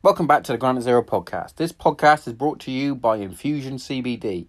Welcome 0.00 0.28
back 0.28 0.44
to 0.44 0.52
the 0.52 0.58
Granite 0.58 0.82
Zero 0.82 1.02
podcast. 1.02 1.56
This 1.56 1.72
podcast 1.72 2.28
is 2.28 2.32
brought 2.32 2.60
to 2.60 2.70
you 2.70 2.94
by 2.94 3.16
Infusion 3.16 3.78
CBD. 3.78 4.46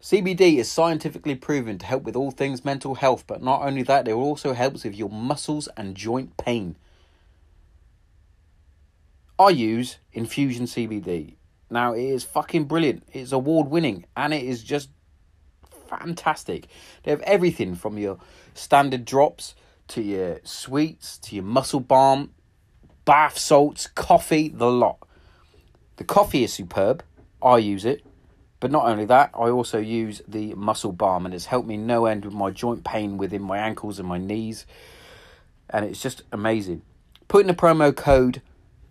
CBD 0.00 0.56
is 0.56 0.72
scientifically 0.72 1.34
proven 1.34 1.76
to 1.76 1.84
help 1.84 2.04
with 2.04 2.16
all 2.16 2.30
things 2.30 2.64
mental 2.64 2.94
health, 2.94 3.24
but 3.26 3.42
not 3.42 3.60
only 3.60 3.82
that, 3.82 4.08
it 4.08 4.14
also 4.14 4.54
helps 4.54 4.82
with 4.82 4.94
your 4.94 5.10
muscles 5.10 5.68
and 5.76 5.94
joint 5.94 6.38
pain. 6.38 6.76
I 9.38 9.50
use 9.50 9.98
Infusion 10.14 10.64
CBD. 10.64 11.34
Now, 11.68 11.92
it 11.92 12.04
is 12.04 12.24
fucking 12.24 12.64
brilliant. 12.64 13.06
It's 13.12 13.32
award 13.32 13.68
winning 13.68 14.06
and 14.16 14.32
it 14.32 14.42
is 14.42 14.64
just 14.64 14.88
fantastic. 15.90 16.68
They 17.02 17.10
have 17.10 17.20
everything 17.20 17.74
from 17.74 17.98
your 17.98 18.18
standard 18.54 19.04
drops 19.04 19.54
to 19.88 20.00
your 20.00 20.40
sweets 20.44 21.18
to 21.18 21.34
your 21.34 21.44
muscle 21.44 21.80
balm, 21.80 22.30
bath 23.06 23.38
salts, 23.38 23.86
coffee, 23.86 24.50
the 24.50 24.70
lot. 24.70 24.98
The 25.96 26.04
coffee 26.04 26.44
is 26.44 26.52
superb. 26.52 27.02
I 27.42 27.56
use 27.56 27.86
it. 27.86 28.04
But 28.60 28.70
not 28.70 28.86
only 28.86 29.06
that, 29.06 29.30
I 29.32 29.48
also 29.48 29.78
use 29.78 30.20
the 30.28 30.54
muscle 30.54 30.92
balm 30.92 31.24
and 31.24 31.34
it's 31.34 31.46
helped 31.46 31.68
me 31.68 31.76
no 31.76 32.04
end 32.04 32.24
with 32.24 32.34
my 32.34 32.50
joint 32.50 32.84
pain 32.84 33.16
within 33.16 33.42
my 33.42 33.58
ankles 33.58 33.98
and 33.98 34.08
my 34.08 34.18
knees. 34.18 34.66
And 35.70 35.84
it's 35.84 36.02
just 36.02 36.22
amazing. 36.32 36.82
Put 37.28 37.42
in 37.42 37.46
the 37.46 37.54
promo 37.54 37.94
code 37.94 38.42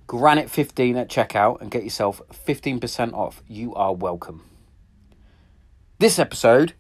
Granite15 0.07 0.97
at 0.97 1.09
checkout 1.09 1.61
and 1.61 1.71
get 1.71 1.83
yourself 1.83 2.21
15% 2.31 3.13
off. 3.13 3.41
You 3.47 3.73
are 3.75 3.93
welcome. 3.93 4.43
This 5.97 6.19
episode 6.19 6.73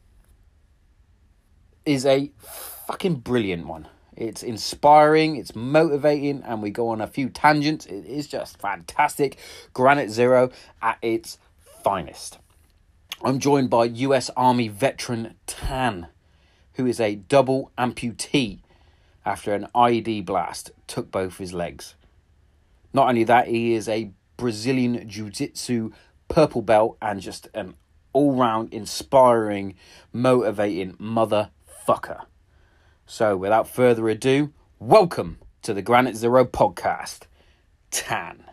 is 1.85 2.05
a 2.05 2.31
fucking 2.37 3.15
brilliant 3.15 3.65
one. 3.65 3.87
It's 4.15 4.43
inspiring, 4.43 5.35
it's 5.35 5.55
motivating, 5.55 6.41
and 6.43 6.61
we 6.61 6.69
go 6.69 6.89
on 6.89 7.01
a 7.01 7.07
few 7.07 7.29
tangents. 7.29 7.85
It 7.85 8.05
is 8.05 8.27
just 8.27 8.59
fantastic. 8.59 9.37
Granite 9.73 10.09
Zero 10.09 10.51
at 10.81 10.97
its 11.01 11.37
finest. 11.83 12.39
I'm 13.21 13.39
joined 13.39 13.69
by 13.69 13.85
US 13.85 14.29
Army 14.37 14.67
veteran 14.67 15.35
Tan, 15.47 16.07
who 16.73 16.85
is 16.85 16.99
a 16.99 17.15
double 17.15 17.71
amputee 17.77 18.59
after 19.25 19.53
an 19.53 19.67
IED 19.75 20.25
blast 20.25 20.71
took 20.87 21.11
both 21.11 21.37
his 21.37 21.53
legs. 21.53 21.95
Not 22.93 23.09
only 23.09 23.23
that, 23.25 23.47
he 23.47 23.73
is 23.73 23.89
a 23.89 24.11
Brazilian 24.37 25.07
Jiu 25.09 25.29
Jitsu 25.29 25.91
purple 26.27 26.61
belt 26.61 26.97
and 27.01 27.19
just 27.19 27.47
an 27.53 27.75
all 28.13 28.33
round 28.35 28.73
inspiring, 28.73 29.75
motivating 30.13 30.93
motherfucker. 30.93 32.21
So, 33.07 33.37
without 33.37 33.67
further 33.67 34.09
ado, 34.09 34.51
welcome 34.79 35.37
to 35.61 35.75
the 35.75 35.83
Granite 35.83 36.15
Zero 36.15 36.43
podcast, 36.43 37.27
Tan. 37.91 38.45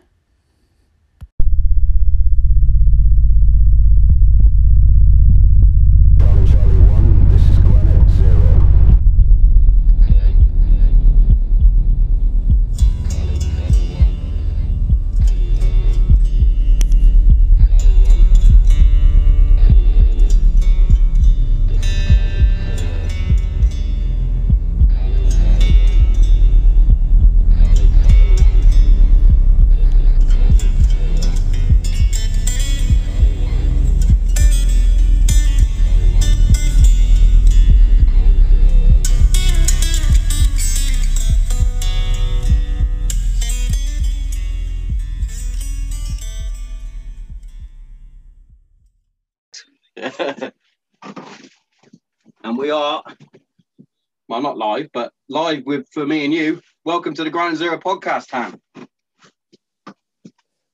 Live, 54.63 54.89
but 54.93 55.11
live 55.27 55.63
with 55.65 55.85
for 55.91 56.05
me 56.05 56.23
and 56.23 56.33
you. 56.33 56.61
Welcome 56.85 57.13
to 57.15 57.23
the 57.25 57.29
Ground 57.29 57.57
Zero 57.57 57.77
podcast, 57.77 58.31
Ham. 58.31 58.61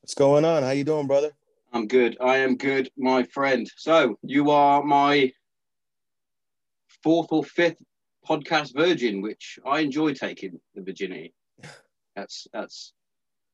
What's 0.02 0.14
going 0.14 0.46
on? 0.46 0.62
How 0.62 0.70
you 0.70 0.84
doing, 0.84 1.08
brother? 1.08 1.32
I'm 1.74 1.88
good. 1.88 2.16
I 2.22 2.38
am 2.38 2.56
good, 2.56 2.92
my 2.98 3.24
friend. 3.24 3.68
So 3.78 4.20
you 4.22 4.52
are 4.52 4.84
my 4.84 5.32
fourth 7.04 7.30
or 7.32 7.44
fifth 7.44 7.78
podcast 8.28 8.76
virgin, 8.76 9.24
which 9.24 9.58
I 9.66 9.80
enjoy 9.80 10.14
taking 10.14 10.60
the 10.76 10.84
virginity. 10.84 11.34
That's 12.16 12.48
that's 12.52 12.94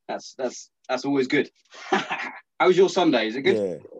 that's 0.07 0.34
that's 0.38 0.72
that's 0.90 1.06
always 1.06 1.28
good. 1.28 1.50
How 1.91 2.67
was 2.67 2.75
your 2.75 2.90
Sunday? 2.90 3.28
Is 3.28 3.35
it 3.35 3.41
good? 3.41 3.57
Yeah. 3.57 3.94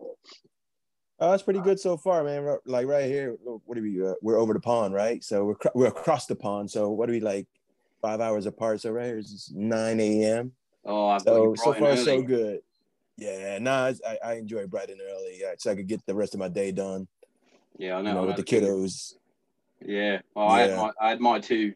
Oh, 1.18 1.32
it's 1.32 1.42
pretty 1.42 1.60
good 1.60 1.80
so 1.80 1.96
far, 1.96 2.22
man. 2.24 2.58
Like 2.66 2.86
right 2.86 3.06
here, 3.06 3.36
what 3.42 3.78
are 3.78 3.82
we? 3.82 4.06
Uh, 4.06 4.14
we're 4.20 4.38
over 4.38 4.52
the 4.52 4.60
pond, 4.60 4.92
right? 4.92 5.24
So 5.24 5.46
we're 5.46 5.54
cr- 5.54 5.68
we're 5.74 5.86
across 5.86 6.26
the 6.26 6.36
pond. 6.36 6.70
So 6.70 6.90
what 6.90 7.08
are 7.08 7.12
we 7.12 7.20
like? 7.20 7.46
Five 8.02 8.20
hours 8.20 8.44
apart. 8.44 8.82
So 8.82 8.90
right 8.90 9.06
here 9.06 9.18
is 9.18 9.50
nine 9.54 9.98
a.m. 10.00 10.52
Oh, 10.84 11.08
I've 11.08 11.22
So 11.22 11.54
so 11.54 11.72
far 11.72 11.96
so 11.96 12.20
good. 12.20 12.60
Yeah, 13.16 13.58
nah, 13.58 13.92
I, 14.06 14.18
I 14.22 14.34
enjoy 14.34 14.66
bright 14.66 14.90
and 14.90 15.00
early, 15.00 15.38
yeah, 15.40 15.54
so 15.56 15.70
I 15.70 15.74
could 15.74 15.86
get 15.86 16.04
the 16.04 16.14
rest 16.14 16.34
of 16.34 16.40
my 16.40 16.48
day 16.48 16.70
done. 16.70 17.08
Yeah, 17.78 17.94
I 17.94 17.98
You 17.98 18.04
know. 18.04 18.14
know, 18.14 18.26
with 18.26 18.36
the 18.36 18.44
kiddos. 18.44 19.14
Yeah, 19.80 20.20
well, 20.34 20.48
I 20.48 20.60
had 20.60 20.76
my 20.76 20.90
I 21.00 21.08
had 21.08 21.20
my 21.20 21.40
two. 21.40 21.74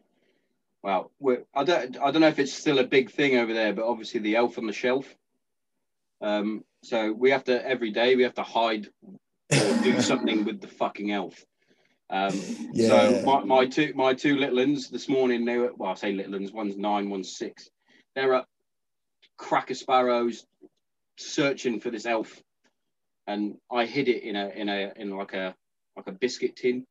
Well, 0.83 1.11
I 1.55 1.63
don't 1.63 1.97
I 1.97 2.11
don't 2.11 2.21
know 2.21 2.27
if 2.27 2.37
it's 2.37 2.53
still 2.53 2.77
a 2.77 2.83
big 2.83 3.09
thing 3.09 3.37
over 3.37 3.53
there, 3.53 3.73
but 3.73 3.85
obviously 3.85 4.19
the 4.19 4.35
elf 4.35 4.59
on 4.59 4.67
the 4.67 4.73
shelf. 4.73 5.15
Um, 6.21 6.63
so 6.83 7.11
we 7.11 7.31
have 7.31 7.43
to 7.45 7.67
every 7.67 7.91
day 7.91 8.15
we 8.15 8.23
have 8.23 8.35
to 8.35 8.43
hide 8.43 8.89
or 9.51 9.83
do 9.83 10.01
something 10.01 10.45
with 10.45 10.61
the 10.61 10.67
fucking 10.67 11.11
elf. 11.11 11.43
Um, 12.09 12.41
Yeah. 12.73 12.87
So 12.87 13.21
my, 13.25 13.43
my 13.43 13.65
two 13.65 13.93
my 13.95 14.13
two 14.13 14.37
little 14.37 14.59
uns 14.59 14.89
this 14.89 15.07
morning 15.09 15.45
they 15.45 15.57
were 15.57 15.71
well 15.77 15.91
I 15.91 15.95
say 15.95 16.11
little 16.13 16.35
uns 16.35 16.51
one's 16.51 16.77
nine 16.77 17.09
one's 17.09 17.35
six. 17.37 17.69
They're 18.15 18.33
up 18.33 18.47
cracker 19.37 19.73
sparrows 19.73 20.45
searching 21.17 21.79
for 21.79 21.89
this 21.89 22.05
elf, 22.05 22.41
and 23.27 23.55
I 23.71 23.85
hid 23.85 24.07
it 24.09 24.23
in 24.23 24.35
a 24.35 24.49
in 24.49 24.69
a 24.69 24.91
in 24.95 25.15
like 25.15 25.33
a 25.33 25.55
like 25.95 26.07
a 26.07 26.11
biscuit 26.11 26.55
tin 26.55 26.85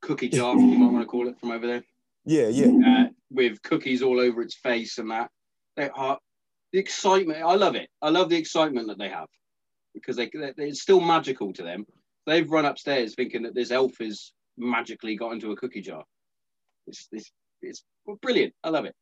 cookie 0.00 0.28
jar 0.28 0.54
you 0.54 0.78
might 0.78 0.92
want 0.92 1.02
to 1.02 1.06
call 1.08 1.28
it 1.28 1.38
from 1.40 1.50
over 1.50 1.66
there 1.66 1.82
Yeah, 2.26 2.48
yeah. 2.48 2.66
uh, 2.86 3.08
with 3.30 3.62
cookies 3.62 4.02
all 4.02 4.20
over 4.20 4.42
its 4.42 4.54
face 4.54 4.98
and 4.98 5.10
that 5.10 5.30
they 5.76 5.88
are 5.88 6.18
the 6.72 6.78
excitement 6.78 7.42
I 7.42 7.54
love 7.54 7.74
it 7.74 7.88
I 8.02 8.10
love 8.10 8.28
the 8.28 8.36
excitement 8.36 8.88
that 8.88 8.98
they 8.98 9.08
have 9.08 9.28
because 9.94 10.16
they, 10.16 10.30
they 10.34 10.68
it's 10.68 10.82
still 10.82 11.00
magical 11.00 11.52
to 11.52 11.62
them 11.62 11.86
they've 12.26 12.50
run 12.50 12.64
upstairs 12.66 13.14
thinking 13.14 13.42
that 13.42 13.54
this 13.54 13.70
elf 13.70 13.92
has 14.00 14.32
magically 14.56 15.16
got 15.16 15.32
into 15.32 15.52
a 15.52 15.56
cookie 15.56 15.80
jar 15.80 16.04
it's 16.86 17.08
it's, 17.12 17.30
it's 17.62 17.84
brilliant 18.20 18.52
I 18.62 18.68
love 18.68 18.84
it 18.84 18.94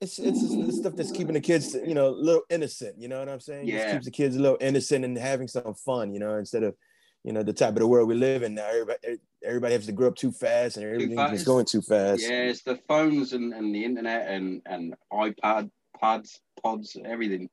It's 0.00 0.18
it's 0.18 0.40
just 0.40 0.66
the 0.66 0.72
stuff 0.72 0.96
that's 0.96 1.12
keeping 1.12 1.34
the 1.34 1.40
kids, 1.40 1.74
you 1.74 1.94
know, 1.94 2.08
a 2.08 2.10
little 2.10 2.42
innocent. 2.50 2.98
You 2.98 3.06
know 3.06 3.20
what 3.20 3.28
I'm 3.28 3.38
saying? 3.38 3.68
Just 3.68 3.86
Yeah. 3.86 3.92
keeps 3.92 4.04
the 4.04 4.10
kids 4.10 4.34
a 4.34 4.40
little 4.40 4.58
innocent 4.60 5.04
and 5.04 5.16
having 5.16 5.46
some 5.46 5.74
fun. 5.74 6.12
You 6.12 6.18
know, 6.18 6.34
instead 6.38 6.64
of, 6.64 6.74
you 7.22 7.32
know, 7.32 7.44
the 7.44 7.52
type 7.52 7.74
of 7.76 7.82
the 7.82 7.86
world 7.86 8.08
we 8.08 8.16
live 8.16 8.42
in 8.42 8.54
now. 8.56 8.66
Everybody, 8.66 8.98
everybody 9.44 9.74
has 9.74 9.86
to 9.86 9.92
grow 9.92 10.08
up 10.08 10.16
too 10.16 10.32
fast, 10.32 10.76
and 10.76 10.84
everything's 10.84 11.14
fast. 11.14 11.32
just 11.34 11.46
going 11.46 11.66
too 11.66 11.82
fast. 11.82 12.22
Yeah, 12.22 12.50
it's 12.50 12.64
the 12.64 12.80
phones 12.88 13.32
and, 13.32 13.54
and 13.54 13.72
the 13.72 13.84
internet 13.84 14.26
and, 14.28 14.60
and 14.66 14.94
iPad, 15.12 15.70
pads, 16.00 16.40
pods, 16.60 16.96
everything. 17.04 17.48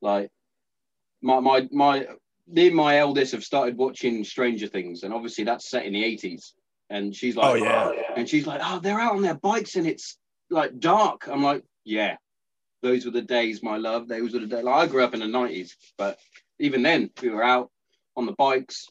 Like 0.00 0.30
my 1.22 1.40
my 1.40 1.68
my 1.70 2.06
me 2.48 2.68
and 2.68 2.76
my 2.76 2.98
eldest 2.98 3.32
have 3.32 3.44
started 3.44 3.76
watching 3.76 4.24
Stranger 4.24 4.66
Things, 4.66 5.02
and 5.02 5.14
obviously 5.14 5.44
that's 5.44 5.68
set 5.70 5.86
in 5.86 5.92
the 5.92 6.04
eighties. 6.04 6.54
And 6.90 7.14
she's 7.16 7.36
like, 7.36 7.46
oh, 7.46 7.64
oh, 7.64 7.92
yeah. 7.94 8.02
and 8.16 8.28
she's 8.28 8.46
like, 8.46 8.60
oh, 8.62 8.78
they're 8.78 9.00
out 9.00 9.14
on 9.14 9.22
their 9.22 9.34
bikes 9.36 9.76
and 9.76 9.86
it's 9.86 10.18
like 10.50 10.78
dark. 10.78 11.26
I'm 11.26 11.42
like, 11.42 11.64
yeah, 11.84 12.16
those 12.82 13.06
were 13.06 13.12
the 13.12 13.22
days, 13.22 13.62
my 13.62 13.78
love. 13.78 14.08
Those 14.08 14.34
were 14.34 14.40
the 14.40 14.46
days. 14.46 14.64
Like, 14.64 14.74
I 14.74 14.86
grew 14.86 15.02
up 15.02 15.14
in 15.14 15.20
the 15.20 15.26
nineties, 15.26 15.74
but 15.96 16.18
even 16.58 16.82
then, 16.82 17.10
we 17.22 17.30
were 17.30 17.42
out 17.42 17.70
on 18.14 18.26
the 18.26 18.32
bikes, 18.32 18.88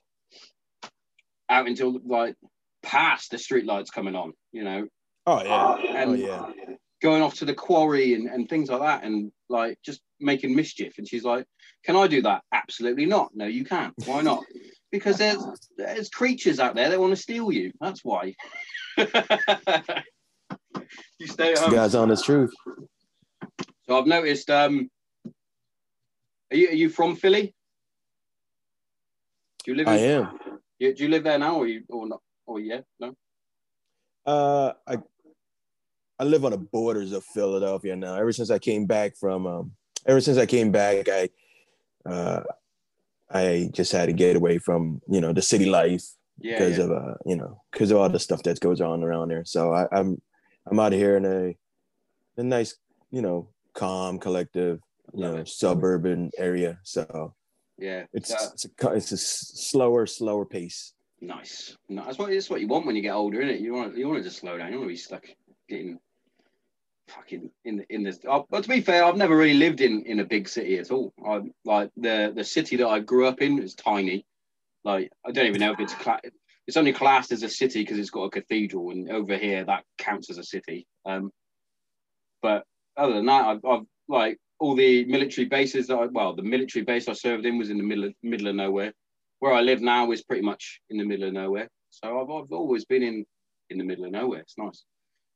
out 1.48 1.68
until 1.68 2.00
like 2.04 2.36
past 2.82 3.30
the 3.30 3.38
street 3.38 3.66
lights 3.66 3.92
coming 3.92 4.16
on. 4.16 4.34
You 4.52 4.64
know, 4.64 4.88
Oh 5.26 5.44
yeah. 5.44 5.76
Oh, 5.78 5.96
and 5.96 6.10
oh 6.10 6.14
yeah. 6.14 6.76
Going 7.02 7.22
off 7.22 7.36
to 7.36 7.46
the 7.46 7.54
quarry 7.54 8.14
and, 8.14 8.28
and 8.28 8.48
things 8.50 8.70
like 8.70 8.82
that 8.82 9.04
and 9.04 9.32
like 9.50 9.78
just 9.84 10.02
making 10.20 10.56
mischief 10.56 10.98
and 10.98 11.08
she's 11.08 11.24
like 11.24 11.46
can 11.84 11.96
i 11.96 12.08
do 12.08 12.22
that 12.22 12.42
absolutely 12.54 13.06
not 13.06 13.30
no 13.34 13.46
you 13.46 13.66
can't 13.66 13.94
why 14.06 14.22
not 14.22 14.44
because 14.92 15.18
there's 15.18 15.44
there's 15.78 16.10
creatures 16.10 16.60
out 16.60 16.76
there 16.76 16.90
that 16.90 17.00
want 17.00 17.12
to 17.12 17.22
steal 17.22 17.52
you 17.52 17.72
that's 17.80 18.04
why 18.04 18.34
you 18.98 19.06
stay 21.28 21.54
at 21.54 21.60
You 21.60 21.66
home 21.66 21.74
guys 21.74 21.96
honest 21.96 22.24
truth. 22.26 22.54
so 23.88 23.98
i've 23.98 24.08
noticed 24.08 24.50
um 24.50 24.90
Are 26.52 26.58
you 26.58 26.68
are 26.70 26.74
you 26.74 26.90
from 26.90 27.16
Philly? 27.16 27.56
Do 29.64 29.72
you 29.72 29.78
live? 29.78 29.88
In, 29.88 29.94
I 29.94 29.98
am. 29.98 30.40
You, 30.80 30.94
do 30.94 31.04
you 31.04 31.10
live 31.10 31.24
there 31.24 31.40
now, 31.40 31.56
or 31.56 31.68
you 31.68 31.84
or 31.88 32.08
not? 32.08 32.20
Or 32.46 32.60
yeah, 32.60 32.82
no. 33.00 33.16
Uh, 34.26 34.74
I 34.86 34.98
I 36.22 36.24
live 36.24 36.46
on 36.46 36.52
the 36.52 36.60
borders 36.60 37.14
of 37.14 37.24
Philadelphia 37.26 37.96
now. 37.96 38.14
Ever 38.14 38.32
since 38.32 38.52
I 38.52 38.60
came 38.60 38.86
back 38.86 39.18
from, 39.18 39.48
um, 39.48 39.72
ever 40.06 40.22
since 40.22 40.38
I 40.38 40.46
came 40.46 40.72
back, 40.72 41.10
I 41.10 41.30
uh, 42.06 42.44
I 43.32 43.72
just 43.74 43.92
had 43.92 44.06
to 44.06 44.14
get 44.14 44.36
away 44.36 44.60
from 44.60 45.02
you 45.10 45.20
know 45.20 45.34
the 45.34 45.42
city 45.42 45.66
life 45.66 46.04
Yeah, 46.38 46.60
because 46.60 46.78
yeah. 46.78 46.84
of 46.84 46.92
uh 46.92 47.14
you 47.26 47.36
know 47.38 47.64
because 47.72 47.90
of 47.90 47.98
all 47.98 48.08
the 48.08 48.20
stuff 48.20 48.44
that 48.44 48.60
goes 48.60 48.82
on 48.82 49.04
around 49.04 49.30
there. 49.30 49.46
So 49.46 49.74
I, 49.74 49.88
I'm 49.92 50.22
I'm 50.68 50.80
out 50.80 50.94
here 50.94 51.18
in 51.18 51.26
a 51.26 51.58
a 52.38 52.44
nice 52.44 52.76
you 53.10 53.24
know 53.24 53.50
calm, 53.74 54.20
collective, 54.20 54.80
you 55.16 55.22
know 55.22 55.38
it. 55.38 55.50
suburban 55.50 56.30
area. 56.38 56.78
So 56.84 57.34
yeah. 57.80 58.06
it's 58.14 58.30
it's 58.54 58.66
a, 58.66 58.92
it's 58.94 59.12
a 59.12 59.18
slower, 59.18 60.06
slower 60.06 60.46
pace. 60.46 60.94
Nice. 61.20 61.78
No, 61.90 62.06
that's 62.06 62.20
what 62.20 62.30
that's 62.30 62.48
what 62.48 62.62
you 62.62 62.68
want 62.68 62.86
when 62.86 62.96
you 62.96 63.02
get 63.02 63.16
older, 63.16 63.42
isn't 63.42 63.56
it? 63.56 63.62
You 63.62 63.74
want 63.74 63.98
you 63.98 64.08
want 64.08 64.20
to 64.20 64.24
just 64.24 64.38
slow 64.38 64.56
down. 64.56 64.68
You 64.68 64.74
don't 64.74 64.82
want 64.82 64.90
to 64.90 64.94
be 64.94 64.98
stuck 64.98 65.26
getting 65.68 66.00
fucking 67.16 67.50
in 67.66 67.86
in 67.90 68.04
this. 68.04 68.20
Oh, 68.28 68.46
but 68.50 68.64
to 68.64 68.70
be 68.70 68.82
fair, 68.82 69.04
I've 69.04 69.18
never 69.18 69.36
really 69.36 69.58
lived 69.58 69.82
in 69.82 70.04
in 70.04 70.20
a 70.20 70.26
big 70.26 70.48
city 70.48 70.78
at 70.78 70.92
all. 70.92 71.14
I 71.26 71.42
like 71.66 71.92
the 71.98 72.34
the 72.36 72.44
city 72.44 72.78
that 72.78 72.88
I 72.88 73.00
grew 73.00 73.28
up 73.28 73.42
in 73.42 73.62
is 73.62 73.76
tiny. 73.76 74.26
Like 74.84 75.12
I 75.26 75.32
don't 75.32 75.48
even 75.48 75.62
know 75.62 75.74
if 75.74 75.80
it's 75.80 75.94
cla- 75.94 76.22
it's 76.68 76.78
only 76.78 76.94
classed 76.94 77.32
as 77.32 77.44
a 77.44 77.50
city 77.50 77.82
because 77.82 77.98
it's 78.00 78.10
got 78.10 78.24
a 78.24 78.30
cathedral, 78.30 78.92
and 78.92 79.10
over 79.12 79.38
here 79.38 79.64
that 79.66 79.84
counts 79.98 80.30
as 80.30 80.38
a 80.38 80.44
city. 80.44 80.88
Um, 81.06 81.32
but 82.42 82.66
other 82.98 83.14
than 83.14 83.26
that, 83.28 83.46
I've, 83.46 83.66
I've 83.66 83.86
like 84.08 84.38
all 84.60 84.76
the 84.76 85.06
military 85.06 85.46
bases 85.48 85.88
that 85.88 85.96
I, 85.96 86.06
well, 86.06 86.36
the 86.36 86.44
military 86.44 86.84
base 86.86 87.08
I 87.08 87.14
served 87.14 87.46
in 87.46 87.58
was 87.58 87.70
in 87.70 87.78
the 87.78 87.84
middle 87.84 88.06
of, 88.06 88.14
middle 88.24 88.48
of 88.48 88.56
nowhere 88.56 88.94
where 89.42 89.54
I 89.54 89.62
live 89.62 89.82
now 89.82 90.12
is 90.12 90.24
pretty 90.24 90.44
much 90.44 90.80
in 90.90 90.98
the 90.98 91.04
middle 91.04 91.28
of 91.28 91.34
nowhere. 91.34 91.68
So 91.90 92.22
I've, 92.22 92.30
I've 92.30 92.52
always 92.52 92.86
been 92.86 93.04
in 93.04 93.26
in 93.70 93.78
the 93.78 93.84
middle 93.84 94.06
of 94.06 94.12
nowhere. 94.12 94.40
It's 94.40 94.58
nice. 94.58 94.86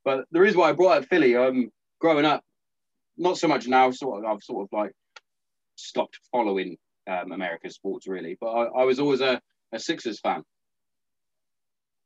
But 0.06 0.26
the 0.32 0.40
reason 0.40 0.60
why 0.60 0.70
I 0.70 0.74
brought 0.74 1.00
up 1.00 1.10
Philly, 1.10 1.36
um, 1.36 1.72
growing 2.00 2.26
up, 2.26 2.44
not 3.18 3.38
so 3.38 3.48
much 3.48 3.68
now. 3.68 3.92
Sort 3.92 4.24
of, 4.24 4.32
I've 4.32 4.44
sort 4.44 4.64
of 4.64 4.70
like 4.78 4.92
stopped 5.76 6.20
following 6.32 6.78
um, 7.10 7.32
American 7.32 7.72
sports 7.72 8.08
really. 8.08 8.38
But 8.40 8.48
I, 8.52 8.64
I 8.82 8.84
was 8.86 9.00
always 9.00 9.22
a, 9.22 9.42
a 9.74 9.80
Sixers 9.80 10.20
fan. 10.20 10.44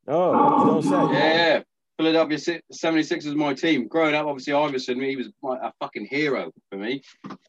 Oh, 0.08 0.80
say. 0.80 0.88
Yeah, 0.90 1.62
Philadelphia 1.98 2.38
Si- 2.38 2.60
76ers 2.72 3.26
is 3.26 3.34
my 3.34 3.54
team. 3.54 3.86
Growing 3.86 4.14
up, 4.14 4.26
obviously 4.26 4.54
Iverson, 4.54 5.00
he 5.00 5.16
was 5.16 5.28
a 5.44 5.72
fucking 5.80 6.06
hero 6.10 6.50
for 6.70 6.78
me. 6.78 7.02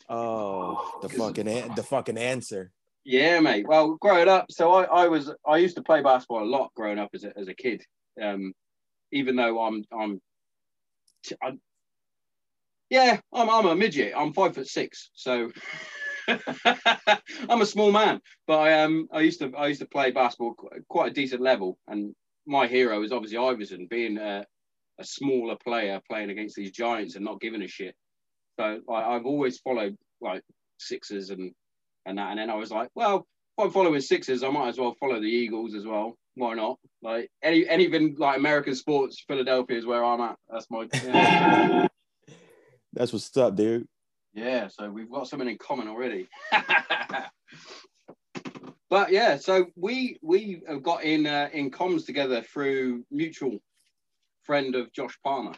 Oh, 0.09 0.99
the 1.01 1.09
fucking 1.09 1.47
an- 1.47 1.73
the 1.75 1.83
fucking 1.83 2.17
answer. 2.17 2.71
Yeah, 3.03 3.39
mate. 3.39 3.67
Well, 3.67 3.95
growing 3.95 4.27
up, 4.27 4.51
so 4.51 4.73
I, 4.73 4.83
I 4.83 5.07
was 5.07 5.31
I 5.47 5.57
used 5.57 5.77
to 5.77 5.81
play 5.81 6.01
basketball 6.03 6.43
a 6.43 6.45
lot 6.45 6.71
growing 6.75 6.99
up 6.99 7.09
as 7.13 7.23
a, 7.23 7.31
as 7.39 7.47
a 7.47 7.53
kid. 7.55 7.81
Um, 8.21 8.53
even 9.11 9.35
though 9.35 9.61
I'm 9.63 9.83
I'm, 9.97 10.21
I'm 11.41 11.59
yeah, 12.89 13.19
I'm 13.33 13.49
I'm 13.49 13.65
a 13.67 13.75
midget. 13.75 14.13
I'm 14.15 14.33
five 14.33 14.53
foot 14.55 14.67
six, 14.67 15.11
so 15.13 15.49
I'm 16.27 17.61
a 17.61 17.65
small 17.65 17.91
man. 17.91 18.19
But 18.47 18.59
I 18.59 18.83
um 18.83 19.07
I 19.13 19.21
used 19.21 19.39
to 19.39 19.51
I 19.57 19.67
used 19.67 19.81
to 19.81 19.87
play 19.87 20.11
basketball 20.11 20.55
qu- 20.55 20.83
quite 20.89 21.11
a 21.11 21.13
decent 21.13 21.41
level, 21.41 21.77
and 21.87 22.13
my 22.45 22.67
hero 22.67 23.01
is 23.03 23.11
obviously 23.11 23.37
Iverson, 23.37 23.87
being 23.89 24.17
a, 24.17 24.45
a 24.99 25.03
smaller 25.03 25.55
player 25.63 26.01
playing 26.09 26.31
against 26.31 26.55
these 26.55 26.71
giants 26.71 27.15
and 27.15 27.23
not 27.23 27.39
giving 27.39 27.61
a 27.61 27.67
shit. 27.67 27.95
So 28.59 28.81
I've 28.91 29.25
always 29.25 29.59
followed 29.59 29.95
like 30.19 30.43
Sixers 30.79 31.29
and 31.29 31.53
and 32.05 32.17
that. 32.17 32.31
And 32.31 32.39
then 32.39 32.49
I 32.49 32.55
was 32.55 32.71
like, 32.71 32.89
well, 32.95 33.25
if 33.57 33.65
I'm 33.65 33.71
following 33.71 34.01
Sixers, 34.01 34.43
I 34.43 34.49
might 34.49 34.69
as 34.69 34.77
well 34.77 34.95
follow 34.99 35.19
the 35.19 35.27
Eagles 35.27 35.75
as 35.75 35.85
well. 35.85 36.17
Why 36.35 36.53
not? 36.53 36.79
Like 37.01 37.29
any 37.43 37.67
anything 37.67 38.15
like 38.17 38.37
American 38.37 38.75
sports, 38.75 39.23
Philadelphia 39.27 39.77
is 39.77 39.85
where 39.85 40.03
I'm 40.03 40.21
at. 40.21 40.37
That's 40.49 40.67
my 40.69 40.87
yeah. 40.93 41.87
That's 42.93 43.13
what's 43.13 43.35
up, 43.37 43.55
dude. 43.55 43.87
Yeah, 44.33 44.67
so 44.67 44.89
we've 44.89 45.09
got 45.09 45.27
something 45.27 45.49
in 45.49 45.57
common 45.57 45.87
already. 45.87 46.27
but 48.89 49.11
yeah, 49.11 49.37
so 49.37 49.67
we 49.75 50.19
we 50.21 50.61
have 50.67 50.83
got 50.83 51.03
in 51.03 51.27
uh, 51.27 51.49
in 51.53 51.71
comms 51.71 52.05
together 52.05 52.41
through 52.41 53.05
mutual 53.11 53.59
friend 54.43 54.75
of 54.75 54.91
Josh 54.93 55.17
Palmer. 55.23 55.53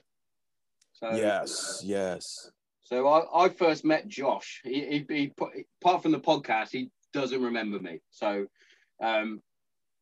So 0.94 1.16
Yes, 1.16 1.81
yes. 1.84 2.52
So 2.84 3.08
I, 3.08 3.46
I 3.46 3.50
first 3.50 3.86
met 3.86 4.08
Josh. 4.08 4.62
He, 4.64 5.06
he, 5.08 5.16
he 5.16 5.28
put, 5.30 5.52
apart 5.81 6.04
from 6.04 6.12
the 6.12 6.19
podcast, 6.19 6.69
he 6.72 6.90
doesn't 7.14 7.42
remember 7.42 7.80
me. 7.80 8.00
So 8.12 8.46
um, 9.02 9.42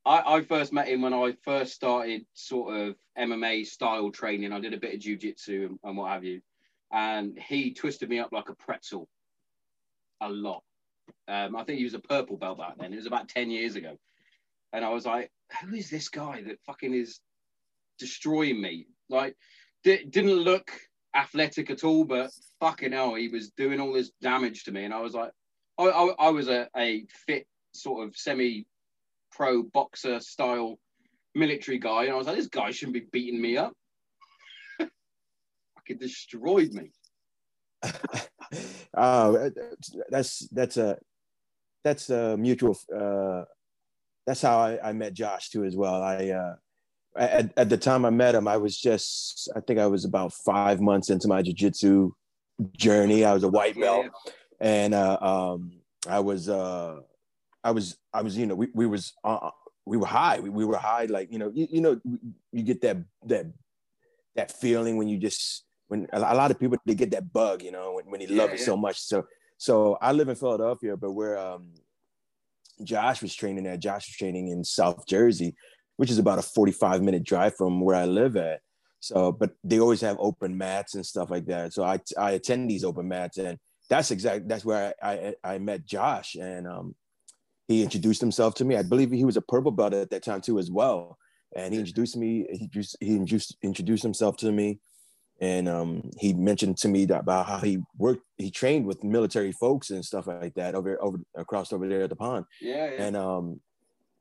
I, 0.06 0.38
I 0.38 0.42
first 0.42 0.74
met 0.74 0.88
him 0.88 1.02
when 1.02 1.14
I 1.14 1.34
first 1.44 1.74
started 1.74 2.26
sort 2.34 2.76
of 2.76 2.96
MMA 3.18 3.66
style 3.66 4.12
training. 4.12 4.52
I 4.52 4.60
did 4.60 4.74
a 4.74 4.80
bit 4.80 4.96
of 4.96 5.00
jujitsu 5.00 5.66
and, 5.66 5.80
and 5.84 5.98
what 5.98 6.12
have 6.12 6.24
you. 6.24 6.42
And 6.92 7.38
he 7.38 7.74
twisted 7.74 8.10
me 8.10 8.20
up 8.20 8.32
like 8.32 8.50
a 8.50 8.56
pretzel 8.56 9.08
a 10.20 10.30
lot. 10.30 10.64
Um, 11.28 11.56
I 11.56 11.64
think 11.64 11.78
he 11.78 11.84
was 11.84 11.94
a 11.94 12.00
purple 12.00 12.38
belt 12.38 12.58
back 12.58 12.78
then. 12.78 12.94
It 12.94 12.98
was 12.98 13.06
about 13.06 13.30
10 13.30 13.50
years 13.50 13.76
ago. 13.76 13.98
And 14.74 14.84
I 14.84 14.90
was 14.90 15.06
like, 15.06 15.32
who 15.62 15.76
is 15.76 15.90
this 15.90 16.10
guy 16.10 16.42
that 16.44 16.60
fucking 16.66 16.94
is 16.94 17.20
destroying 18.00 18.62
me? 18.62 18.88
Like, 19.10 19.36
di- 19.84 20.06
didn't 20.06 20.32
look 20.32 20.72
athletic 21.16 21.70
at 21.70 21.84
all, 21.84 22.06
but 22.06 22.32
fucking 22.60 22.94
hell, 22.94 23.16
he 23.16 23.28
was 23.28 23.52
doing 23.52 23.80
all 23.80 23.94
this 23.94 24.12
damage 24.22 24.64
to 24.64 24.72
me. 24.72 24.86
And 24.86 24.94
I 24.94 25.02
was 25.02 25.14
like, 25.14 25.32
I, 25.78 25.84
I, 25.84 26.16
I 26.20 26.30
was 26.30 26.48
a, 26.48 26.70
a 26.76 27.06
fit 27.26 27.48
sort 27.74 28.08
of 28.08 28.16
semi 28.16 28.66
pro 29.42 29.64
boxer 29.64 30.20
style 30.20 30.78
military 31.34 31.80
guy. 31.80 32.04
And 32.04 32.14
I 32.14 32.16
was 32.16 32.28
like, 32.28 32.36
this 32.36 32.46
guy 32.46 32.70
shouldn't 32.70 32.94
be 32.94 33.08
beating 33.12 33.42
me 33.42 33.58
up. 33.58 33.74
fucking 34.78 35.98
destroyed 36.00 36.72
me. 36.74 36.92
oh, 38.96 39.50
that's 40.10 40.48
that's 40.50 40.78
a 40.78 40.96
that's 41.84 42.12
a 42.12 42.38
mutual. 42.38 42.78
Uh, 42.96 43.46
that's 44.28 44.44
how 44.44 44.60
I, 44.60 44.90
I 44.90 44.94
met 44.94 45.16
Josh 45.16 45.50
too 45.50 45.64
as 45.64 45.76
well. 45.76 46.04
I 46.04 46.30
uh, 46.30 46.56
at, 47.18 47.52
at 47.58 47.70
the 47.70 47.78
time 47.78 48.06
I 48.06 48.12
met 48.12 48.36
him, 48.36 48.48
I 48.48 48.58
was 48.58 48.78
just 48.78 49.50
I 49.56 49.62
think 49.62 49.80
I 49.80 49.88
was 49.88 50.06
about 50.06 50.34
five 50.34 50.80
months 50.80 51.10
into 51.10 51.28
my 51.28 51.42
jujitsu 51.42 52.12
journey. 52.78 53.26
I 53.26 53.34
was 53.34 53.44
a 53.44 53.50
white 53.50 53.80
belt, 53.80 54.06
and 54.60 54.94
uh, 54.94 55.18
um, 55.20 55.82
I 56.08 56.20
was 56.20 56.48
uh, 56.48 57.00
I 57.64 57.72
was 57.72 57.98
I 58.14 58.22
was 58.22 58.38
you 58.38 58.46
know 58.46 58.56
we 58.56 58.68
we 58.74 58.86
was 58.88 59.14
uh, 59.24 59.50
we 59.86 59.98
were 59.98 60.08
high. 60.08 60.40
We, 60.40 60.50
we 60.50 60.66
were 60.66 60.78
high 60.78 61.06
like 61.06 61.32
you 61.32 61.40
know 61.40 61.52
you, 61.54 61.68
you 61.70 61.82
know 61.82 62.00
you 62.52 62.64
get 62.64 62.82
that 62.82 62.98
that 63.26 63.46
that 64.36 64.52
feeling 64.52 64.98
when 64.98 65.08
you 65.08 65.18
just 65.18 65.66
when 65.88 66.08
a 66.14 66.20
lot 66.20 66.52
of 66.52 66.60
people 66.60 66.78
they 66.86 66.96
get 66.96 67.12
that 67.12 67.32
bug 67.34 67.62
you 67.64 67.72
know 67.72 67.94
when, 67.94 68.06
when 68.12 68.20
they 68.20 68.28
love 68.28 68.50
Yeah, 68.50 68.56
it 68.56 68.60
yeah. 68.60 68.66
so 68.66 68.78
much. 68.78 69.00
So 69.00 69.26
so 69.58 69.98
I 70.02 70.12
live 70.12 70.28
in 70.30 70.36
Philadelphia, 70.36 70.98
but 70.98 71.12
where 71.12 71.38
um, 71.38 71.74
Josh 72.84 73.22
was 73.22 73.34
training 73.36 73.68
at, 73.68 73.80
Josh 73.80 74.08
was 74.08 74.16
training 74.16 74.48
in 74.48 74.64
South 74.64 75.06
Jersey, 75.06 75.56
which 75.98 76.10
is 76.10 76.18
about 76.18 76.40
a 76.40 76.42
45 76.42 77.02
minute 77.04 77.24
drive 77.24 77.56
from 77.56 77.82
where 77.82 77.96
I 77.96 78.06
live 78.06 78.36
at. 78.38 78.62
So, 79.00 79.32
but 79.32 79.52
they 79.64 79.80
always 79.80 80.02
have 80.02 80.18
open 80.20 80.58
mats 80.58 80.96
and 80.96 81.06
stuff 81.06 81.30
like 81.30 81.46
that. 81.48 81.74
So 81.74 81.84
I, 81.84 82.00
I 82.18 82.32
attend 82.32 82.70
these 82.70 82.84
open 82.84 83.08
mats 83.08 83.38
and 83.38 83.58
that's 83.90 84.12
exactly, 84.12 84.48
that's 84.48 84.64
where 84.66 84.94
I, 85.02 85.34
I, 85.44 85.56
I 85.56 85.58
met 85.58 85.86
Josh 85.86 86.36
and 86.36 86.68
um, 86.68 86.96
he 87.72 87.84
introduced 87.84 88.22
himself 88.22 88.56
to 88.56 88.66
me. 88.66 88.76
I 88.76 88.84
believe 88.84 89.12
he 89.12 89.26
was 89.26 89.38
a 89.38 89.42
purple 89.42 89.72
belt 89.72 89.94
at 89.94 90.10
that 90.12 90.24
time 90.24 90.42
too, 90.42 90.60
as 90.60 90.70
well. 90.70 91.18
And 91.56 91.74
he 91.74 91.80
introduced 91.80 92.16
me, 92.16 92.48
he 92.52 92.68
just, 92.68 92.96
he 93.00 93.12
introduced, 93.16 93.58
introduced 93.62 94.04
himself 94.04 94.38
to 94.38 94.52
me. 94.52 94.80
And 95.42 95.68
um, 95.68 96.12
he 96.20 96.34
mentioned 96.34 96.78
to 96.78 96.88
me 96.88 97.06
that 97.06 97.22
about 97.22 97.48
how 97.48 97.58
he 97.58 97.80
worked, 97.98 98.22
he 98.38 98.52
trained 98.52 98.86
with 98.86 99.04
military 99.04 99.52
folks 99.52 99.90
and 99.90 100.06
stuff 100.06 100.28
like 100.28 100.54
that 100.54 100.76
over, 100.76 101.02
over 101.02 101.18
across 101.36 101.74
over 101.74 101.88
there 101.88 102.04
at 102.04 102.10
the 102.10 102.16
pond. 102.16 102.46
Yeah, 102.62 102.92
yeah. 102.92 103.04
And 103.04 103.18
um, 103.18 103.60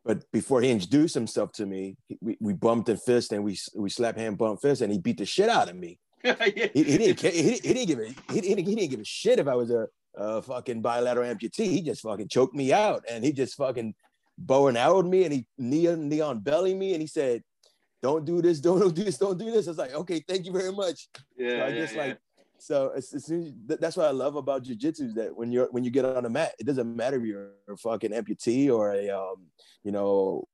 but 0.02 0.24
before 0.32 0.62
he 0.62 0.70
introduced 0.70 1.14
himself 1.14 1.52
to 1.52 1.66
me, 1.66 1.98
we, 2.22 2.38
we 2.40 2.54
bumped 2.54 2.88
and 2.88 3.00
fist 3.02 3.32
and 3.32 3.44
we 3.44 3.58
we 3.76 3.90
slapped 3.90 4.18
hand 4.18 4.38
bump 4.38 4.62
fist 4.62 4.80
and 4.80 4.90
he 4.90 4.98
beat 4.98 5.18
the 5.18 5.26
shit 5.26 5.50
out 5.50 5.68
of 5.68 5.76
me. 5.76 5.98
yeah. 6.24 6.34
He, 6.72 6.82
he 6.84 6.98
didn't 6.98 7.20
he, 7.20 7.30
didn't- 7.30 7.64
he 7.66 7.74
didn't 7.74 7.86
give 7.88 7.98
a 7.98 8.32
he, 8.32 8.40
didn't, 8.40 8.64
he 8.66 8.74
didn't 8.74 8.90
give 8.90 9.00
a 9.00 9.04
shit 9.04 9.38
if 9.38 9.46
I 9.46 9.54
was 9.54 9.70
a, 9.70 9.88
a 10.16 10.42
fucking 10.42 10.82
bilateral 10.82 11.32
amputee. 11.32 11.70
He 11.70 11.82
just 11.82 12.02
fucking 12.02 12.28
choked 12.28 12.54
me 12.54 12.72
out 12.72 13.04
and 13.10 13.24
he 13.24 13.32
just 13.32 13.56
fucking 13.56 13.94
bow 14.38 14.68
and 14.68 14.76
arrowed 14.76 15.06
me 15.06 15.24
and 15.24 15.32
he 15.32 15.46
knee 15.58 15.86
on 15.86 16.08
neon 16.08 16.40
belly 16.40 16.74
me 16.74 16.92
and 16.92 17.00
he 17.00 17.06
said, 17.06 17.42
"Don't 18.02 18.24
do 18.24 18.42
this, 18.42 18.60
don't 18.68 18.94
do 18.94 19.04
this, 19.04 19.18
don't 19.18 19.38
do 19.38 19.50
this." 19.50 19.66
I 19.66 19.70
was 19.70 19.78
like, 19.78 19.94
"Okay, 19.94 20.22
thank 20.26 20.46
you 20.46 20.52
very 20.52 20.72
much." 20.72 21.08
yeah, 21.36 21.50
So 21.50 21.54
I 21.56 21.68
yeah, 21.68 21.74
just 21.74 21.94
yeah. 21.94 22.02
like 22.02 22.18
so 22.60 22.92
as, 22.94 23.12
as 23.14 23.24
soon 23.24 23.42
as, 23.42 23.78
that's 23.78 23.96
what 23.96 24.06
I 24.06 24.10
love 24.10 24.36
about 24.36 24.64
jujitsu 24.64 25.00
is 25.00 25.14
that 25.14 25.34
when 25.34 25.50
you're 25.50 25.68
when 25.70 25.84
you 25.84 25.90
get 25.90 26.04
on 26.04 26.22
the 26.22 26.30
mat, 26.30 26.52
it 26.58 26.66
doesn't 26.66 26.94
matter 26.94 27.16
if 27.16 27.24
you're 27.24 27.52
a 27.68 27.76
fucking 27.76 28.12
amputee 28.12 28.70
or 28.70 28.92
a 28.92 29.08
um, 29.10 29.46
you 29.82 29.92
know 29.92 30.46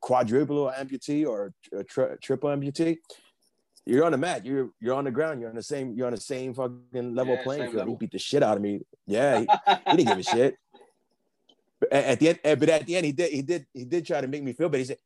quadruple 0.00 0.72
amputee 0.76 1.26
or 1.26 1.52
a 1.72 1.82
tri- 1.84 2.16
triple 2.22 2.50
amputee. 2.50 2.98
You're 3.86 4.04
on 4.04 4.12
the 4.12 4.18
mat. 4.18 4.46
You're 4.46 4.70
you're 4.80 4.94
on 4.94 5.04
the 5.04 5.10
ground. 5.10 5.40
You're 5.40 5.50
on 5.50 5.56
the 5.56 5.62
same. 5.62 5.92
You're 5.94 6.06
on 6.06 6.14
the 6.14 6.20
same 6.20 6.54
fucking 6.54 7.14
level 7.14 7.36
Yeah, 7.36 7.42
playing 7.42 7.62
field. 7.64 7.74
level. 7.74 7.94
He 7.94 7.98
beat 7.98 8.12
the 8.12 8.18
shit 8.18 8.42
out 8.42 8.56
of 8.56 8.62
me. 8.62 8.80
Yeah, 9.06 9.40
he, 9.40 9.48
he 9.90 9.96
didn't 9.98 10.06
give 10.08 10.18
a 10.18 10.22
shit. 10.36 10.56
But 11.80 11.92
at 11.92 12.18
the 12.20 12.28
end, 12.30 12.38
eh, 12.44 12.54
but 12.54 12.68
at 12.70 12.86
the 12.86 12.96
end, 12.96 13.04
he 13.06 13.12
did, 13.12 13.30
he 13.30 13.42
did, 13.42 13.66
he 13.74 13.84
did 13.84 14.06
try 14.06 14.20
to 14.22 14.26
make 14.28 14.42
me 14.42 14.54
feel 14.54 14.68
better. 14.70 14.78
He 14.78 14.84
said, 14.86 14.98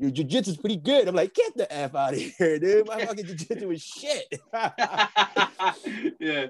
"Your 0.00 0.10
jujitsu 0.10 0.48
is 0.48 0.56
pretty 0.56 0.76
good." 0.76 1.06
I'm 1.06 1.14
like, 1.14 1.34
"Get 1.34 1.56
the 1.56 1.72
f 1.72 1.94
out 1.94 2.14
of 2.14 2.18
here, 2.38 2.58
dude! 2.58 2.86
My 2.88 3.04
fucking 3.04 3.26
jujitsu 3.26 3.72
is 3.72 3.82
shit." 3.82 4.40
yeah, 6.18 6.46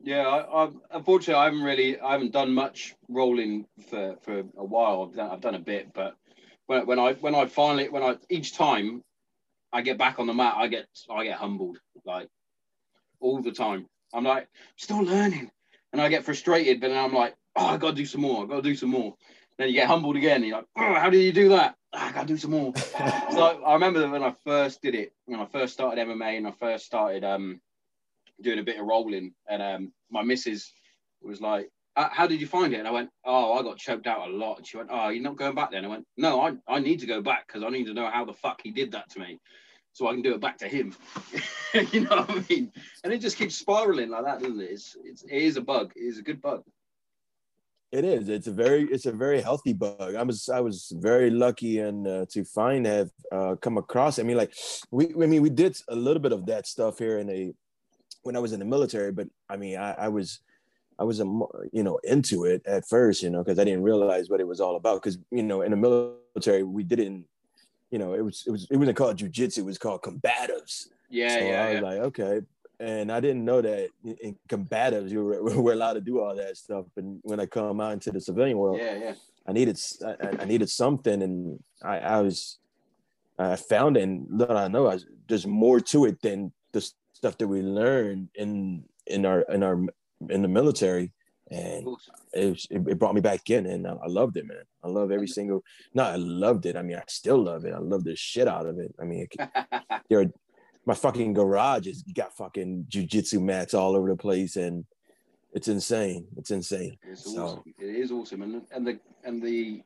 yeah. 0.00 0.26
I, 0.26 0.64
I've 0.64 0.74
unfortunately 0.90 1.34
I 1.40 1.44
haven't 1.44 1.62
really 1.62 2.00
I 2.00 2.12
haven't 2.12 2.32
done 2.32 2.52
much 2.52 2.96
rolling 3.08 3.66
for 3.88 4.16
for 4.22 4.40
a 4.40 4.64
while. 4.64 5.06
I've 5.08 5.14
done, 5.16 5.30
I've 5.30 5.40
done 5.40 5.54
a 5.54 5.60
bit, 5.60 5.92
but 5.94 6.16
when 6.66 6.84
when 6.86 6.98
I 6.98 7.12
when 7.14 7.36
I 7.36 7.46
finally 7.46 7.88
when 7.90 8.02
I 8.02 8.16
each 8.28 8.56
time 8.56 9.04
I 9.72 9.82
get 9.82 9.98
back 9.98 10.18
on 10.18 10.26
the 10.26 10.34
mat, 10.34 10.54
I 10.56 10.66
get 10.68 10.86
I 11.10 11.24
get 11.24 11.38
humbled 11.38 11.78
like 12.04 12.28
all 13.20 13.40
the 13.42 13.52
time. 13.52 13.86
I'm 14.12 14.24
like 14.24 14.48
still 14.76 15.02
learning, 15.02 15.50
and 15.92 16.00
I 16.00 16.08
get 16.08 16.24
frustrated, 16.24 16.80
but 16.80 16.88
then 16.88 16.98
I'm 16.98 17.14
like, 17.14 17.36
oh, 17.56 17.66
I 17.66 17.76
gotta 17.76 17.94
do 17.94 18.06
some 18.06 18.22
more. 18.22 18.44
I 18.44 18.46
gotta 18.46 18.62
do 18.62 18.74
some 18.74 18.90
more. 18.90 19.14
Then 19.58 19.68
you 19.68 19.74
get 19.74 19.88
humbled 19.88 20.16
again. 20.16 20.42
You're 20.42 20.58
like, 20.58 20.66
oh, 20.76 20.94
how 20.94 21.10
did 21.10 21.22
you 21.22 21.32
do 21.32 21.50
that? 21.50 21.76
"Ah, 21.92 22.08
I 22.08 22.12
gotta 22.12 22.26
do 22.26 22.36
some 22.36 22.52
more. 22.52 22.72
so 23.30 23.62
I 23.64 23.74
remember 23.74 24.08
when 24.08 24.22
I 24.22 24.34
first 24.44 24.80
did 24.82 24.94
it, 24.94 25.12
when 25.26 25.40
I 25.40 25.46
first 25.46 25.72
started 25.74 26.06
MMA 26.06 26.38
and 26.38 26.46
I 26.46 26.52
first 26.52 26.86
started 26.86 27.24
um, 27.24 27.60
doing 28.40 28.58
a 28.58 28.64
bit 28.64 28.78
of 28.80 28.86
rolling, 28.86 29.34
and 29.48 29.62
um, 29.62 29.92
my 30.10 30.22
missus 30.22 30.72
was 31.22 31.40
like, 31.40 31.66
"Uh, 31.66 31.68
"How 32.08 32.26
did 32.26 32.40
you 32.40 32.46
find 32.46 32.72
it?" 32.72 32.78
And 32.78 32.88
I 32.88 32.90
went, 32.90 33.10
"Oh, 33.24 33.54
I 33.54 33.62
got 33.62 33.78
choked 33.78 34.06
out 34.06 34.28
a 34.28 34.32
lot." 34.32 34.58
And 34.58 34.66
she 34.66 34.76
went, 34.76 34.90
"Oh, 34.92 35.08
you're 35.08 35.22
not 35.22 35.36
going 35.36 35.54
back 35.54 35.70
then?" 35.70 35.84
I 35.84 35.88
went, 35.88 36.06
"No, 36.16 36.40
I, 36.40 36.52
I 36.68 36.80
need 36.80 37.00
to 37.00 37.06
go 37.06 37.20
back 37.20 37.46
because 37.46 37.62
I 37.62 37.68
need 37.70 37.86
to 37.86 37.94
know 37.94 38.10
how 38.10 38.24
the 38.24 38.32
fuck 38.32 38.60
he 38.62 38.70
did 38.70 38.92
that 38.92 39.10
to 39.10 39.20
me, 39.20 39.38
so 39.92 40.08
I 40.08 40.12
can 40.12 40.22
do 40.22 40.34
it 40.34 40.40
back 40.40 40.58
to 40.58 40.68
him." 40.68 40.94
you 41.92 42.00
know 42.00 42.16
what 42.16 42.30
I 42.30 42.44
mean? 42.48 42.72
And 43.04 43.12
it 43.12 43.18
just 43.18 43.36
keeps 43.36 43.56
spiraling 43.56 44.10
like 44.10 44.24
that, 44.24 44.40
doesn't 44.40 44.60
it? 44.60 44.70
It's, 44.70 44.96
it's 45.04 45.22
it 45.24 45.42
is 45.42 45.56
a 45.56 45.62
bug. 45.62 45.92
It 45.96 46.04
is 46.04 46.18
a 46.18 46.22
good 46.22 46.40
bug. 46.40 46.62
It 47.92 48.04
is. 48.04 48.28
It's 48.28 48.46
a 48.46 48.52
very, 48.52 48.84
it's 48.84 49.06
a 49.06 49.12
very 49.12 49.40
healthy 49.40 49.72
bug. 49.72 50.14
I 50.14 50.22
was, 50.22 50.48
I 50.48 50.60
was 50.60 50.92
very 50.94 51.28
lucky 51.28 51.80
and 51.80 52.06
uh, 52.06 52.26
to 52.30 52.44
find 52.44 52.86
have 52.86 53.10
uh, 53.32 53.56
come 53.56 53.78
across. 53.78 54.20
I 54.20 54.22
mean, 54.22 54.36
like 54.36 54.54
we, 54.92 55.06
I 55.06 55.26
mean, 55.26 55.42
we 55.42 55.50
did 55.50 55.76
a 55.88 55.96
little 55.96 56.22
bit 56.22 56.32
of 56.32 56.46
that 56.46 56.68
stuff 56.68 56.98
here 56.98 57.18
in 57.18 57.28
a 57.28 57.52
when 58.22 58.36
I 58.36 58.38
was 58.38 58.52
in 58.52 58.60
the 58.60 58.64
military, 58.66 59.10
but 59.10 59.28
I 59.48 59.56
mean, 59.56 59.76
I, 59.76 59.92
I 59.92 60.08
was, 60.08 60.40
I 61.00 61.04
was, 61.04 61.18
a, 61.18 61.24
you 61.72 61.82
know, 61.82 61.98
into 62.04 62.44
it 62.44 62.62
at 62.66 62.86
first, 62.86 63.22
you 63.22 63.30
know, 63.30 63.42
because 63.42 63.58
I 63.58 63.64
didn't 63.64 63.82
realize 63.82 64.28
what 64.28 64.40
it 64.40 64.46
was 64.46 64.60
all 64.60 64.76
about. 64.76 65.02
Because 65.02 65.18
you 65.30 65.42
know, 65.42 65.62
in 65.62 65.70
the 65.70 65.76
military, 65.76 66.62
we 66.62 66.84
didn't, 66.84 67.24
you 67.90 67.98
know, 67.98 68.12
it 68.12 68.20
was, 68.20 68.44
it 68.46 68.50
was, 68.50 68.68
it 68.70 68.76
wasn't 68.76 68.98
called 68.98 69.16
jujitsu. 69.16 69.58
It 69.58 69.64
was 69.64 69.78
called 69.78 70.02
combatives. 70.02 70.88
Yeah, 71.08 71.38
so 71.38 71.44
yeah, 71.44 71.64
I 71.64 71.72
was 71.72 71.74
yeah. 71.74 71.80
like, 71.80 71.98
okay. 72.00 72.40
And 72.78 73.10
I 73.10 73.20
didn't 73.20 73.44
know 73.44 73.62
that 73.62 73.88
in- 74.04 74.38
combatives 74.48 75.10
you 75.10 75.24
were, 75.24 75.42
were 75.62 75.72
allowed 75.72 75.94
to 75.94 76.00
do 76.02 76.20
all 76.20 76.36
that 76.36 76.56
stuff. 76.58 76.84
And 76.96 77.18
when 77.22 77.40
I 77.40 77.46
come 77.46 77.80
out 77.80 77.94
into 77.94 78.10
the 78.10 78.20
civilian 78.20 78.58
world, 78.58 78.78
yeah, 78.78 78.96
yeah. 78.96 79.14
I 79.46 79.52
needed 79.52 79.80
I, 80.04 80.42
I- 80.42 80.44
needed 80.44 80.68
something, 80.68 81.22
and 81.22 81.62
I, 81.82 81.98
I 81.98 82.20
was 82.20 82.58
I 83.38 83.56
found 83.56 83.96
it, 83.96 84.02
and 84.02 84.26
little 84.30 84.56
I 84.56 84.68
know, 84.68 84.86
I 84.86 84.94
was, 84.94 85.06
there's 85.28 85.46
more 85.46 85.80
to 85.80 86.04
it 86.04 86.20
than 86.20 86.52
the 86.72 86.86
stuff 87.14 87.38
that 87.38 87.48
we 87.48 87.62
learned 87.62 88.28
in 88.34 88.84
in 89.06 89.24
our 89.24 89.40
in 89.42 89.62
our 89.62 89.82
in 90.28 90.42
the 90.42 90.48
military, 90.48 91.12
and 91.50 91.86
it, 92.32 92.66
it, 92.70 92.98
brought 92.98 93.14
me 93.14 93.20
back 93.20 93.50
in, 93.50 93.66
and 93.66 93.86
I, 93.86 94.06
loved 94.06 94.36
it, 94.36 94.46
man. 94.46 94.62
I 94.84 94.88
love 94.88 95.10
every 95.10 95.26
single. 95.26 95.64
No, 95.94 96.04
I 96.04 96.16
loved 96.16 96.66
it. 96.66 96.76
I 96.76 96.82
mean, 96.82 96.96
I 96.96 97.02
still 97.08 97.42
love 97.42 97.64
it. 97.64 97.74
I 97.74 97.78
love 97.78 98.04
the 98.04 98.14
shit 98.14 98.46
out 98.46 98.66
of 98.66 98.78
it. 98.78 98.94
I 99.00 99.04
mean, 99.04 99.26
there 100.08 100.20
are, 100.20 100.26
my 100.86 100.94
fucking 100.94 101.32
garage 101.32 101.86
has 101.86 102.02
got 102.02 102.36
fucking 102.36 102.86
jujitsu 102.88 103.42
mats 103.42 103.74
all 103.74 103.96
over 103.96 104.08
the 104.08 104.16
place, 104.16 104.56
and 104.56 104.84
it's 105.52 105.68
insane. 105.68 106.26
It's 106.36 106.50
insane. 106.50 106.96
It's 107.02 107.24
So- 107.24 107.44
awesome. 107.44 107.62
It 107.78 107.96
is 107.96 108.12
awesome, 108.12 108.42
and 108.42 108.62
and 108.70 108.86
the 108.86 109.00
and 109.24 109.42
the 109.42 109.82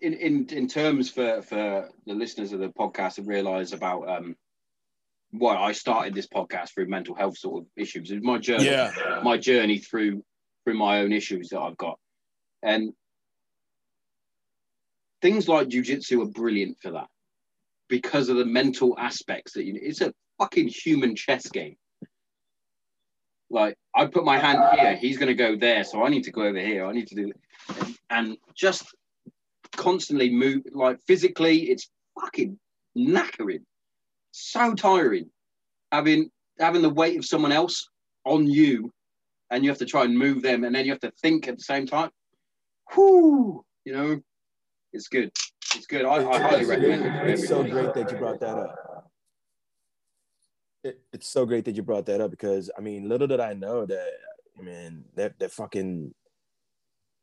in 0.00 0.12
in 0.14 0.46
in 0.50 0.68
terms 0.68 1.10
for 1.10 1.42
for 1.42 1.88
the 2.06 2.14
listeners 2.14 2.52
of 2.52 2.60
the 2.60 2.68
podcast 2.68 3.14
to 3.14 3.22
realize 3.22 3.72
about 3.72 4.08
um 4.08 4.36
why 5.36 5.56
I 5.56 5.72
started 5.72 6.14
this 6.14 6.28
podcast 6.28 6.74
through 6.74 6.86
mental 6.88 7.14
health 7.14 7.36
sort 7.38 7.62
of 7.62 7.68
issues. 7.76 8.10
It's 8.10 8.24
my 8.24 8.38
journey, 8.38 8.66
Yeah. 8.66 9.20
my 9.22 9.36
journey 9.36 9.78
through 9.78 10.24
through 10.64 10.78
my 10.78 11.00
own 11.00 11.12
issues 11.12 11.48
that 11.50 11.60
I've 11.60 11.76
got, 11.76 11.98
and 12.62 12.94
things 15.20 15.48
like 15.48 15.68
jujitsu 15.68 16.22
are 16.22 16.30
brilliant 16.30 16.78
for 16.80 16.92
that 16.92 17.08
because 17.88 18.28
of 18.28 18.36
the 18.36 18.44
mental 18.46 18.94
aspects 18.98 19.52
that 19.54 19.64
you. 19.64 19.78
It's 19.80 20.00
a 20.00 20.14
fucking 20.38 20.68
human 20.68 21.16
chess 21.16 21.48
game. 21.48 21.76
Like 23.50 23.76
I 23.94 24.06
put 24.06 24.24
my 24.24 24.38
hand 24.38 24.58
here, 24.78 24.96
he's 24.96 25.18
going 25.18 25.28
to 25.28 25.34
go 25.34 25.56
there, 25.56 25.84
so 25.84 26.04
I 26.04 26.08
need 26.08 26.24
to 26.24 26.32
go 26.32 26.42
over 26.42 26.58
here. 26.58 26.86
I 26.86 26.92
need 26.92 27.08
to 27.08 27.14
do, 27.14 27.32
and 28.08 28.36
just 28.54 28.84
constantly 29.72 30.30
move. 30.30 30.62
Like 30.72 31.00
physically, 31.06 31.70
it's 31.70 31.90
fucking 32.20 32.58
knackering, 32.96 33.64
so 34.34 34.74
tiring. 34.74 35.30
Having 35.92 36.30
having 36.58 36.82
the 36.82 36.90
weight 36.90 37.18
of 37.18 37.24
someone 37.24 37.52
else 37.52 37.88
on 38.24 38.46
you, 38.46 38.92
and 39.50 39.62
you 39.62 39.70
have 39.70 39.78
to 39.78 39.86
try 39.86 40.04
and 40.04 40.18
move 40.18 40.42
them, 40.42 40.64
and 40.64 40.74
then 40.74 40.84
you 40.84 40.90
have 40.90 41.00
to 41.00 41.12
think 41.22 41.46
at 41.46 41.56
the 41.56 41.62
same 41.62 41.86
time. 41.86 42.10
Whoo, 42.96 43.64
you 43.84 43.92
know, 43.92 44.20
it's 44.92 45.08
good. 45.08 45.30
It's 45.74 45.86
good. 45.86 46.04
I, 46.04 46.28
I 46.28 46.40
highly 46.40 46.64
recommend 46.64 47.04
it. 47.04 47.30
It's 47.30 47.48
so 47.48 47.62
great 47.62 47.94
that 47.94 48.10
you 48.10 48.18
brought 48.18 48.40
that 48.40 48.56
up. 48.56 49.10
It, 50.82 51.00
it's 51.12 51.28
so 51.28 51.46
great 51.46 51.64
that 51.64 51.76
you 51.76 51.82
brought 51.82 52.06
that 52.06 52.20
up 52.20 52.30
because 52.30 52.70
I 52.76 52.80
mean, 52.80 53.08
little 53.08 53.26
did 53.26 53.40
I 53.40 53.54
know 53.54 53.86
that 53.86 54.10
I 54.58 54.62
mean 54.62 55.04
that 55.14 55.38
that 55.38 55.52
fucking. 55.52 56.12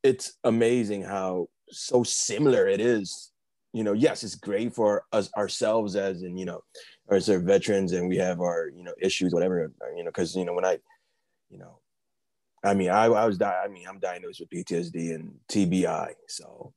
It's 0.03 0.37
amazing 0.43 1.03
how 1.03 1.49
so 1.69 2.03
similar 2.03 2.67
it 2.67 2.81
is. 2.81 3.31
You 3.73 3.83
know, 3.83 3.93
yes, 3.93 4.23
it's 4.23 4.35
great 4.35 4.75
for 4.75 5.05
us 5.13 5.29
ourselves 5.35 5.95
as 5.95 6.23
in 6.23 6.37
you 6.37 6.45
know, 6.45 6.61
as 7.09 7.29
our 7.29 7.39
veterans 7.39 7.93
and 7.93 8.09
we 8.09 8.17
have 8.17 8.41
our 8.41 8.69
you 8.75 8.83
know 8.83 8.93
issues, 9.01 9.33
whatever. 9.33 9.71
You 9.95 10.03
know, 10.03 10.09
because 10.09 10.35
you 10.35 10.45
know 10.45 10.53
when 10.53 10.65
I, 10.65 10.79
you 11.49 11.57
know, 11.57 11.79
I 12.63 12.73
mean, 12.73 12.89
I, 12.89 13.05
I 13.05 13.25
was 13.25 13.37
di- 13.37 13.61
I 13.63 13.67
mean, 13.67 13.87
I'm 13.87 13.99
diagnosed 13.99 14.41
with 14.41 14.49
PTSD 14.49 15.15
and 15.15 15.33
TBI, 15.49 16.13
so 16.27 16.73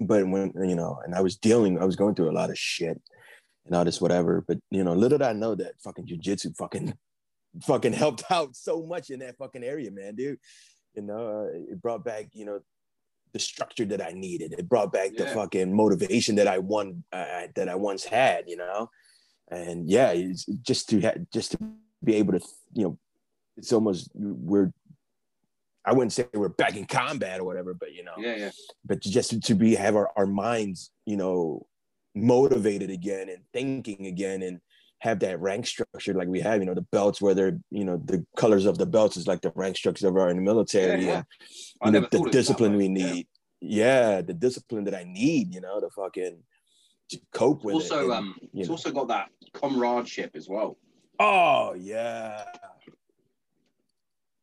but 0.00 0.26
when 0.26 0.52
you 0.56 0.74
know, 0.74 1.00
and 1.04 1.14
I 1.14 1.20
was 1.20 1.36
dealing, 1.36 1.78
I 1.78 1.84
was 1.84 1.96
going 1.96 2.14
through 2.14 2.30
a 2.30 2.32
lot 2.32 2.50
of 2.50 2.58
shit 2.58 3.00
and 3.66 3.74
all 3.74 3.84
this 3.84 4.00
whatever. 4.00 4.44
But 4.46 4.58
you 4.70 4.84
know, 4.84 4.94
little 4.94 5.18
did 5.18 5.26
I 5.26 5.32
know 5.32 5.54
that 5.54 5.80
fucking 5.82 6.06
jujitsu 6.06 6.56
fucking 6.56 6.94
fucking 7.62 7.92
helped 7.92 8.24
out 8.30 8.56
so 8.56 8.84
much 8.84 9.10
in 9.10 9.20
that 9.20 9.36
fucking 9.38 9.64
area, 9.64 9.90
man, 9.90 10.14
dude. 10.14 10.38
You 10.94 11.02
know, 11.02 11.44
uh, 11.44 11.72
it 11.72 11.82
brought 11.82 12.04
back 12.04 12.26
you 12.32 12.44
know 12.44 12.60
the 13.34 13.40
structure 13.40 13.84
that 13.84 14.00
I 14.00 14.12
needed. 14.12 14.54
It 14.56 14.68
brought 14.68 14.92
back 14.92 15.14
the 15.16 15.26
fucking 15.26 15.74
motivation 15.74 16.36
that 16.36 16.46
I 16.48 16.58
won 16.58 17.04
uh, 17.12 17.48
that 17.56 17.68
I 17.68 17.74
once 17.74 18.04
had. 18.04 18.44
You 18.46 18.56
know, 18.56 18.88
and 19.50 19.90
yeah, 19.90 20.12
it's 20.12 20.46
just 20.62 20.88
to 20.90 21.00
ha- 21.02 21.20
just 21.32 21.52
to 21.52 21.58
be 22.02 22.14
able 22.14 22.32
to 22.38 22.40
you 22.72 22.84
know, 22.84 22.98
it's 23.58 23.72
almost 23.72 24.10
we're. 24.14 24.72
I 25.84 25.92
wouldn't 25.92 26.14
say 26.14 26.26
we're 26.32 26.48
back 26.48 26.76
in 26.76 26.86
combat 26.86 27.40
or 27.40 27.44
whatever, 27.44 27.74
but 27.74 27.92
you 27.92 28.04
know, 28.04 28.14
Yeah, 28.16 28.36
yeah. 28.36 28.50
but 28.86 29.00
just 29.00 29.42
to 29.42 29.54
be 29.54 29.74
have 29.74 29.96
our, 29.96 30.10
our 30.16 30.26
minds 30.26 30.90
you 31.04 31.18
know 31.18 31.66
motivated 32.14 32.88
again 32.88 33.28
and 33.28 33.42
thinking 33.52 34.06
again 34.06 34.42
and 34.42 34.60
have 35.04 35.18
that 35.20 35.38
rank 35.48 35.66
structure 35.66 36.14
like 36.14 36.28
we 36.28 36.40
have 36.40 36.60
you 36.60 36.66
know 36.66 36.74
the 36.74 36.88
belts 36.96 37.20
where 37.20 37.34
they're 37.34 37.58
you 37.70 37.84
know 37.84 37.96
the 38.06 38.24
colors 38.42 38.64
of 38.64 38.78
the 38.78 38.86
belts 38.86 39.16
is 39.18 39.26
like 39.26 39.42
the 39.42 39.52
rank 39.54 39.76
structure 39.76 40.08
of 40.08 40.16
our 40.16 40.30
in 40.30 40.36
the 40.36 40.42
military 40.52 41.04
Yeah, 41.04 41.08
yeah. 41.12 41.22
and 41.82 41.94
you 41.94 42.00
know 42.00 42.06
the 42.06 42.16
thought 42.16 42.20
of 42.20 42.26
it 42.28 42.32
that 42.32 42.38
discipline 42.38 42.76
we 42.76 42.88
need 42.88 43.26
yeah. 43.60 44.22
the 44.22 44.32
discipline 44.46 44.84
that 44.84 44.94
i 44.94 45.04
need 45.04 45.54
you 45.54 45.60
know 45.60 45.78
to 45.80 45.90
fucking 45.90 46.38
to 47.10 47.16
cope 47.34 47.62
with 47.64 47.74
also, 47.74 47.98
it 47.98 48.02
and, 48.04 48.12
um, 48.12 48.34
it's 48.54 48.68
know. 48.68 48.74
also 48.76 48.90
got 48.90 49.08
that 49.08 49.28
comradeship 49.52 50.30
as 50.34 50.48
well. 50.48 50.78
oh 51.20 51.74
yeah 51.74 52.42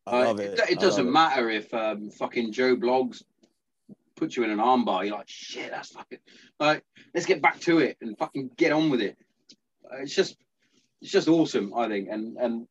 i 0.06 0.10
Uh, 0.22 0.24
love 0.26 0.38
it, 0.40 0.52
it 0.52 0.58
it 0.58 0.60
I 0.60 0.70
love 0.74 0.78
doesn't 0.84 1.08
it. 1.08 1.10
matter 1.10 1.50
if 1.50 1.74
um, 1.74 2.10
fucking 2.10 2.52
Joe 2.52 2.76
Bloggs 2.76 3.22
puts 4.16 4.36
you 4.36 4.44
in 4.44 4.50
an 4.50 4.58
armbar. 4.58 5.04
You're 5.06 5.16
like, 5.16 5.28
shit, 5.28 5.70
that's 5.70 5.90
fucking 5.90 6.18
like. 6.60 6.84
Let's 7.14 7.26
get 7.26 7.40
back 7.42 7.58
to 7.62 7.78
it 7.80 7.96
and 8.00 8.16
fucking 8.18 8.50
get 8.56 8.72
on 8.72 8.90
with 8.90 9.00
it. 9.00 9.16
Uh, 9.90 9.98
It's 10.02 10.14
just, 10.14 10.36
it's 11.02 11.10
just 11.10 11.28
awesome, 11.28 11.74
I 11.74 11.88
think, 11.88 12.08
and 12.10 12.36
and 12.38 12.66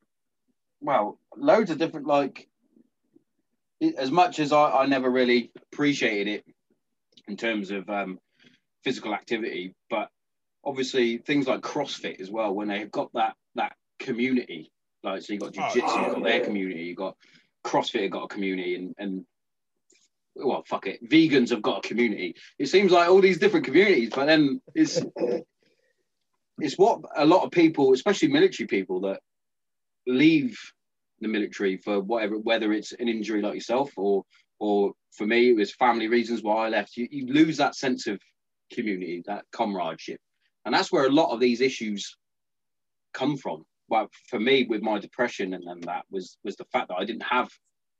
well, 0.79 1.19
loads 1.37 1.69
of 1.69 1.77
different 1.77 2.07
like. 2.07 2.47
As 3.97 4.11
much 4.11 4.39
as 4.39 4.53
I, 4.53 4.69
I 4.69 4.85
never 4.85 5.09
really 5.09 5.51
appreciated 5.55 6.27
it 6.27 6.45
in 7.27 7.35
terms 7.35 7.71
of 7.71 7.89
um, 7.89 8.19
physical 8.83 9.13
activity, 9.15 9.73
but 9.89 10.09
obviously 10.63 11.17
things 11.17 11.47
like 11.47 11.61
CrossFit 11.61 12.21
as 12.21 12.29
well, 12.29 12.53
when 12.53 12.67
they've 12.67 12.91
got 12.91 13.11
that 13.13 13.35
that 13.55 13.73
community, 13.99 14.71
like 15.03 15.23
so 15.23 15.33
you 15.33 15.39
got 15.39 15.57
Oh, 15.57 15.69
jiu-jitsu, 15.73 15.99
you've 15.99 16.13
got 16.13 16.23
their 16.23 16.41
community, 16.41 16.83
you 16.83 16.95
got 16.95 17.17
CrossFit 17.65 18.03
have 18.03 18.11
got 18.11 18.25
a 18.25 18.27
community, 18.27 18.75
and 18.75 18.95
and 18.97 19.25
well, 20.35 20.63
fuck 20.67 20.87
it, 20.87 21.03
vegans 21.09 21.49
have 21.49 21.61
got 21.61 21.83
a 21.83 21.87
community. 21.87 22.35
It 22.57 22.67
seems 22.67 22.91
like 22.91 23.09
all 23.09 23.19
these 23.19 23.39
different 23.39 23.65
communities, 23.65 24.11
but 24.13 24.25
then 24.25 24.61
it's 24.73 25.01
it's 26.63 26.77
what 26.77 27.01
a 27.15 27.25
lot 27.25 27.43
of 27.43 27.51
people, 27.51 27.93
especially 27.93 28.29
military 28.29 28.67
people, 28.67 29.01
that 29.01 29.19
leave 30.07 30.57
the 31.19 31.27
military 31.27 31.77
for 31.77 31.99
whatever, 31.99 32.37
whether 32.37 32.73
it's 32.73 32.91
an 32.93 33.07
injury 33.07 33.41
like 33.41 33.55
yourself 33.55 33.91
or 33.97 34.23
or 34.59 34.93
for 35.11 35.25
me, 35.25 35.49
it 35.49 35.55
was 35.55 35.73
family 35.73 36.07
reasons 36.07 36.43
why 36.43 36.67
I 36.67 36.69
left. 36.69 36.95
You, 36.95 37.07
you 37.09 37.25
lose 37.33 37.57
that 37.57 37.75
sense 37.75 38.05
of 38.07 38.21
community, 38.71 39.23
that 39.25 39.43
comradeship, 39.51 40.19
and 40.65 40.73
that's 40.73 40.91
where 40.91 41.05
a 41.05 41.11
lot 41.11 41.33
of 41.33 41.39
these 41.39 41.61
issues 41.61 42.15
come 43.13 43.37
from. 43.37 43.65
Well, 43.89 44.07
for 44.29 44.39
me, 44.39 44.65
with 44.69 44.81
my 44.81 44.99
depression 44.99 45.53
and, 45.53 45.63
and 45.65 45.83
that 45.83 46.05
was 46.11 46.37
was 46.43 46.55
the 46.55 46.65
fact 46.65 46.89
that 46.89 46.97
I 46.97 47.05
didn't 47.05 47.23
have 47.23 47.49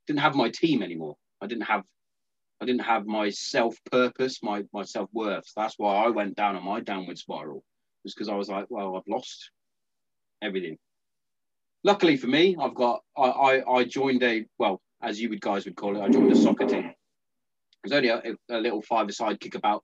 didn't 0.06 0.20
have 0.20 0.34
my 0.34 0.50
team 0.50 0.82
anymore. 0.82 1.16
I 1.40 1.46
didn't 1.46 1.64
have 1.64 1.84
I 2.60 2.64
didn't 2.64 2.82
have 2.82 3.06
my 3.06 3.30
self 3.30 3.76
purpose, 3.90 4.38
my 4.42 4.62
my 4.72 4.84
self 4.84 5.10
worth. 5.12 5.44
That's 5.56 5.74
why 5.78 6.04
I 6.04 6.08
went 6.10 6.36
down 6.36 6.56
on 6.56 6.64
my 6.64 6.80
downward 6.80 7.18
spiral. 7.18 7.64
Was 8.04 8.14
because 8.14 8.28
I 8.28 8.34
was 8.34 8.48
like, 8.48 8.66
well, 8.68 8.96
I've 8.96 9.12
lost 9.12 9.50
everything. 10.42 10.76
Luckily 11.84 12.16
for 12.16 12.26
me, 12.26 12.56
I've 12.60 12.74
got 12.74 13.02
I, 13.16 13.22
I, 13.22 13.72
I 13.72 13.84
joined 13.84 14.22
a 14.22 14.44
well, 14.58 14.80
as 15.02 15.20
you 15.20 15.28
would 15.28 15.40
guys 15.40 15.64
would 15.64 15.76
call 15.76 15.96
it, 15.96 16.02
I 16.02 16.08
joined 16.08 16.32
a 16.32 16.36
soccer 16.36 16.66
team. 16.66 16.86
It 16.86 16.94
was 17.84 17.92
only 17.92 18.08
a, 18.08 18.22
a 18.50 18.58
little 18.58 18.82
five-a-side 18.82 19.40
kickabout 19.40 19.82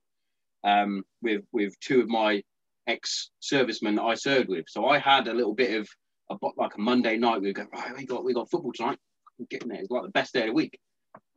um, 0.65 1.03
with 1.23 1.43
with 1.53 1.79
two 1.81 2.01
of 2.01 2.09
my 2.09 2.43
ex-servicemen 2.87 3.99
I 3.99 4.15
served 4.15 4.49
with. 4.49 4.65
So 4.69 4.87
I 4.87 4.99
had 4.99 5.29
a 5.29 5.35
little 5.35 5.55
bit 5.55 5.79
of 5.79 5.89
a 6.31 6.47
like 6.57 6.75
a 6.77 6.81
Monday 6.81 7.17
night. 7.17 7.41
We 7.41 7.53
go 7.53 7.67
right, 7.73 7.97
we 7.97 8.07
got 8.07 8.25
we 8.25 8.35
got 8.35 8.51
football 8.51 8.73
tonight. 8.73 8.99
I'm 9.39 9.47
getting 9.51 9.69
there. 9.69 9.81
It's 9.81 9.91
like 9.91 10.03
the 10.03 10.11
best 10.11 10.33
day 10.33 10.43
of 10.43 10.47
the 10.49 10.53
week. 10.53 10.79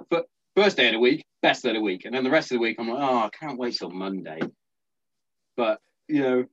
But 0.10 0.26
first 0.56 0.78
day 0.78 0.88
of 0.88 0.94
the 0.94 1.00
week, 1.00 1.24
best 1.42 1.64
day 1.64 1.70
of 1.70 1.76
the 1.76 1.82
week, 1.82 2.06
and 2.06 2.14
then 2.14 2.24
the 2.24 2.32
rest 2.32 2.52
of 2.52 2.56
the 2.56 2.62
week, 2.62 2.78
I'm 2.80 2.90
like, 2.90 3.02
oh, 3.02 3.18
I 3.20 3.30
can't 3.30 3.60
wait 3.60 3.76
till 3.76 3.92
Monday. 3.92 4.40
But 5.56 5.80
you 6.08 6.22
know, 6.22 6.46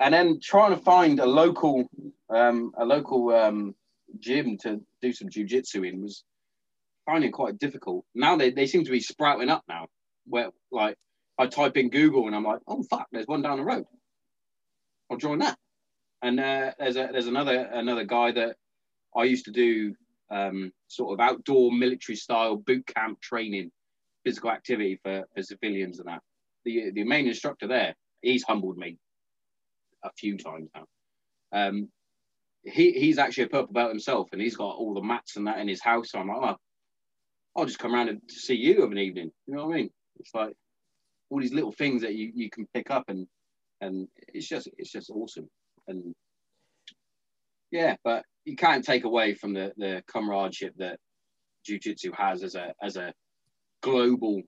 and 0.00 0.14
then 0.14 0.40
trying 0.42 0.74
to 0.74 0.82
find 0.82 1.20
a 1.20 1.26
local, 1.26 1.88
um, 2.30 2.72
a 2.76 2.84
local 2.84 3.34
um, 3.34 3.74
gym 4.18 4.56
to 4.62 4.80
do 5.02 5.12
some 5.12 5.28
jujitsu 5.28 5.86
in 5.86 6.02
was 6.02 6.24
finding 7.04 7.30
quite 7.30 7.58
difficult. 7.58 8.04
Now 8.14 8.36
they, 8.36 8.50
they 8.50 8.66
seem 8.66 8.84
to 8.84 8.90
be 8.90 9.00
sprouting 9.00 9.50
up 9.50 9.62
now. 9.68 9.86
Where 10.26 10.50
like 10.70 10.96
I 11.38 11.46
type 11.46 11.76
in 11.76 11.90
Google 11.90 12.26
and 12.26 12.34
I'm 12.34 12.44
like, 12.44 12.60
oh 12.66 12.82
fuck, 12.82 13.06
there's 13.12 13.26
one 13.26 13.42
down 13.42 13.58
the 13.58 13.64
road. 13.64 13.84
I'll 15.10 15.18
join 15.18 15.40
that. 15.40 15.58
And 16.22 16.40
uh, 16.40 16.72
there's 16.78 16.96
a 16.96 17.08
there's 17.12 17.26
another 17.26 17.68
another 17.72 18.04
guy 18.04 18.32
that 18.32 18.56
I 19.16 19.24
used 19.24 19.46
to 19.46 19.50
do 19.50 19.94
um, 20.30 20.72
sort 20.88 21.12
of 21.12 21.20
outdoor 21.20 21.72
military 21.72 22.16
style 22.16 22.56
boot 22.56 22.86
camp 22.86 23.20
training, 23.20 23.70
physical 24.24 24.50
activity 24.50 25.00
for, 25.02 25.24
for 25.34 25.42
civilians 25.42 25.98
and 25.98 26.08
that. 26.08 26.22
The 26.64 26.90
the 26.92 27.04
main 27.04 27.26
instructor 27.26 27.66
there, 27.66 27.94
he's 28.22 28.44
humbled 28.44 28.78
me 28.78 28.98
a 30.04 30.10
few 30.16 30.36
times 30.38 30.70
now. 30.74 30.86
Um, 31.52 31.88
he 32.62 32.92
he's 32.92 33.18
actually 33.18 33.44
a 33.44 33.48
purple 33.48 33.72
belt 33.72 33.90
himself, 33.90 34.28
and 34.32 34.40
he's 34.40 34.56
got 34.56 34.76
all 34.76 34.94
the 34.94 35.02
mats 35.02 35.36
and 35.36 35.46
that 35.46 35.58
in 35.58 35.68
his 35.68 35.82
house. 35.82 36.10
So 36.10 36.18
I'm 36.18 36.28
like, 36.28 36.38
oh, 36.42 36.56
I'll 37.56 37.66
just 37.66 37.78
come 37.78 37.94
around 37.94 38.08
and 38.08 38.20
see 38.28 38.54
you 38.54 38.82
of 38.82 38.92
an 38.92 38.98
evening. 38.98 39.30
You 39.46 39.54
know 39.54 39.66
what 39.66 39.74
I 39.74 39.78
mean? 39.78 39.90
It's 40.18 40.34
like 40.34 40.54
all 41.30 41.40
these 41.40 41.54
little 41.54 41.72
things 41.72 42.02
that 42.02 42.14
you, 42.14 42.30
you 42.34 42.50
can 42.50 42.66
pick 42.74 42.90
up, 42.90 43.04
and 43.08 43.26
and 43.80 44.08
it's 44.28 44.48
just 44.48 44.68
it's 44.76 44.92
just 44.92 45.10
awesome. 45.10 45.48
And 45.88 46.14
yeah, 47.70 47.96
but 48.04 48.24
you 48.44 48.56
can't 48.56 48.84
take 48.84 49.04
away 49.04 49.34
from 49.34 49.54
the 49.54 49.72
the 49.76 50.02
comradeship 50.06 50.74
that 50.78 50.98
jiu-jitsu 51.64 52.12
has 52.16 52.42
as 52.42 52.54
a 52.54 52.74
as 52.82 52.96
a 52.96 53.12
global 53.82 54.42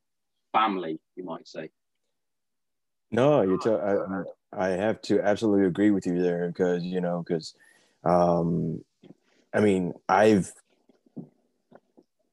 family, 0.52 0.98
you 1.16 1.24
might 1.24 1.48
say. 1.48 1.70
No, 3.10 3.42
you're 3.42 3.58
T- 3.58 3.70
I, 3.70 4.22
I 4.52 4.68
have 4.68 5.00
to 5.02 5.20
absolutely 5.20 5.66
agree 5.66 5.90
with 5.90 6.06
you 6.06 6.22
there 6.22 6.48
because 6.48 6.84
you 6.84 7.00
know 7.00 7.24
because, 7.26 7.54
um, 8.04 8.84
I 9.52 9.60
mean 9.60 9.94
I've 10.08 10.52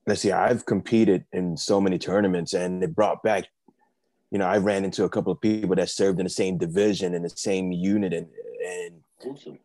let's 0.05 0.21
see 0.21 0.31
I've 0.31 0.65
competed 0.65 1.25
in 1.31 1.57
so 1.57 1.79
many 1.79 1.97
tournaments 1.97 2.53
and 2.53 2.83
it 2.83 2.95
brought 2.95 3.23
back, 3.23 3.45
you 4.31 4.39
know 4.39 4.47
I 4.47 4.57
ran 4.57 4.85
into 4.85 5.03
a 5.03 5.09
couple 5.09 5.31
of 5.31 5.39
people 5.41 5.75
that 5.75 5.89
served 5.89 6.19
in 6.19 6.25
the 6.25 6.29
same 6.29 6.57
division 6.57 7.13
in 7.13 7.23
the 7.23 7.29
same 7.29 7.71
unit 7.71 8.13
and 8.13 8.27
and 8.65 8.95
Awesome. 9.25 9.59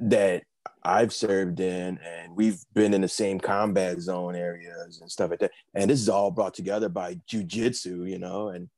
that 0.00 0.42
I've 0.82 1.12
served 1.12 1.60
in, 1.60 1.98
and 1.98 2.36
we've 2.36 2.62
been 2.74 2.94
in 2.94 3.00
the 3.00 3.08
same 3.08 3.38
combat 3.40 4.00
zone 4.00 4.34
areas 4.34 5.00
and 5.00 5.10
stuff 5.10 5.30
like 5.30 5.40
that. 5.40 5.52
And 5.74 5.90
this 5.90 6.00
is 6.00 6.08
all 6.08 6.30
brought 6.30 6.54
together 6.54 6.88
by 6.88 7.16
jujitsu, 7.28 8.10
you 8.10 8.18
know, 8.18 8.48
and 8.48 8.68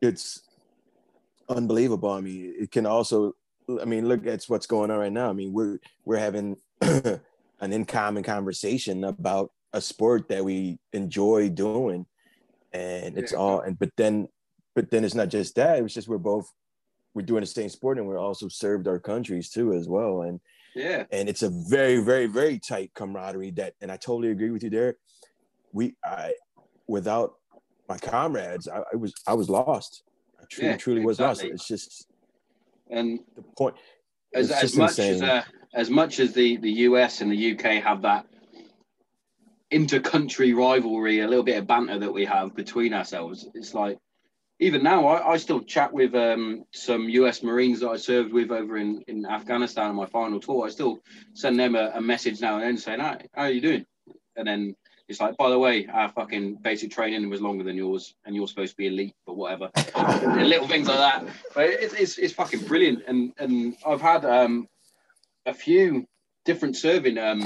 it's 0.00 0.42
unbelievable. 1.50 2.10
I 2.10 2.20
mean, 2.20 2.54
it 2.58 2.70
can 2.70 2.86
also, 2.86 3.34
I 3.80 3.84
mean, 3.84 4.08
look 4.08 4.26
at 4.26 4.44
what's 4.44 4.66
going 4.66 4.90
on 4.90 4.98
right 4.98 5.12
now. 5.12 5.30
I 5.30 5.32
mean, 5.32 5.52
we're 5.52 5.78
we're 6.04 6.18
having 6.18 6.56
an 6.80 7.20
in 7.60 7.84
common 7.84 8.22
conversation 8.22 9.04
about 9.04 9.52
a 9.72 9.80
sport 9.80 10.28
that 10.28 10.44
we 10.44 10.78
enjoy 10.92 11.48
doing, 11.48 12.06
and 12.72 13.16
it's 13.18 13.32
Yeah. 13.32 13.38
all. 13.38 13.60
And 13.60 13.78
but 13.78 13.90
then, 13.96 14.28
but 14.74 14.90
then 14.90 15.04
it's 15.04 15.14
not 15.14 15.28
just 15.28 15.54
that. 15.56 15.78
It 15.78 15.82
was 15.82 15.94
just 15.94 16.08
we're 16.08 16.18
both 16.18 16.50
we're 17.14 17.26
doing 17.26 17.40
the 17.40 17.46
same 17.46 17.68
sport, 17.68 17.98
and 17.98 18.06
we're 18.06 18.18
also 18.18 18.48
served 18.48 18.88
our 18.88 18.98
countries 18.98 19.50
too 19.50 19.72
as 19.74 19.88
well. 19.88 20.22
And 20.22 20.40
Yeah. 20.74 21.04
and 21.10 21.28
it's 21.28 21.42
a 21.42 21.50
very 21.50 21.98
very 21.98 22.26
very 22.26 22.58
tight 22.58 22.92
camaraderie 22.94 23.50
that 23.52 23.74
and 23.80 23.90
i 23.90 23.96
totally 23.96 24.30
agree 24.30 24.50
with 24.50 24.62
you 24.62 24.70
there 24.70 24.96
we 25.72 25.96
i 26.04 26.32
without 26.86 27.34
my 27.88 27.98
comrades 27.98 28.68
i, 28.68 28.82
I 28.92 28.96
was 28.96 29.12
i 29.26 29.34
was 29.34 29.50
lost 29.50 30.04
truly 30.48 30.70
Yeah, 30.70 30.76
truly 30.76 31.00
was 31.00 31.20
exactly. 31.20 31.50
it's 31.50 31.66
just 31.68 32.06
And 32.90 33.20
the 33.36 33.42
point 33.56 33.76
as, 34.34 34.50
as 34.50 34.76
much 34.76 34.98
as 35.00 35.22
uh, 35.22 35.44
as 35.74 35.90
much 35.90 36.20
as 36.20 36.32
the 36.32 36.56
the 36.58 36.70
US 36.88 37.20
and 37.20 37.32
the 37.32 37.52
UK 37.52 37.82
have 37.82 38.02
that 38.02 38.26
inter-country 39.70 40.54
rivalry, 40.54 41.20
a 41.20 41.28
little 41.28 41.44
bit 41.44 41.58
of 41.58 41.66
banter 41.66 41.98
that 42.00 42.12
we 42.12 42.24
have 42.26 42.54
between 42.56 42.94
ourselves, 42.94 43.48
it's 43.54 43.74
like 43.74 43.98
even 44.60 44.82
now 44.82 45.06
I, 45.08 45.34
I 45.34 45.36
still 45.38 45.62
chat 45.62 45.92
with 45.92 46.14
um, 46.14 46.64
some 46.72 47.08
US 47.10 47.42
Marines 47.42 47.80
that 47.80 47.90
I 47.90 47.96
served 47.98 48.32
with 48.32 48.50
over 48.52 48.78
in, 48.78 49.02
in 49.08 49.26
Afghanistan 49.26 49.90
on 49.90 49.96
my 49.96 50.06
final 50.06 50.40
tour. 50.40 50.66
I 50.66 50.70
still 50.70 51.00
send 51.34 51.60
them 51.60 51.76
a, 51.76 51.92
a 51.96 52.02
message 52.02 52.40
now 52.40 52.56
and 52.56 52.64
then 52.64 52.78
saying, 52.78 53.00
"Hi, 53.00 53.26
how 53.34 53.44
are 53.44 53.50
you 53.50 53.60
doing?" 53.62 53.86
And 54.36 54.48
then 54.48 54.76
it's 55.10 55.20
like, 55.20 55.36
by 55.36 55.50
the 55.50 55.58
way, 55.58 55.88
our 55.92 56.08
fucking 56.08 56.54
basic 56.62 56.92
training 56.92 57.28
was 57.28 57.40
longer 57.40 57.64
than 57.64 57.76
yours, 57.76 58.14
and 58.24 58.36
you're 58.36 58.46
supposed 58.46 58.70
to 58.70 58.76
be 58.76 58.86
elite, 58.86 59.16
but 59.26 59.36
whatever. 59.36 59.68
little 60.44 60.68
things 60.68 60.86
like 60.86 60.98
that. 60.98 61.26
But 61.52 61.64
it's, 61.64 61.94
it's, 61.94 62.16
it's 62.16 62.32
fucking 62.32 62.60
brilliant. 62.60 63.02
And 63.08 63.32
and 63.36 63.76
I've 63.84 64.00
had 64.00 64.24
um, 64.24 64.68
a 65.44 65.52
few 65.52 66.06
different 66.44 66.76
serving 66.76 67.18
um, 67.18 67.42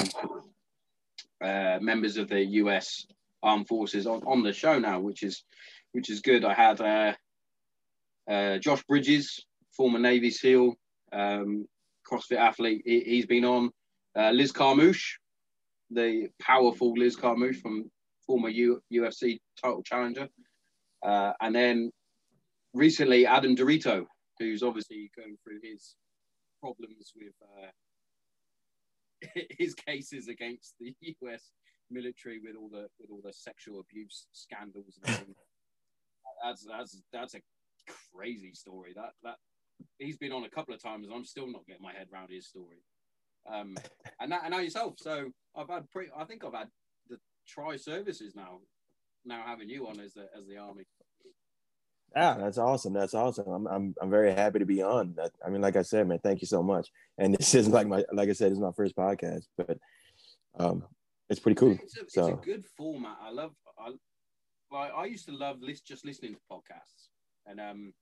uh, 1.42 1.78
members 1.80 2.18
of 2.18 2.28
the 2.28 2.44
US 2.44 3.06
Armed 3.42 3.66
Forces 3.66 4.06
on, 4.06 4.22
on 4.26 4.42
the 4.42 4.52
show 4.52 4.78
now, 4.78 5.00
which 5.00 5.22
is 5.22 5.42
which 5.92 6.10
is 6.10 6.20
good. 6.20 6.44
I 6.44 6.52
had 6.52 6.80
uh, 6.82 7.12
uh, 8.30 8.58
Josh 8.58 8.82
Bridges, 8.82 9.42
former 9.74 9.98
Navy 9.98 10.30
SEAL, 10.30 10.74
um, 11.14 11.66
CrossFit 12.06 12.36
athlete. 12.36 12.82
He, 12.84 13.00
he's 13.00 13.26
been 13.26 13.46
on. 13.46 13.70
Uh, 14.14 14.32
Liz 14.32 14.52
Carmouche, 14.52 15.16
the 15.90 16.28
powerful 16.40 16.92
Liz 16.96 17.16
Carmouche 17.16 17.60
from 17.60 17.90
former 18.26 18.48
U, 18.48 18.82
UFC 18.92 19.38
title 19.60 19.82
challenger. 19.82 20.28
Uh, 21.04 21.32
and 21.40 21.54
then 21.54 21.90
recently, 22.72 23.26
Adam 23.26 23.54
Dorito, 23.54 24.06
who's 24.38 24.62
obviously 24.62 25.10
going 25.16 25.36
through 25.44 25.60
his 25.62 25.96
problems 26.60 27.12
with 27.14 27.34
uh, 27.42 27.70
his 29.58 29.74
cases 29.74 30.28
against 30.28 30.74
the 30.80 30.94
US 31.22 31.50
military 31.90 32.40
with 32.42 32.56
all 32.56 32.70
the 32.70 32.88
with 32.98 33.10
all 33.10 33.20
the 33.22 33.32
sexual 33.32 33.80
abuse 33.80 34.26
scandals 34.32 34.98
and. 35.06 35.34
That's 36.42 36.66
that's 36.68 37.02
that's 37.12 37.34
a 37.34 37.40
crazy 38.14 38.52
story. 38.54 38.92
That 38.94 39.12
that 39.22 39.36
he's 39.98 40.16
been 40.16 40.32
on 40.32 40.44
a 40.44 40.50
couple 40.50 40.74
of 40.74 40.82
times, 40.82 41.06
and 41.06 41.14
I'm 41.14 41.24
still 41.24 41.46
not 41.46 41.66
getting 41.66 41.82
my 41.82 41.92
head 41.92 42.08
around 42.12 42.30
his 42.30 42.46
story. 42.46 42.82
Um, 43.52 43.76
and 44.20 44.32
that, 44.32 44.42
and 44.44 44.52
now 44.52 44.60
yourself. 44.60 44.94
So 44.98 45.30
I've 45.56 45.68
had 45.68 45.90
pretty. 45.90 46.10
I 46.16 46.24
think 46.24 46.44
I've 46.44 46.54
had 46.54 46.68
the 47.08 47.18
tri 47.46 47.76
services 47.76 48.34
now. 48.34 48.60
Now 49.24 49.42
having 49.46 49.68
you 49.68 49.88
on 49.88 50.00
as 50.00 50.14
the 50.14 50.26
as 50.36 50.46
the 50.46 50.58
army. 50.58 50.84
yeah 52.14 52.36
that's 52.38 52.58
awesome 52.58 52.92
that's 52.92 53.14
awesome 53.14 53.48
i'm 53.48 53.66
i'm, 53.66 53.94
I'm 54.00 54.10
very 54.10 54.32
happy 54.32 54.58
to 54.58 54.66
be 54.66 54.82
on 54.82 55.16
i 55.44 55.48
mean 55.48 55.62
like 55.62 55.76
i 55.76 55.82
said 55.82 56.06
man 56.06 56.18
thank 56.22 56.42
you 56.42 56.46
so 56.46 56.62
much 56.62 56.90
and 57.18 57.34
this 57.38 57.54
is 57.54 57.66
like 57.68 57.86
my 57.88 58.04
like 58.12 58.28
i 58.28 58.32
said 58.32 58.50
this 58.50 58.58
is 58.58 58.62
my 58.62 58.72
first 58.76 58.94
podcast 58.94 59.44
but 59.56 59.78
um 60.60 60.84
it's 61.30 61.40
pretty 61.40 61.56
cool 61.56 61.78
It's 61.82 61.96
a, 61.96 62.00
it's 62.02 62.14
so 62.14 62.34
a 62.34 62.44
good 62.44 62.64
format. 62.76 63.16
I 63.22 63.30
love. 63.30 63.52
I 63.78 63.90
like. 64.70 64.92
I 64.94 65.06
used 65.06 65.26
to 65.26 65.32
love 65.36 65.60
list, 65.62 65.86
just 65.86 66.04
listening 66.04 66.34
to 66.34 66.40
podcasts, 66.50 67.08
and 67.46 67.58
um, 67.60 67.94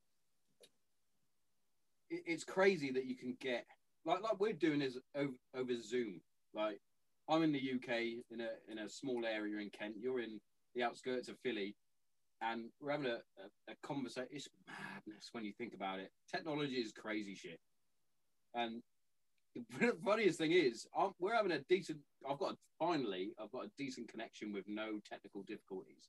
it, 2.11 2.23
it's 2.27 2.45
crazy 2.45 2.91
that 2.93 3.05
you 3.05 3.17
can 3.17 3.37
get 3.41 3.65
like 4.05 4.23
like 4.23 4.41
we're 4.41 4.53
doing 4.53 4.83
is 4.83 4.99
over, 5.17 5.35
over 5.57 5.73
Zoom. 5.83 6.21
Like 6.55 6.81
I'm 7.29 7.43
in 7.43 7.53
the 7.53 7.73
UK 7.75 8.25
in 8.31 8.41
a 8.41 8.49
in 8.71 8.79
a 8.79 8.89
small 8.89 9.25
area 9.25 9.59
in 9.59 9.71
Kent. 9.71 9.95
You're 10.01 10.21
in 10.21 10.41
the 10.75 10.83
outskirts 10.83 11.29
of 11.29 11.39
Philly, 11.43 11.77
and 12.41 12.65
we're 12.81 12.93
having 12.93 13.07
a, 13.07 13.21
a, 13.39 13.73
a 13.73 13.75
conversation. 13.83 14.29
It's 14.31 14.49
madness 14.67 15.29
when 15.33 15.45
you 15.45 15.53
think 15.57 15.75
about 15.75 16.01
it. 16.01 16.11
Technology 16.31 16.75
is 16.75 16.93
crazy 16.93 17.35
shit, 17.35 17.61
and 18.55 18.83
the 19.55 19.97
funniest 20.05 20.39
thing 20.39 20.53
is, 20.53 20.87
I'm, 20.97 21.13
we're 21.19 21.35
having 21.35 21.53
a 21.53 21.61
decent. 21.69 21.99
I've 22.29 22.39
got 22.39 22.57
finally, 22.79 23.33
I've 23.41 23.53
got 23.53 23.67
a 23.67 23.71
decent 23.79 24.09
connection 24.09 24.53
with 24.53 24.65
no 24.67 25.01
technical 25.09 25.43
difficulties. 25.43 26.09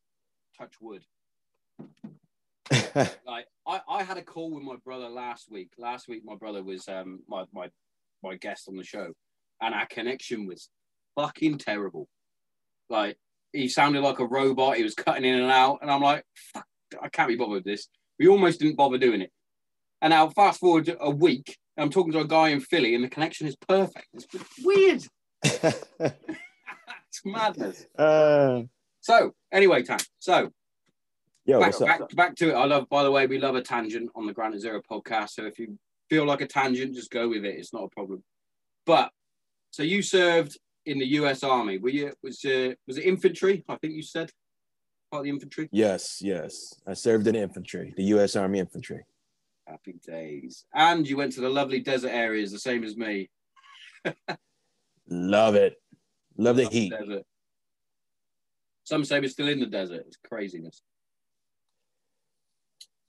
Touch 0.58 0.74
wood. 0.82 1.04
Like 3.26 3.48
I, 3.68 3.82
I 3.88 4.04
had 4.04 4.18
a 4.18 4.22
call 4.22 4.54
with 4.54 4.64
my 4.64 4.76
brother 4.84 5.10
last 5.10 5.50
week. 5.50 5.72
Last 5.78 6.08
week, 6.08 6.24
my 6.24 6.36
brother 6.36 6.64
was 6.64 6.88
um 6.88 7.22
my 7.28 7.46
my 7.52 7.70
my 8.24 8.36
guest 8.38 8.68
on 8.68 8.76
the 8.78 8.84
show, 8.84 9.12
and 9.62 9.74
our 9.76 9.86
connection 9.88 10.48
was 10.48 10.70
fucking 11.16 11.58
terrible. 11.58 12.08
Like 12.90 13.18
he 13.52 13.68
sounded 13.68 14.02
like 14.02 14.20
a 14.20 14.26
robot. 14.26 14.78
He 14.78 14.84
was 14.84 14.96
cutting 14.96 15.26
in 15.26 15.40
and 15.40 15.52
out, 15.52 15.80
and 15.82 15.92
I'm 15.92 16.02
like, 16.02 16.24
fuck, 16.54 16.66
I 17.02 17.10
can't 17.10 17.30
be 17.30 17.36
bothered 17.36 17.54
with 17.54 17.64
this. 17.66 17.88
We 18.20 18.28
almost 18.28 18.60
didn't 18.60 18.78
bother 18.78 18.98
doing 18.98 19.22
it. 19.22 19.32
And 20.02 20.12
now, 20.12 20.28
fast 20.30 20.60
forward 20.60 20.94
a 21.00 21.10
week, 21.10 21.58
I'm 21.78 21.90
talking 21.90 22.12
to 22.14 22.20
a 22.20 22.28
guy 22.28 22.50
in 22.50 22.60
Philly, 22.60 22.94
and 22.96 23.04
the 23.04 23.10
connection 23.10 23.48
is 23.48 23.56
perfect. 23.56 24.08
It's 24.14 24.28
weird. 24.64 25.04
it's 25.44 27.22
madness. 27.26 27.86
uh, 27.98 28.64
So, 29.02 29.32
anyway, 29.52 29.84
Tam. 29.84 30.00
So, 30.20 30.50
yo, 31.46 31.60
back, 31.60 31.80
back, 31.80 32.16
back 32.16 32.36
to 32.38 32.50
it. 32.50 32.54
I 32.54 32.66
love, 32.66 32.90
by 32.90 33.04
the 33.04 33.12
way, 33.12 33.28
we 33.28 33.40
love 33.40 33.56
a 33.56 33.62
tangent 33.62 34.10
on 34.16 34.26
the 34.26 34.34
Granite 34.34 34.62
Zero 34.62 34.82
podcast. 34.90 35.32
So, 35.32 35.46
if 35.46 35.58
you 35.58 35.78
feel 36.14 36.26
like 36.26 36.42
a 36.42 36.48
tangent, 36.48 36.94
just 36.94 37.10
go 37.10 37.28
with 37.28 37.44
it. 37.44 37.56
It's 37.56 37.74
not 37.74 37.86
a 37.86 37.90
problem. 37.90 38.24
But, 38.86 39.10
so 39.72 39.82
you 39.82 40.04
served 40.04 40.60
in 40.86 41.00
the 41.00 41.08
U.S. 41.20 41.44
Army. 41.44 41.80
Were 41.80 41.90
you, 41.90 42.14
was, 42.22 42.46
uh, 42.46 42.74
was 42.86 43.00
it 43.00 43.06
infantry? 43.06 43.64
I 43.68 43.78
think 43.78 43.94
you 43.96 44.04
said 44.04 44.30
part 45.10 45.22
of 45.22 45.24
the 45.24 45.32
infantry. 45.32 45.70
Yes, 45.72 46.22
yes. 46.22 46.76
I 46.86 46.94
served 46.94 47.26
in 47.26 47.36
infantry, 47.36 47.96
the 47.98 48.04
U.S. 48.16 48.36
Army 48.36 48.60
Infantry. 48.60 49.06
Happy 49.68 49.96
days. 50.06 50.66
And 50.76 51.08
you 51.08 51.18
went 51.18 51.32
to 51.34 51.42
the 51.42 51.50
lovely 51.50 51.80
desert 51.80 52.12
areas, 52.12 52.52
the 52.52 52.60
same 52.60 52.84
as 52.84 52.96
me. 52.96 53.32
Love 55.10 55.56
it. 55.56 55.78
Love 56.38 56.58
the 56.58 56.64
Love 56.66 56.74
heat. 56.74 56.92
Desert. 56.92 57.24
Some 58.84 59.04
say 59.04 59.20
we're 59.20 59.30
still 59.30 59.48
in 59.48 59.60
the 59.60 59.66
desert. 59.66 60.04
It's 60.06 60.18
craziness. 60.28 60.84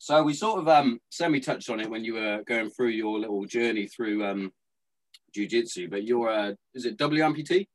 So 0.05 0.23
we 0.23 0.35
sort 0.35 0.61
of 0.61 0.69
um 0.69 1.01
semi 1.09 1.41
touched 1.41 1.71
on 1.71 1.81
it 1.81 1.89
when 1.89 2.05
you 2.05 2.13
were 2.13 2.43
going 2.47 2.69
through 2.69 2.91
your 2.91 3.19
little 3.19 3.47
journey 3.47 3.87
through 3.87 4.23
um 4.23 4.53
jiu-jitsu, 5.35 5.89
but 5.89 6.05
you're 6.05 6.29
uh 6.29 6.53
is 6.75 6.85
it 6.85 6.99
W 6.99 7.23
amputee? 7.23 7.69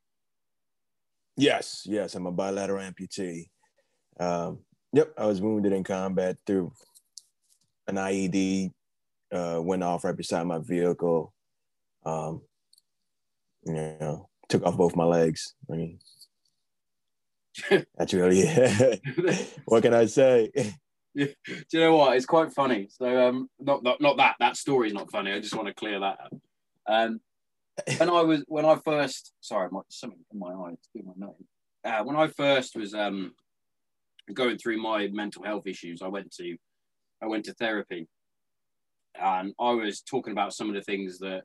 Yes, 1.36 1.82
yes. 1.88 2.13
I'm 2.13 2.28
a 2.28 2.32
bilateral 2.32 2.88
amputee. 2.88 3.48
Um, 4.20 4.60
yep, 4.94 5.12
I 5.18 5.26
was 5.26 5.42
wounded 5.42 5.74
in 5.74 5.84
combat 5.84 6.38
through 6.46 6.72
an 7.88 7.96
IED. 7.96 8.74
Uh, 9.34 9.60
went 9.63 9.82
off 9.82 10.04
right 10.04 10.15
beside 10.15 10.46
my 10.46 10.60
vehicle. 10.60 11.34
Um, 12.06 12.44
you 13.65 13.74
know, 13.74 14.30
took 14.50 14.63
off 14.68 14.78
both 14.78 14.96
my 14.96 15.06
legs. 15.06 15.56
I 15.68 15.76
mean, 15.76 16.00
that's 17.98 18.13
really 18.13 18.46
what 19.65 19.82
can 19.82 19.96
I 19.96 20.06
say? 20.06 20.52
Do 21.45 21.55
you 21.73 21.79
know 21.79 21.95
what? 21.95 22.15
It's 22.15 22.25
quite 22.25 22.53
funny. 22.53 22.88
So 22.89 23.27
um 23.27 23.49
not 23.60 23.84
not, 23.84 23.99
not 24.01 24.17
that 24.17 24.36
that 24.39 24.58
story's 24.58 24.93
not 24.93 25.12
funny. 25.12 25.32
I 25.32 25.39
just 25.39 25.55
want 25.55 25.67
to 25.67 25.73
clear 25.73 25.99
that 25.99 26.17
up. 26.23 26.34
Um 26.88 27.19
when 27.97 28.10
I 28.10 28.21
was 28.21 28.43
when 28.47 28.65
I 28.65 28.75
first 28.75 29.34
sorry, 29.41 29.69
my 29.71 29.82
something 29.89 30.19
in 30.32 30.39
my 30.39 30.51
eye, 30.51 30.71
it's 30.73 30.89
doing 30.93 31.08
my 31.08 31.25
nose. 31.27 31.36
Uh, 31.84 32.03
when 32.03 32.15
I 32.15 32.27
first 32.27 32.75
was 32.75 32.93
um 32.93 33.34
going 34.34 34.58
through 34.58 34.82
my 34.82 35.08
mental 35.08 35.43
health 35.43 35.65
issues, 35.67 36.01
I 36.01 36.08
went 36.08 36.32
to 36.36 36.58
I 37.21 37.27
went 37.27 37.45
to 37.45 37.53
therapy 37.53 38.08
and 39.19 39.53
I 39.60 39.71
was 39.71 40.01
talking 40.01 40.32
about 40.32 40.53
some 40.53 40.69
of 40.69 40.75
the 40.75 40.82
things 40.82 41.19
that 41.19 41.43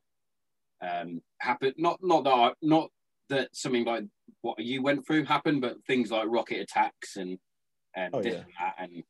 um 0.82 1.20
happened 1.40 1.74
not 1.78 1.98
not 2.02 2.24
that 2.24 2.34
I, 2.34 2.52
not 2.62 2.90
that 3.30 3.48
something 3.54 3.84
like 3.84 4.04
what 4.42 4.58
you 4.58 4.82
went 4.82 5.06
through 5.06 5.24
happened, 5.24 5.62
but 5.62 5.76
things 5.86 6.10
like 6.10 6.26
rocket 6.28 6.60
attacks 6.60 7.16
and 7.16 7.38
and 7.96 8.14
Oh, 8.14 8.20
this 8.22 8.34
yeah. 8.34 8.40
and 8.40 8.52
that 8.60 8.74
and 8.78 9.02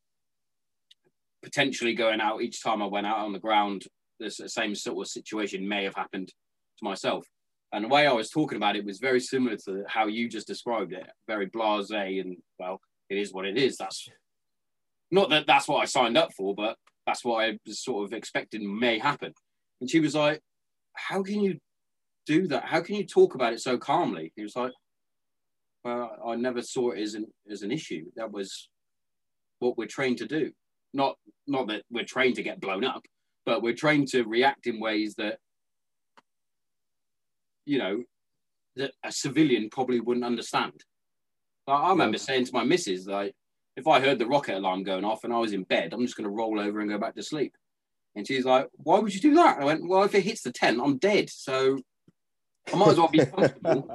potentially 1.45 1.95
going 1.95 2.21
out 2.21 2.43
each 2.43 2.63
time 2.63 2.83
I 2.83 2.87
went 2.87 3.07
out 3.07 3.19
on 3.19 3.33
the 3.33 3.39
ground, 3.39 3.85
the 4.19 4.31
same 4.31 4.75
sort 4.75 5.07
of 5.07 5.11
situation 5.11 5.69
may 5.69 5.85
have 5.85 5.95
happened 5.95 6.29
to 6.29 6.85
myself. 6.85 7.27
And 7.73 7.85
the 7.85 7.89
way 7.89 8.07
I 8.07 8.13
was 8.13 8.31
talking 8.31 8.57
about 8.57 8.77
it 8.77 8.85
was 8.85 8.99
very 8.99 9.21
similar 9.21 9.57
to 9.65 9.85
how 9.89 10.07
you 10.07 10.29
just 10.29 10.47
described 10.47 10.93
it, 10.93 11.07
very 11.27 11.51
blasé 11.51 12.21
and 12.21 12.37
well, 12.59 12.81
it 13.11 13.19
is 13.19 13.33
what 13.33 13.47
it 13.47 13.59
is. 13.59 13.77
That's 13.77 14.09
not 15.11 15.31
that 15.31 15.47
that's 15.47 15.69
what 15.69 15.83
I 15.83 15.85
signed 15.85 16.17
up 16.17 16.33
for, 16.33 16.55
but 16.55 16.77
that's 17.07 17.25
what 17.25 17.45
I 17.45 17.59
was 17.67 17.83
sort 17.83 18.05
of 18.05 18.13
expecting 18.13 18.79
may 18.79 18.99
happen. 18.99 19.33
And 19.81 19.91
she 19.91 20.01
was 20.01 20.15
like, 20.15 20.41
"How 20.95 21.23
can 21.23 21.41
you 21.41 21.59
do 22.27 22.47
that? 22.49 22.65
How 22.65 22.81
can 22.81 22.95
you 22.95 23.05
talk 23.05 23.35
about 23.35 23.53
it 23.53 23.61
so 23.61 23.77
calmly?" 23.77 24.33
He 24.37 24.43
was 24.43 24.57
like, 24.57 24.73
"Well, 25.85 26.17
I 26.25 26.37
never 26.37 26.63
saw 26.63 26.93
it 26.93 27.01
as 27.01 27.15
an 27.15 27.27
as 27.51 27.63
an 27.63 27.73
issue. 27.73 28.05
That 28.17 28.31
was 28.31 28.69
what 29.59 29.77
we're 29.77 29.87
trained 29.87 30.19
to 30.19 30.27
do. 30.27 30.53
Not 30.95 31.17
not 31.47 31.67
that 31.69 31.83
we're 31.91 32.05
trained 32.05 32.37
to 32.37 32.43
get 32.43 32.61
blown 32.61 32.85
up, 32.85 33.05
but 33.45 33.63
we're 33.63 33.75
trained 33.75 34.09
to 34.09 34.23
react 34.25 34.67
in 34.67 34.81
ways 34.81 35.15
that 35.17 35.39
you 37.67 37.79
know 37.79 38.03
that 38.77 38.93
a 39.05 39.13
civilian 39.13 39.69
probably 39.71 40.01
wouldn't 40.01 40.25
understand. 40.25 40.73
Like, 41.67 41.81
I 41.81 41.91
remember 41.91 42.19
saying 42.19 42.47
to 42.47 42.53
my 42.53 42.65
missus, 42.65 43.07
like, 43.07 43.35
if 43.77 43.87
I 43.87 44.01
heard 44.01 44.19
the 44.19 44.27
rocket 44.27 44.57
alarm 44.57 44.83
going 44.83 45.05
off 45.05 45.25
and 45.25 45.33
I 45.33 45.39
was 45.39 45.53
in 45.53 45.65
bed, 45.65 45.93
I'm 45.93 46.03
just 46.03 46.17
going 46.17 46.29
to 46.29 46.35
roll 46.35 46.59
over 46.61 46.81
and 46.81 46.91
go 46.91 46.99
back 46.99 47.15
to 47.15 47.23
sleep. 47.23 47.55
And 48.17 48.27
she's 48.27 48.45
like, 48.45 48.69
"Why 48.77 48.99
would 49.01 49.15
you 49.15 49.21
do 49.21 49.35
that?" 49.35 49.61
I 49.61 49.65
went, 49.65 49.87
"Well, 49.87 50.05
if 50.05 50.15
it 50.15 50.23
hits 50.23 50.43
the 50.43 50.53
tent, 50.53 50.81
I'm 50.83 50.99
dead. 50.99 51.29
So 51.29 51.79
I 52.73 52.77
might 52.77 52.91
as 52.91 52.99
well 52.99 53.09
be 53.09 53.27
comfortable." 53.27 53.91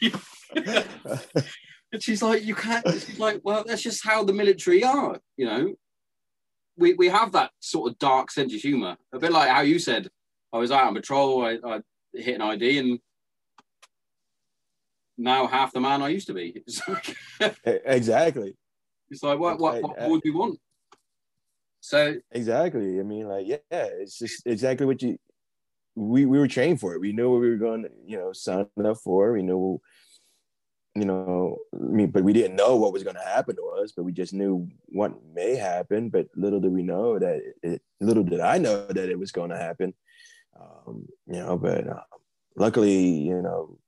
And 1.92 2.02
she's 2.02 2.22
like, 2.22 2.44
you 2.44 2.54
can't. 2.54 2.86
She's 2.86 3.18
like, 3.18 3.40
well, 3.44 3.64
that's 3.66 3.82
just 3.82 4.04
how 4.04 4.22
the 4.22 4.32
military 4.32 4.84
are, 4.84 5.18
you 5.36 5.46
know. 5.46 5.74
We 6.78 6.94
we 6.94 7.08
have 7.08 7.32
that 7.32 7.50
sort 7.60 7.90
of 7.90 7.98
dark 7.98 8.30
sense 8.30 8.54
of 8.54 8.60
humor, 8.60 8.96
a 9.12 9.18
bit 9.18 9.32
like 9.32 9.50
how 9.50 9.60
you 9.60 9.78
said, 9.78 10.08
I 10.52 10.58
was 10.58 10.70
out 10.70 10.86
on 10.86 10.94
patrol, 10.94 11.44
I, 11.44 11.58
I 11.64 11.80
hit 12.14 12.36
an 12.36 12.42
ID, 12.42 12.78
and 12.78 12.98
now 15.16 15.46
half 15.46 15.72
the 15.72 15.80
man 15.80 16.02
I 16.02 16.08
used 16.08 16.28
to 16.28 16.34
be. 16.34 16.62
It's 16.66 16.88
like, 16.88 17.16
exactly. 17.64 18.56
it's 19.10 19.22
like 19.22 19.38
what 19.38 19.58
what, 19.58 19.82
what 19.82 20.00
more 20.00 20.18
do 20.18 20.28
you 20.28 20.38
want? 20.38 20.58
So 21.80 22.16
Exactly. 22.32 23.00
I 23.00 23.02
mean, 23.02 23.28
like, 23.28 23.46
yeah, 23.46 23.58
it's 23.70 24.18
just 24.18 24.46
exactly 24.46 24.86
what 24.86 25.02
you 25.02 25.18
we 25.98 26.26
we 26.26 26.38
were 26.38 26.48
trained 26.48 26.80
for 26.80 26.94
it. 26.94 27.00
We 27.00 27.12
knew 27.12 27.30
what 27.30 27.40
we 27.40 27.50
were 27.50 27.56
going 27.56 27.82
to, 27.82 27.90
you 28.06 28.16
know, 28.16 28.32
sign 28.32 28.66
up 28.84 28.98
for. 28.98 29.32
We 29.32 29.42
knew, 29.42 29.80
you 31.00 31.06
know, 31.06 31.58
I 31.74 31.78
mean, 31.78 32.10
but 32.10 32.24
we 32.24 32.32
didn't 32.32 32.56
know 32.56 32.76
what 32.76 32.92
was 32.92 33.04
going 33.04 33.16
to 33.16 33.22
happen 33.22 33.56
to 33.56 33.68
us. 33.82 33.92
But 33.92 34.04
we 34.04 34.12
just 34.12 34.32
knew 34.32 34.68
what 34.86 35.12
may 35.34 35.56
happen. 35.56 36.10
But 36.10 36.26
little 36.36 36.60
did 36.60 36.72
we 36.72 36.82
know 36.82 37.18
that 37.18 37.40
it. 37.62 37.82
Little 38.00 38.24
did 38.24 38.40
I 38.40 38.58
know 38.58 38.86
that 38.86 39.08
it 39.08 39.18
was 39.18 39.32
going 39.32 39.50
to 39.50 39.58
happen. 39.58 39.94
Um, 40.58 41.06
you 41.26 41.40
know, 41.40 41.56
but 41.58 41.88
uh, 41.88 42.02
luckily, 42.56 42.98
you 42.98 43.42
know, 43.42 43.78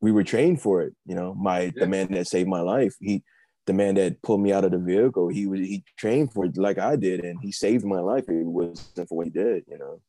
we 0.00 0.12
were 0.12 0.24
trained 0.24 0.60
for 0.60 0.82
it. 0.82 0.94
You 1.06 1.14
know, 1.14 1.34
my 1.34 1.72
the 1.74 1.86
man 1.86 2.12
that 2.12 2.26
saved 2.26 2.48
my 2.48 2.60
life, 2.60 2.94
he 3.00 3.22
the 3.66 3.72
man 3.72 3.94
that 3.94 4.20
pulled 4.22 4.40
me 4.40 4.52
out 4.52 4.64
of 4.64 4.72
the 4.72 4.78
vehicle, 4.78 5.28
he 5.28 5.46
was 5.46 5.60
he 5.60 5.84
trained 5.96 6.32
for 6.32 6.44
it 6.44 6.56
like 6.56 6.78
I 6.78 6.96
did, 6.96 7.24
and 7.24 7.38
he 7.40 7.52
saved 7.52 7.84
my 7.84 8.00
life. 8.00 8.28
It 8.28 8.44
wasn't 8.44 9.08
for 9.08 9.16
what 9.16 9.26
he 9.26 9.30
did, 9.30 9.64
you 9.68 9.78
know. 9.78 10.00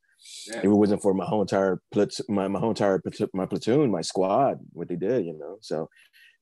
Yeah, 0.48 0.58
If 0.60 0.66
it 0.66 0.70
wasn't 0.70 1.02
for 1.02 1.14
my 1.14 1.26
whole 1.26 1.42
entire 1.42 1.82
plat- 1.92 2.30
my 2.30 2.48
my 2.48 2.60
whole 2.60 2.70
entire 2.70 3.00
plat- 3.00 3.30
my 3.34 3.46
platoon, 3.46 3.92
my 3.92 4.02
squad, 4.02 4.60
what 4.74 4.88
they 4.90 4.96
did, 4.96 5.26
you 5.26 5.38
know. 5.38 5.58
So, 5.62 5.90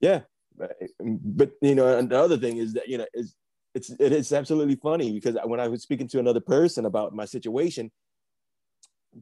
yeah, 0.01 0.21
but, 0.57 0.75
but 0.99 1.51
you 1.61 1.75
know, 1.75 1.97
and 1.97 2.09
the 2.09 2.19
other 2.19 2.37
thing 2.37 2.57
is 2.57 2.73
that 2.73 2.87
you 2.87 2.97
know, 2.97 3.05
it's 3.13 3.35
it's 3.75 3.89
it 3.99 4.11
is 4.11 4.31
absolutely 4.31 4.75
funny 4.75 5.11
because 5.11 5.37
when 5.45 5.59
I 5.59 5.67
was 5.67 5.81
speaking 5.81 6.07
to 6.09 6.19
another 6.19 6.39
person 6.41 6.85
about 6.85 7.13
my 7.13 7.25
situation, 7.25 7.91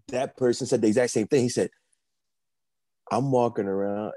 that 0.10 0.38
person 0.38 0.68
said 0.68 0.82
the 0.82 0.88
exact 0.88 1.12
same 1.12 1.28
thing. 1.28 1.44
He 1.44 1.50
said, 1.50 1.70
"I'm 3.12 3.32
walking 3.32 3.66
around." 3.66 4.14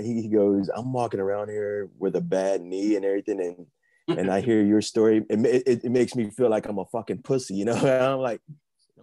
He, 0.00 0.28
goes, 0.28 0.70
"I'm 0.74 0.92
walking 0.92 1.20
around 1.20 1.50
here 1.50 1.90
with 1.98 2.16
a 2.16 2.20
bad 2.20 2.62
knee 2.62 2.96
and 2.96 3.04
everything, 3.04 3.40
and 3.40 4.18
and 4.18 4.30
I 4.30 4.40
hear 4.48 4.62
your 4.62 4.80
story. 4.80 5.24
It, 5.28 5.44
it, 5.66 5.84
it 5.84 5.90
makes 5.90 6.14
me 6.14 6.30
feel 6.30 6.50
like 6.50 6.66
I'm 6.66 6.78
a 6.78 6.84
fucking 6.86 7.22
pussy, 7.22 7.54
you 7.54 7.64
know." 7.64 7.74
And 7.82 8.04
I'm 8.04 8.18
like, 8.18 8.40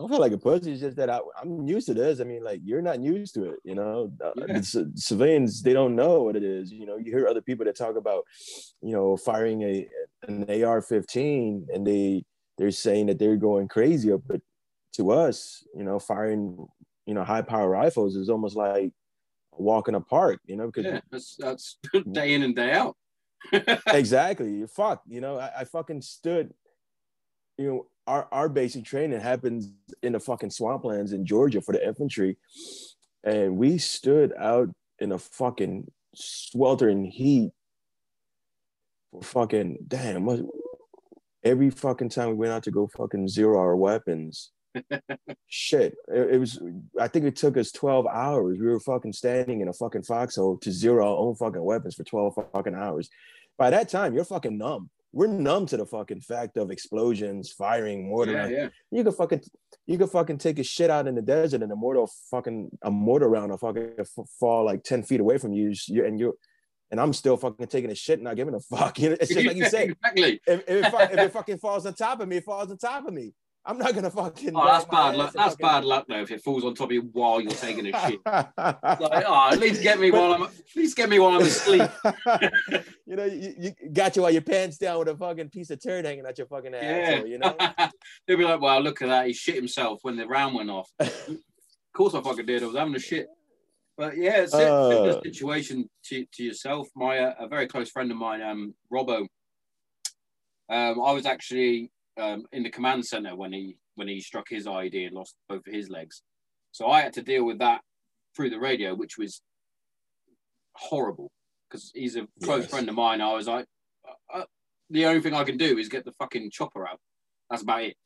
don't 0.01 0.09
feel 0.09 0.19
like 0.19 0.31
a 0.31 0.37
pussy. 0.37 0.71
It's 0.71 0.81
just 0.81 0.97
that 0.97 1.09
I, 1.09 1.19
I'm 1.41 1.67
used 1.67 1.87
to 1.87 1.93
this. 1.93 2.19
I 2.19 2.23
mean, 2.23 2.43
like 2.43 2.61
you're 2.63 2.81
not 2.81 3.01
used 3.01 3.35
to 3.35 3.51
it, 3.51 3.59
you 3.63 3.75
know. 3.75 4.11
Uh, 4.23 4.31
Yeah. 4.47 4.61
c- 4.61 4.85
civilians 4.95 5.61
they 5.61 5.73
don't 5.73 5.95
know 5.95 6.23
what 6.23 6.35
it 6.35 6.43
is. 6.43 6.71
You 6.71 6.85
know, 6.87 6.97
you 6.97 7.11
hear 7.11 7.27
other 7.27 7.41
people 7.41 7.65
that 7.65 7.75
talk 7.75 7.95
about, 7.95 8.23
you 8.81 8.91
know, 8.93 9.15
firing 9.15 9.61
a 9.61 9.87
an 10.27 10.45
AR-15 10.49 11.67
and 11.73 11.85
they 11.85 12.25
they're 12.57 12.71
saying 12.71 13.07
that 13.07 13.19
they're 13.19 13.37
going 13.37 13.67
crazy, 13.67 14.11
but 14.27 14.41
to 14.93 15.11
us, 15.11 15.63
you 15.75 15.83
know, 15.83 15.99
firing 15.99 16.67
you 17.05 17.13
know 17.13 17.23
high 17.23 17.41
power 17.41 17.69
rifles 17.69 18.15
is 18.15 18.29
almost 18.29 18.55
like 18.55 18.91
a 19.57 19.61
walk 19.61 19.87
in 19.87 19.95
a 19.95 20.01
park, 20.01 20.39
you 20.45 20.55
know, 20.55 20.65
because 20.67 20.85
yeah, 20.85 21.01
that's 21.11 21.35
that's 21.37 21.77
day 22.11 22.33
in 22.33 22.41
and 22.43 22.55
day 22.55 22.71
out. 22.73 22.97
exactly. 23.87 24.51
You're 24.57 24.67
fucked. 24.67 25.07
You 25.07 25.21
know, 25.21 25.37
I, 25.37 25.51
I 25.59 25.63
fucking 25.65 26.01
stood. 26.01 26.53
You 27.57 27.67
know, 27.67 27.87
our 28.11 28.27
our 28.31 28.49
basic 28.49 28.83
training 28.83 29.21
happens 29.21 29.71
in 30.03 30.13
the 30.13 30.19
fucking 30.19 30.49
swamplands 30.49 31.13
in 31.13 31.25
Georgia 31.25 31.61
for 31.61 31.71
the 31.71 31.87
infantry, 31.87 32.37
and 33.23 33.55
we 33.55 33.77
stood 33.77 34.33
out 34.37 34.69
in 34.99 35.13
a 35.13 35.17
fucking 35.17 35.89
sweltering 36.13 37.05
heat 37.05 37.51
for 39.11 39.21
fucking 39.21 39.77
damn 39.87 40.27
every 41.43 41.69
fucking 41.69 42.09
time 42.09 42.29
we 42.29 42.35
went 42.35 42.51
out 42.51 42.63
to 42.63 42.71
go 42.71 42.89
fucking 42.97 43.29
zero 43.29 43.57
our 43.57 43.77
weapons. 43.77 44.51
Shit, 45.47 45.95
it, 46.09 46.35
it 46.35 46.37
was. 46.37 46.61
I 46.99 47.07
think 47.07 47.25
it 47.25 47.37
took 47.37 47.55
us 47.55 47.71
twelve 47.71 48.07
hours. 48.07 48.59
We 48.59 48.67
were 48.67 48.79
fucking 48.81 49.13
standing 49.13 49.61
in 49.61 49.69
a 49.69 49.73
fucking 49.73 50.03
foxhole 50.03 50.57
to 50.57 50.71
zero 50.71 51.05
our 51.05 51.17
own 51.17 51.35
fucking 51.35 51.63
weapons 51.63 51.95
for 51.95 52.03
twelve 52.03 52.37
fucking 52.53 52.75
hours. 52.75 53.09
By 53.57 53.69
that 53.69 53.87
time, 53.87 54.13
you're 54.13 54.25
fucking 54.25 54.57
numb. 54.57 54.89
We're 55.13 55.27
numb 55.27 55.65
to 55.67 55.77
the 55.77 55.85
fucking 55.85 56.21
fact 56.21 56.57
of 56.57 56.71
explosions, 56.71 57.51
firing, 57.51 58.07
mortar. 58.07 58.31
Yeah, 58.31 58.47
yeah. 58.47 58.69
You 58.91 59.03
can 59.03 59.11
fucking, 59.11 59.41
you 59.85 59.97
can 59.97 60.07
fucking 60.07 60.37
take 60.37 60.57
a 60.59 60.63
shit 60.63 60.89
out 60.89 61.07
in 61.07 61.15
the 61.15 61.21
desert, 61.21 61.63
and 61.63 61.71
a 61.71 61.75
mortar 61.75 62.05
fucking 62.29 62.69
a 62.81 62.91
mortar 62.91 63.27
round 63.27 63.51
will 63.51 63.57
fucking 63.57 63.91
f- 63.99 64.25
fall 64.39 64.65
like 64.65 64.83
ten 64.83 65.03
feet 65.03 65.19
away 65.19 65.37
from 65.37 65.51
you, 65.51 65.73
you 65.87 66.05
and 66.05 66.19
you're 66.19 66.33
and 66.91 66.99
I'm 66.99 67.13
still 67.13 67.37
fucking 67.37 67.67
taking 67.67 67.89
a 67.89 67.95
shit, 67.95 68.21
not 68.21 68.35
giving 68.35 68.53
a 68.53 68.59
fuck. 68.59 68.99
You 68.99 69.09
know, 69.09 69.17
it's 69.19 69.33
just 69.33 69.45
like 69.45 69.55
you 69.55 69.65
said. 69.69 69.89
exactly. 69.89 70.41
If, 70.45 70.63
if, 70.67 70.93
it, 70.93 71.11
if 71.11 71.19
it 71.19 71.33
fucking 71.33 71.57
falls 71.57 71.85
on 71.85 71.93
top 71.93 72.19
of 72.19 72.27
me, 72.27 72.37
it 72.37 72.43
falls 72.43 72.69
on 72.69 72.77
top 72.77 73.07
of 73.07 73.13
me. 73.13 73.33
I'm 73.63 73.77
not 73.77 73.93
gonna 73.93 74.09
fucking. 74.09 74.53
Oh, 74.55 74.65
that's 74.65 74.85
bad 74.85 75.15
luck. 75.15 75.33
That's 75.33 75.51
fucking- 75.51 75.63
bad 75.65 75.85
luck 75.85 76.05
though. 76.09 76.21
If 76.21 76.31
it 76.31 76.43
falls 76.43 76.63
on 76.63 76.73
top 76.73 76.87
of 76.87 76.91
you 76.93 77.01
while 77.13 77.39
you're 77.39 77.51
taking 77.51 77.85
a 77.93 77.99
shit, 78.07 78.19
like, 78.25 78.47
oh, 78.57 79.49
at 79.51 79.59
least 79.59 79.83
get 79.83 79.99
me 79.99 80.09
while 80.09 80.33
I'm. 80.33 80.43
At 80.43 80.51
least 80.75 80.97
get 80.97 81.09
me 81.09 81.19
while 81.19 81.35
I'm 81.35 81.41
asleep. 81.43 81.89
you 83.05 83.15
know, 83.15 83.25
you, 83.25 83.53
you 83.59 83.89
got 83.93 84.15
you 84.15 84.23
while 84.23 84.31
your 84.31 84.41
pants 84.41 84.77
down 84.77 84.97
with 84.99 85.09
a 85.09 85.15
fucking 85.15 85.49
piece 85.49 85.69
of 85.69 85.81
turd 85.81 86.05
hanging 86.05 86.25
out 86.25 86.37
your 86.39 86.47
fucking 86.47 86.73
Yeah. 86.73 86.79
asshole, 86.79 87.27
you 87.27 87.37
know? 87.37 87.55
They'll 88.27 88.37
be 88.37 88.43
like, 88.45 88.61
"Well, 88.61 88.81
look 88.81 89.01
at 89.03 89.09
that. 89.09 89.27
He 89.27 89.33
shit 89.33 89.55
himself 89.55 89.99
when 90.01 90.15
the 90.15 90.25
round 90.25 90.55
went 90.55 90.71
off." 90.71 90.89
of 90.99 91.37
course, 91.93 92.15
I 92.15 92.21
fucking 92.21 92.45
did. 92.47 92.63
I 92.63 92.65
was 92.65 92.75
having 92.75 92.95
a 92.95 92.99
shit. 92.99 93.27
But 93.95 94.17
yeah, 94.17 94.41
it's 94.41 94.53
Uh. 94.55 95.21
situation 95.21 95.87
to, 96.05 96.25
to 96.33 96.43
yourself. 96.43 96.87
My 96.95 97.19
uh, 97.19 97.33
a 97.41 97.47
very 97.47 97.67
close 97.67 97.91
friend 97.91 98.09
of 98.09 98.17
mine, 98.17 98.41
um, 98.41 98.73
Robbo. 98.91 99.27
Um, 100.69 101.01
I 101.01 101.11
was 101.11 101.25
actually 101.27 101.91
um, 102.19 102.45
in 102.51 102.63
the 102.63 102.69
command 102.69 103.05
center 103.05 103.35
when 103.35 103.53
he 103.53 103.77
when 103.95 104.07
he 104.07 104.19
struck 104.21 104.47
his 104.49 104.65
IED 104.65 105.07
and 105.07 105.15
lost 105.15 105.35
both 105.49 105.65
of 105.67 105.73
his 105.73 105.89
legs. 105.89 106.21
So 106.71 106.87
I 106.87 107.01
had 107.01 107.13
to 107.13 107.21
deal 107.21 107.43
with 107.45 107.59
that 107.59 107.81
through 108.35 108.49
the 108.49 108.59
radio, 108.59 108.95
which 108.95 109.17
was 109.17 109.41
horrible 110.75 111.31
because 111.69 111.91
he's 111.93 112.15
a 112.15 112.27
close 112.43 112.63
Yes. 112.63 112.71
friend 112.71 112.89
of 112.89 112.95
mine. 112.95 113.21
I 113.21 113.33
was 113.33 113.47
like, 113.47 113.65
uh, 114.07 114.39
uh, 114.39 114.45
the 114.89 115.05
only 115.05 115.21
thing 115.21 115.33
I 115.33 115.43
can 115.43 115.57
do 115.57 115.77
is 115.77 115.89
get 115.89 116.05
the 116.05 116.13
fucking 116.13 116.49
chopper 116.51 116.87
out. 116.87 116.99
That's 117.49 117.61
about 117.63 117.83
it. 117.83 117.97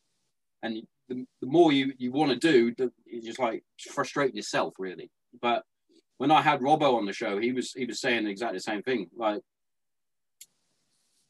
And 0.64 0.82
the, 1.08 1.26
the 1.42 1.48
more 1.48 1.72
you, 1.72 1.94
you 1.98 2.12
want 2.12 2.32
to 2.32 2.38
do, 2.38 2.74
the, 2.76 2.92
it's 3.06 3.26
just 3.26 3.40
like 3.40 3.64
frustrating 3.92 4.36
yourself, 4.36 4.74
really. 4.80 5.12
But 5.42 5.64
when 6.18 6.32
I 6.32 6.42
had 6.42 6.62
Robbo 6.62 6.96
on 6.96 7.06
the 7.06 7.14
show, 7.14 7.38
he 7.40 7.52
was 7.52 7.72
he 7.74 7.86
was 7.86 8.00
saying 8.02 8.26
exactly 8.26 8.58
the 8.58 8.62
same 8.62 8.82
thing. 8.82 9.10
Like 9.16 9.42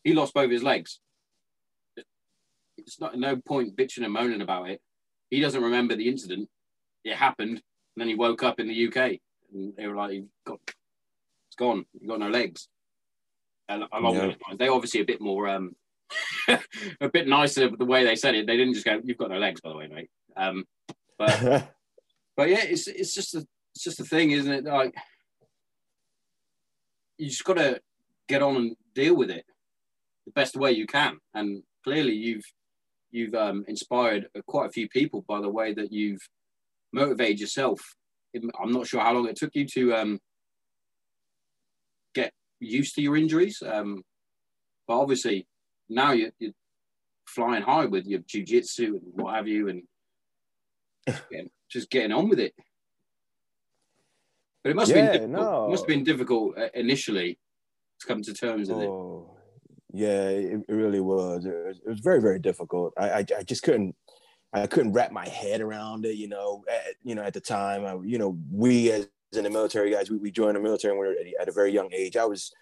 he 0.03 0.13
lost 0.13 0.33
both 0.33 0.51
his 0.51 0.63
legs. 0.63 0.99
It's 2.85 2.99
not 2.99 3.17
no 3.17 3.35
point 3.37 3.75
bitching 3.75 4.03
and 4.03 4.13
moaning 4.13 4.41
about 4.41 4.69
it. 4.69 4.81
He 5.29 5.39
doesn't 5.39 5.63
remember 5.63 5.95
the 5.95 6.07
incident. 6.07 6.49
It 7.03 7.15
happened, 7.15 7.49
and 7.57 7.61
then 7.97 8.07
he 8.07 8.15
woke 8.15 8.43
up 8.43 8.59
in 8.59 8.67
the 8.67 8.87
UK, 8.87 9.19
and 9.53 9.75
they 9.75 9.87
were 9.87 9.95
like, 9.95 10.11
"He 10.11 10.25
got, 10.45 10.59
it's 10.67 11.55
gone. 11.57 11.85
You 11.99 12.07
got 12.07 12.19
no 12.19 12.29
legs." 12.29 12.67
And 13.67 13.83
along 13.91 14.15
Yeah. 14.15 14.55
they're 14.57 14.71
obviously 14.71 15.01
a 15.01 15.05
bit 15.05 15.19
more, 15.19 15.47
um, 15.47 15.75
a 17.01 17.09
bit 17.09 17.27
nicer 17.27 17.69
with 17.69 17.79
the 17.79 17.85
way 17.85 18.03
they 18.03 18.15
said 18.15 18.35
it. 18.35 18.45
They 18.45 18.57
didn't 18.57 18.73
just 18.75 18.85
go, 18.85 19.01
"You've 19.03 19.17
got 19.17 19.31
no 19.31 19.39
legs," 19.39 19.61
by 19.61 19.69
the 19.69 19.77
way, 19.77 19.87
mate. 19.87 20.09
Um, 20.37 20.65
but 21.17 21.39
but 22.37 22.49
yeah, 22.49 22.63
it's 22.63 22.87
it's 22.87 23.13
just 23.13 23.33
a 23.33 23.45
it's 23.73 23.83
just 23.83 23.99
a 23.99 24.05
thing, 24.05 24.31
isn't 24.31 24.51
it? 24.51 24.63
Like 24.65 24.93
you 27.17 27.29
just 27.29 27.43
got 27.45 27.57
to 27.57 27.81
get 28.27 28.43
on 28.43 28.55
and 28.57 28.75
deal 28.93 29.15
with 29.15 29.29
it 29.31 29.45
the 30.25 30.31
best 30.31 30.55
way 30.55 30.71
you 30.71 30.85
can. 30.85 31.17
And 31.33 31.63
clearly, 31.83 32.13
you've 32.13 32.45
you've 33.15 33.33
um, 33.33 33.63
inspired 33.67 34.27
quite 34.45 34.67
a 34.67 34.71
few 34.71 34.89
people 34.89 35.23
by 35.27 35.39
the 35.39 35.49
way 35.49 35.73
that 35.73 35.91
you've 35.91 36.21
motivated 36.91 37.39
yourself. 37.39 37.81
I'm 38.35 38.71
not 38.71 38.87
sure 38.87 38.99
how 38.99 39.13
long 39.13 39.29
it 39.29 39.37
took 39.37 39.55
you 39.55 39.65
to 39.67 39.95
um, 39.95 40.19
get 42.13 42.33
used 42.59 42.95
to 42.95 43.01
your 43.01 43.15
injuries, 43.15 43.63
um, 43.65 44.03
but 44.87 44.99
obviously 44.99 45.47
now 45.87 46.11
you're, 46.11 46.31
you're 46.39 46.51
flying 47.25 47.63
high 47.63 47.85
with 47.85 48.05
your 48.05 48.19
jujitsu 48.19 48.87
and 48.87 49.01
what 49.13 49.35
have 49.35 49.47
you, 49.47 49.69
and 49.69 49.83
getting, 51.31 51.49
just 51.69 51.89
getting 51.89 52.11
on 52.11 52.27
with 52.27 52.39
it. 52.39 52.53
But 54.63 54.71
it 54.71 54.75
must 54.75 54.91
have 54.91 54.95
been 54.95 55.11
difficult. 55.13 55.41
no. 55.41 55.65
It 55.67 55.69
must 55.69 55.83
have 55.83 55.87
been 55.87 56.03
difficult 56.03 56.57
uh, 56.57 56.69
initially 56.73 57.39
to 58.01 58.07
come 58.07 58.21
to 58.23 58.33
terms 58.33 58.67
with 58.67 58.81
it. 58.81 58.89
Yeah, 59.95 60.27
it, 60.29 60.61
it 60.67 60.73
really 60.73 60.99
was. 60.99 61.45
It, 61.45 61.53
was. 61.53 61.77
it 61.77 61.89
was 61.89 61.99
very, 61.99 62.21
very 62.21 62.39
difficult. 62.39 62.93
I, 62.97 63.09
I, 63.09 63.25
I 63.37 63.43
just 63.43 63.63
couldn't, 63.63 63.95
I 64.53 64.67
couldn't 64.67 64.93
wrap 64.93 65.11
my 65.11 65.27
head 65.27 65.61
around 65.61 66.05
it. 66.05 66.15
You 66.15 66.27
know, 66.27 66.63
at, 66.69 66.95
you 67.03 67.15
know, 67.15 67.23
at 67.23 67.33
the 67.33 67.41
time, 67.41 67.85
I, 67.85 67.95
you 68.05 68.17
know, 68.17 68.37
we 68.51 68.91
as 68.91 69.07
in 69.33 69.43
the 69.43 69.49
military 69.49 69.91
guys, 69.91 70.09
we, 70.09 70.17
we 70.17 70.31
joined 70.31 70.55
the 70.55 70.61
military 70.61 70.93
we 70.93 70.99
were 70.99 71.15
at, 71.39 71.49
a 71.49 71.51
very 71.51 71.71
young 71.71 71.89
age. 71.93 72.17
I 72.17 72.25
was, 72.25 72.53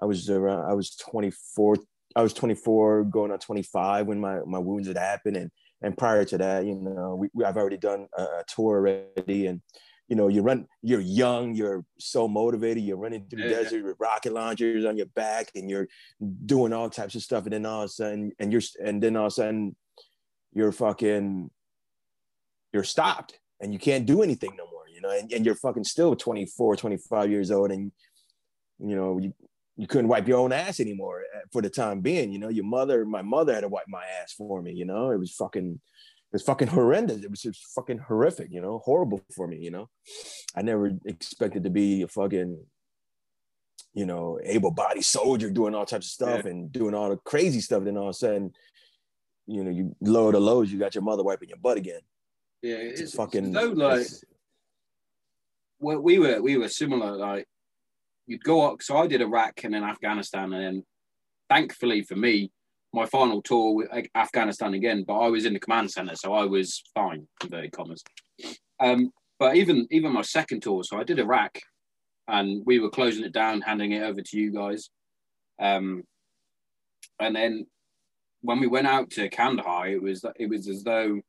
I 0.00 0.06
was 0.06 0.28
around, 0.28 0.68
I 0.68 0.74
was 0.74 0.96
24, 0.96 1.76
I 2.16 2.22
was 2.22 2.34
24 2.34 3.04
going 3.04 3.32
on 3.32 3.38
25 3.38 4.06
when 4.06 4.20
my, 4.20 4.40
my 4.46 4.58
wounds 4.58 4.88
had 4.88 4.98
happened. 4.98 5.36
And, 5.36 5.50
and 5.82 5.96
prior 5.96 6.24
to 6.24 6.38
that, 6.38 6.64
you 6.64 6.74
know, 6.74 7.14
we, 7.14 7.28
we 7.34 7.44
I've 7.44 7.56
already 7.56 7.76
done 7.76 8.08
a 8.16 8.44
tour 8.48 8.76
already 8.76 9.46
and, 9.46 9.60
you 10.12 10.16
know, 10.16 10.28
you 10.28 10.42
run, 10.42 10.66
you're 10.82 11.00
young, 11.00 11.54
you're 11.54 11.86
so 11.98 12.28
motivated, 12.28 12.82
you're 12.84 12.98
running 12.98 13.24
through 13.30 13.44
the 13.44 13.48
Yeah. 13.48 13.62
desert 13.62 13.82
with 13.82 13.96
rocket 13.98 14.34
launchers 14.34 14.84
on 14.84 14.98
your 14.98 15.06
back 15.06 15.50
and 15.54 15.70
you're 15.70 15.88
doing 16.44 16.74
all 16.74 16.90
types 16.90 17.14
of 17.14 17.22
stuff. 17.22 17.44
And 17.44 17.54
then 17.54 17.64
all 17.64 17.80
of 17.80 17.86
a 17.86 17.88
sudden, 17.88 18.30
and 18.38 18.52
you're, 18.52 18.60
and 18.84 19.02
then 19.02 19.16
all 19.16 19.28
of 19.28 19.32
a 19.32 19.36
sudden 19.36 19.74
you're 20.52 20.70
fucking, 20.70 21.50
you're 22.74 22.84
stopped 22.84 23.40
and 23.58 23.72
you 23.72 23.78
can't 23.78 24.04
do 24.04 24.22
anything 24.22 24.54
no 24.54 24.66
more, 24.70 24.86
you 24.86 25.00
know, 25.00 25.08
and, 25.18 25.32
and 25.32 25.46
you're 25.46 25.54
fucking 25.54 25.84
still 25.84 26.14
24, 26.14 26.76
25 26.76 27.30
years 27.30 27.50
old 27.50 27.70
and, 27.70 27.90
you 28.80 28.94
know, 28.94 29.16
you, 29.16 29.32
you 29.78 29.86
couldn't 29.86 30.08
wipe 30.08 30.28
your 30.28 30.40
own 30.40 30.52
ass 30.52 30.78
anymore 30.78 31.22
uh, 31.34 31.38
for 31.50 31.62
the 31.62 31.70
time 31.70 32.02
being, 32.02 32.30
you 32.30 32.38
know, 32.38 32.50
your 32.50 32.66
mother, 32.66 33.06
my 33.06 33.22
mother 33.22 33.54
had 33.54 33.62
to 33.62 33.68
wipe 33.68 33.88
my 33.88 34.04
ass 34.20 34.34
for 34.34 34.60
me, 34.60 34.72
you 34.74 34.84
know, 34.84 35.10
it 35.10 35.16
was 35.18 35.32
fucking, 35.32 35.80
it 36.32 36.36
was 36.36 36.42
fucking 36.44 36.68
horrendous. 36.68 37.22
It 37.22 37.30
was 37.30 37.42
just 37.42 37.62
fucking 37.74 37.98
horrific, 37.98 38.48
you 38.50 38.62
know, 38.62 38.78
horrible 38.78 39.20
for 39.36 39.46
me, 39.46 39.58
you 39.58 39.70
know. 39.70 39.90
I 40.56 40.62
never 40.62 40.92
expected 41.04 41.64
to 41.64 41.70
be 41.70 42.00
a 42.00 42.08
fucking, 42.08 42.58
you 43.92 44.06
know, 44.06 44.38
able-bodied 44.42 45.04
soldier 45.04 45.50
doing 45.50 45.74
all 45.74 45.84
types 45.84 46.06
of 46.06 46.12
stuff 46.12 46.46
and 46.46 46.72
doing 46.72 46.94
all 46.94 47.10
the 47.10 47.18
crazy 47.18 47.60
stuff. 47.60 47.84
Then 47.84 47.98
all 47.98 48.04
of 48.04 48.10
a 48.10 48.14
sudden, 48.14 48.54
you 49.46 49.62
know, 49.62 49.70
you 49.70 49.94
lower 50.00 50.32
the 50.32 50.40
lows, 50.40 50.72
you 50.72 50.78
got 50.78 50.94
your 50.94 51.04
mother 51.04 51.22
wiping 51.22 51.50
your 51.50 51.58
butt 51.58 51.76
again. 51.76 52.00
Yeah, 52.62 52.76
It's, 52.76 53.00
it's, 53.02 53.14
fucking 53.14 53.54
it's 53.54 53.58
so 53.58 53.72
like 53.72 54.06
well, 55.80 56.00
we 56.00 56.18
were 56.18 56.40
we 56.40 56.56
were 56.56 56.68
similar. 56.68 57.14
Like 57.14 57.46
you'd 58.26 58.42
go 58.42 58.72
up. 58.72 58.80
So 58.80 58.96
I 58.96 59.06
did 59.06 59.20
Iraq 59.20 59.64
and 59.64 59.74
then 59.74 59.84
Afghanistan, 59.84 60.50
and 60.54 60.64
then 60.64 60.84
thankfully 61.50 62.02
for 62.02 62.16
me, 62.16 62.52
my 62.92 63.06
final 63.06 63.42
tour 63.42 63.74
with 63.74 63.88
Afghanistan 64.14 64.74
again. 64.74 65.04
But 65.06 65.18
I 65.18 65.28
was 65.28 65.44
in 65.44 65.54
the 65.54 65.60
command 65.60 65.90
center, 65.90 66.14
so 66.16 66.34
I 66.34 66.44
was 66.44 66.82
fine. 66.94 67.26
Inverted 67.42 67.72
commas. 67.72 68.02
Um, 68.80 69.10
but 69.38 69.56
even 69.56 69.86
even 69.90 70.12
my 70.12 70.22
second 70.22 70.62
tour, 70.62 70.84
so 70.84 70.98
I 70.98 71.04
did 71.04 71.18
Iraq, 71.18 71.58
and 72.28 72.62
we 72.64 72.78
were 72.78 72.90
closing 72.90 73.24
it 73.24 73.32
down, 73.32 73.60
handing 73.60 73.92
it 73.92 74.02
over 74.02 74.20
to 74.20 74.38
you 74.38 74.52
guys. 74.52 74.90
Um, 75.60 76.04
and 77.20 77.34
then 77.34 77.66
when 78.42 78.60
we 78.60 78.66
went 78.66 78.86
out 78.86 79.10
to 79.10 79.28
Kandahar, 79.28 79.88
it 79.88 80.02
was 80.02 80.24
it 80.36 80.48
was 80.48 80.68
as 80.68 80.82
though 80.82 81.20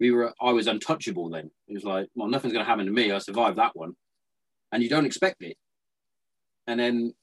we 0.00 0.10
were 0.10 0.32
I 0.40 0.52
was 0.52 0.66
untouchable 0.66 1.30
then. 1.30 1.50
It 1.66 1.74
was 1.74 1.84
like, 1.84 2.08
well, 2.14 2.28
nothing's 2.28 2.52
gonna 2.52 2.64
happen 2.64 2.86
to 2.86 2.92
me. 2.92 3.12
I 3.12 3.18
survived 3.18 3.58
that 3.58 3.76
one. 3.76 3.94
And 4.72 4.82
you 4.82 4.88
don't 4.88 5.06
expect 5.06 5.42
it. 5.42 5.56
And 6.66 6.78
then 6.78 7.14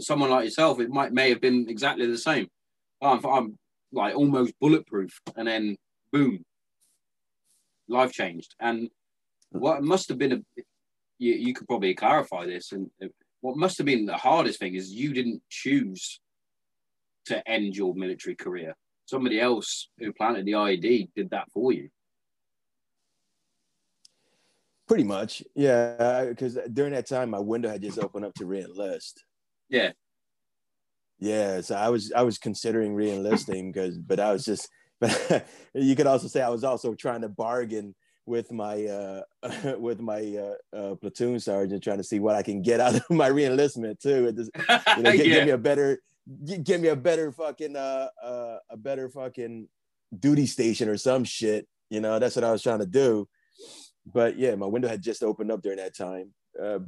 someone 0.00 0.30
like 0.30 0.44
yourself, 0.44 0.80
it 0.80 0.90
might 0.90 1.12
may 1.12 1.30
have 1.30 1.40
been 1.40 1.66
exactly 1.68 2.06
the 2.06 2.18
same. 2.18 2.48
Oh, 3.00 3.10
I'm, 3.10 3.26
I'm 3.26 3.58
like 3.92 4.14
almost 4.14 4.54
bulletproof, 4.60 5.20
and 5.36 5.46
then 5.48 5.76
boom, 6.12 6.44
life 7.88 8.12
changed. 8.12 8.54
And 8.60 8.90
what 9.50 9.82
must 9.82 10.08
have 10.08 10.18
been 10.18 10.32
a 10.32 10.62
you, 11.18 11.32
you 11.32 11.54
could 11.54 11.68
probably 11.68 11.94
clarify 11.94 12.46
this, 12.46 12.72
and 12.72 12.90
uh, 13.02 13.08
what 13.40 13.56
must 13.56 13.78
have 13.78 13.86
been 13.86 14.06
the 14.06 14.16
hardest 14.16 14.58
thing 14.58 14.74
is 14.74 14.92
you 14.92 15.12
didn't 15.12 15.42
choose 15.48 16.20
to 17.26 17.46
end 17.48 17.76
your 17.76 17.94
military 17.94 18.36
career. 18.36 18.74
Somebody 19.06 19.40
else 19.40 19.88
who 19.98 20.12
planted 20.12 20.46
the 20.46 20.52
IED 20.52 21.10
did 21.14 21.30
that 21.30 21.50
for 21.52 21.72
you. 21.72 21.88
pretty 24.86 25.04
much, 25.04 25.42
yeah. 25.54 26.24
Because 26.28 26.58
during 26.72 26.92
that 26.92 27.06
time, 27.06 27.30
my 27.30 27.38
window 27.38 27.68
had 27.68 27.82
just 27.82 27.98
opened 27.98 28.24
up 28.24 28.34
to 28.34 28.46
re-enlist. 28.46 29.24
Yeah. 29.68 29.92
Yeah, 31.18 31.60
so 31.62 31.74
I 31.74 31.88
was 31.88 32.12
I 32.12 32.22
was 32.22 32.38
considering 32.38 32.94
re-enlisting 32.94 33.72
because, 33.72 33.98
but 33.98 34.20
I 34.20 34.32
was 34.32 34.44
just 34.44 34.68
but 35.00 35.46
you 35.74 35.94
could 35.96 36.06
also 36.06 36.26
say 36.28 36.42
I 36.42 36.48
was 36.48 36.64
also 36.64 36.94
trying 36.94 37.20
to 37.22 37.28
bargain 37.28 37.94
with 38.26 38.50
my 38.50 38.84
uh, 38.84 39.22
with 39.78 40.00
my 40.00 40.36
uh, 40.36 40.76
uh, 40.76 40.94
platoon 40.96 41.38
sergeant, 41.40 41.82
trying 41.82 41.98
to 41.98 42.04
see 42.04 42.18
what 42.18 42.34
I 42.34 42.42
can 42.42 42.62
get 42.62 42.80
out 42.80 42.94
of 42.96 43.02
my 43.10 43.30
reenlistment 43.30 44.00
too. 44.00 44.26
It 44.28 44.36
just, 44.36 44.50
you 44.96 45.02
know, 45.02 45.12
give, 45.12 45.26
Yeah. 45.26 45.34
give 45.36 45.44
me 45.44 45.50
a 45.52 45.58
better, 45.58 46.00
give 46.64 46.80
me 46.80 46.88
a 46.88 46.96
better 46.96 47.30
fucking 47.32 47.76
uh, 47.76 48.08
uh, 48.22 48.56
a 48.70 48.76
better 48.76 49.08
fucking 49.08 49.68
duty 50.18 50.46
station 50.46 50.88
or 50.88 50.96
some 50.96 51.24
shit. 51.24 51.66
You 51.90 52.00
know, 52.00 52.18
that's 52.18 52.34
what 52.36 52.44
I 52.44 52.50
was 52.52 52.62
trying 52.62 52.80
to 52.80 52.86
do. 52.86 53.28
But 54.12 54.38
yeah, 54.38 54.54
my 54.54 54.66
window 54.66 54.88
had 54.88 55.02
just 55.02 55.22
opened 55.22 55.50
up 55.52 55.62
during 55.62 55.78
that 55.78 55.96
time, 55.96 56.32
uh, 56.60 56.80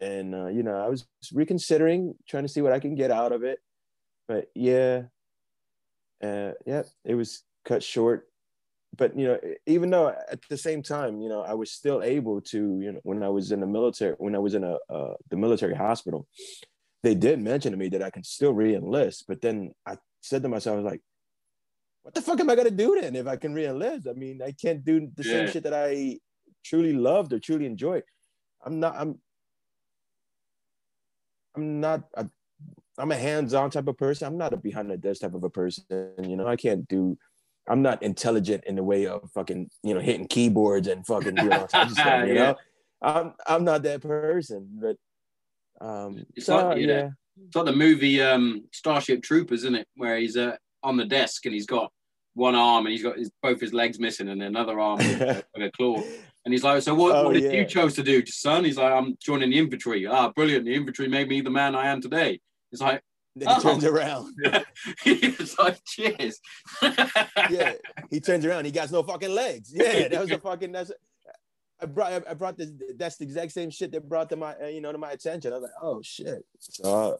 and 0.00 0.34
uh, 0.34 0.46
you 0.48 0.62
know, 0.62 0.76
I 0.76 0.88
was 0.88 1.06
reconsidering, 1.32 2.14
trying 2.28 2.44
to 2.44 2.48
see 2.48 2.60
what 2.60 2.72
I 2.72 2.80
can 2.80 2.94
get 2.94 3.10
out 3.10 3.32
of 3.32 3.42
it. 3.42 3.58
But 4.26 4.50
yeah, 4.54 5.02
uh, 6.22 6.52
yeah, 6.66 6.82
it 7.04 7.14
was 7.14 7.42
cut 7.64 7.82
short. 7.82 8.28
But 8.96 9.18
you 9.18 9.26
know, 9.26 9.38
even 9.66 9.90
though 9.90 10.08
at 10.08 10.40
the 10.48 10.56
same 10.56 10.82
time, 10.82 11.20
you 11.20 11.28
know, 11.28 11.42
I 11.42 11.54
was 11.54 11.72
still 11.72 12.02
able 12.02 12.40
to, 12.42 12.80
you 12.80 12.92
know, 12.92 13.00
when 13.02 13.22
I 13.22 13.28
was 13.28 13.50
in 13.52 13.60
the 13.60 13.66
military, 13.66 14.14
when 14.18 14.34
I 14.34 14.38
was 14.38 14.54
in 14.54 14.64
a 14.64 14.78
uh, 14.88 15.14
the 15.30 15.36
military 15.36 15.74
hospital, 15.74 16.26
they 17.02 17.14
did 17.14 17.40
mention 17.40 17.72
to 17.72 17.78
me 17.78 17.88
that 17.90 18.02
I 18.02 18.10
can 18.10 18.24
still 18.24 18.54
re-enlist. 18.54 19.24
But 19.26 19.40
then 19.40 19.72
I 19.86 19.98
said 20.20 20.42
to 20.42 20.48
myself, 20.48 20.74
I 20.74 20.76
was 20.76 20.92
like, 20.92 21.02
what 22.02 22.14
the 22.14 22.22
fuck 22.22 22.38
am 22.40 22.50
I 22.50 22.54
gonna 22.54 22.70
do 22.70 22.98
then 23.00 23.16
if 23.16 23.26
I 23.26 23.36
can 23.36 23.52
re-enlist? 23.52 24.06
I 24.08 24.12
mean, 24.12 24.40
I 24.42 24.52
can't 24.52 24.84
do 24.84 25.10
the 25.14 25.24
same 25.24 25.48
shit 25.48 25.64
that 25.64 25.74
I 25.74 26.18
truly 26.64 26.92
loved 26.92 27.32
or 27.32 27.38
truly 27.38 27.66
enjoyed. 27.66 28.04
I'm 28.64 28.80
not. 28.80 28.94
I'm. 28.96 29.18
I'm 31.56 31.80
not. 31.80 32.04
A, 32.14 32.28
I'm 32.96 33.10
a 33.10 33.16
hands-on 33.16 33.70
type 33.70 33.88
of 33.88 33.98
person. 33.98 34.26
I'm 34.28 34.38
not 34.38 34.52
a 34.52 34.56
behind 34.56 34.90
the 34.90 34.96
desk 34.96 35.22
type 35.22 35.34
of 35.34 35.42
a 35.42 35.50
person. 35.50 35.84
You 36.22 36.36
know, 36.36 36.46
I 36.46 36.56
can't 36.56 36.86
do. 36.88 37.18
I'm 37.68 37.82
not 37.82 38.02
intelligent 38.02 38.64
in 38.66 38.76
the 38.76 38.82
way 38.84 39.06
of 39.06 39.28
fucking 39.32 39.70
you 39.82 39.94
know 39.94 40.00
hitting 40.00 40.26
keyboards 40.28 40.86
and 40.86 41.06
fucking 41.06 41.38
doing 41.38 41.56
all 41.56 41.66
types 41.66 41.92
of 41.92 41.98
stuff. 41.98 42.20
You 42.28 42.34
Yeah. 42.34 42.44
know, 42.44 42.56
I'm 43.02 43.32
I'm 43.46 43.64
not 43.64 43.82
that 43.82 44.00
person. 44.02 44.68
But 44.80 44.96
um, 45.80 46.24
It's 46.36 46.46
so 46.46 46.56
like, 46.68 46.78
you 46.78 46.88
yeah, 46.88 47.08
It's 47.46 47.56
like 47.56 47.64
the 47.66 47.72
movie 47.72 48.22
um, 48.22 48.64
Starship 48.72 49.22
Troopers, 49.22 49.60
isn't 49.64 49.74
it? 49.74 49.88
Where 49.96 50.18
he's 50.18 50.36
uh, 50.36 50.56
on 50.82 50.96
the 50.96 51.04
desk 51.04 51.46
and 51.46 51.54
he's 51.54 51.66
got 51.66 51.90
one 52.34 52.54
arm 52.54 52.86
and 52.86 52.92
he's 52.92 53.02
got 53.02 53.18
his, 53.18 53.30
both 53.42 53.60
his 53.60 53.72
legs 53.72 53.98
missing 53.98 54.28
and 54.28 54.42
another 54.42 54.78
arm 54.78 54.98
with 55.08 55.20
a 55.20 55.70
claw. 55.76 56.02
And 56.44 56.52
he's 56.52 56.62
like, 56.62 56.82
"So 56.82 56.94
what, 56.94 57.14
Oh, 57.16 57.24
what 57.24 57.34
did 57.34 57.44
yeah. 57.44 57.52
you 57.52 57.64
chose 57.64 57.94
to 57.94 58.02
do, 58.02 58.24
son?" 58.26 58.64
He's 58.64 58.76
like, 58.76 58.92
"I'm 58.92 59.16
joining 59.20 59.50
the 59.50 59.58
infantry." 59.58 60.06
Ah, 60.06 60.30
brilliant! 60.30 60.64
The 60.66 60.74
infantry 60.74 61.08
made 61.08 61.28
me 61.28 61.40
the 61.40 61.50
man 61.50 61.74
I 61.74 61.86
am 61.88 62.00
today. 62.02 62.40
It's 62.70 62.82
like, 62.82 63.02
then 63.34 63.48
he 63.48 63.54
Oh. 63.56 63.60
turns 63.62 63.84
around. 63.84 64.34
it's 65.06 65.58
like, 65.58 65.78
cheers. 65.86 66.38
yeah, 67.50 67.72
he 68.10 68.20
turns 68.20 68.44
around. 68.44 68.66
He 68.66 68.70
got 68.72 68.90
no 68.92 69.02
fucking 69.02 69.30
legs. 69.34 69.70
Yeah, 69.72 70.08
that 70.08 70.20
was 70.20 70.30
a 70.30 70.38
fucking. 70.38 70.72
That's. 70.72 70.92
I 71.80 71.86
brought. 71.86 72.28
I 72.28 72.34
brought 72.34 72.58
this. 72.58 72.70
That's 72.96 73.16
the 73.16 73.24
exact 73.24 73.52
same 73.52 73.70
shit 73.70 73.90
that 73.92 74.08
brought 74.08 74.28
to 74.30 74.36
my, 74.36 74.54
uh, 74.62 74.66
you 74.66 74.80
know, 74.80 74.92
to 74.92 74.98
my 74.98 75.12
attention. 75.12 75.52
I 75.52 75.56
was 75.56 75.62
like, 75.62 75.82
oh 75.82 76.00
shit. 76.02 76.44
So, 76.58 76.84
uh, 77.14 77.16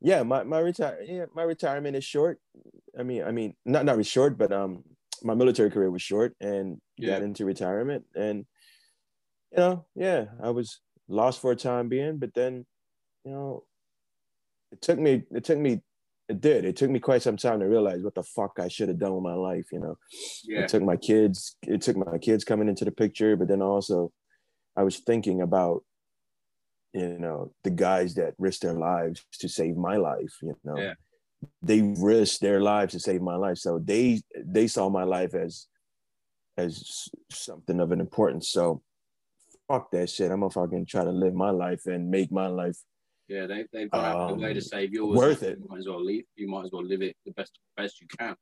yeah, 0.00 0.22
my 0.22 0.44
my 0.44 0.58
retire. 0.60 0.98
Yeah, 1.06 1.26
my 1.34 1.42
retirement 1.42 1.94
is 1.94 2.04
short. 2.04 2.40
I 2.98 3.02
mean, 3.02 3.22
I 3.22 3.30
mean, 3.32 3.54
not 3.66 3.84
not 3.84 3.92
really 3.92 4.04
short, 4.04 4.36
but 4.38 4.50
um, 4.50 4.82
my 5.24 5.34
military 5.34 5.70
career 5.70 5.90
was 5.90 6.02
short, 6.02 6.34
and 6.40 6.80
Yeah. 6.96 7.10
got 7.14 7.22
into 7.22 7.44
retirement, 7.44 8.04
and 8.14 8.46
you 9.52 9.58
know, 9.58 9.86
yeah, 9.94 10.26
I 10.42 10.50
was 10.50 10.80
lost 11.08 11.40
for 11.40 11.50
a 11.50 11.56
time 11.56 11.88
being, 11.88 12.18
but 12.18 12.34
then, 12.34 12.66
you 13.24 13.32
know, 13.32 13.64
it 14.70 14.80
took 14.80 14.98
me. 14.98 15.24
It 15.32 15.44
took 15.44 15.58
me. 15.58 15.82
It 16.28 16.40
did. 16.40 16.64
It 16.64 16.76
took 16.76 16.90
me 16.90 17.00
quite 17.00 17.22
some 17.22 17.36
time 17.36 17.58
to 17.58 17.66
realize 17.66 18.02
what 18.04 18.14
the 18.14 18.22
fuck 18.22 18.60
I 18.60 18.68
should 18.68 18.88
have 18.88 19.00
done 19.00 19.14
with 19.14 19.24
my 19.24 19.34
life. 19.34 19.66
You 19.72 19.80
know, 19.80 19.98
yeah, 20.44 20.60
it 20.60 20.68
took 20.68 20.82
my 20.82 20.96
kids 20.96 21.56
it 21.66 21.82
took 21.82 21.96
my 21.96 22.18
kids 22.18 22.44
coming 22.44 22.68
into 22.68 22.84
the 22.84 22.92
picture 22.92 23.36
but 23.36 23.48
then 23.48 23.62
also 23.62 24.12
i 24.76 24.82
was 24.82 24.98
thinking 24.98 25.42
about 25.42 25.84
you 26.92 27.18
know 27.18 27.52
the 27.64 27.70
guys 27.70 28.14
that 28.14 28.34
risked 28.38 28.62
their 28.62 28.74
lives 28.74 29.24
to 29.32 29.48
save 29.48 29.76
my 29.76 29.96
life 29.96 30.34
you 30.42 30.56
know 30.64 30.78
Yeah. 30.78 30.94
They 31.62 31.80
risked 31.98 32.40
their 32.40 32.60
lives 32.60 32.92
to 32.92 33.00
save 33.00 33.22
my 33.22 33.36
life 33.36 33.58
so 33.58 33.78
they 33.78 34.20
they 34.44 34.66
saw 34.66 34.88
my 34.88 35.04
life 35.04 35.34
as 35.34 35.66
as 36.56 37.08
something 37.30 37.80
of 37.80 37.92
an 37.92 38.00
importance 38.00 38.48
so 38.50 38.82
fuck 39.68 39.90
that 39.90 40.10
shit 40.10 40.30
i'm 40.30 40.40
gonna 40.40 40.50
fucking 40.50 40.84
try 40.84 41.04
to 41.04 41.10
live 41.10 41.34
my 41.34 41.50
life 41.50 41.86
and 41.86 42.10
make 42.10 42.30
my 42.30 42.46
life 42.46 42.76
yeah. 43.28 43.46
They 43.46 43.64
they've 43.72 43.88
gone 43.88 44.04
out 44.04 44.16
of 44.32 44.38
their 44.40 44.48
way 44.48 44.54
to 44.54 44.58
Um, 44.58 44.62
save 44.62 44.92
yours. 44.92 45.16
worth 45.16 45.44
it. 45.44 45.60
You 45.60 45.68
might 45.68 45.78
as 45.78 45.86
well 45.86 46.04
leave. 46.04 46.24
You 46.34 46.48
might 46.48 46.64
as 46.64 46.72
well 46.72 46.84
live 46.84 47.00
it 47.00 47.16
the 47.24 47.30
best 47.30 47.60
best 47.76 48.00
you 48.00 48.08
can. 48.18 48.34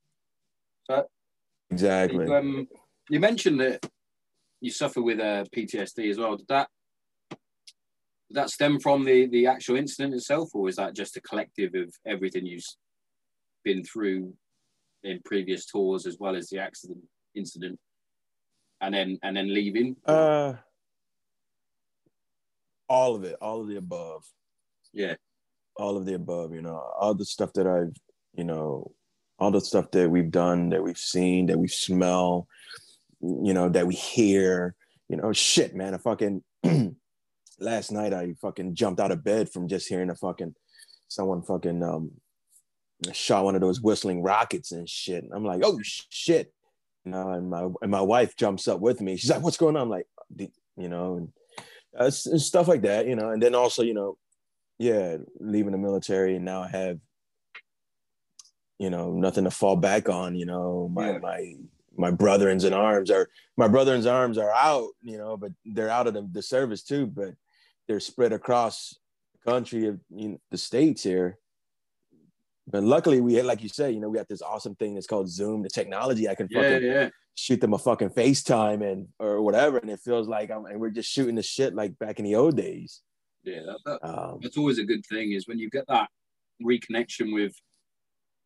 exactly 1.70 2.24
You, 2.24 2.34
um, 2.34 2.68
you 3.11 3.20
mentioned 3.20 3.61
that 3.61 3.84
you 4.62 4.70
suffer 4.70 5.02
with 5.02 5.20
uh, 5.20 5.44
PTSD 5.54 6.08
as 6.11 6.16
well. 6.18 6.38
Did 6.38 6.48
that 6.48 6.68
did 7.30 7.38
that 8.30 8.48
stem 8.48 8.80
from 8.80 9.04
the 9.04 9.26
the 9.26 9.46
actual 9.46 9.76
incident 9.76 10.14
itself, 10.14 10.54
or 10.54 10.70
is 10.70 10.76
that 10.76 10.96
just 10.96 11.18
a 11.18 11.20
collective 11.20 11.74
of 11.74 11.94
everything 12.06 12.46
you've 12.46 12.64
been 13.64 13.85
through 13.85 14.35
in 15.03 15.21
previous 15.25 15.66
tours, 15.66 16.07
as 16.07 16.18
well 16.18 16.37
as 16.37 16.49
the 16.49 16.59
accident 16.59 17.01
incident, 17.35 17.79
and 18.81 18.94
then 18.94 19.18
and 19.23 19.37
then 19.37 19.53
leaving? 19.53 19.97
uh 20.07 20.55
all 22.90 23.14
of 23.14 23.23
it 23.23 23.37
all 23.42 23.61
of 23.61 23.68
the 23.68 23.77
above 23.77 24.25
yeah, 24.92 25.14
all 25.77 25.97
of 25.97 26.07
the 26.07 26.14
above, 26.14 26.53
you 26.53 26.62
know, 26.62 26.83
all 26.99 27.14
the 27.14 27.25
stuff 27.25 27.53
that 27.55 27.66
I've, 27.66 27.94
you 28.35 28.44
know, 28.44 28.92
all 29.38 29.51
the 29.51 29.61
stuff 29.61 29.90
that 29.92 30.11
we've 30.11 30.31
done, 30.31 30.71
that 30.71 30.83
we've 30.83 30.99
seen, 30.99 31.47
that 31.47 31.59
we 31.59 31.68
smell, 31.68 32.49
you 33.21 33.55
know, 33.55 33.68
that 33.68 33.87
we 33.87 33.94
hear, 33.94 34.75
you 35.09 35.16
know, 35.16 35.33
shit, 35.33 35.75
man. 35.75 35.94
I 35.94 35.99
fucking 35.99 36.42
last 37.61 37.92
night 37.92 38.12
I 38.12 38.35
fucking 38.40 38.75
jumped 38.75 39.01
out 39.01 39.12
of 39.12 39.25
bed 39.25 39.51
from 39.51 39.68
just 39.68 39.88
hearing 39.88 40.11
a 40.11 40.14
fucking 40.14 40.55
someone 41.07 41.42
fucking 41.42 41.83
um 41.83 42.11
shot 43.12 43.44
one 43.44 43.54
of 43.54 43.61
those 43.61 43.80
whistling 43.80 44.22
rockets 44.22 44.72
and 44.72 44.88
shit. 44.88 45.22
And 45.24 45.32
I'm 45.32 45.44
like, 45.44 45.62
oh 45.64 45.78
shit. 45.82 46.52
You 47.04 47.12
know, 47.12 47.30
and 47.30 47.48
my 47.48 47.68
and 47.82 47.90
my 47.90 48.00
wife 48.00 48.37
jumps 48.37 48.68
up 48.68 48.80
with 48.80 49.00
me. 49.00 49.16
She's 49.16 49.30
like, 49.30 49.42
what's 49.42 49.56
going 49.56 49.76
on? 49.76 49.82
I'm 49.82 49.88
like, 49.90 50.06
you 50.37 50.88
know, 50.88 51.16
and, 51.16 51.32
uh, 51.98 52.11
and 52.26 52.40
stuff 52.40 52.68
like 52.68 52.82
that, 52.82 53.06
you 53.06 53.16
know, 53.16 53.30
and 53.30 53.42
then 53.42 53.54
also, 53.54 53.82
you 53.82 53.94
know, 53.94 54.18
yeah, 54.78 55.16
leaving 55.40 55.72
the 55.72 55.78
military 55.78 56.37
and 56.37 56.44
now 56.44 56.62
I 56.62 56.68
have, 56.68 56.98
you 58.78 58.90
know, 58.90 59.12
nothing 59.12 59.44
to 59.44 59.50
fall 59.50 59.76
back 59.76 60.08
on. 60.08 60.34
You 60.34 60.46
know, 60.46 60.88
my 60.92 61.12
Yeah. 61.12 61.18
my 61.18 61.54
my 61.96 62.11
brothers 62.12 62.62
in 62.64 62.72
arms 62.72 63.11
are 63.11 63.28
my 63.56 63.66
brothers 63.68 64.06
in 64.06 64.12
arms 64.12 64.38
are 64.38 64.52
out. 64.52 64.90
You 65.02 65.18
know, 65.18 65.37
but 65.37 65.52
they're 65.64 65.88
out 65.88 66.06
of 66.06 66.14
the, 66.14 66.28
the 66.30 66.42
service 66.42 66.82
too. 66.82 67.06
But 67.06 67.34
they're 67.87 68.00
spread 68.00 68.32
across 68.32 68.94
the 69.32 69.50
country 69.50 69.87
of 69.87 69.98
you 70.11 70.28
know, 70.28 70.40
the 70.50 70.58
states 70.58 71.02
here. 71.02 71.38
But 72.70 72.85
luckily, 72.85 73.20
we 73.20 73.35
had, 73.35 73.46
like 73.46 73.62
you 73.62 73.68
said, 73.68 73.94
you 73.94 74.00
know, 74.00 74.09
we 74.09 74.18
got 74.18 74.28
this 74.28 74.42
awesome 74.42 74.74
thing 74.74 74.94
that's 74.94 75.07
called 75.07 75.28
Zoom, 75.28 75.62
the 75.62 75.68
technology. 75.68 76.28
I 76.28 76.35
can 76.35 76.48
yeah, 76.50 76.62
fucking 76.62 76.83
yeah. 76.87 77.09
shoot 77.35 77.61
them 77.61 77.72
a 77.72 77.78
fucking 77.78 78.11
FaceTime 78.11 78.83
and 78.83 79.09
or 79.18 79.42
whatever, 79.42 79.78
and 79.78 79.90
it 79.90 80.00
feels 80.00 80.28
like 80.28 80.50
I'm 80.50 80.66
and 80.66 80.81
we're 80.81 80.90
just 80.90 81.11
shooting 81.11 81.35
the 81.35 81.42
shit 81.42 81.74
like 81.74 81.98
back 81.98 82.18
in 82.18 82.24
the 82.24 82.35
old 82.35 82.57
days. 82.57 83.02
Yeah, 83.44 83.61
that, 83.66 83.78
that, 83.87 84.07
Um, 84.07 84.40
that's 84.42 84.59
always 84.59 84.78
a 84.78 84.85
good 84.85 85.04
thing 85.07 85.33
is 85.33 85.48
when 85.48 85.59
you 85.59 85.70
get 85.70 85.87
that 85.88 86.09
reconnection 86.62 87.33
with 87.33 87.54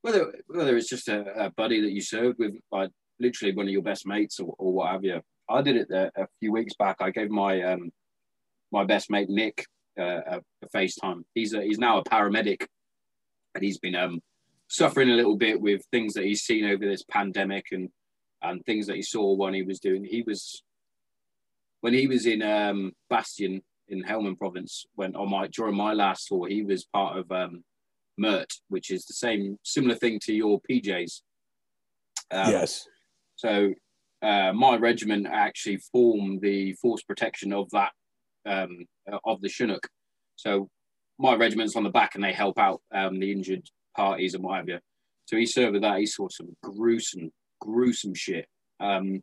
whether 0.03 0.33
whether 0.47 0.77
it's 0.77 0.89
just 0.89 1.09
a, 1.09 1.47
a 1.47 1.51
buddy 1.51 1.81
that 1.81 1.93
you 1.93 2.01
served 2.01 2.39
with, 2.39 2.55
like 2.71 2.91
literally 3.19 3.55
one 3.55 3.67
of 3.67 3.73
your 3.73 3.83
best 3.83 4.07
mates 4.07 4.39
or, 4.39 4.55
or 4.59 4.73
what 4.73 4.91
have 4.91 5.05
you. 5.05 5.21
I 5.49 5.63
did 5.63 5.77
it 5.77 5.91
a, 5.91 6.11
a 6.23 6.27
few 6.41 6.53
weeks 6.53 6.75
back. 6.79 6.97
I 7.01 7.11
gave 7.11 7.31
my 7.31 7.63
um 7.63 7.91
my 8.71 8.85
best 8.85 9.11
mate 9.11 9.29
Nick 9.29 9.67
uh, 9.99 10.03
a, 10.05 10.41
a 10.63 10.69
FaceTime. 10.75 11.23
He's 11.35 11.55
a, 11.55 11.63
he's 11.63 11.79
now 11.79 11.99
a 11.99 12.05
paramedic, 12.05 12.67
and 13.55 13.65
he's 13.65 13.79
been 13.79 13.95
um 13.95 14.21
suffering 14.69 15.11
a 15.11 15.15
little 15.15 15.37
bit 15.37 15.61
with 15.61 15.85
things 15.91 16.15
that 16.15 16.25
he's 16.25 16.43
seen 16.43 16.65
over 16.65 16.85
this 16.85 17.05
pandemic 17.11 17.67
and 17.73 17.91
and 18.43 18.65
things 18.65 18.87
that 18.87 18.97
he 18.97 19.03
saw 19.03 19.35
when 19.35 19.55
he 19.55 19.63
was 19.63 19.79
doing. 19.79 20.05
He 20.05 20.23
was 20.23 20.63
when 21.81 21.95
he 21.95 22.07
was 22.07 22.27
in 22.27 22.43
um 22.43 22.93
Bastion 23.11 23.63
in 23.89 24.03
Helmand 24.03 24.39
province 24.39 24.87
when 24.95 25.15
on 25.15 25.31
my 25.31 25.47
during 25.49 25.77
my 25.77 25.93
last 25.93 26.29
tour 26.29 26.49
he 26.49 26.63
was 26.63 26.85
part 26.87 27.19
of 27.19 27.31
um 27.31 27.63
MERT 28.17 28.53
which 28.69 28.91
is 28.91 29.05
the 29.05 29.15
same 29.15 29.59
similar 29.63 29.95
thing 29.95 30.19
to 30.21 30.33
your 30.33 30.61
PJs 30.71 31.21
um, 32.31 32.51
yes. 32.51 32.87
so 33.37 33.73
uh, 34.23 34.53
my 34.53 34.77
regiment 34.77 35.27
actually 35.27 35.79
formed 35.93 36.41
the 36.41 36.73
force 36.75 37.03
protection 37.03 37.53
of 37.53 37.69
that 37.71 37.91
um, 38.47 38.87
of 39.25 39.41
the 39.41 39.49
Chinook 39.49 39.87
so 40.37 40.69
my 41.19 41.35
regiment's 41.35 41.77
on 41.77 41.85
the 41.85 41.91
back 41.91 42.15
and 42.15 42.25
they 42.25 42.33
help 42.33 42.59
out 42.59 42.81
um, 42.95 43.19
the 43.21 43.31
injured 43.31 43.67
parties 43.97 44.35
and 44.35 44.43
what 44.43 44.57
have 44.57 44.69
you 44.69 44.79
so 45.27 45.37
he 45.37 45.47
served 45.47 45.75
with 45.75 45.83
that 45.83 45.99
he 45.99 46.07
saw 46.07 46.29
some 46.29 46.57
gruesome 46.63 47.31
gruesome 47.61 48.15
shit 48.15 48.47
um, 48.81 49.23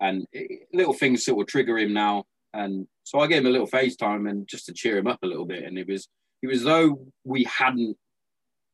and 0.00 0.26
it, 0.32 0.68
little 0.72 0.94
things 0.94 1.24
sort 1.24 1.40
of 1.40 1.46
trigger 1.48 1.78
him 1.78 1.92
now 1.92 2.24
and 2.54 2.86
so 3.04 3.20
I 3.20 3.26
gave 3.26 3.40
him 3.40 3.46
a 3.46 3.50
little 3.50 3.66
FaceTime 3.66 4.28
and 4.28 4.46
just 4.46 4.66
to 4.66 4.72
cheer 4.72 4.98
him 4.98 5.06
up 5.06 5.18
a 5.22 5.26
little 5.26 5.46
bit. 5.46 5.64
And 5.64 5.78
it 5.78 5.88
was 5.88 6.08
it 6.42 6.46
was 6.48 6.58
as 6.58 6.64
though 6.64 7.06
we 7.24 7.44
hadn't 7.44 7.96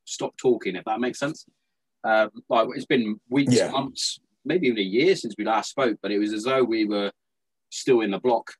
stopped 0.05 0.37
talking, 0.37 0.75
if 0.75 0.85
that 0.85 0.99
makes 0.99 1.19
sense. 1.19 1.45
Um, 2.03 2.29
like 2.49 2.67
it's 2.75 2.85
been 2.85 3.19
weeks, 3.29 3.55
Yeah. 3.55 3.69
months, 3.71 4.19
maybe 4.45 4.67
even 4.67 4.79
a 4.79 4.81
year 4.81 5.15
since 5.15 5.35
we 5.37 5.45
last 5.45 5.69
spoke, 5.69 5.97
but 6.01 6.11
it 6.11 6.19
was 6.19 6.33
as 6.33 6.43
though 6.43 6.63
we 6.63 6.85
were 6.85 7.11
still 7.69 8.01
in 8.01 8.11
the 8.11 8.19
block, 8.19 8.51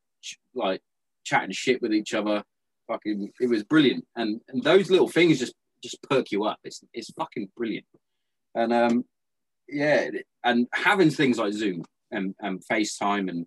like 0.54 0.82
chatting 1.24 1.52
shit 1.52 1.82
with 1.82 1.94
each 1.94 2.14
other. 2.14 2.44
Fucking, 2.90 3.32
it 3.40 3.48
was 3.48 3.64
brilliant, 3.64 4.06
and 4.16 4.42
and 4.50 4.64
those 4.64 4.90
little 4.90 5.08
things 5.08 5.40
just 5.40 5.54
just 5.82 6.02
perk 6.04 6.32
you 6.32 6.44
up. 6.44 6.58
It's 6.64 6.84
it's 6.92 7.12
fucking 7.12 7.50
brilliant, 7.56 7.86
and 8.56 8.74
um, 8.74 9.06
yeah, 9.68 10.10
and 10.44 10.68
having 10.74 11.12
things 11.12 11.38
like 11.38 11.54
Zoom 11.54 11.84
and 12.12 12.34
and 12.40 12.62
FaceTime 12.70 13.30
and 13.30 13.46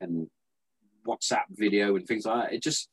and 0.00 0.26
WhatsApp 1.06 1.44
video 1.50 1.94
and 1.96 2.06
things 2.06 2.26
like 2.26 2.48
that, 2.48 2.54
it 2.54 2.62
just 2.62 2.88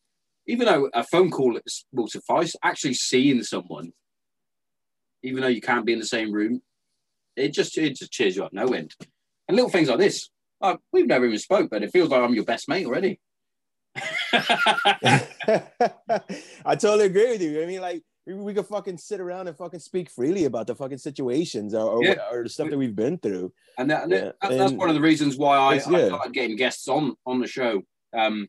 even 0.46 0.68
though 0.68 0.90
a 0.94 1.04
phone 1.04 1.32
call 1.32 1.60
will 1.92 2.08
suffice, 2.08 2.56
actually 2.64 2.94
seeing 2.94 3.44
someone, 3.44 3.92
even 5.24 5.42
though 5.42 5.48
you 5.48 5.62
can't 5.62 5.86
be 5.86 5.94
in 5.94 6.00
the 6.00 6.06
same 6.06 6.32
room, 6.32 6.62
it 7.36 7.54
just 7.54 7.78
it 7.78 7.96
just 7.96 8.12
cheers 8.12 8.36
you 8.36 8.44
up 8.44 8.54
no 8.54 8.68
end. 8.68 8.96
And 9.48 9.56
little 9.56 9.72
things 9.72 9.90
like 9.90 9.98
this, 9.98 10.30
like, 10.62 10.78
we've 10.94 11.08
never 11.08 11.26
even 11.26 11.40
spoke, 11.40 11.72
but 11.72 11.82
it 11.82 11.92
feels 11.92 12.10
like 12.10 12.22
I'm 12.22 12.36
your 12.36 12.46
best 12.46 12.70
mate 12.70 12.86
already. 12.86 13.20
I 16.66 16.76
totally 16.76 17.06
agree 17.06 17.32
with 17.32 17.42
you. 17.42 17.62
I 17.62 17.66
mean, 17.66 17.82
like 17.82 18.04
we, 18.26 18.54
could 18.54 18.68
fucking 18.68 18.98
sit 18.98 19.20
around 19.20 19.48
and 19.48 19.58
fucking 19.58 19.80
speak 19.80 20.10
freely 20.10 20.46
about 20.46 20.68
the 20.68 20.76
fucking 20.76 20.98
situations 21.00 21.74
or, 21.74 21.90
or, 21.92 22.04
Yeah. 22.04 22.16
or 22.32 22.44
the 22.44 22.50
stuff 22.50 22.70
that 22.70 22.78
we've 22.78 22.96
been 22.96 23.18
through. 23.18 23.52
and, 23.78 23.90
that, 23.90 24.04
and 24.04 24.12
Yeah, 24.12 24.20
that- 24.20 24.36
that's 24.42 24.72
and 24.72 24.78
one 24.78 24.90
of 24.90 24.96
the 24.96 25.02
reasons 25.02 25.38
why 25.38 25.58
I, 25.58 25.74
I 25.74 25.76
it's- 25.76 25.86
started 26.08 26.34
getting 26.34 26.56
guests 26.56 26.88
on 26.88 27.16
on 27.26 27.40
the 27.40 27.48
show. 27.48 27.82
Um, 28.18 28.48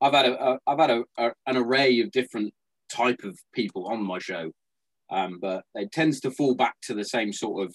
I've 0.00 0.12
had 0.12 0.26
a, 0.26 0.50
a 0.52 0.58
I've 0.66 0.78
had 0.78 0.90
a, 0.90 1.04
a, 1.18 1.32
an 1.46 1.56
array 1.56 2.00
of 2.00 2.10
different 2.12 2.54
type 2.90 3.20
of 3.24 3.38
people 3.52 3.86
on 3.88 4.02
my 4.04 4.18
show, 4.18 4.52
um, 5.10 5.38
but 5.40 5.64
it 5.74 5.90
tends 5.92 6.20
to 6.20 6.30
fall 6.30 6.54
back 6.54 6.76
to 6.82 6.94
the 6.94 7.04
same 7.04 7.32
sort 7.32 7.66
of 7.66 7.74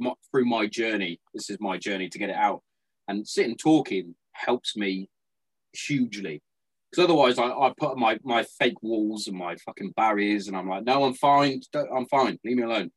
my, 0.00 0.12
through 0.30 0.46
my 0.46 0.66
journey. 0.66 1.20
This 1.32 1.50
is 1.50 1.58
my 1.60 1.78
journey 1.78 2.08
to 2.08 2.18
get 2.18 2.30
it 2.30 2.34
out, 2.36 2.62
and 3.08 3.26
sitting 3.26 3.56
talking 3.56 4.14
helps 4.32 4.76
me 4.76 5.08
hugely. 5.74 6.42
Because 6.90 7.04
otherwise, 7.04 7.38
I, 7.38 7.48
I 7.48 7.72
put 7.76 7.98
my 7.98 8.18
my 8.22 8.44
fake 8.58 8.82
walls 8.82 9.26
and 9.26 9.36
my 9.36 9.56
fucking 9.56 9.92
barriers, 9.96 10.48
and 10.48 10.56
I'm 10.56 10.68
like, 10.68 10.84
no, 10.84 11.04
I'm 11.04 11.14
fine, 11.14 11.60
don't- 11.72 11.90
I'm 11.94 12.06
fine, 12.06 12.38
leave 12.44 12.56
me 12.56 12.62
alone. 12.62 12.90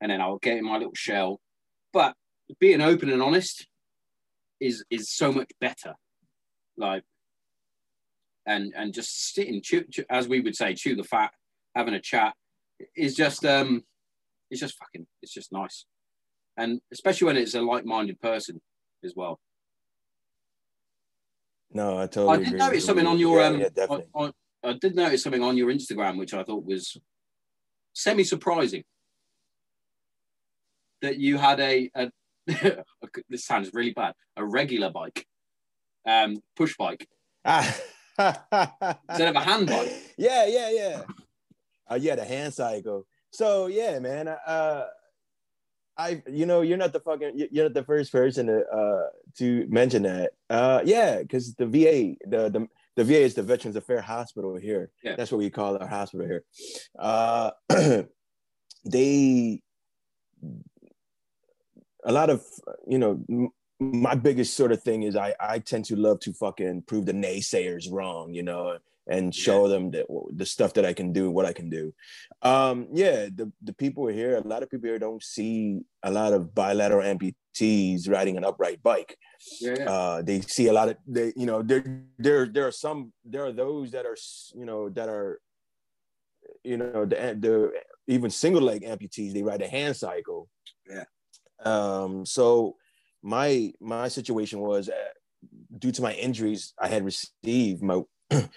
And 0.00 0.10
then 0.10 0.20
I'll 0.20 0.38
get 0.38 0.58
in 0.58 0.64
my 0.64 0.78
little 0.78 0.94
shell. 0.94 1.40
But 1.92 2.14
being 2.60 2.80
open 2.80 3.10
and 3.10 3.22
honest 3.22 3.66
is 4.60 4.84
is 4.90 5.10
so 5.10 5.32
much 5.32 5.50
better. 5.60 5.94
Like, 6.76 7.02
and 8.46 8.72
and 8.76 8.94
just 8.94 9.34
sitting, 9.34 9.60
chew, 9.62 9.84
chew, 9.90 10.04
as 10.08 10.28
we 10.28 10.40
would 10.40 10.56
say, 10.56 10.74
chew 10.74 10.94
the 10.96 11.04
fat, 11.04 11.32
having 11.74 11.94
a 11.94 12.00
chat 12.00 12.34
is 12.96 13.14
just 13.14 13.44
um, 13.44 13.84
it's 14.50 14.60
just 14.60 14.76
fucking, 14.78 15.06
it's 15.22 15.32
just 15.32 15.52
nice, 15.52 15.84
and 16.56 16.80
especially 16.92 17.26
when 17.26 17.36
it's 17.36 17.54
a 17.54 17.62
like-minded 17.62 18.20
person 18.20 18.60
as 19.04 19.14
well. 19.16 19.40
No, 21.74 21.98
I 21.98 22.06
totally 22.06 22.32
I 22.34 22.36
did 22.38 22.52
with 22.52 22.58
notice 22.60 22.84
something 22.84 23.06
on 23.06 23.18
your 23.18 23.40
yeah, 23.40 23.46
um, 23.46 23.60
yeah, 23.60 23.68
definitely. 23.74 24.06
on, 24.14 24.32
I 24.62 24.72
did 24.74 24.94
notice 24.94 25.22
something 25.22 25.42
on 25.42 25.56
your 25.56 25.72
Instagram 25.72 26.18
which 26.18 26.34
I 26.34 26.42
thought 26.44 26.64
was 26.64 26.96
semi-surprising. 27.94 28.84
That 31.00 31.18
you 31.18 31.36
had 31.38 31.58
a, 31.60 31.90
a 31.96 32.12
this 33.28 33.44
sounds 33.44 33.70
really 33.72 33.92
bad, 33.92 34.14
a 34.36 34.44
regular 34.44 34.90
bike, 34.90 35.26
um, 36.06 36.42
push 36.56 36.76
bike 36.76 37.08
Ah. 37.44 37.76
instead 39.08 39.28
of 39.28 39.36
a 39.36 39.40
hand 39.40 39.66
bike. 39.66 39.92
Yeah, 40.18 40.46
yeah, 40.46 40.70
yeah. 40.70 41.02
Uh, 41.90 41.98
yeah, 42.00 42.14
the 42.14 42.24
hand 42.24 42.54
cycle. 42.54 43.06
So 43.32 43.66
yeah, 43.66 43.98
man. 43.98 44.28
Uh, 44.28 44.84
I, 45.98 46.22
you 46.26 46.46
know, 46.46 46.62
you're 46.62 46.78
not 46.78 46.92
the 46.92 47.00
fucking, 47.00 47.38
you- 47.38 47.48
you're 47.50 47.64
not 47.66 47.74
the 47.74 47.84
first 47.84 48.10
person 48.12 48.46
to 48.46 48.64
uh 48.66 49.08
to 49.38 49.66
mention 49.68 50.02
that. 50.04 50.32
Uh, 50.48 50.80
yeah, 50.84 51.18
because 51.20 51.54
the 51.54 51.66
VA, 51.66 52.16
the 52.28 52.48
the 52.48 52.66
the 52.96 53.04
VA 53.04 53.20
is 53.20 53.34
the 53.34 53.42
Veterans 53.42 53.76
Affairs 53.76 54.04
Hospital 54.04 54.56
here. 54.56 54.90
Yeah. 55.02 55.16
That's 55.16 55.30
what 55.32 55.38
we 55.38 55.50
call 55.50 55.76
our 55.78 55.86
hospital 55.86 56.26
here. 56.26 56.44
Uh, 56.98 57.50
they, 58.84 59.62
a 62.04 62.12
lot 62.12 62.30
of, 62.30 62.42
you 62.86 62.98
know, 62.98 63.22
m- 63.30 63.48
my 63.80 64.14
biggest 64.14 64.54
sort 64.56 64.72
of 64.72 64.82
thing 64.82 65.02
is 65.02 65.16
I 65.16 65.34
I 65.40 65.58
tend 65.58 65.84
to 65.86 65.96
love 65.96 66.20
to 66.20 66.32
fucking 66.32 66.82
prove 66.82 67.06
the 67.06 67.12
naysayers 67.14 67.90
wrong, 67.90 68.32
you 68.32 68.42
know, 68.42 68.78
and 69.06 69.34
show 69.34 69.68
them 69.68 69.90
that 69.90 70.06
the 70.34 70.46
stuff 70.46 70.74
that 70.74 70.84
I 70.84 70.92
can 70.92 71.12
do, 71.12 71.30
what 71.30 71.46
I 71.46 71.52
can 71.52 71.68
do. 71.68 71.92
Um, 72.42 72.88
yeah, 72.92 73.26
the 73.34 73.52
the 73.62 73.72
people 73.72 74.06
here, 74.06 74.36
a 74.36 74.40
lot 74.40 74.62
of 74.62 74.70
people 74.70 74.88
here 74.88 74.98
don't 74.98 75.22
see 75.22 75.80
a 76.02 76.10
lot 76.10 76.32
of 76.32 76.54
bilateral 76.54 77.02
amputees 77.02 78.08
riding 78.08 78.36
an 78.36 78.44
upright 78.44 78.82
bike. 78.82 79.16
Yeah, 79.60 79.74
yeah. 79.78 79.90
Uh, 79.90 80.22
they 80.22 80.40
see 80.40 80.68
a 80.68 80.72
lot 80.72 80.88
of 80.88 80.96
they, 81.06 81.32
you 81.36 81.46
know, 81.46 81.62
there 81.62 81.84
there 82.18 82.46
there 82.46 82.66
are 82.66 82.72
some 82.72 83.12
there 83.24 83.44
are 83.44 83.52
those 83.52 83.90
that 83.90 84.06
are 84.06 84.16
you 84.54 84.66
know 84.66 84.88
that 84.90 85.08
are 85.08 85.40
you 86.62 86.76
know 86.76 87.04
the 87.04 87.16
the 87.38 87.72
even 88.06 88.30
single 88.30 88.62
leg 88.62 88.82
amputees 88.82 89.32
they 89.32 89.42
ride 89.42 89.62
a 89.62 89.68
hand 89.68 89.96
cycle. 89.96 90.48
Yeah. 90.88 91.04
Um. 91.64 92.24
So 92.24 92.76
my 93.22 93.72
my 93.80 94.08
situation 94.08 94.60
was 94.60 94.88
uh, 94.88 94.94
due 95.78 95.92
to 95.92 96.02
my 96.02 96.12
injuries 96.14 96.74
I 96.78 96.88
had 96.88 97.04
received 97.04 97.82
my 97.82 98.02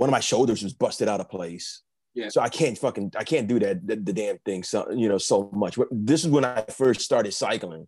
one 0.00 0.08
of 0.08 0.12
my 0.12 0.20
shoulders 0.20 0.62
was 0.62 0.72
busted 0.72 1.08
out 1.08 1.20
of 1.20 1.28
place. 1.28 1.82
Yeah. 2.14 2.30
So 2.30 2.40
I 2.40 2.48
can't 2.48 2.76
fucking 2.78 3.12
I 3.18 3.22
can't 3.22 3.46
do 3.46 3.58
that 3.58 3.86
the, 3.86 3.96
the 3.96 4.14
damn 4.14 4.38
thing 4.38 4.62
so 4.62 4.90
you 4.90 5.10
know 5.10 5.18
so 5.18 5.50
much. 5.52 5.76
But 5.76 5.88
This 5.90 6.24
is 6.24 6.30
when 6.30 6.46
I 6.46 6.64
first 6.70 7.02
started 7.02 7.34
cycling. 7.34 7.86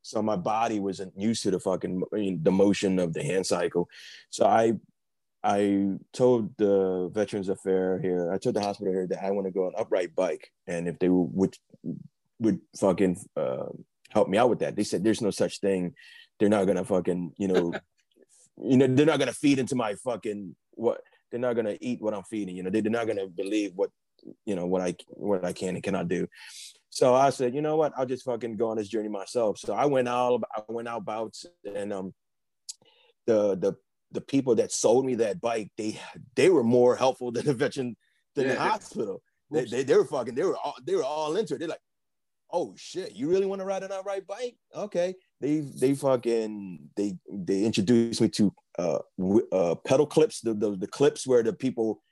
So 0.00 0.22
my 0.22 0.36
body 0.36 0.78
wasn't 0.78 1.12
used 1.16 1.42
to 1.42 1.50
the 1.50 1.58
fucking 1.58 2.02
I 2.14 2.16
mean, 2.16 2.40
the 2.40 2.52
motion 2.52 3.00
of 3.00 3.12
the 3.14 3.24
hand 3.24 3.46
cycle. 3.46 3.88
So 4.30 4.46
I 4.46 4.74
I 5.42 5.88
told 6.12 6.56
the 6.56 7.10
Veterans 7.12 7.48
Affair 7.48 7.98
here, 8.00 8.32
I 8.32 8.38
told 8.38 8.54
the 8.54 8.62
hospital 8.62 8.92
here 8.92 9.08
that 9.08 9.24
I 9.24 9.32
want 9.32 9.46
to 9.48 9.52
go 9.52 9.66
on 9.66 9.72
upright 9.76 10.14
bike, 10.14 10.52
and 10.68 10.86
if 10.86 11.00
they 11.00 11.08
would 11.08 11.56
would 12.38 12.60
fucking 12.78 13.18
uh, 13.36 13.70
help 14.10 14.28
me 14.28 14.38
out 14.38 14.50
with 14.50 14.60
that, 14.60 14.76
they 14.76 14.84
said 14.84 15.02
there's 15.02 15.20
no 15.20 15.32
such 15.32 15.58
thing. 15.58 15.94
They're 16.38 16.48
not 16.48 16.68
gonna 16.68 16.84
fucking 16.84 17.32
you 17.38 17.48
know, 17.48 17.72
you 18.62 18.76
know 18.76 18.86
they're 18.86 19.04
not 19.04 19.18
gonna 19.18 19.32
feed 19.32 19.58
into 19.58 19.74
my 19.74 19.94
fucking 19.94 20.54
what 20.74 21.00
they're 21.30 21.40
not 21.40 21.56
gonna 21.56 21.76
eat 21.80 22.00
what 22.00 22.14
I'm 22.14 22.24
feeding. 22.24 22.56
You 22.56 22.62
know 22.62 22.70
they, 22.70 22.80
they're 22.80 22.90
not 22.90 23.06
gonna 23.06 23.26
believe 23.26 23.72
what 23.74 23.90
you 24.44 24.54
know 24.54 24.66
what 24.66 24.82
I 24.82 24.94
what 25.08 25.44
I 25.44 25.52
can 25.52 25.74
and 25.74 25.82
cannot 25.82 26.08
do. 26.08 26.26
So 26.90 27.14
I 27.14 27.30
said, 27.30 27.54
you 27.54 27.62
know 27.62 27.76
what? 27.76 27.92
I'll 27.96 28.06
just 28.06 28.24
fucking 28.24 28.56
go 28.56 28.68
on 28.68 28.76
this 28.76 28.88
journey 28.88 29.08
myself. 29.08 29.58
So 29.58 29.74
I 29.74 29.86
went 29.86 30.08
out, 30.08 30.42
I 30.54 30.62
went 30.68 30.88
out 30.88 31.04
bouts, 31.04 31.46
and 31.64 31.92
um, 31.92 32.14
the 33.26 33.56
the 33.56 33.76
the 34.12 34.20
people 34.20 34.56
that 34.56 34.72
sold 34.72 35.06
me 35.06 35.14
that 35.16 35.40
bike, 35.40 35.70
they 35.78 36.00
they 36.34 36.50
were 36.50 36.64
more 36.64 36.96
helpful 36.96 37.30
than 37.30 37.46
the 37.46 37.54
veteran 37.54 37.96
than 38.34 38.48
the 38.48 38.58
hospital. 38.58 39.22
They, 39.50 39.64
they 39.64 39.82
they 39.84 39.96
were 39.96 40.04
fucking 40.04 40.34
they 40.34 40.44
were 40.44 40.56
all 40.56 40.76
they 40.84 40.94
were 40.94 41.04
all 41.04 41.36
into 41.36 41.54
it. 41.54 41.58
They're 41.58 41.68
like, 41.68 41.80
oh 42.52 42.74
shit, 42.76 43.14
you 43.14 43.28
really 43.28 43.46
want 43.46 43.60
to 43.60 43.64
ride 43.64 43.82
an 43.82 43.92
upright 43.92 44.26
bike? 44.26 44.56
Okay. 44.74 45.14
They 45.40 45.60
they 45.60 45.94
fucking 45.94 46.90
they 46.96 47.16
they 47.32 47.62
introduced 47.62 48.20
me 48.20 48.28
to 48.30 48.52
uh, 48.78 48.98
uh 49.52 49.74
pedal 49.86 50.06
clips, 50.06 50.40
the, 50.40 50.54
the 50.54 50.76
the 50.76 50.86
clips 50.86 51.26
where 51.26 51.42
the 51.42 51.52
people 51.52 52.02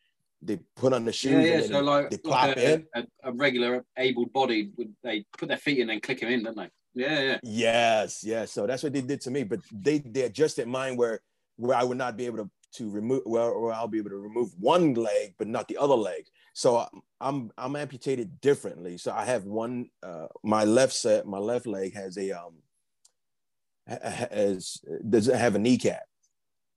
they 0.42 0.58
put 0.76 0.92
on 0.92 1.04
the 1.04 1.12
shoes 1.12 1.48
Yeah, 1.48 1.58
yeah. 1.58 1.66
So 1.66 1.80
like, 1.80 2.10
they 2.10 2.16
like 2.16 2.24
plop 2.24 2.56
a, 2.56 2.74
in. 2.74 2.86
a, 2.94 3.02
a 3.24 3.32
regular 3.32 3.84
able-bodied 3.96 4.72
would 4.76 4.94
they 5.02 5.24
put 5.36 5.48
their 5.48 5.56
feet 5.56 5.78
in 5.78 5.90
and 5.90 6.02
click 6.02 6.20
them 6.20 6.30
in, 6.30 6.44
don't 6.44 6.56
they? 6.56 6.70
Yeah, 6.94 7.20
yeah. 7.20 7.38
Yes, 7.42 8.22
yes. 8.24 8.52
So 8.52 8.66
that's 8.66 8.82
what 8.82 8.92
they 8.92 9.00
did 9.00 9.20
to 9.22 9.30
me, 9.30 9.44
but 9.44 9.60
they 9.72 9.98
they 9.98 10.22
adjusted 10.22 10.66
mine 10.68 10.96
where 10.96 11.20
where 11.56 11.76
I 11.76 11.84
would 11.84 11.98
not 11.98 12.16
be 12.16 12.26
able 12.26 12.38
to 12.38 12.50
to 12.74 12.90
remove 12.90 13.22
well, 13.24 13.48
or 13.48 13.72
I'll 13.72 13.88
be 13.88 13.98
able 13.98 14.10
to 14.10 14.16
remove 14.18 14.50
one 14.58 14.94
leg 14.94 15.34
but 15.38 15.48
not 15.48 15.68
the 15.68 15.76
other 15.76 15.94
leg. 15.94 16.24
So 16.54 16.84
I'm 17.20 17.50
I'm 17.56 17.76
amputated 17.76 18.40
differently. 18.40 18.98
So 18.98 19.12
I 19.12 19.24
have 19.24 19.44
one 19.44 19.90
uh 20.02 20.26
my 20.42 20.64
left 20.64 20.92
set 20.92 21.26
my 21.26 21.38
left 21.38 21.66
leg 21.66 21.94
has 21.94 22.16
a 22.18 22.32
um 22.32 22.54
ha- 23.88 23.98
ha- 24.02 24.28
has 24.30 24.80
doesn't 25.08 25.36
have 25.36 25.54
a 25.54 25.58
kneecap. 25.58 26.07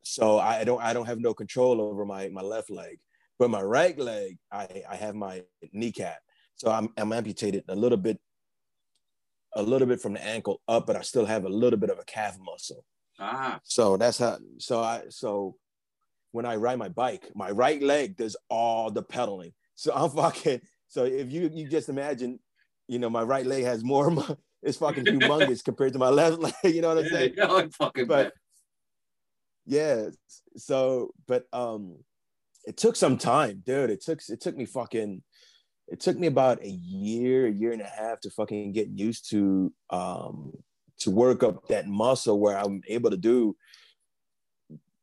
So 0.03 0.39
I 0.39 0.63
don't 0.63 0.81
I 0.81 0.93
don't 0.93 1.05
have 1.05 1.19
no 1.19 1.33
control 1.33 1.81
over 1.81 2.05
my 2.05 2.29
my 2.29 2.41
left 2.41 2.69
leg. 2.69 2.99
But 3.39 3.49
my 3.49 3.61
right 3.61 3.97
leg 3.97 4.37
I 4.51 4.83
I 4.89 4.95
have 4.95 5.15
my 5.15 5.43
kneecap. 5.73 6.19
So 6.55 6.69
I'm 6.71 6.89
I'm 6.97 7.11
amputated 7.13 7.63
a 7.69 7.75
little 7.75 7.97
bit 7.97 8.19
a 9.55 9.61
little 9.61 9.87
bit 9.87 9.99
from 10.01 10.13
the 10.13 10.23
ankle 10.23 10.61
up, 10.67 10.87
but 10.87 10.95
I 10.95 11.01
still 11.01 11.25
have 11.25 11.43
a 11.45 11.49
little 11.49 11.77
bit 11.79 11.89
of 11.89 11.99
a 11.99 12.05
calf 12.05 12.37
muscle. 12.39 12.85
Ah, 13.19 13.59
So 13.63 13.97
that's 13.97 14.17
how. 14.17 14.37
So 14.59 14.79
I 14.81 15.03
so 15.09 15.55
when 16.31 16.45
I 16.45 16.55
ride 16.55 16.79
my 16.79 16.89
bike, 16.89 17.29
my 17.35 17.51
right 17.51 17.81
leg 17.83 18.15
does 18.17 18.35
all 18.49 18.89
the 18.91 19.03
pedaling. 19.03 19.53
So 19.75 19.91
I'm 19.93 20.09
fucking. 20.09 20.61
So 20.87 21.05
if 21.05 21.31
you 21.31 21.49
you 21.53 21.67
just 21.69 21.89
imagine, 21.89 22.39
you 22.87 22.99
know, 22.99 23.09
my 23.09 23.23
right 23.23 23.45
leg 23.45 23.63
has 23.65 23.83
more. 23.83 24.11
It's 24.63 24.77
fucking 24.77 25.05
humongous 25.15 25.63
compared 25.63 25.93
to 25.93 25.99
my 25.99 26.09
left 26.09 26.37
leg. 26.37 26.53
You 26.75 26.81
know 26.81 26.89
what 26.93 27.03
I'm 27.03 27.09
saying? 27.09 27.33
yeah, 27.35 27.51
I'm 27.51 27.71
fucking 27.71 28.05
But. 28.05 28.33
Yeah. 29.71 30.09
So 30.57 31.13
but 31.27 31.45
um, 31.53 31.97
it 32.65 32.75
took 32.75 32.95
some 32.97 33.17
time, 33.17 33.63
dude. 33.65 33.89
It 33.89 34.01
took 34.01 34.19
it 34.27 34.41
took 34.41 34.55
me 34.57 34.65
fucking. 34.65 35.23
it 35.87 35.99
took 35.99 36.17
me 36.19 36.27
about 36.27 36.61
a 36.61 36.69
year, 36.69 37.47
a 37.47 37.51
year 37.51 37.71
and 37.71 37.81
a 37.81 37.85
half 37.85 38.19
to 38.21 38.29
fucking 38.29 38.73
get 38.73 38.89
used 38.89 39.29
to 39.31 39.73
um 39.89 40.51
to 40.99 41.09
work 41.09 41.41
up 41.41 41.67
that 41.69 41.87
muscle 41.87 42.37
where 42.39 42.57
I'm 42.57 42.81
able 42.87 43.09
to 43.11 43.17
do. 43.17 43.55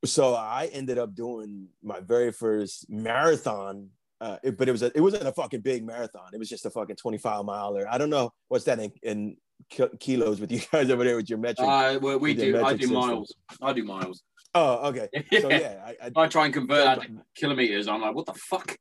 So 0.04 0.34
I 0.34 0.68
ended 0.72 0.98
up 0.98 1.14
doing 1.14 1.68
my 1.82 2.00
very 2.00 2.30
first 2.30 2.88
marathon. 2.90 3.88
Uh, 4.20 4.36
it, 4.42 4.58
but 4.58 4.68
it 4.68 4.72
was 4.72 4.82
a, 4.82 4.92
it 4.94 5.00
wasn't 5.00 5.26
a 5.26 5.32
fucking 5.32 5.60
big 5.60 5.84
marathon. 5.84 6.28
It 6.32 6.38
was 6.38 6.48
just 6.48 6.66
a 6.66 6.70
fucking 6.70 6.96
25 6.96 7.44
miler. 7.44 7.86
I 7.90 7.98
don't 7.98 8.10
know 8.10 8.32
what's 8.48 8.64
that 8.64 8.78
in, 8.78 8.92
in 9.02 9.36
ki- 9.70 9.96
kilos 9.98 10.40
with 10.40 10.52
you 10.52 10.60
guys 10.72 10.90
over 10.90 11.04
there 11.04 11.16
with 11.16 11.30
your 11.30 11.38
metric. 11.38 11.68
Uh, 11.68 11.98
well, 12.00 12.18
we 12.18 12.34
do. 12.34 12.62
I 12.62 12.74
do 12.74 12.86
system. 12.86 12.96
miles. 12.96 13.34
I 13.62 13.72
do 13.72 13.84
miles. 13.84 14.22
Oh, 14.54 14.88
okay. 14.88 15.08
So 15.40 15.50
yeah, 15.50 15.84
I, 15.84 16.06
I 16.06 16.10
I 16.24 16.26
try 16.28 16.46
and 16.46 16.54
convert 16.54 16.84
that 16.84 17.02
to 17.02 17.08
kilometers. 17.36 17.88
I'm 17.88 18.00
like, 18.00 18.14
what 18.14 18.26
the 18.26 18.34
fuck? 18.34 18.76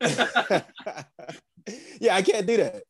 yeah, 2.00 2.16
I 2.16 2.22
can't 2.22 2.46
do 2.46 2.56
that. 2.56 2.82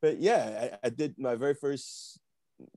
But 0.00 0.20
yeah, 0.20 0.68
I, 0.82 0.86
I 0.86 0.90
did 0.90 1.18
my 1.18 1.34
very 1.34 1.54
first 1.54 2.20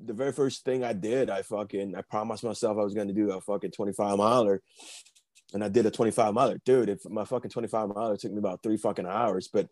the 0.03 0.13
very 0.13 0.31
first 0.31 0.63
thing 0.63 0.83
I 0.83 0.93
did, 0.93 1.29
I 1.29 1.41
fucking 1.41 1.95
I 1.95 2.01
promised 2.03 2.43
myself 2.43 2.77
I 2.77 2.83
was 2.83 2.93
gonna 2.93 3.13
do 3.13 3.31
a 3.31 3.41
fucking 3.41 3.71
25 3.71 4.17
miler. 4.17 4.61
And 5.53 5.63
I 5.63 5.67
did 5.67 5.85
a 5.85 5.91
25 5.91 6.33
miler. 6.33 6.59
Dude, 6.63 6.87
if 6.89 6.99
my 7.09 7.25
fucking 7.25 7.51
25 7.51 7.89
miler 7.89 8.15
took 8.15 8.31
me 8.31 8.37
about 8.37 8.63
three 8.63 8.77
fucking 8.77 9.05
hours, 9.05 9.49
but 9.51 9.67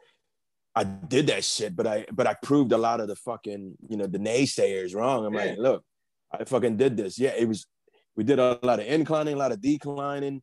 I 0.75 0.83
did 0.83 1.27
that 1.27 1.43
shit, 1.43 1.75
but 1.75 1.87
I 1.87 2.05
but 2.11 2.27
I 2.27 2.35
proved 2.43 2.71
a 2.73 2.77
lot 2.77 2.99
of 2.99 3.07
the 3.07 3.15
fucking, 3.15 3.75
you 3.87 3.97
know, 3.97 4.05
the 4.07 4.19
naysayers 4.19 4.95
wrong. 4.95 5.25
I'm 5.25 5.33
Yeah. 5.33 5.39
like, 5.45 5.57
look, 5.57 5.83
I 6.31 6.43
fucking 6.43 6.77
did 6.77 6.97
this. 6.97 7.17
Yeah, 7.17 7.33
it 7.37 7.47
was 7.47 7.65
we 8.19 8.25
did 8.25 8.37
a 8.37 8.59
lot 8.63 8.81
of 8.81 8.85
inclining, 8.85 9.35
a 9.35 9.37
lot 9.37 9.53
of 9.53 9.61
declining, 9.61 10.41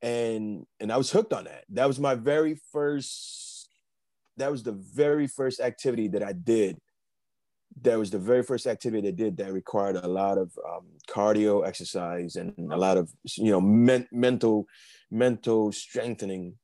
and 0.00 0.64
and 0.78 0.92
I 0.92 0.96
was 0.96 1.10
hooked 1.10 1.32
on 1.32 1.42
that. 1.42 1.64
That 1.70 1.88
was 1.88 1.98
my 1.98 2.14
very 2.14 2.56
first. 2.70 3.68
That 4.36 4.52
was 4.52 4.62
the 4.62 4.78
very 4.94 5.26
first 5.26 5.58
activity 5.58 6.06
that 6.06 6.22
I 6.22 6.30
did. 6.30 6.78
That 7.82 7.98
was 7.98 8.12
the 8.12 8.20
very 8.20 8.44
first 8.44 8.68
activity 8.68 9.00
that 9.02 9.08
I 9.08 9.24
did 9.24 9.36
that 9.38 9.52
required 9.52 9.96
a 9.96 10.06
lot 10.06 10.38
of 10.38 10.52
um, 10.64 10.86
cardio 11.08 11.66
exercise 11.66 12.36
and 12.36 12.72
a 12.72 12.76
lot 12.76 12.96
of 12.96 13.10
you 13.36 13.50
know 13.50 13.60
men- 13.60 14.08
mental 14.12 14.66
mental 15.10 15.72
strengthening. 15.72 16.58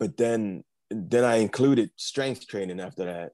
But 0.00 0.16
then 0.16 0.64
then 0.90 1.22
I 1.22 1.36
included 1.36 1.92
strength 1.94 2.48
training 2.48 2.80
after 2.80 3.04
that. 3.04 3.30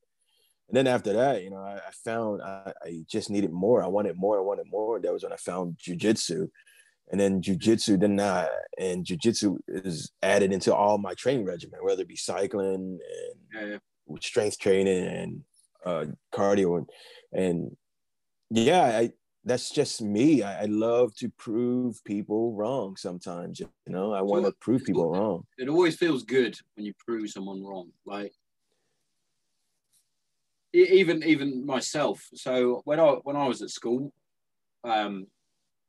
And 0.72 0.78
then 0.78 0.86
after 0.86 1.12
that, 1.12 1.42
you 1.42 1.50
know, 1.50 1.58
I, 1.58 1.74
I 1.74 1.90
found 2.02 2.40
I, 2.40 2.72
I 2.82 3.04
just 3.06 3.28
needed 3.28 3.52
more. 3.52 3.82
I 3.84 3.88
wanted 3.88 4.16
more. 4.16 4.38
I 4.38 4.40
wanted 4.40 4.70
more. 4.70 4.98
That 4.98 5.12
was 5.12 5.22
when 5.22 5.32
I 5.34 5.36
found 5.36 5.76
jujitsu. 5.76 6.48
And 7.10 7.20
then 7.20 7.42
jujitsu, 7.42 8.00
then 8.00 8.18
I, 8.18 8.48
and 8.78 9.04
jujitsu 9.04 9.58
is 9.68 10.12
added 10.22 10.50
into 10.50 10.74
all 10.74 10.96
my 10.96 11.12
training 11.12 11.44
regimen, 11.44 11.80
whether 11.82 12.00
it 12.00 12.08
be 12.08 12.16
cycling 12.16 12.98
and 12.98 13.00
Yeah, 13.52 13.78
yeah. 14.08 14.16
strength 14.22 14.58
training 14.58 15.04
and 15.04 15.42
uh, 15.84 16.06
cardio 16.32 16.78
and, 16.78 16.88
and 17.34 17.76
yeah, 18.48 18.84
I, 18.84 19.10
that's 19.44 19.70
just 19.70 20.00
me. 20.00 20.42
I, 20.42 20.62
I 20.62 20.64
love 20.66 21.14
to 21.16 21.28
prove 21.36 22.02
people 22.04 22.54
wrong 22.54 22.96
sometimes. 22.96 23.60
You 23.60 23.68
know, 23.88 24.14
I 24.14 24.22
want 24.22 24.46
to 24.46 24.52
prove 24.52 24.84
people 24.84 25.10
wrong. 25.10 25.44
It 25.58 25.68
always 25.68 25.96
feels 25.96 26.22
good 26.22 26.58
when 26.76 26.86
you 26.86 26.94
prove 26.98 27.28
someone 27.28 27.62
wrong. 27.62 27.90
Like 28.06 28.32
even 30.72 31.22
even 31.24 31.66
myself. 31.66 32.26
So 32.34 32.82
when 32.84 32.98
I 33.00 33.10
when 33.24 33.36
I 33.36 33.46
was 33.46 33.62
at 33.62 33.70
school, 33.70 34.12
um, 34.84 35.26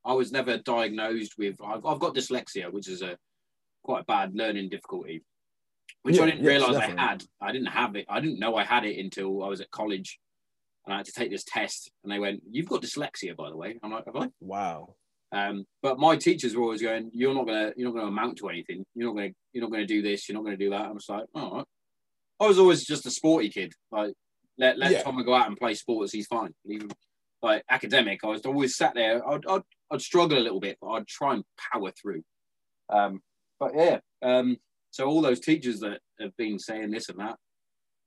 I 0.05 0.13
was 0.13 0.31
never 0.31 0.57
diagnosed 0.57 1.33
with. 1.37 1.57
I've, 1.65 1.85
I've 1.85 1.99
got 1.99 2.15
dyslexia, 2.15 2.71
which 2.71 2.89
is 2.89 3.01
a 3.01 3.17
quite 3.83 4.01
a 4.01 4.05
bad 4.05 4.35
learning 4.35 4.69
difficulty, 4.69 5.23
which 6.03 6.17
Yeah, 6.17 6.23
I 6.23 6.25
didn't 6.27 6.43
yes, 6.43 6.47
realize 6.47 6.75
definitely. 6.75 7.03
I 7.03 7.07
had. 7.07 7.23
I 7.41 7.51
didn't 7.51 7.67
have 7.67 7.95
it. 7.95 8.05
I 8.09 8.19
didn't 8.19 8.39
know 8.39 8.55
I 8.55 8.63
had 8.63 8.85
it 8.85 8.99
until 8.99 9.43
I 9.43 9.47
was 9.47 9.61
at 9.61 9.71
college, 9.71 10.19
and 10.85 10.93
I 10.93 10.97
had 10.97 11.05
to 11.05 11.13
take 11.13 11.31
this 11.31 11.45
test. 11.45 11.91
And 12.03 12.11
they 12.11 12.19
went, 12.19 12.41
"You've 12.51 12.69
got 12.69 12.81
dyslexia, 12.81 13.35
by 13.35 13.49
the 13.49 13.57
way." 13.57 13.79
I'm 13.81 13.91
like, 13.91 14.05
"Have 14.05 14.15
I?" 14.15 14.29
Wow. 14.39 14.95
Um, 15.31 15.65
but 15.81 15.97
my 15.97 16.15
teachers 16.15 16.55
were 16.55 16.61
always 16.63 16.81
going, 16.81 17.09
"You're 17.13 17.33
not 17.33 17.47
gonna, 17.47 17.73
you're 17.75 17.89
not 17.89 17.95
gonna 17.95 18.07
amount 18.07 18.37
to 18.39 18.49
anything. 18.49 18.85
You're 18.93 19.07
not 19.07 19.15
gonna, 19.15 19.31
you're 19.51 19.63
not 19.63 19.71
gonna 19.71 19.87
do 19.87 20.01
this. 20.01 20.27
You're 20.27 20.35
not 20.37 20.43
gonna 20.43 20.57
do 20.57 20.69
that." 20.71 20.85
I'm 20.85 20.97
just 20.97 21.09
like, 21.09 21.25
"Oh, 21.33 21.41
all 21.41 21.57
right." 21.57 21.65
I 22.39 22.47
was 22.47 22.59
always 22.59 22.83
just 22.83 23.05
a 23.05 23.11
sporty 23.11 23.49
kid. 23.49 23.73
Like, 23.91 24.13
let 24.57 24.77
let 24.77 24.91
Yeah. 24.91 25.03
Tom 25.03 25.23
go 25.23 25.33
out 25.33 25.47
and 25.47 25.57
play 25.57 25.73
sports. 25.73 26.11
He's 26.11 26.27
fine. 26.27 26.53
Even 26.65 26.89
like 27.41 27.63
academic, 27.69 28.23
I 28.23 28.27
was 28.27 28.41
always 28.45 28.75
sat 28.75 28.93
there. 28.95 29.27
I'd, 29.27 29.45
I'd 29.45 29.63
I'd 29.91 30.01
struggle 30.01 30.37
a 30.37 30.41
little 30.41 30.59
bit, 30.59 30.77
but 30.81 30.89
I'd 30.89 31.07
try 31.07 31.33
and 31.33 31.43
power 31.71 31.91
through. 31.91 32.23
Um, 32.89 33.21
but 33.59 33.71
yeah, 33.75 33.99
um, 34.21 34.57
so 34.91 35.05
all 35.05 35.21
those 35.21 35.39
teachers 35.39 35.79
that 35.81 35.99
have 36.19 36.35
been 36.37 36.59
saying 36.59 36.91
this 36.91 37.09
and 37.09 37.19
that, 37.19 37.37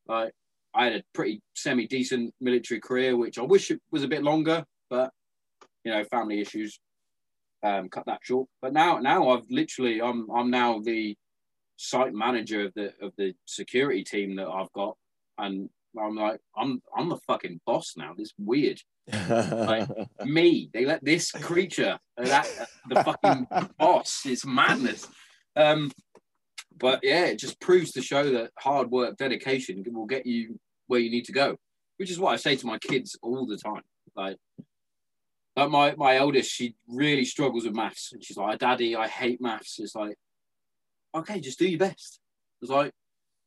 like, 0.06 0.32
I 0.74 0.84
had 0.84 0.92
a 0.94 1.02
pretty 1.14 1.40
semi 1.54 1.86
decent 1.86 2.34
military 2.40 2.80
career, 2.80 3.16
which 3.16 3.38
I 3.38 3.42
wish 3.42 3.70
it 3.70 3.80
was 3.90 4.04
a 4.04 4.08
bit 4.08 4.22
longer, 4.22 4.64
but 4.90 5.10
you 5.84 5.92
know, 5.92 6.04
family 6.04 6.40
issues 6.40 6.78
um, 7.62 7.88
cut 7.88 8.04
that 8.06 8.20
short. 8.22 8.48
But 8.60 8.72
now, 8.72 8.98
now 8.98 9.30
I've 9.30 9.46
literally, 9.50 10.02
I'm, 10.02 10.28
I'm 10.30 10.50
now 10.50 10.80
the 10.80 11.16
site 11.76 12.12
manager 12.12 12.64
of 12.64 12.74
the 12.74 12.92
of 13.00 13.12
the 13.16 13.34
security 13.44 14.02
team 14.02 14.36
that 14.36 14.48
I've 14.48 14.72
got, 14.72 14.96
and 15.38 15.68
I'm 15.98 16.16
like, 16.16 16.40
I'm, 16.56 16.82
I'm 16.96 17.08
the 17.08 17.18
fucking 17.26 17.60
boss 17.66 17.94
now. 17.96 18.14
This 18.16 18.32
weird 18.38 18.80
like, 19.12 19.88
me. 20.24 20.70
They 20.72 20.84
let 20.84 21.04
this 21.04 21.30
creature, 21.30 21.98
that 22.16 22.48
the 22.88 23.04
fucking 23.04 23.46
boss. 23.78 24.22
It's 24.24 24.44
madness. 24.44 25.06
Um, 25.54 25.92
but 26.76 27.00
yeah, 27.02 27.26
it 27.26 27.38
just 27.38 27.60
proves 27.60 27.92
to 27.92 28.02
show 28.02 28.30
that 28.30 28.50
hard 28.58 28.90
work, 28.90 29.16
dedication 29.16 29.82
will 29.92 30.06
get 30.06 30.26
you 30.26 30.58
where 30.88 31.00
you 31.00 31.10
need 31.10 31.24
to 31.26 31.32
go. 31.32 31.56
Which 31.96 32.10
is 32.10 32.18
what 32.18 32.34
I 32.34 32.36
say 32.36 32.56
to 32.56 32.66
my 32.66 32.78
kids 32.78 33.18
all 33.22 33.46
the 33.46 33.56
time. 33.56 33.82
Like, 34.14 34.36
like 35.56 35.70
my 35.70 35.94
my 35.96 36.16
eldest, 36.16 36.50
she 36.50 36.74
really 36.86 37.24
struggles 37.24 37.64
with 37.64 37.74
maths, 37.74 38.12
and 38.12 38.22
she's 38.22 38.36
like, 38.36 38.58
"Daddy, 38.58 38.94
I 38.94 39.08
hate 39.08 39.40
maths." 39.40 39.78
It's 39.78 39.94
like, 39.94 40.16
okay, 41.14 41.40
just 41.40 41.58
do 41.58 41.68
your 41.68 41.78
best. 41.78 42.20
It's 42.60 42.70
like. 42.70 42.92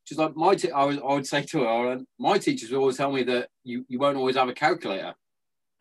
She's 0.10 0.18
like 0.18 0.36
my. 0.36 0.56
T- 0.56 0.72
I, 0.72 0.86
was, 0.86 0.98
I 0.98 1.14
would 1.14 1.28
say 1.28 1.44
to 1.44 1.66
her, 1.66 2.00
my 2.18 2.40
teachers 2.40 2.72
would 2.72 2.80
always 2.80 2.98
tell 2.98 3.12
me 3.12 3.22
that 3.26 3.48
you, 3.64 3.86
you 3.88 4.00
won't 4.00 4.18
always 4.18 4.38
have 4.38 4.50
a 4.50 4.54
calculator 4.54 5.14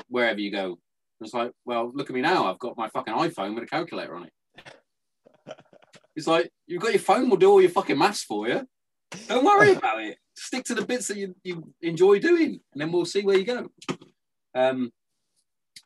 wherever 0.09 0.39
you 0.39 0.53
go. 0.53 0.79
It's 1.23 1.33
like, 1.33 1.53
well, 1.65 1.91
look 1.95 2.11
at 2.11 2.15
me 2.15 2.21
now. 2.21 2.45
I've 2.45 2.59
got 2.59 2.77
my 2.77 2.91
fucking 2.91 3.15
iPhone 3.15 3.55
with 3.55 3.65
a 3.65 3.67
calculator 3.67 4.15
on 4.15 4.25
it. 4.25 4.33
It's 6.15 6.27
like, 6.27 6.51
you've 6.67 6.83
got 6.83 6.91
your 6.91 7.01
phone, 7.01 7.31
will 7.31 7.37
do 7.37 7.49
all 7.49 7.61
your 7.61 7.71
fucking 7.71 7.97
maths 7.97 8.25
for 8.25 8.49
you. 8.49 8.67
Don't 9.29 9.45
worry 9.45 9.73
about 9.77 10.03
it. 10.03 10.19
Stick 10.35 10.65
to 10.65 10.75
the 10.75 10.85
bits 10.85 11.07
that 11.07 11.17
you, 11.17 11.35
you 11.45 11.73
enjoy 11.81 12.19
doing, 12.19 12.61
and 12.73 12.81
then 12.81 12.91
we'll 12.91 13.05
see 13.05 13.23
where 13.23 13.39
you 13.39 13.45
go. 13.45 13.69
Um, 14.53 14.91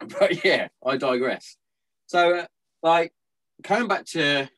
but 0.19 0.43
yeah, 0.43 0.69
I 0.85 0.97
digress. 0.97 1.59
So, 2.07 2.39
uh, 2.39 2.47
like, 2.83 3.13
coming 3.63 3.87
back 3.87 4.07
to 4.07 4.49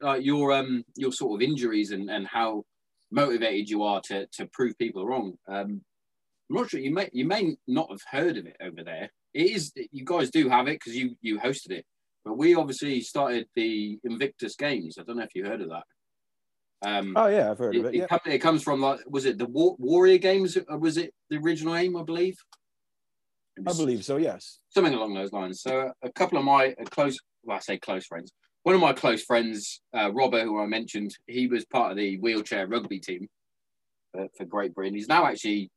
like 0.00 0.24
your 0.24 0.52
um 0.52 0.84
your 0.96 1.12
sort 1.12 1.40
of 1.40 1.48
injuries 1.48 1.92
and, 1.92 2.10
and 2.10 2.26
how 2.26 2.64
motivated 3.10 3.68
you 3.68 3.82
are 3.82 4.00
to 4.02 4.26
to 4.32 4.46
prove 4.52 4.76
people 4.78 5.06
wrong. 5.06 5.34
Um, 5.48 5.82
I'm 6.50 6.56
not 6.56 6.70
sure 6.70 6.80
you 6.80 6.92
may 6.92 7.08
you 7.12 7.26
may 7.26 7.56
not 7.66 7.90
have 7.90 8.00
heard 8.10 8.36
of 8.36 8.46
it 8.46 8.56
over 8.62 8.82
there. 8.84 9.10
It 9.34 9.50
is 9.52 9.72
you 9.92 10.04
guys 10.04 10.30
do 10.30 10.48
have 10.48 10.66
it 10.68 10.78
because 10.80 10.96
you 10.96 11.16
you 11.20 11.38
hosted 11.38 11.70
it, 11.72 11.84
but 12.24 12.36
we 12.36 12.54
obviously 12.54 13.00
started 13.00 13.46
the 13.54 13.98
Invictus 14.04 14.56
Games. 14.56 14.96
I 14.98 15.02
don't 15.04 15.16
know 15.16 15.22
if 15.24 15.34
you 15.34 15.44
heard 15.46 15.60
of 15.60 15.68
that. 15.70 15.84
Um, 16.82 17.12
oh 17.16 17.26
yeah, 17.26 17.50
I've 17.50 17.58
heard 17.58 17.76
it, 17.76 17.80
of 17.80 17.84
it. 17.86 17.94
it, 17.94 17.98
Yeah. 17.98 18.06
come- 18.06 18.20
it 18.32 18.38
comes 18.38 18.62
from 18.62 18.80
like 18.80 19.00
was 19.06 19.26
it 19.26 19.38
the 19.38 19.46
War, 19.46 19.76
Warrior 19.78 20.18
Games? 20.18 20.56
Or 20.68 20.78
was 20.78 20.96
it 20.96 21.12
the 21.28 21.36
original 21.38 21.76
aim? 21.76 21.96
I 21.96 22.02
believe. 22.02 22.36
I 23.58 23.72
believe 23.74 24.04
so. 24.04 24.16
Yes. 24.16 24.58
something 24.70 24.94
along 24.94 25.12
those 25.14 25.32
lines. 25.32 25.60
So 25.60 25.92
a 26.02 26.10
couple 26.12 26.38
of 26.38 26.44
my 26.44 26.68
uh, 26.80 26.84
close, 26.86 27.18
well, 27.44 27.58
I 27.58 27.60
say 27.60 27.78
close 27.78 28.06
friends. 28.06 28.32
One 28.62 28.74
of 28.74 28.80
my 28.80 28.92
close 28.92 29.24
friends, 29.24 29.80
uh, 29.96 30.12
Robert, 30.12 30.42
who 30.42 30.60
I 30.60 30.66
mentioned, 30.66 31.16
he 31.26 31.46
was 31.46 31.64
part 31.64 31.92
of 31.92 31.96
the 31.96 32.18
wheelchair 32.18 32.66
rugby 32.66 33.00
team 33.00 33.28
uh, 34.18 34.26
for 34.36 34.44
Great 34.44 34.74
Britain. 34.74 34.94
He's 34.94 35.08
now 35.08 35.26
actually, 35.26 35.70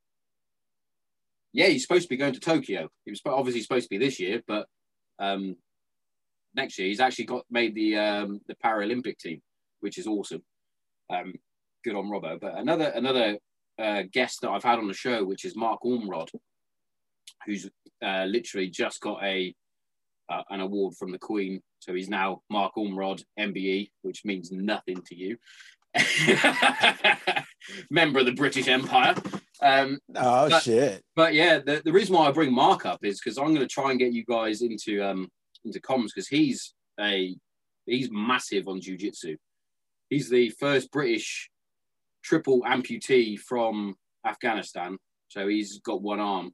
yeah, 1.54 1.68
he's 1.68 1.84
supposed 1.84 2.04
to 2.04 2.10
be 2.10 2.18
going 2.18 2.34
to 2.34 2.42
Tokyo. 2.42 2.90
He 3.06 3.12
was 3.12 3.22
obviously 3.26 3.62
supposed 3.62 3.86
to 3.86 3.90
be 3.90 4.04
this 4.04 4.20
year, 4.20 4.42
but 4.46 4.68
um, 5.18 5.56
next 6.56 6.78
year 6.78 6.90
he's 6.90 7.00
actually 7.00 7.26
got 7.26 7.46
made 7.50 7.74
the 7.74 7.98
um, 7.98 8.42
the 8.48 8.56
Paralympic 8.56 9.18
team, 9.18 9.42
which 9.80 9.98
is 9.98 10.08
awesome. 10.08 10.44
Um, 11.10 11.34
good 11.84 11.96
on 11.96 12.10
Robert. 12.10 12.42
But 12.42 12.56
another 12.58 12.90
another 12.90 13.38
uh, 13.80 14.04
guest 14.12 14.42
that 14.42 14.50
I've 14.50 14.64
had 14.64 14.80
on 14.80 14.88
the 14.88 14.94
show, 14.94 15.24
which 15.24 15.46
is 15.46 15.56
Mark 15.56 15.82
Ormrod, 15.86 16.30
who's 17.46 17.70
uh, 18.06 18.26
literally 18.26 18.70
just 18.70 19.00
got 19.00 19.24
a 19.24 19.54
uh, 20.30 20.44
an 20.50 20.62
award 20.62 20.96
from 20.96 21.12
the 21.12 21.20
Queen. 21.20 21.62
So 21.80 21.94
he's 21.94 22.10
now 22.10 22.42
Mark 22.50 22.74
Ormrod 22.78 23.24
MBE, 23.40 23.90
which 24.04 24.24
means 24.26 24.52
nothing 24.52 24.98
to 25.08 25.16
you. 25.16 25.38
Member 27.90 28.20
of 28.20 28.26
the 28.26 28.34
British 28.34 28.68
Empire. 28.68 29.16
Um, 29.62 30.00
Oh 30.16 30.50
But- 30.50 30.64
shit. 30.64 31.04
but 31.16 31.34
yeah, 31.34 31.60
the, 31.60 31.82
the 31.86 31.92
reason 31.92 32.16
why 32.16 32.28
I 32.28 32.32
bring 32.32 32.54
Mark 32.54 32.86
up 32.86 33.00
is 33.04 33.20
because 33.20 33.38
I'm 33.38 33.54
going 33.54 33.60
to 33.60 33.68
try 33.68 33.92
and 33.92 34.00
get 34.00 34.12
you 34.14 34.26
guys 34.26 34.62
into 34.62 35.02
um 35.02 35.30
into 35.64 35.80
comms 35.80 36.08
because 36.08 36.28
he's 36.28 36.74
a 37.00 37.36
he's 37.86 38.10
massive 38.12 38.68
on 38.68 38.82
jujitsu. 38.82 39.38
He's 40.10 40.30
the 40.30 40.50
first 40.60 40.92
British 40.92 41.50
triple 42.24 42.62
amputee 42.64 43.40
from 43.40 43.96
Afghanistan, 44.26 44.98
so 45.30 45.48
he's 45.48 45.80
got 45.80 46.02
one 46.02 46.20
arm. 46.20 46.52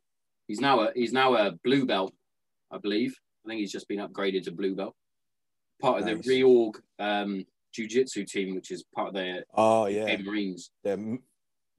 He's 0.47 0.59
now 0.61 0.81
a 0.81 0.91
he's 0.95 1.13
now 1.13 1.35
a 1.35 1.53
blue 1.63 1.85
belt, 1.85 2.13
I 2.71 2.77
believe. 2.77 3.15
I 3.49 3.53
think 3.53 3.61
he's 3.61 3.71
just 3.71 3.87
been 3.87 3.99
upgraded 3.99 4.43
to 4.43 4.51
blue 4.51 4.75
belt. 4.75 4.95
Part 5.81 5.99
of 6.01 6.05
Nice. 6.05 6.23
the 6.23 6.41
reorg 6.43 6.75
um, 6.99 7.45
jiu-jitsu 7.73 8.25
team, 8.25 8.53
which 8.53 8.69
is 8.69 8.83
part 8.95 9.07
of 9.09 9.13
the 9.15 9.43
oh 9.55 9.87
yeah, 9.87 10.05
Air 10.05 10.19
Marines. 10.19 10.69
The- 10.83 11.17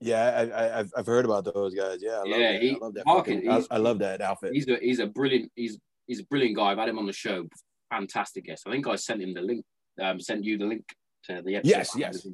yeah. 0.00 0.80
I, 0.82 0.84
I've 0.98 1.06
heard 1.06 1.26
about 1.26 1.44
those 1.44 1.74
guys. 1.74 1.98
Yeah, 2.02 2.12
I 2.12 2.16
love 2.18 2.26
Yeah, 2.26 2.52
that. 2.52 2.62
he- 2.62 2.70
I 2.74 2.78
love 2.84 2.94
that. 2.94 3.04
Fucking- 3.04 3.48
I, 3.50 3.62
I 3.70 3.76
love 3.76 3.98
that 4.00 4.20
outfit. 4.20 4.52
He's 4.52 4.66
a 4.68 4.78
he's 4.80 4.98
a 4.98 5.06
brilliant 5.06 5.52
he's 5.54 5.78
he's 6.08 6.20
a 6.20 6.24
brilliant 6.24 6.56
guy. 6.56 6.72
I've 6.72 6.78
had 6.78 6.88
him 6.88 6.98
on 6.98 7.06
the 7.06 7.12
show. 7.12 7.46
Fantastic 7.90 8.46
guest. 8.46 8.64
I 8.66 8.70
think 8.72 8.88
I 8.88 8.96
sent 8.96 9.22
him 9.22 9.32
the 9.34 9.42
link. 9.42 9.64
Um, 10.00 10.18
sent 10.18 10.42
you 10.44 10.58
the 10.58 10.64
link 10.64 10.84
to 11.26 11.42
the 11.44 11.56
episode. 11.56 11.68
Yes, 11.76 11.92
yes. 11.96 12.26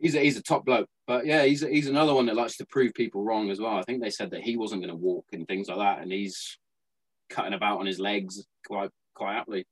He's 0.00 0.16
a, 0.16 0.18
he's 0.18 0.36
a 0.36 0.42
top 0.42 0.64
bloke, 0.64 0.88
but 1.06 1.24
yeah, 1.24 1.44
he's 1.44 1.62
a, 1.62 1.68
he's 1.68 1.86
another 1.86 2.12
one 2.12 2.26
that 2.26 2.34
likes 2.34 2.56
to 2.56 2.66
prove 2.66 2.92
people 2.94 3.22
wrong 3.22 3.50
as 3.50 3.60
well. 3.60 3.76
I 3.76 3.82
think 3.82 4.02
they 4.02 4.10
said 4.10 4.32
that 4.32 4.42
he 4.42 4.56
wasn't 4.56 4.82
going 4.82 4.90
to 4.90 4.96
walk 5.00 5.26
and 5.32 5.46
things 5.46 5.68
like 5.68 5.78
that, 5.78 6.00
and 6.02 6.10
he's 6.10 6.58
cutting 7.32 7.54
about 7.54 7.80
on 7.80 7.86
his 7.86 7.98
legs 7.98 8.44
quite 8.66 8.90
quite 9.14 9.36
aptly. 9.36 9.66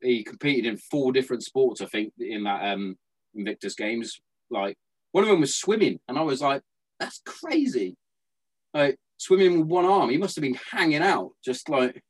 He 0.00 0.22
competed 0.22 0.66
in 0.66 0.76
four 0.76 1.12
different 1.12 1.42
sports, 1.42 1.80
I 1.80 1.86
think, 1.86 2.12
in 2.18 2.44
that 2.44 2.72
um, 2.72 2.96
Invictus 3.34 3.74
Games. 3.74 4.20
Like 4.50 4.76
one 5.12 5.24
of 5.24 5.30
them 5.30 5.40
was 5.40 5.56
swimming, 5.56 6.00
and 6.08 6.18
I 6.18 6.22
was 6.22 6.40
like, 6.40 6.62
"That's 7.00 7.20
crazy!" 7.24 7.96
Like 8.74 8.96
swimming 9.16 9.58
with 9.58 9.68
one 9.68 9.84
arm, 9.84 10.10
he 10.10 10.18
must 10.18 10.36
have 10.36 10.42
been 10.42 10.58
hanging 10.70 11.02
out, 11.02 11.32
just 11.44 11.68
like. 11.68 12.02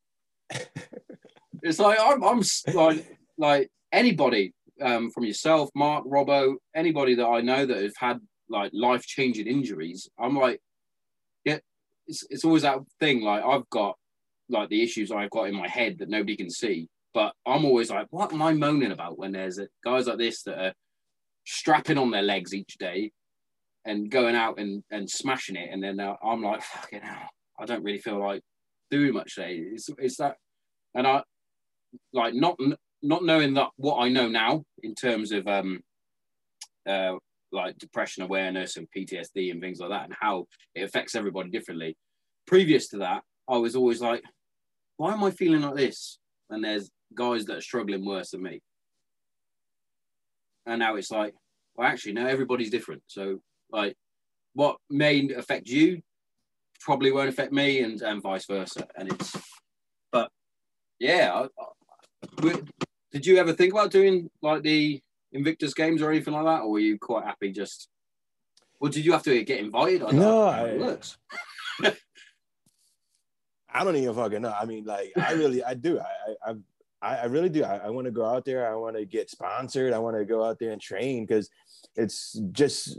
it's 1.63 1.79
like 1.79 1.99
I'm, 2.01 2.23
I'm 2.25 2.43
like 2.75 3.19
like 3.37 3.71
anybody 3.93 4.55
um, 4.81 5.11
from 5.11 5.25
yourself, 5.25 5.71
Mark, 5.75 6.05
Robbo, 6.05 6.55
anybody 6.75 7.15
that 7.17 7.27
I 7.27 7.41
know 7.41 7.67
that 7.67 7.83
have 7.83 7.97
had 7.97 8.21
like 8.49 8.71
life 8.73 9.05
changing 9.05 9.47
injuries. 9.47 10.09
I'm 10.19 10.37
like, 10.37 10.61
yeah, 11.45 11.59
it's 12.07 12.25
it's 12.31 12.45
always 12.45 12.63
that 12.63 12.79
thing. 13.01 13.23
Like 13.23 13.45
I've 13.45 13.69
got 13.71 13.97
like 14.49 14.69
the 14.69 14.83
issues 14.83 15.11
I've 15.11 15.31
got 15.31 15.49
in 15.49 15.55
my 15.55 15.69
head 15.69 15.99
that 15.99 16.09
nobody 16.09 16.37
can 16.37 16.51
see, 16.51 16.89
but 17.15 17.33
I'm 17.47 17.65
always 17.65 17.91
like, 17.91 18.07
what 18.11 18.33
am 18.33 18.43
I 18.43 18.53
moaning 18.53 18.93
about 18.93 19.19
when 19.19 19.33
there's 19.33 19.61
guys 19.85 20.07
like 20.07 20.19
this 20.19 20.43
that 20.45 20.59
are 20.59 20.73
strapping 21.47 21.99
on 21.99 22.11
their 22.11 22.23
legs 22.23 22.55
each 22.55 22.77
day 22.79 23.13
and 23.85 24.11
going 24.11 24.35
out 24.35 24.59
and, 24.59 24.83
and 24.91 25.09
smashing 25.09 25.57
it, 25.57 25.71
and 25.73 25.83
then 25.83 26.01
uh, 26.01 26.15
I'm 26.23 26.43
like, 26.43 26.63
fucking 26.63 27.01
hell, 27.01 27.29
I 27.59 27.65
don't 27.65 27.83
really 27.83 27.99
feel 27.99 28.21
like 28.21 28.43
doing 28.91 29.15
much 29.15 29.35
today. 29.35 29.63
It's 29.73 29.89
it's 29.99 30.17
that, 30.19 30.37
and 30.95 31.07
I 31.07 31.23
like 32.13 32.35
not 32.35 32.59
not 33.03 33.25
knowing 33.25 33.55
that 33.55 33.69
what 33.77 33.99
I 33.99 34.09
know 34.09 34.29
now 34.29 34.65
in 34.83 34.95
terms 34.95 35.33
of 35.33 35.47
um 35.47 35.81
uh 36.89 37.15
like 37.51 37.79
depression 37.79 38.23
awareness 38.23 38.77
and 38.77 38.89
PTSD 38.95 39.51
and 39.51 39.61
things 39.61 39.81
like 39.81 39.91
that, 39.91 40.05
and 40.05 40.15
how 40.21 40.47
it 40.75 40.83
affects 40.83 41.15
everybody 41.15 41.51
differently. 41.51 41.97
Previous 42.47 42.89
to 42.89 42.99
that, 42.99 43.23
I 43.49 43.57
was 43.57 43.75
always 43.75 44.01
like, 44.01 44.23
why 44.99 45.13
am 45.15 45.25
I 45.25 45.31
feeling 45.31 45.63
like 45.63 45.77
this? 45.77 46.19
And 46.51 46.63
there's 46.63 46.91
guys 47.15 47.47
that 47.47 47.57
are 47.57 47.63
struggling 47.63 48.05
worse 48.05 48.31
than 48.33 48.43
me. 48.43 48.61
And 50.67 50.81
now 50.81 50.97
it's 50.97 51.11
like, 51.11 51.35
well, 51.77 51.89
actually, 51.89 52.13
no, 52.13 52.27
everybody's 52.27 52.71
different. 52.71 53.03
So, 53.07 53.41
like, 53.73 53.97
what 54.55 54.77
may 54.91 55.31
affect 55.33 55.69
you 55.69 56.03
probably 56.81 57.11
won't 57.11 57.29
affect 57.29 57.53
me, 57.53 57.81
and, 57.81 58.01
and 58.03 58.23
vice 58.23 58.47
versa. 58.47 58.87
And 58.97 59.11
it's, 59.13 59.37
but 60.13 60.31
yeah, 60.99 61.33
I, 61.35 62.43
I, 62.45 62.55
did 63.13 63.27
you 63.27 63.39
ever 63.39 63.53
think 63.53 63.73
about 63.73 63.91
doing 63.91 64.29
like 64.43 64.63
the 64.63 65.01
Invictus 65.33 65.75
Games 65.75 66.03
or 66.03 66.11
anything 66.11 66.35
like 66.35 66.45
that, 66.45 66.63
or 66.63 66.71
were 66.73 66.79
you 66.81 66.99
quite 66.99 67.25
happy 67.25 67.51
just? 67.53 67.89
Or 68.81 68.89
did 68.89 69.05
you 69.05 69.13
have 69.13 69.25
to 69.25 69.43
get 69.43 69.59
invited? 69.61 70.03
I 70.03 70.07
don't 70.11 70.17
No, 70.21 70.31
know 70.47 70.51
how 70.53 70.65
it 70.67 70.75
I- 70.75 70.79
works. 70.79 71.19
I 73.73 73.85
don't 73.85 73.97
even 73.97 74.15
fucking 74.15 74.43
know. 74.43 74.55
I 74.59 74.65
mean, 74.65 74.85
like, 74.85 75.13
I 75.17 75.33
really, 75.35 75.63
I 75.63 75.75
do. 75.75 76.01
I, 76.01 76.51
I, 76.51 76.55
I, 77.01 77.17
I 77.17 77.25
really 77.27 77.49
do. 77.49 77.65
I, 77.65 77.77
I 77.79 77.91
want 77.91 78.07
to 78.07 78.11
go 78.11 78.25
out 78.25 78.45
there. 78.45 78.71
I 78.71 78.75
want 78.75 78.97
to 78.97 79.05
get 79.05 79.31
sponsored. 79.31 79.93
I 79.93 79.99
want 79.99 80.17
to 80.17 80.25
go 80.25 80.45
out 80.45 80.59
there 80.59 80.73
and 80.73 80.81
train 80.81 81.25
because 81.27 81.49
it's 81.95 82.33
just, 82.53 82.99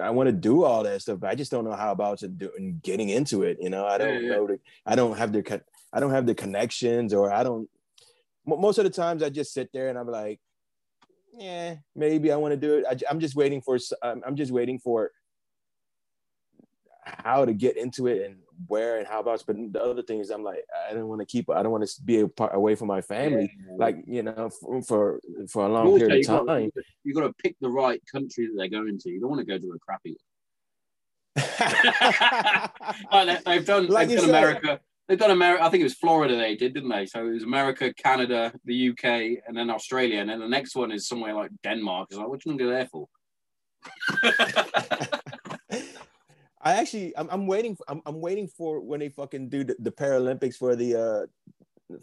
I 0.00 0.10
want 0.10 0.28
to 0.28 0.32
do 0.32 0.64
all 0.64 0.82
that 0.84 1.02
stuff. 1.02 1.20
But 1.20 1.30
I 1.30 1.34
just 1.34 1.50
don't 1.50 1.64
know 1.64 1.72
how 1.72 1.92
about 1.92 2.18
to 2.18 2.28
do 2.28 2.50
and 2.56 2.80
getting 2.82 3.08
into 3.08 3.42
it. 3.42 3.58
You 3.60 3.70
know, 3.70 3.86
I 3.86 3.98
don't 3.98 4.14
Yeah, 4.14 4.20
yeah. 4.20 4.28
know. 4.36 4.46
The, 4.46 4.60
I 4.84 4.94
don't 4.94 5.16
have 5.16 5.32
the, 5.32 5.62
I 5.92 6.00
don't 6.00 6.10
have 6.10 6.26
the 6.26 6.34
connections, 6.34 7.14
or 7.14 7.32
I 7.32 7.42
don't. 7.42 7.68
Most 8.44 8.78
of 8.78 8.84
the 8.84 8.90
times, 8.90 9.22
I 9.24 9.30
just 9.30 9.52
sit 9.52 9.70
there 9.72 9.88
and 9.88 9.98
I'm 9.98 10.06
like, 10.08 10.38
yeah, 11.36 11.76
maybe 11.96 12.30
I 12.30 12.36
want 12.36 12.52
to 12.52 12.56
do 12.56 12.78
it. 12.78 12.84
I, 12.88 13.10
am 13.10 13.18
just 13.18 13.34
waiting 13.34 13.60
for. 13.60 13.78
I'm 14.02 14.36
just 14.36 14.52
waiting 14.52 14.78
for 14.78 15.10
how 17.02 17.44
to 17.44 17.54
get 17.54 17.76
into 17.76 18.06
it 18.08 18.26
and 18.26 18.36
where 18.66 18.98
and 18.98 19.06
how 19.06 19.20
about 19.20 19.42
but 19.46 19.56
the 19.72 19.82
other 19.82 20.02
thing 20.02 20.18
is 20.20 20.30
i'm 20.30 20.42
like 20.42 20.64
i 20.88 20.92
don't 20.94 21.08
want 21.08 21.20
to 21.20 21.26
keep 21.26 21.48
i 21.50 21.62
don't 21.62 21.72
want 21.72 21.86
to 21.86 22.02
be 22.04 22.20
apart, 22.20 22.54
away 22.54 22.74
from 22.74 22.88
my 22.88 23.00
family 23.00 23.50
like 23.78 23.96
you 24.06 24.22
know 24.22 24.48
for 24.50 24.82
for, 24.82 25.20
for 25.48 25.66
a 25.66 25.68
long 25.68 25.86
Also, 25.86 26.06
period 26.06 26.28
of 26.28 26.46
time 26.46 26.70
you 27.04 27.14
got 27.14 27.20
to 27.26 27.32
pick 27.42 27.54
the 27.60 27.68
right 27.68 28.00
country 28.10 28.46
that 28.46 28.54
they're 28.56 28.68
going 28.80 28.98
to. 28.98 29.10
You 29.10 29.20
don't 29.20 29.30
want 29.30 29.40
to 29.40 29.46
go 29.46 29.58
to 29.58 29.72
a 29.72 29.78
crappy. 29.78 30.16
Like, 33.12 33.26
they- 33.26 33.42
they've 33.50 33.66
done, 33.66 33.86
Like 33.86 34.08
they've 34.08 34.18
done 34.18 34.26
said. 34.28 34.34
America. 34.34 34.80
They've 35.08 35.18
done 35.18 35.30
America. 35.30 35.62
I 35.64 35.68
think 35.70 35.82
it 35.82 35.84
was 35.84 35.94
Florida 35.94 36.34
they 36.36 36.56
did, 36.56 36.74
didn't 36.74 36.88
they? 36.90 37.06
So 37.06 37.24
it 37.26 37.30
was 37.32 37.44
America, 37.44 37.92
Canada, 37.94 38.52
the 38.64 38.88
UK, 38.90 39.04
and 39.46 39.56
then 39.56 39.70
Australia, 39.70 40.18
and 40.20 40.28
then 40.28 40.40
the 40.40 40.48
next 40.48 40.74
one 40.74 40.90
is 40.90 41.06
somewhere 41.06 41.34
like 41.34 41.50
Denmark. 41.62 42.08
It's 42.10 42.18
like, 42.18 42.28
what 42.28 42.44
you 42.44 42.52
gonna 42.56 42.64
go 42.64 42.70
there 42.70 42.86
for? 42.86 43.06
i 46.66 46.72
actually 46.80 47.16
i'm, 47.16 47.28
I'm 47.30 47.46
waiting 47.46 47.76
I'm, 47.88 48.00
I'm 48.06 48.20
waiting 48.20 48.48
for 48.48 48.80
when 48.80 49.00
they 49.00 49.08
fucking 49.08 49.48
do 49.48 49.64
the, 49.64 49.76
the 49.78 49.92
paralympics 49.92 50.56
for 50.56 50.74
the 50.76 50.90
uh 51.04 51.26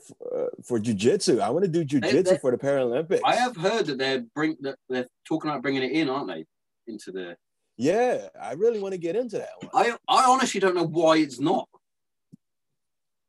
for, 0.07 0.45
uh, 0.45 0.49
for 0.67 0.79
jiu-jitsu 0.79 1.39
i 1.41 1.49
want 1.49 1.65
to 1.65 1.71
do 1.77 1.83
jiu-jitsu 1.83 2.37
for 2.39 2.51
the 2.51 2.57
paralympics 2.57 3.19
I 3.25 3.35
have 3.35 3.55
heard 3.57 3.85
that 3.87 3.97
they're 3.97 4.23
bring 4.33 4.55
that 4.61 4.77
they're 4.89 5.07
talking 5.25 5.49
about 5.51 5.61
bringing 5.61 5.83
it 5.83 5.91
in, 5.91 6.09
aren't 6.09 6.29
they? 6.29 6.45
Into 6.87 7.11
the. 7.11 7.35
yeah 7.77 8.29
i 8.49 8.53
really 8.53 8.79
want 8.79 8.93
to 8.93 9.01
get 9.07 9.15
into 9.15 9.37
that 9.43 9.55
one 9.59 9.69
I 9.73 9.85
I 10.07 10.21
honestly 10.31 10.59
don't 10.63 10.75
know 10.79 10.89
why 10.99 11.17
it's 11.17 11.39
not. 11.39 11.67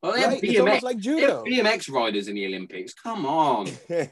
Well, 0.00 0.12
they 0.12 0.20
have 0.20 0.32
Right? 0.32 0.44
it's 0.44 0.60
almost 0.60 0.82
BMX. 0.82 0.88
like 0.90 1.00
They 1.02 1.10
have 1.22 1.44
judo 1.44 1.44
BMX 1.44 1.90
riders 1.90 2.28
in 2.28 2.34
the 2.38 2.44
Olympics. 2.50 2.92
Come 3.06 3.24
on. 3.24 3.62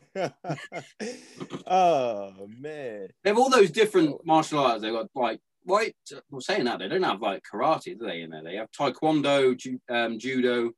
oh 1.67 2.33
man 2.59 3.09
They 3.23 3.31
have 3.31 3.39
all 3.39 3.51
those 3.51 3.71
different 3.71 4.11
martial 4.25 4.59
arts. 4.61 4.83
They've 4.83 4.93
got 4.93 5.09
like 5.15 5.39
why 5.65 5.93
well 6.31 6.41
saying 6.41 6.65
that 6.65 6.79
they 6.79 6.89
don't 6.89 7.03
have 7.03 7.21
like 7.21 7.43
karate, 7.51 7.99
do 7.99 8.07
they? 8.07 8.23
In 8.23 8.31
there, 8.31 8.43
they 8.43 8.57
have 8.57 8.69
taekwondo, 8.71 9.57
ju- 9.57 9.81
um, 9.89 10.19
judo, 10.19 10.71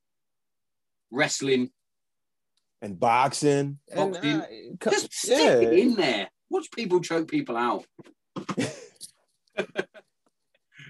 wrestling. 1.10 1.70
and 2.82 2.98
boxing. 2.98 3.78
And, 3.92 4.12
Boxing. 4.12 4.30
uh, 4.30 4.46
co- 4.80 4.90
Just 4.90 5.12
stick 5.12 5.62
it 5.62 5.72
in 5.78 5.94
there. 5.94 6.28
Watch 6.50 6.70
people 6.70 7.00
choke 7.00 7.28
people 7.28 7.56
out. 7.56 7.84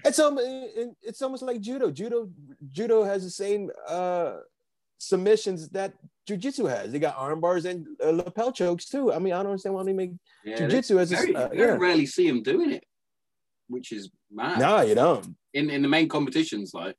It's 0.03 0.19
um, 0.19 0.37
it's 0.39 1.21
almost 1.23 1.41
like 1.41 1.59
judo. 1.61 1.89
Judo, 1.89 2.29
judo 2.71 3.03
has 3.03 3.23
the 3.23 3.29
same 3.31 3.71
uh 3.87 4.37
submissions 4.99 5.67
that 5.69 5.93
jujitsu 6.29 6.69
has. 6.69 6.91
They 6.91 6.99
got 6.99 7.15
arm 7.17 7.41
bars 7.41 7.65
and 7.65 7.87
uh, 8.03 8.11
lapel 8.11 8.51
chokes 8.51 8.85
too. 8.87 9.11
I 9.11 9.17
mean, 9.17 9.33
I 9.33 9.37
don't 9.37 9.47
understand 9.47 9.73
why 9.73 9.83
they 9.83 9.93
make 9.93 10.11
Yeah, 10.43 10.57
they 10.57 10.65
jujitsu 10.67 10.99
as 10.99 11.11
a 11.11 11.15
very, 11.15 11.35
uh, 11.35 11.47
very 11.49 11.59
yeah. 11.71 11.77
rarely 11.77 12.05
see 12.05 12.27
them 12.27 12.43
doing 12.43 12.71
it, 12.71 12.83
which 13.67 13.91
is 13.91 14.09
mad. 14.31 14.59
No, 14.59 14.81
you 14.81 14.95
don't. 14.95 15.35
In 15.53 15.69
in 15.69 15.81
the 15.81 15.87
main 15.87 16.07
competitions, 16.07 16.73
like 16.73 16.95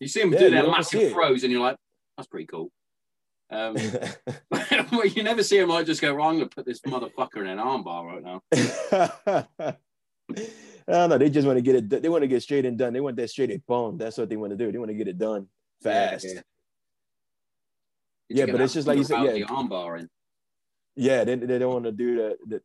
you 0.00 0.08
see 0.08 0.20
them 0.20 0.32
Yeah, 0.32 0.38
do 0.38 0.50
their 0.50 0.66
massive 0.66 1.12
throws, 1.12 1.42
and 1.42 1.52
you're 1.52 1.62
like, 1.62 1.76
that's 2.16 2.28
pretty 2.28 2.46
cool. 2.46 2.70
Um, 3.50 3.74
well, 4.92 5.06
you 5.06 5.22
never 5.22 5.42
see 5.42 5.58
them 5.58 5.68
like 5.68 5.86
just 5.86 6.00
go, 6.00 6.10
I'm 6.10 6.38
gonna 6.38 6.46
put 6.46 6.66
this 6.66 6.80
motherfucker 6.80 7.40
in 7.40 7.46
an 7.46 7.58
armbar 7.58 8.04
right 8.04 8.22
now. 8.22 8.42
I 10.88 10.92
don't 10.92 11.10
know. 11.10 11.18
They 11.18 11.30
just 11.30 11.46
want 11.46 11.56
to 11.56 11.62
get 11.62 11.76
it. 11.76 12.02
They 12.02 12.08
want 12.08 12.22
to 12.22 12.28
get 12.28 12.42
straight 12.42 12.64
and 12.64 12.78
done. 12.78 12.92
They 12.92 13.00
want 13.00 13.16
that 13.16 13.30
straight 13.30 13.50
and 13.50 13.64
boom. 13.66 13.98
That's 13.98 14.18
what 14.18 14.28
they 14.28 14.36
want 14.36 14.50
to 14.50 14.56
do. 14.56 14.70
They 14.70 14.78
want 14.78 14.90
to 14.90 14.94
get 14.94 15.08
it 15.08 15.18
done 15.18 15.48
fast. 15.82 16.26
Yeah, 16.26 16.40
Yeah, 18.28 18.44
yeah. 18.44 18.52
But 18.52 18.60
it's 18.60 18.74
just 18.74 18.86
like 18.86 18.98
you 18.98 19.04
said, 19.04 19.22
yeah. 19.22 19.32
the 19.32 19.44
armbar 19.44 20.00
in. 20.00 20.08
They, 20.96 21.34
they 21.36 21.58
don't 21.58 21.72
want 21.72 21.84
to 21.84 21.92
do 21.92 22.16
that. 22.16 22.62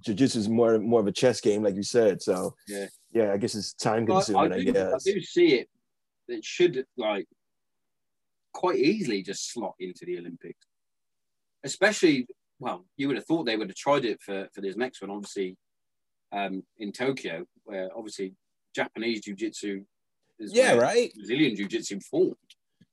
jiu-jitsu 0.00 0.38
is 0.38 0.48
more 0.48 0.78
more 0.78 1.00
of 1.00 1.06
a 1.06 1.12
chess 1.12 1.40
game, 1.40 1.62
like 1.62 1.76
you 1.76 1.82
said. 1.82 2.22
So 2.22 2.54
Yeah. 2.66 2.86
yeah. 3.12 3.32
I 3.32 3.36
guess 3.36 3.54
it's 3.54 3.74
time 3.74 4.06
consuming. 4.06 4.52
I, 4.52 4.56
I, 4.56 4.62
do, 4.62 4.70
I 4.70 4.72
guess. 4.72 5.04
do 5.04 5.20
see 5.20 5.54
it. 5.54 5.68
It 6.28 6.44
should 6.44 6.86
like 6.96 7.26
quite 8.54 8.78
easily 8.78 9.22
just 9.22 9.52
slot 9.52 9.74
into 9.78 10.06
the 10.06 10.18
Olympics, 10.18 10.66
especially. 11.64 12.26
Well, 12.60 12.86
you 12.96 13.08
would 13.08 13.16
have 13.16 13.26
thought 13.26 13.44
they 13.44 13.56
would 13.56 13.68
have 13.68 13.76
tried 13.76 14.04
it 14.06 14.22
for 14.22 14.48
for 14.54 14.60
this 14.62 14.76
next 14.76 15.02
one, 15.02 15.10
obviously, 15.10 15.56
um, 16.32 16.62
in 16.78 16.92
Tokyo, 16.92 17.44
where 17.64 17.90
obviously 17.94 18.34
Japanese 18.74 19.20
jiu-jitsu 19.22 19.84
is 20.38 20.54
Yeah, 20.54 20.74
right. 20.74 21.12
Brazilian 21.14 21.56
jiu-jitsu 21.56 22.00
formed, 22.00 22.36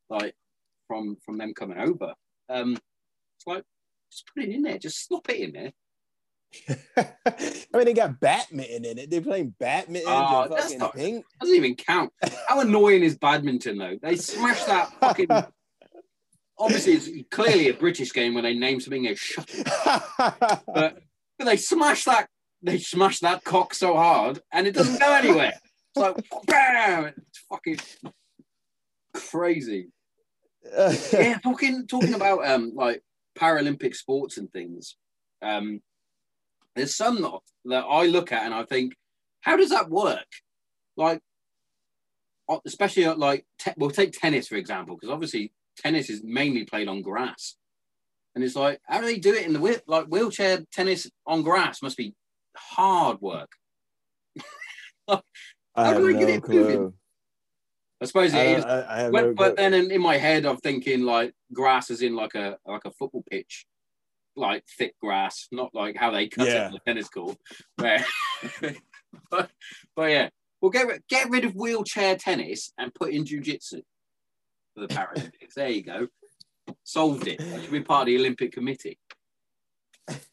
like 0.09 0.33
from 0.87 1.15
from 1.23 1.37
them 1.37 1.53
coming 1.53 1.77
over. 1.77 2.13
Um, 2.49 2.73
it's 2.73 3.47
like 3.47 3.63
just 4.12 4.26
put 4.34 4.43
it 4.43 4.49
in 4.49 4.62
there, 4.64 4.78
just 4.78 5.05
slop 5.07 5.30
it 5.30 5.38
in 5.39 5.51
there. 5.53 5.72
I 7.26 7.78
mean, 7.78 7.86
they 7.86 7.93
got 7.93 8.20
badminton 8.20 8.84
in 8.84 8.97
it. 8.97 9.09
They're 9.09 9.22
playing 9.22 9.55
badminton 9.59 10.12
Oh, 10.12 10.47
that's 10.49 10.64
fucking 10.66 10.80
not- 10.80 10.95
ping. 10.95 11.24
Doesn't 11.39 11.55
even 11.55 11.76
count. 11.76 12.12
How 12.47 12.59
annoying 12.59 13.03
is 13.03 13.18
badminton 13.18 13.78
though? 13.78 13.97
They 14.01 14.18
smash 14.18 14.64
that 14.66 14.91
fucking. 14.99 15.28
Obviously, 16.59 16.93
it's 16.93 17.09
clearly 17.32 17.70
a 17.70 17.74
British 17.74 18.14
game 18.14 18.34
when 18.36 18.43
they 18.43 18.53
name 18.53 18.80
something 18.80 19.07
as 19.07 19.18
shuttle. 19.18 19.64
But, 20.18 20.99
but 21.38 21.45
they 21.45 21.57
smash 21.57 22.03
that. 22.05 22.28
They 22.62 22.78
smash 22.78 23.20
that 23.22 23.43
cock 23.43 23.74
so 23.74 23.95
hard, 23.95 24.39
and 24.51 24.68
it 24.68 24.74
doesn't 24.76 24.99
go 24.99 25.12
anywhere. 25.14 25.53
It's 25.95 25.97
like 25.97 26.45
bam! 26.45 27.05
It's 27.05 27.39
fucking 27.49 27.80
crazy. 29.14 29.89
yeah, 31.12 31.39
talking 31.41 31.88
talking 31.88 32.14
about 32.14 32.45
um 32.47 32.74
like 32.76 33.01
Paralympic 33.38 33.95
sports 33.95 34.38
and 34.38 34.51
things. 34.51 34.95
Um, 35.41 35.82
there's 36.75 36.95
some 36.95 37.21
that, 37.21 37.39
that 37.65 37.86
I 37.89 38.05
look 38.05 38.32
at 38.32 38.43
and 38.43 38.53
I 38.53 38.63
think, 38.63 38.95
how 39.41 39.57
does 39.57 39.69
that 39.69 39.89
work? 39.89 40.27
Like, 40.95 41.21
especially 42.65 43.05
uh, 43.05 43.15
like 43.15 43.45
te- 43.59 43.73
we'll 43.77 43.91
take 43.91 44.11
tennis 44.11 44.47
for 44.47 44.55
example, 44.55 44.95
because 44.95 45.11
obviously 45.11 45.51
tennis 45.77 46.09
is 46.09 46.21
mainly 46.23 46.65
played 46.65 46.88
on 46.88 47.01
grass, 47.01 47.55
and 48.36 48.43
it's 48.43 48.55
like 48.55 48.79
how 48.88 48.99
do 48.99 49.05
they 49.05 49.19
do 49.19 49.34
it 49.34 49.45
in 49.45 49.53
the 49.53 49.59
wheel 49.59 49.77
like 49.88 50.07
wheelchair 50.07 50.59
tennis 50.71 51.09
on 51.25 51.43
grass 51.43 51.82
must 51.82 51.97
be 51.97 52.13
hard 52.55 53.21
work. 53.21 53.51
I 55.07 55.21
How 55.75 55.93
do 55.93 56.07
I 56.07 56.19
get 56.19 56.29
it 56.29 56.47
moving? 56.47 56.93
I 58.02 58.06
suppose 58.06 58.34
it 58.34 58.58
is. 58.58 58.66
I, 58.66 58.86
I 58.97 58.99
have 59.04 59.36
But, 59.36 59.58
then 59.58 59.74
in, 59.76 59.91
in 59.91 60.02
my 60.02 60.18
head, 60.18 60.45
I'm 60.45 60.58
thinking 60.58 61.04
like 61.04 61.34
grass 61.54 61.91
is 61.91 62.02
in 62.02 62.16
like 62.16 62.34
a 62.36 62.58
like 62.66 62.86
a 62.86 62.91
football 62.91 63.24
pitch, 63.30 63.66
like 64.36 64.64
thick 64.78 64.95
grass, 64.99 65.47
not 65.52 65.76
like 65.76 65.95
how 65.95 66.10
they 66.12 66.28
cut 66.28 66.47
it 66.47 66.54
Yeah. 66.54 66.66
on 66.68 66.72
the 66.74 66.80
tennis 66.80 67.10
court. 67.10 67.38
Where, 67.76 68.04
but, 69.30 69.52
but 69.95 70.10
yeah, 70.10 70.30
we'll 70.62 70.72
get 70.72 70.88
rid- 70.88 71.04
get 71.10 71.30
rid 71.30 71.45
of 71.45 71.54
wheelchair 71.54 72.16
tennis 72.16 72.74
and 72.78 72.93
put 72.93 73.12
in 73.14 73.24
jujitsu 73.24 73.82
for 74.74 74.88
the 74.88 74.88
Paralympics. 74.88 75.54
there 75.56 75.70
you 75.70 75.84
go, 75.84 76.08
solved 76.84 77.28
it. 77.28 77.39
I 77.39 77.62
should 77.62 77.72
be 77.72 77.82
part 77.82 78.02
of 78.04 78.06
the 78.08 78.18
Olympic 78.18 78.52
Committee. 78.54 78.97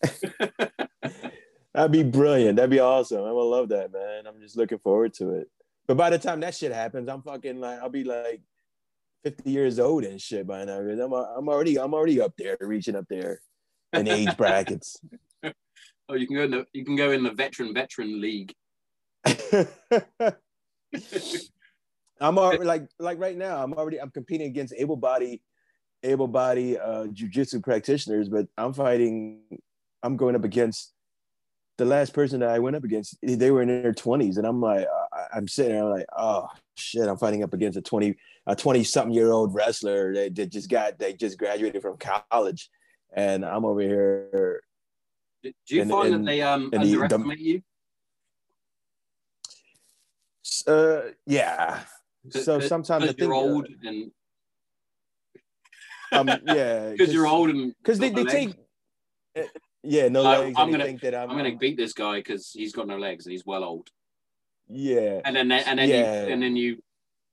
That'd 1.74 1.92
be 1.92 2.02
brilliant. 2.02 2.56
That'd 2.56 2.70
be 2.70 2.80
awesome. 2.80 3.22
I 3.24 3.30
would 3.30 3.42
love 3.42 3.68
that, 3.68 3.92
man. 3.92 4.26
I'm 4.26 4.40
just 4.40 4.56
looking 4.56 4.78
forward 4.78 5.12
to 5.14 5.30
it. 5.32 5.48
But 5.88 5.96
by 5.96 6.10
the 6.10 6.18
time 6.18 6.40
that 6.40 6.54
shit 6.54 6.70
happens, 6.70 7.08
I'm 7.08 7.22
fucking 7.22 7.58
like 7.58 7.80
I'll 7.80 7.88
be 7.88 8.04
like 8.04 8.42
50 9.24 9.50
years 9.50 9.78
old 9.78 10.04
and 10.04 10.20
shit 10.20 10.46
by 10.46 10.64
now. 10.64 10.78
I'm 10.78 11.12
I'm 11.12 11.48
already 11.48 11.80
I'm 11.80 11.94
already 11.94 12.20
up 12.20 12.34
there, 12.36 12.58
reaching 12.60 12.94
up 12.94 13.06
there 13.08 13.40
in 13.94 14.06
age 14.06 14.36
brackets. 14.36 15.00
Oh, 16.10 16.14
you 16.14 16.26
can 16.26 16.36
go 16.36 16.42
in 16.44 16.50
the 16.50 16.64
you 16.72 16.86
can 16.86 16.96
go 16.96 17.10
in 17.10 17.22
the 17.22 17.32
veteran 17.32 17.74
veteran 17.74 18.18
league. 18.18 18.54
I'm 22.18 22.38
already 22.38 22.64
like 22.64 22.88
like 22.98 23.18
right 23.18 23.36
now. 23.36 23.62
I'm 23.62 23.74
already 23.74 24.00
I'm 24.00 24.10
competing 24.10 24.46
against 24.46 24.72
able 24.78 24.96
body, 24.96 25.42
able 26.02 26.26
body 26.26 26.78
uh, 26.78 27.08
jujitsu 27.08 27.62
practitioners, 27.62 28.30
but 28.30 28.46
I'm 28.56 28.72
fighting. 28.72 29.42
I'm 30.02 30.16
going 30.16 30.34
up 30.34 30.44
against 30.44 30.94
the 31.76 31.84
last 31.84 32.14
person 32.14 32.40
that 32.40 32.48
I 32.48 32.58
went 32.58 32.76
up 32.76 32.84
against. 32.84 33.18
They 33.22 33.50
were 33.50 33.60
in 33.60 33.68
their 33.68 33.92
20s, 33.92 34.38
and 34.38 34.46
I'm 34.46 34.62
like, 34.62 34.86
I'm 35.34 35.48
sitting 35.48 35.72
there 35.72 35.84
like, 35.84 36.06
oh 36.16 36.48
shit, 36.76 37.06
I'm 37.08 37.16
fighting 37.18 37.42
up 37.42 37.52
against 37.54 37.78
a 37.78 37.82
20 37.82 38.14
a 38.46 38.56
20 38.56 38.82
something 38.84 39.12
year 39.12 39.30
old 39.30 39.54
wrestler 39.54 40.14
that, 40.14 40.34
that 40.36 40.50
just 40.50 40.70
got 40.70 40.98
they 40.98 41.12
just 41.12 41.38
graduated 41.38 41.82
from 41.82 41.96
college, 42.30 42.70
and 43.12 43.44
I'm 43.44 43.64
over 43.64 43.80
here. 43.80 44.62
Do 45.42 45.52
you 45.68 45.82
And- 45.82 45.90
find 45.90 46.14
and- 46.14 46.26
that 46.26 46.30
they 46.30 46.42
um 46.42 46.70
and 46.72 46.82
the- 46.84 46.94
underestimate 46.94 47.38
you? 47.38 47.62
Uh, 50.66 51.00
yeah. 51.26 51.80
So 52.30 52.60
sometimes 52.60 53.04
I 53.04 53.06
think 53.08 53.20
you're 53.20 53.34
uh, 53.34 53.38
old 53.38 53.68
and 53.84 54.10
um, 56.12 56.28
yeah, 56.46 56.90
because 56.96 57.12
you're 57.12 57.26
old 57.26 57.50
and 57.50 57.74
because 57.82 57.98
they, 57.98 58.10
they 58.10 58.24
take 58.24 58.54
uh, 59.38 59.42
yeah 59.82 60.08
no 60.08 60.24
I- 60.24 60.38
legs 60.38 60.56
I'm 60.58 60.70
gonna- 60.70 60.84
think 60.84 61.00
that 61.02 61.14
I'm, 61.14 61.30
I'm 61.30 61.38
going 61.38 61.50
to 61.52 61.58
beat 61.58 61.76
this 61.76 61.92
guy 61.92 62.16
because 62.16 62.50
he's 62.50 62.72
got 62.72 62.86
no 62.86 62.98
legs 62.98 63.26
and 63.26 63.32
he's 63.32 63.46
well 63.46 63.62
old. 63.64 63.88
Yeah 64.68 65.20
And 65.24 65.34
then 65.36 65.50
and 65.52 65.78
then 65.78 65.88
Yeah. 65.88 66.24
you 66.26 66.32
and 66.32 66.42
then 66.42 66.56
you 66.56 66.78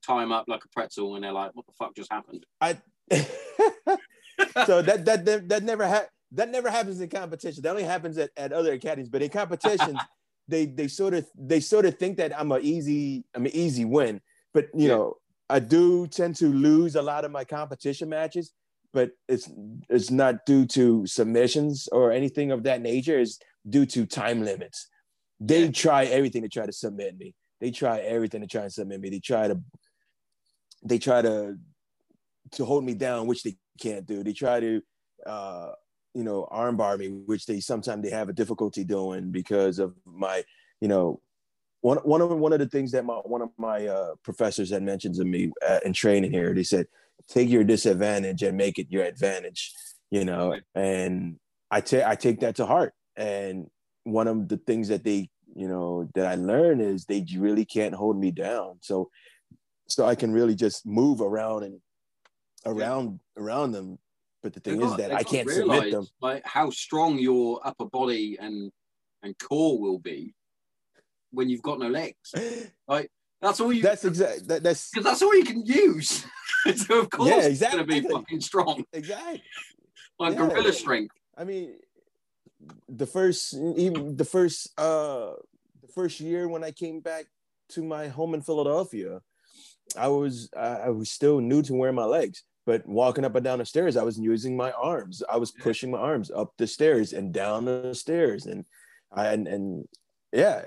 tie 0.06 0.20
them 0.20 0.32
up 0.32 0.46
like 0.48 0.64
a 0.64 0.68
pretzel, 0.68 1.14
and 1.16 1.24
they're 1.24 1.32
like, 1.32 1.54
"What 1.54 1.66
the 1.66 1.72
fuck 1.72 1.94
just 1.96 2.12
happened?" 2.12 2.46
I 2.60 2.78
so 4.66 4.82
that 4.82 5.04
that 5.04 5.24
that, 5.24 5.48
that 5.48 5.62
never 5.62 5.86
ha- 5.86 6.06
that 6.32 6.50
never 6.50 6.70
happens 6.70 7.00
in 7.00 7.08
competition 7.08 7.62
that 7.62 7.70
only 7.70 7.84
happens 7.84 8.18
at, 8.18 8.30
at 8.36 8.52
other 8.52 8.72
academies 8.72 9.08
but 9.08 9.22
in 9.22 9.30
competitions 9.30 10.00
they 10.48 10.66
they 10.66 10.88
sort 10.88 11.14
of 11.14 11.26
they 11.36 11.60
sort 11.60 11.86
of 11.86 11.96
think 11.98 12.16
that 12.16 12.38
I'm 12.38 12.50
an 12.52 12.62
easy 12.62 13.24
I'm 13.34 13.46
an 13.46 13.54
easy 13.54 13.84
win 13.84 14.20
but 14.52 14.66
you 14.74 14.88
Yeah. 14.88 14.96
know 14.96 15.14
I 15.48 15.60
do 15.60 16.06
tend 16.08 16.34
to 16.36 16.46
lose 16.48 16.96
a 16.96 17.02
lot 17.02 17.24
of 17.24 17.30
my 17.30 17.44
competition 17.44 18.08
matches 18.08 18.52
but 18.92 19.10
it's 19.28 19.48
it's 19.88 20.10
not 20.10 20.44
due 20.46 20.66
to 20.66 21.06
submissions 21.06 21.88
or 21.92 22.10
anything 22.10 22.50
of 22.50 22.64
that 22.64 22.80
nature 22.82 23.18
it's 23.18 23.38
due 23.68 23.86
to 23.86 24.06
time 24.06 24.42
limits 24.42 24.88
they 25.40 25.68
try 25.70 26.04
everything 26.04 26.42
to 26.42 26.48
try 26.48 26.66
to 26.66 26.72
submit 26.72 27.18
me. 27.18 27.34
They 27.60 27.70
try 27.70 27.98
everything 27.98 28.40
to 28.42 28.46
try 28.46 28.62
and 28.62 28.72
submit 28.72 29.00
me. 29.00 29.10
They 29.10 29.18
try 29.18 29.48
to 29.48 29.60
they 30.82 30.98
try 30.98 31.22
to 31.22 31.56
to 32.52 32.64
hold 32.64 32.84
me 32.84 32.94
down 32.94 33.26
which 33.26 33.42
they 33.42 33.56
can't 33.80 34.06
do. 34.06 34.22
They 34.22 34.32
try 34.32 34.60
to 34.60 34.82
uh 35.24 35.72
you 36.14 36.24
know 36.24 36.48
armbar 36.50 36.98
me 36.98 37.08
which 37.08 37.46
they 37.46 37.60
sometimes 37.60 38.02
they 38.02 38.10
have 38.10 38.28
a 38.28 38.32
difficulty 38.32 38.84
doing 38.84 39.30
because 39.30 39.78
of 39.78 39.94
my 40.04 40.44
you 40.80 40.88
know 40.88 41.20
one 41.80 41.98
one 41.98 42.20
of 42.20 42.30
one 42.30 42.52
of 42.52 42.58
the 42.58 42.68
things 42.68 42.92
that 42.92 43.04
my 43.04 43.14
one 43.14 43.42
of 43.42 43.50
my 43.58 43.86
uh, 43.86 44.14
professors 44.22 44.70
had 44.70 44.82
mentioned 44.82 45.14
to 45.16 45.24
me 45.24 45.52
uh, 45.66 45.80
in 45.84 45.92
training 45.92 46.30
here 46.30 46.54
they 46.54 46.62
said 46.62 46.86
take 47.28 47.48
your 47.48 47.64
disadvantage 47.64 48.42
and 48.42 48.56
make 48.56 48.78
it 48.78 48.86
your 48.90 49.04
advantage 49.04 49.72
you 50.10 50.24
know 50.24 50.58
and 50.74 51.36
i 51.70 51.80
take 51.80 52.04
i 52.04 52.14
take 52.14 52.40
that 52.40 52.56
to 52.56 52.66
heart. 52.66 52.92
And 53.16 53.68
one 54.06 54.28
of 54.28 54.48
the 54.48 54.56
things 54.56 54.86
that 54.88 55.02
they 55.02 55.28
you 55.54 55.66
know 55.68 56.08
that 56.14 56.26
i 56.26 56.34
learned 56.36 56.80
is 56.80 57.04
they 57.04 57.24
really 57.36 57.64
can't 57.64 57.94
hold 57.94 58.16
me 58.18 58.30
down 58.30 58.78
so 58.80 59.10
so 59.88 60.06
i 60.06 60.14
can 60.14 60.32
really 60.32 60.54
just 60.54 60.86
move 60.86 61.20
around 61.20 61.64
and 61.64 61.80
around 62.66 63.18
around 63.36 63.72
them 63.72 63.98
but 64.42 64.52
the 64.52 64.60
thing 64.60 64.74
They've 64.78 64.84
is 64.84 64.90
got- 64.90 64.98
that 64.98 65.12
i 65.12 65.22
can't 65.22 65.50
submit 65.50 65.90
them 65.90 66.06
Like 66.20 66.44
how 66.46 66.70
strong 66.70 67.18
your 67.18 67.60
upper 67.66 67.86
body 67.86 68.38
and 68.40 68.70
and 69.22 69.36
core 69.38 69.78
will 69.80 69.98
be 69.98 70.34
when 71.32 71.48
you've 71.48 71.62
got 71.62 71.78
no 71.80 71.88
legs. 71.88 72.32
Like 72.88 73.10
that's 73.42 73.58
all 73.60 73.72
you. 73.72 73.82
that's 73.82 74.04
exactly 74.04 74.46
that, 74.46 74.62
that's 74.62 74.90
because 74.92 75.04
that's 75.04 75.22
all 75.22 75.34
you 75.34 75.44
can 75.44 75.66
use. 75.66 76.24
so 76.76 77.00
of 77.00 77.10
course, 77.10 77.28
Yeah, 77.30 77.40
it's 77.48 77.60
going 77.60 77.78
to 77.78 77.84
be 77.84 77.96
exactly. 77.96 78.14
fucking 78.20 78.40
strong, 78.40 78.84
exactly 78.92 79.42
like 80.20 80.34
Yeah. 80.34 80.48
gorilla 80.48 80.72
strength. 80.72 81.14
I 81.36 81.42
mean, 81.44 81.74
the 82.88 83.06
first 83.06 83.54
even 83.76 84.16
the 84.16 84.24
first 84.24 84.78
uh 84.78 85.32
the 85.82 85.88
first 85.94 86.20
year 86.20 86.48
when 86.48 86.64
I 86.64 86.70
came 86.70 87.00
back 87.00 87.26
to 87.70 87.82
my 87.82 88.08
home 88.08 88.34
in 88.34 88.42
Philadelphia, 88.42 89.20
I 89.96 90.08
was 90.08 90.50
I, 90.56 90.90
was 90.90 91.10
still 91.10 91.40
new 91.40 91.62
to 91.62 91.74
wearing 91.74 91.94
my 91.94 92.04
legs, 92.04 92.42
but 92.64 92.86
walking 92.86 93.24
up 93.24 93.34
and 93.34 93.44
down 93.44 93.58
the 93.58 93.66
stairs, 93.66 93.96
I 93.96 94.02
was 94.02 94.18
using 94.18 94.56
my 94.56 94.72
arms. 94.72 95.22
I 95.30 95.36
was 95.36 95.52
pushing 95.52 95.90
my 95.90 95.98
arms 95.98 96.30
up 96.30 96.52
the 96.58 96.66
stairs 96.66 97.12
and 97.12 97.32
down 97.32 97.64
the 97.64 97.94
stairs, 97.94 98.46
and 98.46 98.64
I 99.12 99.28
and, 99.28 99.46
and 99.46 99.88
yeah, 100.32 100.62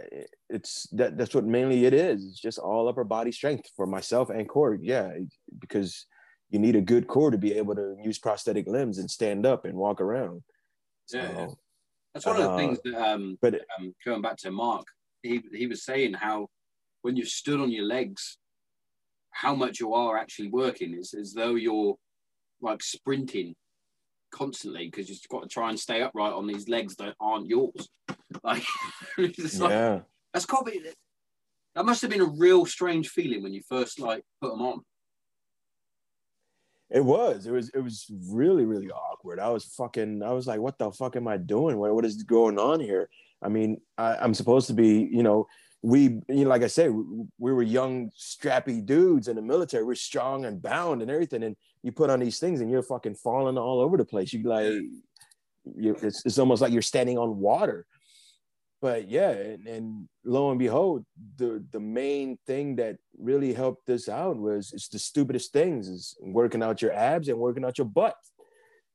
it's 0.50 0.88
that 0.94 1.18
that's 1.18 1.36
what 1.36 1.46
mainly 1.46 1.86
it 1.86 1.94
is. 1.94 2.24
It's 2.26 2.40
just 2.40 2.60
all 2.60 2.88
upper 2.88 3.04
body 3.04 3.32
strength 3.32 3.70
for 3.76 3.86
myself 3.86 4.30
and 4.30 4.48
core. 4.48 4.78
Yeah, 4.82 5.12
because 5.60 6.06
you 6.50 6.60
need 6.60 6.76
a 6.76 6.82
good 6.82 7.08
core 7.08 7.32
to 7.32 7.38
be 7.38 7.54
able 7.54 7.76
to 7.76 7.96
use 8.02 8.18
prosthetic 8.18 8.68
limbs 8.68 8.98
and 8.98 9.10
stand 9.10 9.46
up 9.46 9.66
and 9.66 9.76
walk 9.76 10.02
around. 10.02 10.42
So, 11.06 11.18
Yeah. 11.18 11.48
That's 12.14 12.26
one 12.26 12.38
of 12.38 12.44
the 12.44 12.50
Uh, 12.50 12.58
things 12.58 12.80
that 12.84 12.96
um, 12.96 13.38
but 13.42 13.56
um, 13.78 13.94
going 14.06 14.22
back 14.22 14.38
to 14.38 14.52
Mark, 14.52 14.86
he 15.22 15.42
he 15.54 15.68
was 15.68 15.84
saying 15.84 16.14
how 16.14 16.48
when 17.02 17.16
you're 17.16 17.26
stood 17.26 17.60
on 17.60 17.72
your 17.72 17.86
legs, 17.86 18.38
how 19.32 19.56
much 19.56 19.80
you 19.80 19.94
are 19.94 20.18
actually 20.18 20.50
working. 20.50 20.94
It's 20.94 21.14
as 21.14 21.34
though 21.34 21.56
you're 21.56 21.96
like 22.62 22.84
sprinting 22.84 23.56
constantly 24.32 24.86
because 24.86 25.10
you've 25.10 25.22
got 25.30 25.44
to 25.44 25.48
try 25.48 25.70
and 25.70 25.80
stay 25.80 26.02
upright 26.02 26.34
on 26.34 26.48
these 26.48 26.68
legs 26.68 26.96
that 26.98 27.16
aren't 27.20 27.48
yours. 27.48 27.90
Like, 28.44 28.64
it's 29.18 29.60
like 29.60 29.72
yeah, 29.72 30.00
that's 30.32 30.46
got 30.46 30.64
to 30.64 30.72
be 30.72 30.82
that 31.76 31.86
must 31.86 32.02
have 32.04 32.12
been 32.12 32.22
a 32.22 32.26
real 32.38 32.66
strange 32.66 33.10
feeling 33.10 33.42
when 33.42 33.54
you 33.54 33.62
first 33.68 34.00
like 34.00 34.24
put 34.40 34.52
them 34.52 34.62
on. 34.62 34.82
It 36.90 37.04
was. 37.04 37.46
It 37.46 37.52
was. 37.52 37.70
It 37.70 37.80
was 37.80 38.06
really, 38.28 38.66
really 38.66 38.90
awkward. 38.90 39.40
I 39.40 39.50
was 39.50 39.66
fucking. 39.66 40.24
I 40.24 40.32
was 40.32 40.48
like, 40.48 40.60
"What 40.60 40.78
the 40.80 40.92
fuck 40.92 41.16
am 41.16 41.28
I 41.28 41.38
doing? 41.38 41.78
What 41.78 41.94
What 41.94 42.06
is 42.06 42.24
going 42.24 42.58
on 42.58 42.80
here?" 42.80 43.10
I 43.42 43.50
mean, 43.50 43.80
I, 43.98 44.16
I'm 44.16 44.34
supposed 44.34 44.68
to 44.68 44.74
be, 44.74 45.08
you 45.12 45.24
know, 45.24 45.48
we, 45.82 46.02
you 46.28 46.44
know, 46.44 46.50
like 46.50 46.64
I 46.64 46.68
said, 46.68 46.92
we, 46.92 47.04
we 47.38 47.54
were 47.54 47.64
young, 47.64 48.12
strappy 48.18 48.86
dudes 48.86 49.28
in 49.28 49.36
the 49.36 49.42
military. 49.42 49.84
We're 49.84 49.96
strong 49.96 50.46
and 50.46 50.62
bound 50.62 51.02
and 51.02 51.10
everything. 51.10 51.44
And 51.44 51.56
you 51.84 51.92
put 51.92 52.10
on 52.10 52.20
these 52.20 52.40
things, 52.40 52.60
and 52.60 52.70
you're 52.70 52.84
fucking 52.84 53.16
falling 53.16 53.58
all 53.58 53.80
over 53.80 53.96
the 53.96 54.06
place. 54.06 54.34
You 54.34 54.44
like, 54.44 54.66
you 55.76 55.96
it's, 56.02 56.26
it's 56.26 56.40
almost 56.40 56.62
like 56.62 56.74
you're 56.74 56.82
standing 56.82 57.18
on 57.18 57.38
water. 57.38 57.86
But 58.82 59.10
yeah, 59.10 59.32
and, 59.32 59.68
and 59.68 60.10
lo 60.24 60.50
and 60.52 60.60
behold, 60.60 61.06
the 61.38 61.64
the 61.72 61.80
main 61.80 62.38
thing 62.48 62.76
that 62.78 62.98
really 63.18 63.54
helped 63.54 63.86
this 63.86 64.08
out 64.08 64.38
was 64.38 64.72
it's 64.74 64.88
the 64.88 65.00
stupidest 65.00 65.52
things 65.52 65.88
is 65.88 66.16
working 66.22 66.64
out 66.64 66.82
your 66.82 66.94
abs 66.94 67.28
and 67.28 67.38
working 67.38 67.66
out 67.66 67.78
your 67.78 67.86
butt. 67.88 68.16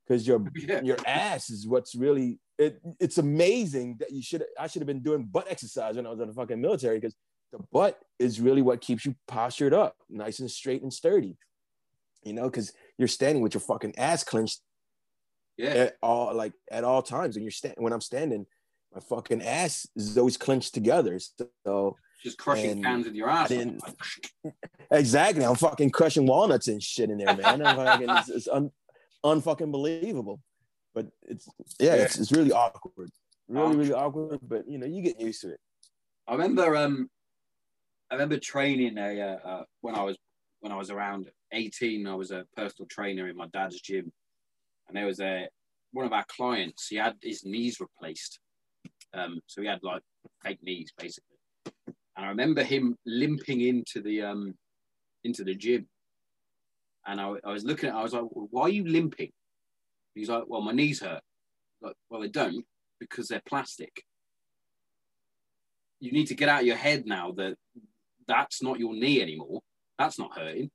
Because 0.06 0.26
your 0.26 0.42
Yeah. 0.56 0.82
your 0.82 0.98
ass 1.06 1.50
is 1.50 1.66
what's 1.66 1.94
really 1.94 2.38
it, 2.58 2.80
it's 3.00 3.18
amazing 3.18 3.96
that 4.00 4.10
you 4.12 4.22
should 4.22 4.44
I 4.58 4.66
should 4.68 4.80
have 4.82 4.86
been 4.86 5.02
doing 5.02 5.24
butt 5.24 5.46
exercise 5.50 5.96
when 5.96 6.06
I 6.06 6.10
was 6.10 6.20
in 6.20 6.28
the 6.28 6.34
fucking 6.34 6.60
military 6.60 6.98
because 7.00 7.16
the 7.52 7.58
butt 7.72 7.98
is 8.18 8.40
really 8.40 8.62
what 8.62 8.80
keeps 8.80 9.04
you 9.04 9.14
postured 9.28 9.72
up, 9.74 9.96
nice 10.08 10.40
and 10.40 10.50
straight 10.50 10.82
and 10.82 10.92
sturdy. 10.92 11.36
You 12.22 12.32
know, 12.32 12.44
because 12.44 12.72
you're 12.98 13.08
standing 13.08 13.42
with 13.42 13.54
your 13.54 13.60
fucking 13.60 13.98
ass 13.98 14.24
clenched 14.24 14.60
Yeah. 15.56 15.68
at 15.70 15.96
all 16.02 16.34
like 16.34 16.52
at 16.70 16.84
all 16.84 17.02
times. 17.02 17.36
And 17.36 17.44
you're 17.44 17.50
standing 17.52 17.82
when 17.82 17.92
I'm 17.92 18.00
standing, 18.00 18.46
my 18.94 19.00
fucking 19.00 19.42
ass 19.42 19.88
is 19.96 20.16
always 20.16 20.36
clenched 20.36 20.74
together. 20.74 21.18
So 21.66 21.96
Just 22.22 22.38
crushing 22.38 22.82
cans 22.82 23.06
with 23.06 23.14
your 23.14 23.28
ass. 23.28 23.52
Exactly, 24.90 25.44
I'm 25.44 25.56
fucking 25.56 25.90
crushing 25.90 26.26
walnuts 26.26 26.68
and 26.68 26.80
shit 26.80 27.10
in 27.10 27.18
there, 27.18 27.34
man. 27.34 27.60
Fucking, 27.60 28.08
it's, 28.08 28.28
it's 28.28 28.48
un, 28.48 28.70
unfucking 29.24 29.72
believable. 29.72 30.40
But 30.94 31.06
it's 31.22 31.48
yeah, 31.80 31.94
It's, 31.94 32.18
it's 32.18 32.30
really 32.30 32.52
awkward, 32.52 33.10
really 33.48 33.76
really 33.76 33.92
awkward. 33.92 34.38
But 34.42 34.68
you 34.68 34.78
know, 34.78 34.86
you 34.86 35.02
get 35.02 35.20
used 35.20 35.40
to 35.40 35.52
it. 35.54 35.60
I 36.28 36.32
remember 36.32 36.76
um 36.76 37.10
I 38.10 38.14
remember 38.14 38.38
training 38.38 38.98
a 38.98 39.20
uh, 39.20 39.48
uh, 39.48 39.64
when 39.80 39.96
I 39.96 40.02
was 40.02 40.16
when 40.60 40.70
I 40.70 40.76
was 40.76 40.90
around 40.90 41.30
18 41.52 42.06
I 42.06 42.14
was 42.14 42.30
a 42.30 42.44
personal 42.56 42.86
trainer 42.88 43.28
in 43.28 43.36
my 43.36 43.48
dad's 43.48 43.80
gym 43.80 44.12
and 44.86 44.96
there 44.96 45.06
was 45.06 45.20
a 45.20 45.48
one 45.92 46.06
of 46.06 46.12
our 46.12 46.24
clients 46.28 46.88
he 46.88 46.96
had 46.96 47.16
his 47.22 47.44
knees 47.44 47.80
replaced 47.80 48.38
um 49.14 49.40
so 49.46 49.62
he 49.62 49.68
had 49.68 49.82
like 49.82 50.02
fake 50.42 50.62
knees 50.62 50.92
basically. 50.96 51.36
And 52.16 52.26
I 52.26 52.28
remember 52.28 52.62
him 52.62 52.96
limping 53.06 53.60
into 53.60 54.00
the 54.00 54.22
um 54.22 54.54
into 55.22 55.44
the 55.44 55.54
gym. 55.54 55.86
And 57.06 57.20
I, 57.20 57.34
I 57.44 57.52
was 57.52 57.64
looking 57.64 57.90
at 57.90 57.94
I 57.94 58.02
was 58.02 58.12
like 58.12 58.24
well, 58.30 58.48
why 58.50 58.62
are 58.62 58.70
you 58.70 58.86
limping? 58.86 59.30
He's 60.14 60.28
like 60.28 60.44
well 60.46 60.60
my 60.60 60.72
knees 60.72 61.00
hurt. 61.00 61.22
Like 61.80 61.96
well 62.10 62.20
they 62.20 62.28
don't 62.28 62.64
because 63.00 63.28
they're 63.28 63.42
plastic. 63.46 64.04
You 66.00 66.12
need 66.12 66.26
to 66.26 66.34
get 66.34 66.48
out 66.48 66.60
of 66.60 66.66
your 66.66 66.76
head 66.76 67.06
now 67.06 67.32
that 67.32 67.56
that's 68.26 68.62
not 68.62 68.78
your 68.78 68.94
knee 68.94 69.20
anymore. 69.20 69.60
That's 69.98 70.18
not 70.18 70.36
hurting. 70.36 70.70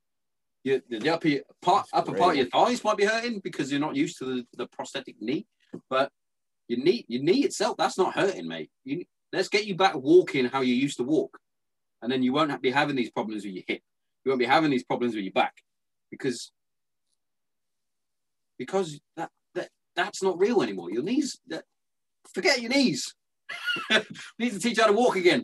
You, 0.64 0.82
the, 0.90 1.00
the 1.00 1.10
upper 1.10 1.30
part, 1.62 1.88
upper 1.94 2.14
part 2.14 2.32
of 2.32 2.38
your 2.38 2.48
thighs 2.48 2.84
might 2.84 2.98
be 2.98 3.06
hurting 3.06 3.40
because 3.44 3.72
you're 3.72 3.80
not 3.80 3.96
used 3.96 4.18
to 4.20 4.26
the, 4.26 4.46
the 4.58 4.68
prosthetic 4.68 5.16
knee, 5.22 5.46
but 5.90 6.12
your 6.70 6.80
knee, 6.80 7.04
your 7.10 7.24
knee 7.24 7.44
itself, 7.44 7.76
that's 7.78 7.98
not 7.98 8.16
hurting, 8.16 8.48
mate. 8.48 8.70
You, 8.86 9.04
let's 9.34 9.50
get 9.50 9.66
you 9.66 9.76
back 9.76 9.96
walking 9.96 10.46
how 10.46 10.62
you 10.62 10.74
used 10.76 10.98
to 10.98 11.04
walk, 11.04 11.38
and 12.02 12.12
then 12.12 12.24
you 12.24 12.32
won't 12.32 12.62
be 12.62 12.72
having 12.72 12.96
these 12.96 13.12
problems 13.12 13.44
with 13.44 13.54
your 13.54 13.64
hip. 13.68 13.82
You 14.24 14.30
won't 14.30 14.40
be 14.40 14.46
having 14.46 14.72
these 14.72 14.84
problems 14.84 15.16
with 15.16 15.24
your 15.26 15.34
back 15.34 15.56
because 16.12 16.52
because 18.58 19.00
that, 19.18 19.32
that 19.56 19.70
that's 19.96 20.22
not 20.22 20.38
real 20.38 20.62
anymore. 20.62 20.92
Your 20.92 21.04
knees, 21.04 21.40
that, 21.48 21.64
forget 22.34 22.62
your 22.62 22.70
knees. 22.70 23.16
need 24.38 24.52
to 24.54 24.60
teach 24.60 24.78
you 24.78 24.84
how 24.84 24.90
to 24.90 24.96
walk 24.96 25.16
again. 25.16 25.44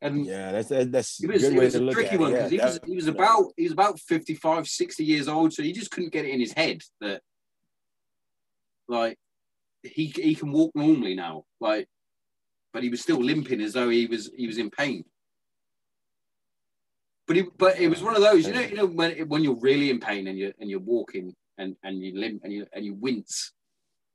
And 0.00 0.26
Yeah, 0.26 0.52
that's 0.52 0.68
that, 0.68 0.90
that's 0.90 1.22
it 1.22 1.28
was, 1.30 1.42
a 1.42 1.46
it 1.46 1.50
good 1.50 1.58
way 1.58 1.64
was 1.64 1.74
to 1.74 1.80
a 1.80 1.82
look 1.82 1.94
tricky 1.94 2.14
at 2.14 2.20
one 2.20 2.32
it. 2.32 2.50
because 2.50 2.52
Yeah, 2.52 2.58
he 2.58 2.64
was 2.64 2.80
he 2.86 2.96
was 2.96 3.06
about 3.06 3.44
he 3.56 3.62
was 3.64 3.72
about 3.72 4.00
55 4.00 4.66
60 4.68 5.04
years 5.04 5.28
old 5.28 5.52
so 5.52 5.62
he 5.62 5.72
just 5.72 5.90
couldn't 5.90 6.12
get 6.12 6.24
it 6.24 6.30
in 6.30 6.40
his 6.40 6.52
head 6.52 6.82
that 7.00 7.20
like 8.88 9.18
he 9.82 10.06
he 10.06 10.34
can 10.34 10.52
walk 10.52 10.70
normally 10.74 11.14
now 11.14 11.44
like 11.60 11.88
but 12.72 12.82
he 12.82 12.88
was 12.88 13.00
still 13.00 13.22
limping 13.22 13.60
as 13.60 13.72
though 13.72 13.88
he 13.88 14.06
was 14.06 14.30
he 14.36 14.46
was 14.46 14.58
in 14.58 14.70
pain 14.70 15.04
but 17.26 17.36
he, 17.36 17.44
but 17.56 17.78
it 17.78 17.88
was 17.88 18.02
one 18.02 18.16
of 18.16 18.22
those 18.22 18.46
you 18.46 18.52
know 18.52 18.60
you 18.60 18.76
know 18.76 18.86
when 18.86 19.28
when 19.28 19.44
you're 19.44 19.60
really 19.60 19.90
in 19.90 20.00
pain 20.00 20.26
and 20.26 20.38
you 20.38 20.52
and 20.58 20.68
you're 20.68 20.80
walking 20.80 21.34
and 21.58 21.76
and 21.82 22.02
you 22.02 22.18
limp 22.18 22.42
and 22.44 22.52
you 22.52 22.66
and 22.72 22.84
you 22.84 22.94
wince 22.94 23.52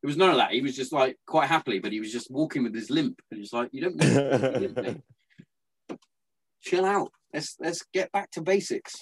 it 0.01 0.07
was 0.07 0.17
none 0.17 0.29
of 0.29 0.37
that 0.37 0.51
he 0.51 0.61
was 0.61 0.75
just 0.75 0.91
like 0.91 1.17
quite 1.25 1.47
happily 1.47 1.79
but 1.79 1.91
he 1.91 1.99
was 1.99 2.11
just 2.11 2.29
walking 2.29 2.63
with 2.63 2.73
his 2.73 2.89
limp 2.89 3.21
and 3.31 3.39
he's 3.39 3.53
like 3.53 3.69
you 3.71 3.81
don't 3.81 3.97
limp, 3.97 5.03
chill 6.61 6.85
out 6.85 7.11
let's 7.33 7.55
let's 7.59 7.83
get 7.93 8.11
back 8.11 8.29
to 8.31 8.41
basics 8.41 9.01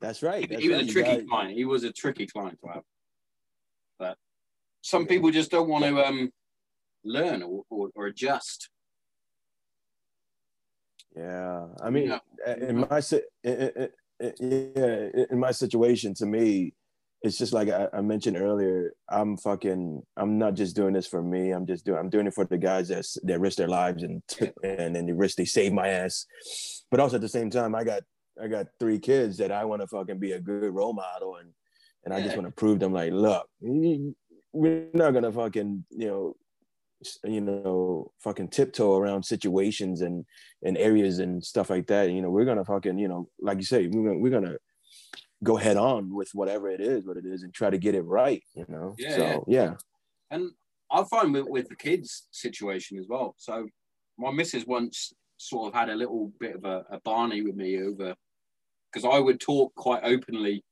that's 0.00 0.22
right. 0.22 0.40
he, 0.40 0.46
that's 0.46 0.62
he 0.62 0.68
was 0.68 0.78
right. 0.78 0.88
a 0.88 0.92
tricky 0.92 1.26
client. 1.26 1.52
He 1.52 1.64
was 1.64 1.84
a 1.84 1.92
tricky 1.92 2.26
client 2.26 2.58
to 2.64 2.72
have. 2.72 2.82
But 3.98 4.16
some 4.82 5.06
people 5.06 5.30
just 5.30 5.50
don't 5.50 5.68
want 5.68 5.84
to 5.84 6.04
um, 6.06 6.30
learn 7.04 7.42
or, 7.42 7.62
or, 7.70 7.90
or 7.94 8.06
adjust. 8.06 8.68
Yeah, 11.16 11.66
I 11.82 11.90
mean, 11.90 12.08
Yeah. 12.46 12.54
in 12.68 12.86
my 12.88 13.00
si- 13.00 13.22
i- 13.44 13.48
i- 13.50 13.88
i- 14.22 14.32
yeah, 14.40 15.08
in 15.30 15.38
my 15.38 15.50
situation, 15.50 16.14
to 16.14 16.26
me, 16.26 16.72
it's 17.22 17.36
just 17.36 17.52
like 17.52 17.68
I, 17.68 17.88
I 17.92 18.00
mentioned 18.00 18.36
earlier. 18.38 18.92
I'm 19.10 19.36
fucking. 19.36 20.02
I'm 20.16 20.38
not 20.38 20.54
just 20.54 20.74
doing 20.76 20.94
this 20.94 21.06
for 21.06 21.20
me. 21.22 21.50
I'm 21.50 21.66
just 21.66 21.84
doing. 21.84 21.98
I'm 21.98 22.08
doing 22.08 22.26
it 22.26 22.32
for 22.34 22.46
the 22.46 22.56
guys 22.56 22.88
that 22.88 23.04
that 23.24 23.40
risk 23.40 23.58
their 23.58 23.68
lives 23.68 24.02
and 24.02 24.22
and 24.64 24.94
then 24.96 25.04
they 25.06 25.12
risk 25.12 25.36
they 25.36 25.44
save 25.44 25.72
my 25.72 25.88
ass. 25.88 26.24
But 26.90 27.00
also 27.00 27.16
at 27.16 27.22
the 27.22 27.28
same 27.28 27.50
time, 27.50 27.74
I 27.74 27.84
got 27.84 28.02
I 28.42 28.46
got 28.46 28.68
three 28.78 28.98
kids 28.98 29.36
that 29.38 29.52
I 29.52 29.64
want 29.66 29.82
to 29.82 29.88
fucking 29.88 30.18
be 30.18 30.32
a 30.32 30.40
good 30.40 30.72
role 30.72 30.94
model 30.94 31.36
and 31.36 31.50
and 32.04 32.14
I 32.14 32.22
just 32.22 32.36
want 32.36 32.48
to 32.48 32.52
prove 32.54 32.78
them 32.78 32.94
like, 32.94 33.12
look, 33.12 33.46
you- 33.60 34.16
we're 34.52 34.86
not 34.94 35.12
gonna 35.12 35.32
fucking 35.32 35.84
you 35.90 36.08
know 36.08 36.36
you 37.24 37.40
know 37.40 38.12
fucking 38.20 38.48
tiptoe 38.48 38.96
around 38.96 39.22
situations 39.22 40.02
and 40.02 40.24
and 40.62 40.76
areas 40.76 41.18
and 41.18 41.44
stuff 41.44 41.70
like 41.70 41.86
that. 41.86 42.10
You 42.10 42.22
know, 42.22 42.30
we're 42.30 42.44
gonna 42.44 42.64
fucking, 42.64 42.98
you 42.98 43.08
know, 43.08 43.28
like 43.40 43.58
you 43.58 43.64
say, 43.64 43.86
we're 43.86 44.08
gonna 44.08 44.18
we're 44.18 44.30
gonna 44.30 44.56
go 45.42 45.56
head 45.56 45.76
on 45.76 46.14
with 46.14 46.30
whatever 46.34 46.68
it 46.68 46.80
is, 46.80 47.06
what 47.06 47.16
it 47.16 47.24
is, 47.24 47.42
and 47.42 47.54
try 47.54 47.70
to 47.70 47.78
get 47.78 47.94
it 47.94 48.02
right. 48.02 48.42
You 48.54 48.66
know. 48.68 48.94
Yeah, 48.98 49.16
so 49.16 49.44
yeah. 49.48 49.74
And 50.30 50.50
I 50.90 51.04
find 51.04 51.32
with, 51.32 51.46
with 51.46 51.68
the 51.68 51.76
kids 51.76 52.28
situation 52.30 52.98
as 52.98 53.06
well. 53.08 53.34
So 53.38 53.66
my 54.18 54.30
missus 54.30 54.66
once 54.66 55.12
sort 55.38 55.68
of 55.68 55.74
had 55.74 55.88
a 55.88 55.94
little 55.94 56.32
bit 56.38 56.56
of 56.56 56.64
a, 56.64 56.84
a 56.90 57.00
Barney 57.00 57.42
with 57.42 57.56
me 57.56 57.82
over 57.82 58.14
because 58.92 59.08
I 59.10 59.18
would 59.18 59.40
talk 59.40 59.74
quite 59.74 60.02
openly 60.04 60.62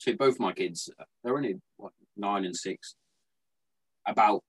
to 0.00 0.16
both 0.16 0.38
my 0.38 0.52
kids. 0.52 0.90
They're 1.24 1.36
only 1.36 1.56
what, 1.76 1.92
nine 2.16 2.44
and 2.44 2.54
six 2.54 2.96
about 4.10 4.42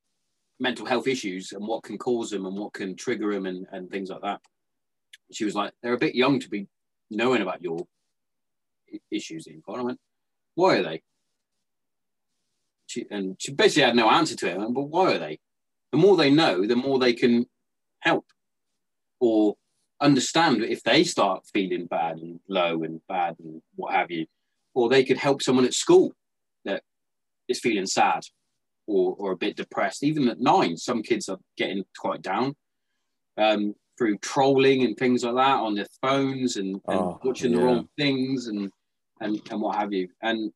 mental 0.59 0.85
health 0.85 1.07
issues 1.07 1.51
and 1.53 1.65
what 1.65 1.83
can 1.83 1.97
cause 1.97 2.29
them 2.29 2.45
and 2.45 2.57
what 2.57 2.73
can 2.73 2.95
trigger 2.95 3.33
them 3.33 3.45
and, 3.45 3.65
and 3.71 3.89
things 3.89 4.09
like 4.09 4.21
that. 4.21 4.41
She 5.31 5.45
was 5.45 5.55
like, 5.55 5.73
they're 5.81 5.93
a 5.93 5.99
bit 5.99 6.15
young 6.15 6.39
to 6.39 6.49
be 6.49 6.67
knowing 7.09 7.41
about 7.41 7.61
your 7.61 7.85
issues 9.11 9.47
in 9.47 9.61
went, 9.67 9.99
why 10.55 10.77
are 10.77 10.83
they? 10.83 11.01
She, 12.87 13.05
and 13.11 13.35
she 13.39 13.53
basically 13.53 13.83
had 13.83 13.95
no 13.95 14.09
answer 14.09 14.35
to 14.35 14.47
it. 14.47 14.73
But 14.73 14.83
why 14.83 15.15
are 15.15 15.19
they? 15.19 15.39
The 15.91 15.97
more 15.97 16.17
they 16.17 16.31
know, 16.31 16.65
the 16.65 16.75
more 16.75 16.99
they 16.99 17.13
can 17.13 17.45
help 17.99 18.25
or 19.19 19.55
understand 20.01 20.63
if 20.63 20.83
they 20.83 21.03
start 21.03 21.45
feeling 21.53 21.85
bad 21.85 22.17
and 22.17 22.39
low 22.47 22.83
and 22.83 23.01
bad 23.07 23.35
and 23.39 23.61
what 23.75 23.93
have 23.93 24.11
you. 24.11 24.25
Or 24.73 24.89
they 24.89 25.03
could 25.03 25.17
help 25.17 25.41
someone 25.41 25.65
at 25.65 25.73
school 25.73 26.13
that 26.65 26.83
is 27.47 27.59
feeling 27.59 27.85
sad 27.85 28.23
or, 28.89 29.15
or 29.19 29.31
a 29.31 29.37
bit 29.37 29.55
depressed. 29.55 30.03
Even 30.03 30.27
at 30.27 30.39
nine, 30.39 30.75
some 30.75 31.03
kids 31.03 31.29
are 31.29 31.37
getting 31.57 31.83
quite 31.97 32.21
down 32.21 32.55
um, 33.37 33.75
through 33.97 34.17
trolling 34.17 34.83
and 34.83 34.97
things 34.97 35.23
like 35.23 35.35
that 35.35 35.59
on 35.59 35.75
their 35.75 35.87
phones 36.01 36.57
and, 36.57 36.75
and 36.87 36.99
Oh, 36.99 37.19
watching 37.23 37.51
the 37.53 37.59
wrong 37.61 37.87
things 37.97 38.47
and, 38.47 38.71
and, 39.21 39.39
and 39.51 39.61
what 39.61 39.75
have 39.75 39.93
you. 39.93 40.09
And 40.23 40.51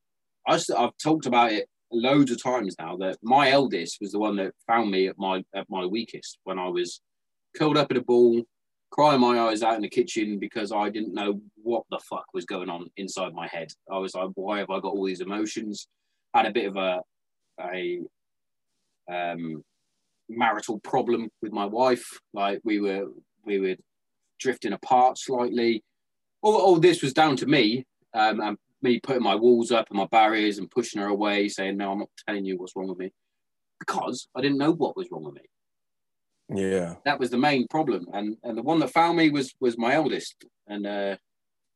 I 0.47 0.59
I've 0.77 0.97
talked 0.97 1.27
about 1.27 1.51
it 1.51 1.67
loads 1.91 2.31
of 2.31 2.41
times 2.41 2.75
now 2.79 2.97
that 2.97 3.17
my 3.21 3.51
eldest 3.51 3.99
was 4.01 4.11
the 4.11 4.19
one 4.19 4.35
that 4.37 4.53
found 4.65 4.89
me 4.89 5.07
at 5.07 5.17
my 5.17 5.43
at 5.53 5.69
my 5.69 5.85
weakest 5.85 6.39
when 6.43 6.57
I 6.57 6.67
was 6.67 7.01
curled 7.55 7.77
up 7.77 7.91
in 7.91 7.97
a 7.97 8.01
ball, 8.01 8.41
crying 8.89 9.21
my 9.21 9.39
eyes 9.39 9.61
out 9.61 9.75
in 9.75 9.83
the 9.83 9.89
kitchen 9.89 10.39
because 10.39 10.71
I 10.71 10.89
didn't 10.89 11.13
know 11.13 11.39
what 11.61 11.83
the 11.91 11.99
fuck 11.99 12.25
was 12.33 12.45
going 12.45 12.69
on 12.69 12.89
inside 12.97 13.33
my 13.33 13.47
head. 13.47 13.69
I 13.91 13.99
was 13.99 14.15
like, 14.15 14.29
why 14.33 14.57
have 14.59 14.71
I 14.71 14.79
got 14.79 14.93
all 14.93 15.05
these 15.05 15.21
emotions? 15.21 15.87
Had 16.33 16.47
a 16.47 16.51
bit 16.51 16.65
of 16.65 16.77
a 16.77 17.01
a 17.59 18.01
um, 19.11 19.63
marital 20.29 20.79
problem 20.79 21.29
with 21.41 21.51
my 21.51 21.65
wife. 21.65 22.05
Like 22.33 22.61
we 22.63 22.79
were 22.79 23.07
we 23.45 23.59
were 23.59 23.75
drifting 24.39 24.73
apart 24.73 25.17
slightly. 25.17 25.83
All, 26.41 26.55
all 26.55 26.79
this 26.79 27.01
was 27.01 27.13
down 27.13 27.37
to 27.37 27.45
me 27.45 27.85
um, 28.13 28.39
and 28.41 28.57
me 28.81 28.99
putting 28.99 29.23
my 29.23 29.35
walls 29.35 29.71
up 29.71 29.87
and 29.89 29.97
my 29.97 30.07
barriers 30.07 30.57
and 30.57 30.69
pushing 30.69 31.01
her 31.01 31.07
away, 31.07 31.47
saying, 31.47 31.77
"No, 31.77 31.91
I'm 31.91 31.99
not 31.99 32.09
telling 32.27 32.45
you 32.45 32.57
what's 32.57 32.75
wrong 32.75 32.89
with 32.89 32.97
me," 32.97 33.11
because 33.79 34.27
I 34.35 34.41
didn't 34.41 34.57
know 34.57 34.71
what 34.73 34.97
was 34.97 35.07
wrong 35.11 35.23
with 35.23 35.35
me 35.35 35.41
Yeah. 36.49 36.95
that 37.05 37.19
was 37.19 37.29
the 37.29 37.37
main 37.37 37.67
problem 37.67 38.05
and 38.13 38.37
and 38.43 38.57
the 38.57 38.61
one 38.61 38.79
that 38.79 38.91
found 38.91 39.17
me 39.17 39.29
was 39.29 39.53
was 39.59 39.77
my 39.77 39.93
eldest 39.93 40.35
and 40.67 40.85
uh 40.85 41.15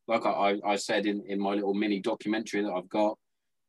like 0.07 0.25
i 0.25 0.55
i 0.65 0.75
said 0.75 1.05
in 1.05 1.23
in 1.27 1.39
my 1.39 1.53
little 1.53 1.73
mini 1.73 1.99
documentary 2.01 2.61
that 2.63 2.71
i've 2.73 2.89
got 2.89 3.17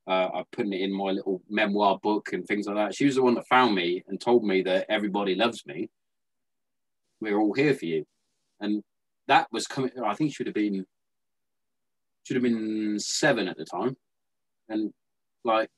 uh 0.08 0.28
i 0.34 0.44
put 0.52 0.66
it 0.66 0.80
in 0.80 0.92
my 0.92 1.10
little 1.10 1.40
memoir 1.48 1.98
book 2.02 2.32
and 2.32 2.46
things 2.46 2.66
like 2.66 2.76
that 2.76 2.94
she 2.94 3.04
was 3.04 3.16
the 3.16 3.22
one 3.22 3.34
that 3.34 3.46
found 3.46 3.74
me 3.74 4.02
and 4.08 4.20
told 4.20 4.44
me 4.44 4.62
that 4.62 4.86
everybody 4.88 5.34
loves 5.34 5.64
me 5.66 5.88
we're 7.20 7.38
all 7.38 7.52
here 7.52 7.74
for 7.74 7.86
you. 7.86 8.04
And 8.60 8.82
that 9.26 9.48
was 9.52 9.66
coming. 9.66 9.90
I 10.04 10.14
think 10.14 10.34
she 10.34 10.42
would 10.42 10.48
have 10.48 10.54
been 10.54 10.86
should 12.24 12.36
have 12.36 12.42
been 12.42 12.98
seven 12.98 13.48
at 13.48 13.56
the 13.56 13.64
time, 13.64 13.96
and 14.68 14.92
like 15.44 15.70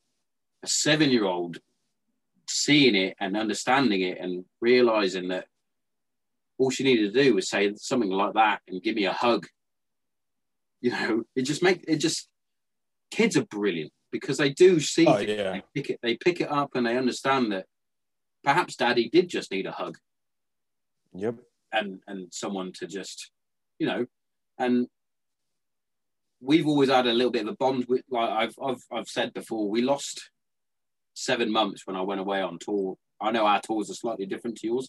a 0.65 0.67
seven-year-old 0.67 1.59
seeing 2.49 2.97
it 2.97 3.15
and 3.21 3.37
understanding 3.37 4.01
it 4.01 4.19
and 4.19 4.45
realizing 4.61 5.29
that 5.29 5.47
all 6.59 6.71
she 6.71 6.83
needed 6.83 7.13
to 7.13 7.23
do 7.23 7.35
was 7.35 7.49
say 7.49 7.73
something 7.77 8.11
like 8.11 8.35
that 8.35 8.61
and 8.67 8.83
give 8.83 8.97
me 8.97 9.05
a 9.05 9.13
hug. 9.13 9.47
You 10.81 10.91
know, 10.91 11.23
it 11.37 11.43
just 11.43 11.63
make 11.63 11.85
it 11.87 11.97
just 11.97 12.29
kids 13.11 13.37
are 13.37 13.45
brilliant 13.45 13.93
because 14.13 14.39
they 14.39 14.51
do 14.51 14.81
see 14.81 15.07
Oh, 15.07 15.17
things, 15.17 15.31
yeah. 15.31 15.53
they 15.53 15.63
pick 15.75 15.91
it 15.91 15.99
they 16.03 16.17
pick 16.17 16.41
it 16.41 16.51
up 16.51 16.71
and 16.75 16.87
they 16.87 16.97
understand 16.97 17.53
that 17.53 17.67
perhaps 18.45 18.77
daddy 18.77 19.09
did 19.09 19.29
just 19.29 19.51
need 19.51 19.67
a 19.67 19.73
hug 19.73 19.97
Yep. 21.15 21.37
and 21.73 22.01
and 22.07 22.33
someone 22.33 22.73
to 22.75 22.87
just 22.87 23.31
you 23.79 23.87
know 23.87 24.07
and 24.59 24.87
we've 26.41 26.67
always 26.67 26.89
had 26.89 27.07
a 27.07 27.13
little 27.13 27.31
bit 27.33 27.43
of 27.43 27.49
a 27.49 27.57
bond 27.57 27.87
with 27.89 28.03
like 28.11 28.31
I've 28.31 28.55
I've 28.65 28.83
I've 28.93 29.09
said 29.09 29.33
before 29.35 29.69
we 29.69 29.83
lost 29.83 30.31
seven 31.15 31.51
months 31.53 31.87
when 31.87 31.97
I 31.97 32.03
went 32.03 32.21
away 32.21 32.41
on 32.41 32.59
tour 32.59 32.97
I 33.21 33.31
know 33.31 33.45
our 33.47 33.61
tours 33.61 33.91
are 33.91 33.95
slightly 33.95 34.27
different 34.27 34.57
to 34.59 34.67
yours 34.67 34.89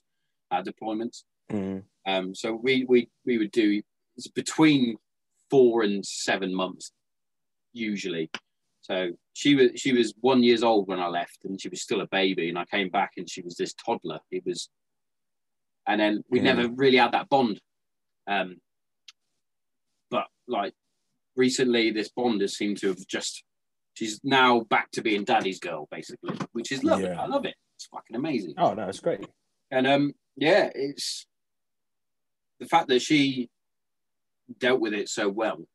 our 0.51 0.63
deployments 0.63 1.23
Mhm. 1.51 1.83
um 2.05 2.33
so 2.35 2.53
we 2.53 2.85
we 2.87 3.09
we 3.25 3.37
would 3.37 3.51
do 3.51 3.81
it's 4.15 4.27
between 4.27 4.97
four 5.49 5.83
and 5.83 6.05
seven 6.05 6.53
months 6.53 6.91
usually 7.73 8.29
so 8.81 9.11
she 9.33 9.55
was 9.55 9.69
she 9.75 9.93
was 9.93 10.13
one 10.21 10.43
years 10.43 10.63
old 10.63 10.87
when 10.87 10.99
I 10.99 11.07
left 11.07 11.45
and 11.45 11.61
she 11.61 11.69
was 11.69 11.81
still 11.81 12.01
a 12.01 12.07
baby 12.07 12.49
and 12.49 12.57
I 12.57 12.65
came 12.65 12.89
back 12.89 13.11
and 13.17 13.29
she 13.29 13.41
was 13.41 13.55
this 13.55 13.73
toddler 13.73 14.19
it 14.31 14.43
was 14.45 14.69
and 15.87 15.99
then 15.99 16.23
we 16.29 16.39
Yeah. 16.39 16.53
never 16.53 16.69
really 16.73 16.97
had 16.97 17.11
that 17.13 17.29
bond. 17.29 17.59
Um, 18.27 18.57
but 20.09 20.27
like 20.47 20.73
recently, 21.35 21.91
this 21.91 22.09
bond 22.09 22.41
has 22.41 22.55
seemed 22.55 22.77
to 22.79 22.87
have 22.89 23.07
just. 23.07 23.43
She's 23.93 24.21
now 24.23 24.61
back 24.61 24.89
to 24.91 25.01
being 25.01 25.25
daddy's 25.25 25.59
girl, 25.59 25.87
basically, 25.91 26.37
which 26.53 26.71
is 26.71 26.83
lovely. 26.83 27.05
Yeah. 27.09 27.21
I 27.21 27.25
love 27.25 27.45
it. 27.45 27.55
It's 27.75 27.87
fucking 27.87 28.15
amazing. 28.15 28.53
Oh 28.57 28.73
no, 28.73 28.87
it's 28.87 28.99
great. 28.99 29.27
And 29.69 29.85
um, 29.87 30.13
yeah, 30.37 30.69
it's 30.73 31.25
the 32.59 32.67
fact 32.67 32.87
that 32.87 33.01
she 33.01 33.49
dealt 34.59 34.79
with 34.79 34.93
it 34.93 35.09
so 35.09 35.27
well, 35.29 35.65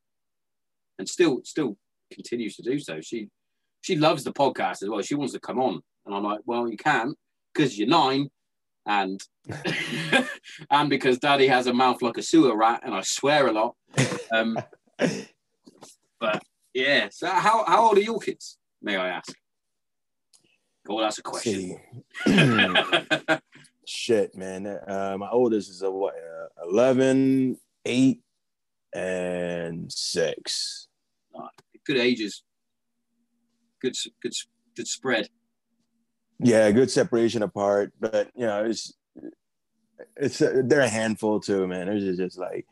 and 0.99 1.09
still 1.09 1.41
still 1.45 1.77
continues 2.13 2.57
to 2.57 2.63
do 2.63 2.79
so. 2.79 3.01
She 3.01 3.29
she 3.83 3.97
loves 3.97 4.25
the 4.25 4.33
podcast 4.33 4.83
as 4.83 4.89
well. 4.89 5.03
She 5.03 5.15
wants 5.15 5.33
to 5.35 5.41
come 5.41 5.61
on, 5.61 5.81
and 6.05 6.15
I'm 6.15 6.25
like, 6.25 6.41
well, 6.45 6.69
you 6.69 6.77
can 6.77 7.15
because 7.53 7.79
you're 7.79 7.89
nine, 7.89 8.29
and 8.87 9.21
and 10.71 10.91
because 10.91 11.19
Daddy 11.19 11.47
has 11.47 11.67
a 11.67 11.73
mouth 11.73 12.03
like 12.03 12.19
a 12.19 12.23
sewer 12.23 12.57
rat, 12.57 12.83
and 12.85 12.95
I 12.95 13.03
swear 13.03 13.47
a 13.47 13.53
lot. 13.53 13.77
Um, 14.33 14.59
but 16.21 16.43
yeah, 16.75 17.09
so 17.11 17.29
how 17.29 17.65
how 17.65 17.89
old 17.89 17.99
are 17.99 18.03
your 18.03 18.21
kids? 18.21 18.59
May 18.83 18.97
I 18.97 19.09
ask? 19.09 19.35
Oh, 20.89 21.01
that's 21.01 21.19
a 21.19 21.23
question. 21.23 21.79
Shit, 23.87 24.37
man. 24.37 24.67
Uh, 24.67 25.17
my 25.19 25.29
oldest 25.31 25.71
is 25.71 25.83
a 25.83 25.91
what? 25.91 26.15
Uh, 26.15 26.69
11, 26.69 27.57
8, 27.85 28.21
and 28.95 29.93
6. 29.93 30.89
Good 31.87 31.97
ages. 31.97 32.43
Good, 33.81 33.95
good, 34.23 34.33
good 34.75 34.89
spread. 34.89 35.29
Yeah, 36.39 36.71
good 36.71 36.91
separation 36.91 37.43
apart, 37.43 37.93
but 37.99 38.31
you 38.35 38.47
know, 38.47 38.65
it's 38.65 38.93
it's 40.17 40.43
uh, 40.43 40.63
they're 40.65 40.81
a 40.81 40.89
handful 40.89 41.41
too, 41.41 41.67
man. 41.67 41.87
They're 41.87 41.99
just, 41.99 42.19
just 42.19 42.39
like 42.39 42.67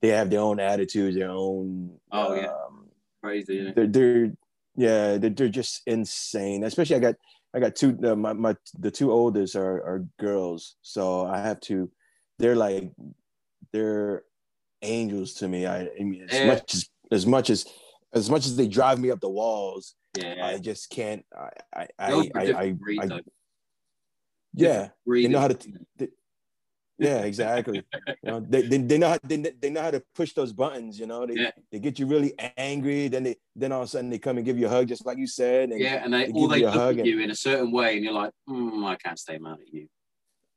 they 0.00 0.08
have 0.08 0.30
their 0.30 0.40
own 0.40 0.60
attitudes, 0.60 1.16
their 1.16 1.30
own. 1.30 1.98
Oh, 2.10 2.34
yeah. 2.34 2.46
um, 2.46 2.86
Crazy. 3.22 3.58
Isn't 3.58 3.76
they're, 3.76 3.86
they're 3.86 4.32
yeah, 4.76 5.18
they're, 5.18 5.30
they're 5.30 5.48
just 5.48 5.82
insane. 5.86 6.64
Especially, 6.64 6.96
I 6.96 7.00
got 7.00 7.16
I 7.52 7.60
got 7.60 7.76
two. 7.76 7.98
Uh, 8.02 8.16
my 8.16 8.32
my 8.32 8.56
the 8.78 8.90
two 8.90 9.12
oldest 9.12 9.56
are 9.56 9.82
are 9.84 10.06
girls, 10.18 10.76
so 10.80 11.26
I 11.26 11.38
have 11.40 11.60
to. 11.62 11.90
They're 12.38 12.56
like 12.56 12.90
they're 13.72 14.22
angels 14.80 15.34
to 15.34 15.48
me. 15.48 15.66
I, 15.66 15.82
I 15.82 16.02
mean, 16.02 16.26
as 16.30 16.38
Yeah. 16.38 16.46
much 16.46 16.74
as 16.74 16.88
as 17.12 17.26
much 17.26 17.50
as 17.50 17.66
as 18.12 18.28
much 18.30 18.46
as 18.46 18.56
they 18.56 18.68
drive 18.68 18.98
me 19.00 19.10
up 19.10 19.20
the 19.20 19.28
walls, 19.28 19.94
Yeah. 20.18 20.46
I 20.46 20.58
just 20.58 20.90
can't. 20.90 21.24
I 21.76 21.88
I 21.98 22.10
Those 22.10 22.28
I 22.34 22.40
I, 22.52 22.72
breed, 22.72 23.00
I 23.00 23.20
yeah. 24.54 24.88
Breed 25.06 25.30
know 25.30 25.40
how 25.40 25.48
to- 25.48 26.08
Yeah, 26.98 27.20
exactly. 27.20 27.82
you 28.06 28.14
know, 28.24 28.40
they, 28.40 28.62
they, 28.62 28.76
they 28.78 28.98
know 28.98 29.08
how 29.10 29.18
they, 29.22 29.36
they 29.36 29.70
know 29.70 29.80
how 29.80 29.90
to 29.90 30.02
push 30.14 30.32
those 30.34 30.52
buttons. 30.52 30.98
You 31.00 31.06
know, 31.06 31.24
they, 31.24 31.34
Yeah. 31.34 31.50
they 31.72 31.78
get 31.78 31.98
you 31.98 32.06
really 32.06 32.34
angry. 32.58 33.08
Then 33.08 33.22
they 33.22 33.36
then 33.56 33.72
all 33.72 33.82
of 33.82 33.88
a 33.88 33.90
sudden 33.90 34.10
they 34.10 34.18
come 34.18 34.36
and 34.36 34.44
give 34.44 34.58
you 34.58 34.66
a 34.66 34.68
hug, 34.68 34.88
just 34.88 35.06
like 35.06 35.16
you 35.16 35.26
said. 35.26 35.70
And 35.70 35.80
yeah, 35.80 36.02
and 36.04 36.12
they 36.12 36.26
they 36.26 36.32
give 36.32 36.50
they 36.50 36.60
look 36.66 36.74
hug 36.74 36.94
at 36.96 36.98
and- 37.00 37.06
you 37.06 37.20
in 37.20 37.30
a 37.30 37.34
certain 37.34 37.70
way, 37.72 37.94
and 37.96 38.04
you're 38.04 38.12
like, 38.12 38.32
mm, 38.48 38.84
I 38.86 38.96
can't 38.96 39.18
stay 39.18 39.38
mad 39.38 39.58
at 39.66 39.72
you. 39.72 39.88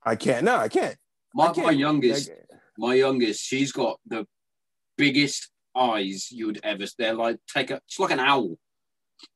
I 0.06 0.16
can't. 0.18 0.44
No, 0.44 0.58
I 0.58 0.68
can't. 0.68 0.98
My, 1.34 1.46
I 1.46 1.54
can't. 1.54 1.68
my 1.68 1.72
youngest, 1.72 2.30
my 2.78 2.94
youngest, 2.96 3.42
she's 3.42 3.72
got 3.72 4.00
the 4.06 4.28
biggest 4.98 5.50
eyes 5.76 6.32
you'd 6.32 6.60
ever. 6.64 6.86
They're 6.98 7.14
like 7.14 7.38
take 7.54 7.72
a. 7.72 7.82
She's 7.88 8.00
like 8.00 8.12
an 8.12 8.20
owl, 8.20 8.58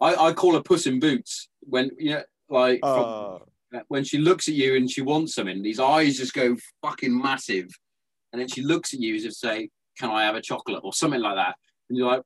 I, 0.00 0.14
I 0.14 0.32
call 0.32 0.54
her 0.54 0.62
Puss 0.62 0.86
in 0.86 1.00
Boots 1.00 1.48
when 1.60 1.90
you 1.98 2.14
know, 2.14 2.22
like 2.48 2.80
from- 2.80 3.40
uh, 3.74 3.80
when 3.88 4.04
she 4.04 4.18
looks 4.18 4.48
at 4.48 4.54
you 4.54 4.76
and 4.76 4.88
she 4.90 5.02
wants 5.02 5.34
something, 5.34 5.60
these 5.62 5.80
eyes 5.80 6.18
just 6.18 6.32
go 6.32 6.56
fucking 6.82 7.16
massive, 7.16 7.68
and 8.32 8.40
then 8.40 8.48
she 8.48 8.62
looks 8.62 8.94
at 8.94 9.00
you 9.00 9.14
as 9.16 9.24
if 9.24 9.34
say, 9.34 9.70
"Can 9.98 10.10
I 10.10 10.24
have 10.24 10.36
a 10.36 10.40
chocolate?" 10.40 10.80
or 10.84 10.92
something 10.92 11.20
like 11.20 11.36
that, 11.36 11.56
and 11.88 11.98
you're 11.98 12.06
like, 12.06 12.22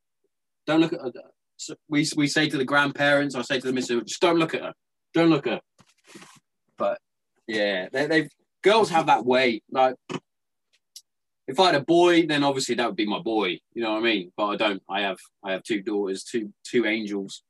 "Don't 0.66 0.81
look 0.81 0.93
at 0.93 1.01
her." 1.01 1.12
So 1.57 1.74
we 1.89 2.07
we 2.16 2.26
say 2.26 2.49
to 2.49 2.57
the 2.57 2.64
grandparents, 2.64 3.35
I 3.35 3.43
say 3.43 3.61
to 3.61 3.66
the 3.66 3.72
missus, 3.72 4.03
just 4.07 4.20
don't 4.20 4.39
look 4.39 4.55
at 4.55 4.62
her, 4.62 4.72
don't 5.12 5.31
look 5.31 5.47
at 5.47 5.55
her. 5.55 5.61
But 6.78 6.99
yeah, 7.47 7.89
they, 7.93 8.07
they've 8.07 8.31
girls 8.62 8.91
have 8.91 9.07
that 9.07 9.24
way. 9.24 9.62
Like, 9.70 9.97
if 11.51 11.59
I 11.59 11.66
had 11.66 11.74
a 11.74 11.84
boy, 11.84 12.26
then 12.26 12.44
obviously 12.44 12.76
that 12.76 12.86
would 12.86 12.96
be 12.96 13.07
my 13.07 13.18
boy. 13.18 13.59
You 13.72 13.82
know 13.82 13.92
what 13.92 13.98
I 13.98 14.03
mean? 14.03 14.32
But 14.36 14.46
I 14.46 14.57
don't. 14.57 14.82
I 14.88 15.01
have 15.03 15.18
I 15.44 15.53
have 15.53 15.64
two 15.64 15.82
daughters, 15.82 16.22
two 16.22 16.53
two 16.64 16.86
angels 16.86 17.42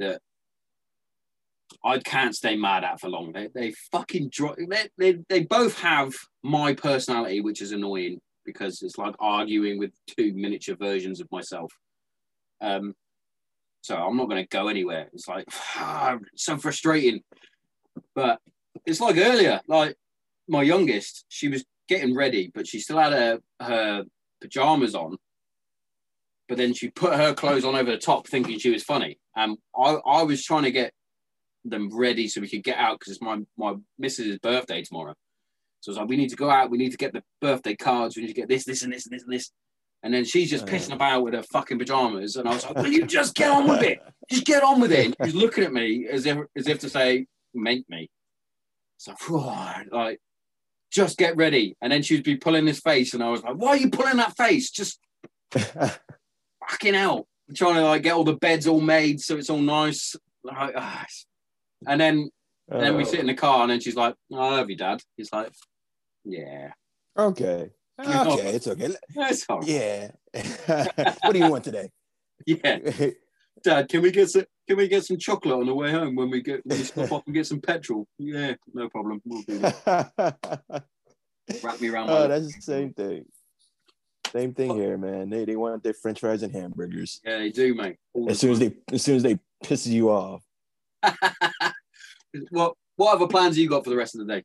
that 0.00 0.20
I 1.84 1.98
can't 2.00 2.34
stay 2.34 2.56
mad 2.56 2.82
at 2.82 3.00
for 3.00 3.08
long. 3.08 3.32
They 3.32 3.48
they 3.54 3.72
fucking 3.92 4.30
drop. 4.30 4.56
They, 4.56 4.88
they 4.98 5.18
they 5.28 5.44
both 5.44 5.78
have 5.78 6.12
my 6.42 6.74
personality, 6.74 7.40
which 7.40 7.62
is 7.62 7.70
annoying 7.70 8.20
because 8.44 8.82
it's 8.82 8.98
like 8.98 9.14
arguing 9.20 9.78
with 9.78 9.92
two 10.16 10.32
miniature 10.34 10.76
versions 10.76 11.20
of 11.20 11.30
myself. 11.30 11.72
Um, 12.60 12.94
so 13.82 13.96
I'm 13.96 14.16
not 14.16 14.28
going 14.28 14.42
to 14.42 14.48
go 14.48 14.66
anywhere. 14.66 15.08
It's 15.12 15.28
like 15.28 15.46
so 16.34 16.58
frustrating. 16.58 17.22
But 18.14 18.40
it's 18.84 19.00
like 19.00 19.16
earlier, 19.16 19.60
like 19.68 19.96
my 20.48 20.62
youngest, 20.62 21.24
she 21.28 21.48
was 21.48 21.64
getting 21.88 22.14
ready, 22.14 22.50
but 22.54 22.66
she 22.66 22.80
still 22.80 22.98
had 22.98 23.12
her 23.12 23.40
her 23.60 24.04
pajamas 24.40 24.94
on. 24.94 25.16
But 26.48 26.58
then 26.58 26.74
she 26.74 26.90
put 26.90 27.14
her 27.14 27.34
clothes 27.34 27.64
on 27.64 27.74
over 27.74 27.90
the 27.90 27.98
top, 27.98 28.28
thinking 28.28 28.58
she 28.58 28.70
was 28.70 28.84
funny. 28.84 29.18
And 29.34 29.58
I, 29.76 29.96
I 30.06 30.22
was 30.22 30.44
trying 30.44 30.62
to 30.62 30.70
get 30.70 30.92
them 31.64 31.90
ready 31.92 32.28
so 32.28 32.40
we 32.40 32.48
could 32.48 32.62
get 32.62 32.78
out 32.78 32.98
because 33.00 33.12
it's 33.14 33.22
my 33.22 33.40
my 33.56 33.74
missus's 33.98 34.38
birthday 34.38 34.82
tomorrow. 34.82 35.14
So 35.80 35.90
it's 35.90 35.98
like 35.98 36.08
we 36.08 36.16
need 36.16 36.30
to 36.30 36.36
go 36.36 36.50
out, 36.50 36.70
we 36.70 36.78
need 36.78 36.92
to 36.92 36.96
get 36.96 37.12
the 37.12 37.22
birthday 37.40 37.74
cards, 37.76 38.16
we 38.16 38.22
need 38.22 38.28
to 38.28 38.34
get 38.34 38.48
this, 38.48 38.64
this, 38.64 38.82
and 38.82 38.92
this, 38.92 39.06
and 39.06 39.14
this, 39.14 39.22
and 39.24 39.32
this. 39.32 39.50
And 40.02 40.14
then 40.14 40.24
she's 40.24 40.50
just 40.50 40.64
Uh. 40.64 40.68
pissing 40.68 40.94
about 40.94 41.24
with 41.24 41.34
her 41.34 41.42
fucking 41.42 41.78
pajamas, 41.78 42.36
and 42.36 42.48
I 42.48 42.54
was 42.54 42.64
like, 42.64 42.76
"Will 42.76 42.92
you 42.92 43.06
just 43.06 43.34
get 43.34 43.50
on 43.50 43.68
with 43.68 43.82
it? 43.82 43.98
Just 44.30 44.44
get 44.44 44.62
on 44.62 44.80
with 44.80 44.92
it." 44.92 45.06
And 45.06 45.16
she's 45.24 45.34
looking 45.34 45.64
at 45.64 45.72
me 45.72 46.06
as 46.08 46.26
if 46.26 46.38
as 46.56 46.68
if 46.68 46.78
to 46.80 46.88
say, 46.88 47.26
"Make 47.54 47.88
me." 47.88 48.08
So 48.98 49.14
like, 49.90 50.20
just 50.90 51.18
get 51.18 51.36
ready. 51.36 51.76
And 51.80 51.92
then 51.92 52.02
she'd 52.02 52.24
be 52.24 52.36
pulling 52.36 52.64
this 52.64 52.80
face, 52.80 53.14
and 53.14 53.22
I 53.22 53.30
was 53.30 53.42
like, 53.42 53.54
"Why 53.56 53.68
are 53.70 53.76
you 53.76 53.90
pulling 53.90 54.16
that 54.18 54.36
face? 54.36 54.70
Just 54.70 54.98
fucking 55.52 56.94
hell!" 56.94 57.26
I'm 57.48 57.54
trying 57.54 57.74
to 57.76 57.82
like 57.82 58.02
get 58.02 58.14
all 58.14 58.24
the 58.24 58.34
beds 58.34 58.66
all 58.66 58.80
made 58.80 59.20
so 59.20 59.36
it's 59.36 59.50
all 59.50 59.58
nice. 59.60 60.16
Like, 60.42 60.70
it's- 60.70 61.26
and 61.86 62.00
then 62.00 62.30
and 62.68 62.82
then 62.82 62.96
we 62.96 63.04
Uh, 63.04 63.06
sit 63.06 63.20
in 63.20 63.26
the 63.26 63.34
car, 63.34 63.62
and 63.62 63.70
then 63.70 63.80
she's 63.80 63.94
like, 63.96 64.14
"I 64.32 64.36
love 64.36 64.68
you, 64.70 64.76
Dad." 64.76 65.00
He's 65.16 65.32
like, 65.32 65.52
"Yeah, 66.24 66.72
okay. 67.16 67.70
Okay, 67.98 68.48
it's 68.50 68.66
okay. 68.66 68.94
that's 69.14 69.46
all 69.48 69.60
right. 69.60 69.68
Yeah. 69.68 70.10
what 71.22 71.32
do 71.32 71.38
you 71.38 71.48
want 71.50 71.64
today? 71.64 71.90
Yeah, 72.44 72.78
Dad, 73.62 73.88
can 73.88 74.02
we 74.02 74.10
get 74.10 74.28
some? 74.30 74.44
Can 74.68 74.78
we 74.78 74.88
get 74.88 75.04
some 75.04 75.18
chocolate 75.18 75.54
on 75.54 75.66
the 75.66 75.74
way 75.74 75.92
home 75.92 76.16
when 76.16 76.30
we 76.30 76.42
get 76.42 76.64
when 76.66 76.78
we 76.78 76.84
stop 76.84 77.12
off 77.12 77.22
and 77.26 77.34
get 77.34 77.46
some 77.46 77.60
petrol? 77.60 78.06
Yeah, 78.18 78.54
no 78.74 78.88
problem. 78.88 79.22
We'll 79.24 79.42
do 79.42 79.58
that. 79.58 80.12
Wrap 81.62 81.80
me 81.80 81.88
around. 81.88 82.10
oh, 82.10 82.26
that's 82.26 82.54
the 82.54 82.62
same 82.62 82.92
thing. 82.92 83.24
Same 84.32 84.52
thing 84.52 84.74
here, 84.74 84.98
man. 84.98 85.30
They 85.30 85.44
they 85.44 85.56
want 85.56 85.82
their 85.84 85.94
French 85.94 86.20
fries 86.20 86.42
and 86.42 86.52
hamburgers 86.52 87.20
yeah, 87.24 87.38
they 87.38 87.50
do, 87.50 87.74
mate. 87.74 87.96
All 88.12 88.28
as 88.28 88.40
soon 88.40 88.52
as 88.52 88.58
they 88.58 88.74
as 88.92 89.02
soon 89.02 89.16
as 89.16 89.22
they 89.22 89.38
piss 89.62 89.86
you 89.86 90.10
off. 90.10 90.42
well, 92.50 92.76
what 92.96 93.14
other 93.14 93.28
plans 93.28 93.54
have 93.54 93.62
you 93.62 93.68
got 93.68 93.84
for 93.84 93.90
the 93.90 93.96
rest 93.96 94.16
of 94.16 94.26
the 94.26 94.34
day? 94.34 94.44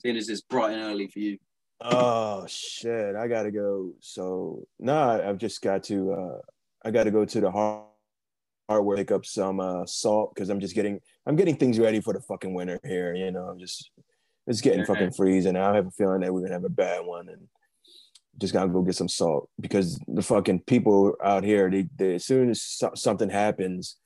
Seeing 0.00 0.16
as 0.16 0.28
it's 0.28 0.42
bright 0.42 0.74
and 0.74 0.82
early 0.82 1.08
for 1.08 1.18
you. 1.18 1.38
Oh 1.80 2.46
shit, 2.46 3.16
I 3.16 3.26
gotta 3.26 3.50
go. 3.50 3.94
So 4.00 4.66
no, 4.78 5.20
I've 5.28 5.38
just 5.38 5.60
got 5.60 5.82
to. 5.84 6.12
uh 6.12 6.38
I 6.84 6.92
got 6.92 7.04
to 7.04 7.10
go 7.10 7.24
to 7.24 7.40
the 7.40 7.50
hardware 8.68 8.96
pick 8.98 9.10
up 9.10 9.24
some 9.24 9.60
uh 9.60 9.86
salt 9.86 10.34
because 10.34 10.50
I'm 10.50 10.60
just 10.60 10.74
getting 10.74 11.00
I'm 11.26 11.36
getting 11.36 11.56
things 11.56 11.78
ready 11.78 12.00
for 12.00 12.12
the 12.12 12.20
fucking 12.20 12.52
winter 12.54 12.78
here. 12.84 13.14
You 13.14 13.30
know, 13.30 13.44
I'm 13.44 13.58
just 13.58 13.90
it's 14.46 14.60
getting 14.60 14.84
fucking 14.84 15.12
freezing. 15.12 15.56
I 15.56 15.74
have 15.74 15.86
a 15.86 15.90
feeling 15.90 16.20
that 16.20 16.32
we're 16.32 16.40
gonna 16.42 16.54
have 16.54 16.64
a 16.64 16.68
bad 16.70 17.04
one, 17.04 17.28
and 17.28 17.48
just 18.38 18.52
gotta 18.52 18.68
go 18.70 18.82
get 18.82 18.94
some 18.94 19.08
salt 19.08 19.48
because 19.60 19.98
the 20.08 20.22
fucking 20.22 20.60
people 20.60 21.14
out 21.22 21.44
here, 21.44 21.70
they, 21.70 21.86
they 21.96 22.14
as 22.14 22.24
soon 22.24 22.50
as 22.50 22.62
so- 22.62 22.92
something 22.94 23.28
happens. 23.28 23.96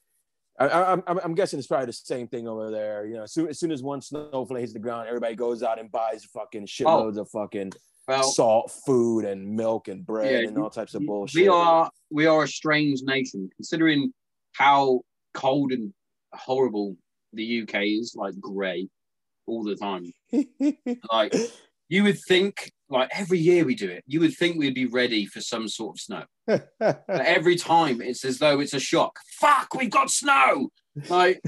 I, 0.61 0.69
I, 0.69 0.93
I'm, 0.93 1.03
I'm 1.07 1.35
guessing 1.35 1.59
it's 1.59 1.67
probably 1.67 1.87
the 1.87 1.93
same 1.95 2.29
thing 2.29 2.47
over 2.47 2.71
there. 2.71 3.07
You 3.07 3.15
know, 3.15 3.23
as 3.23 3.33
soon, 3.33 3.49
as 3.49 3.59
soon 3.59 3.73
as 3.73 3.83
one 3.83 4.01
snowflake 4.03 4.61
hits 4.61 4.73
the 4.75 4.79
ground, 4.79 5.09
everybody 5.09 5.35
goes 5.35 5.63
out 5.63 5.81
and 5.81 5.91
buys 5.91 6.25
fucking 6.27 6.67
shitloads 6.67 7.17
of 7.17 7.29
fucking 7.31 7.73
Well, 8.07 8.23
salt, 8.23 8.71
food, 8.85 9.25
and 9.25 9.57
milk 9.57 9.89
and 9.89 10.05
bread 10.05 10.43
Yeah, 10.43 10.49
and 10.49 10.59
all 10.59 10.71
types 10.71 10.95
of 10.95 11.07
bullshit. 11.07 11.41
we 11.41 11.49
are 11.49 11.91
we 12.11 12.27
are 12.27 12.43
a 12.45 12.49
strange 12.49 13.01
nation 13.03 13.49
considering 13.57 14.13
how 14.53 15.01
cold 15.35 15.73
and 15.73 15.93
horrible 16.33 16.97
the 17.33 17.63
UK 17.63 17.83
is, 17.85 18.15
like 18.17 18.39
grey 18.41 18.89
all 19.47 19.65
the 19.65 19.77
time. 19.77 20.13
Like 21.13 21.35
you 21.89 22.05
would 22.05 22.19
think, 22.27 22.73
like 22.89 23.11
every 23.15 23.39
year 23.39 23.65
we 23.65 23.75
do 23.75 23.91
it, 23.91 24.03
you 24.07 24.21
would 24.21 24.35
think 24.35 24.57
we'd 24.57 24.75
be 24.75 24.87
ready 24.87 25.27
for 25.27 25.41
some 25.41 25.69
sort 25.69 25.97
of 25.97 26.01
snow. 26.01 26.25
But 26.47 27.05
every 27.09 27.57
time 27.57 28.01
it's 28.01 28.25
as 28.25 28.39
though 28.39 28.61
it's 28.61 28.75
a 28.75 28.81
shock. 28.81 29.19
Fuck, 29.41 29.75
we've 29.75 29.91
got 29.91 30.11
snow. 30.11 30.71
Like 31.09 31.43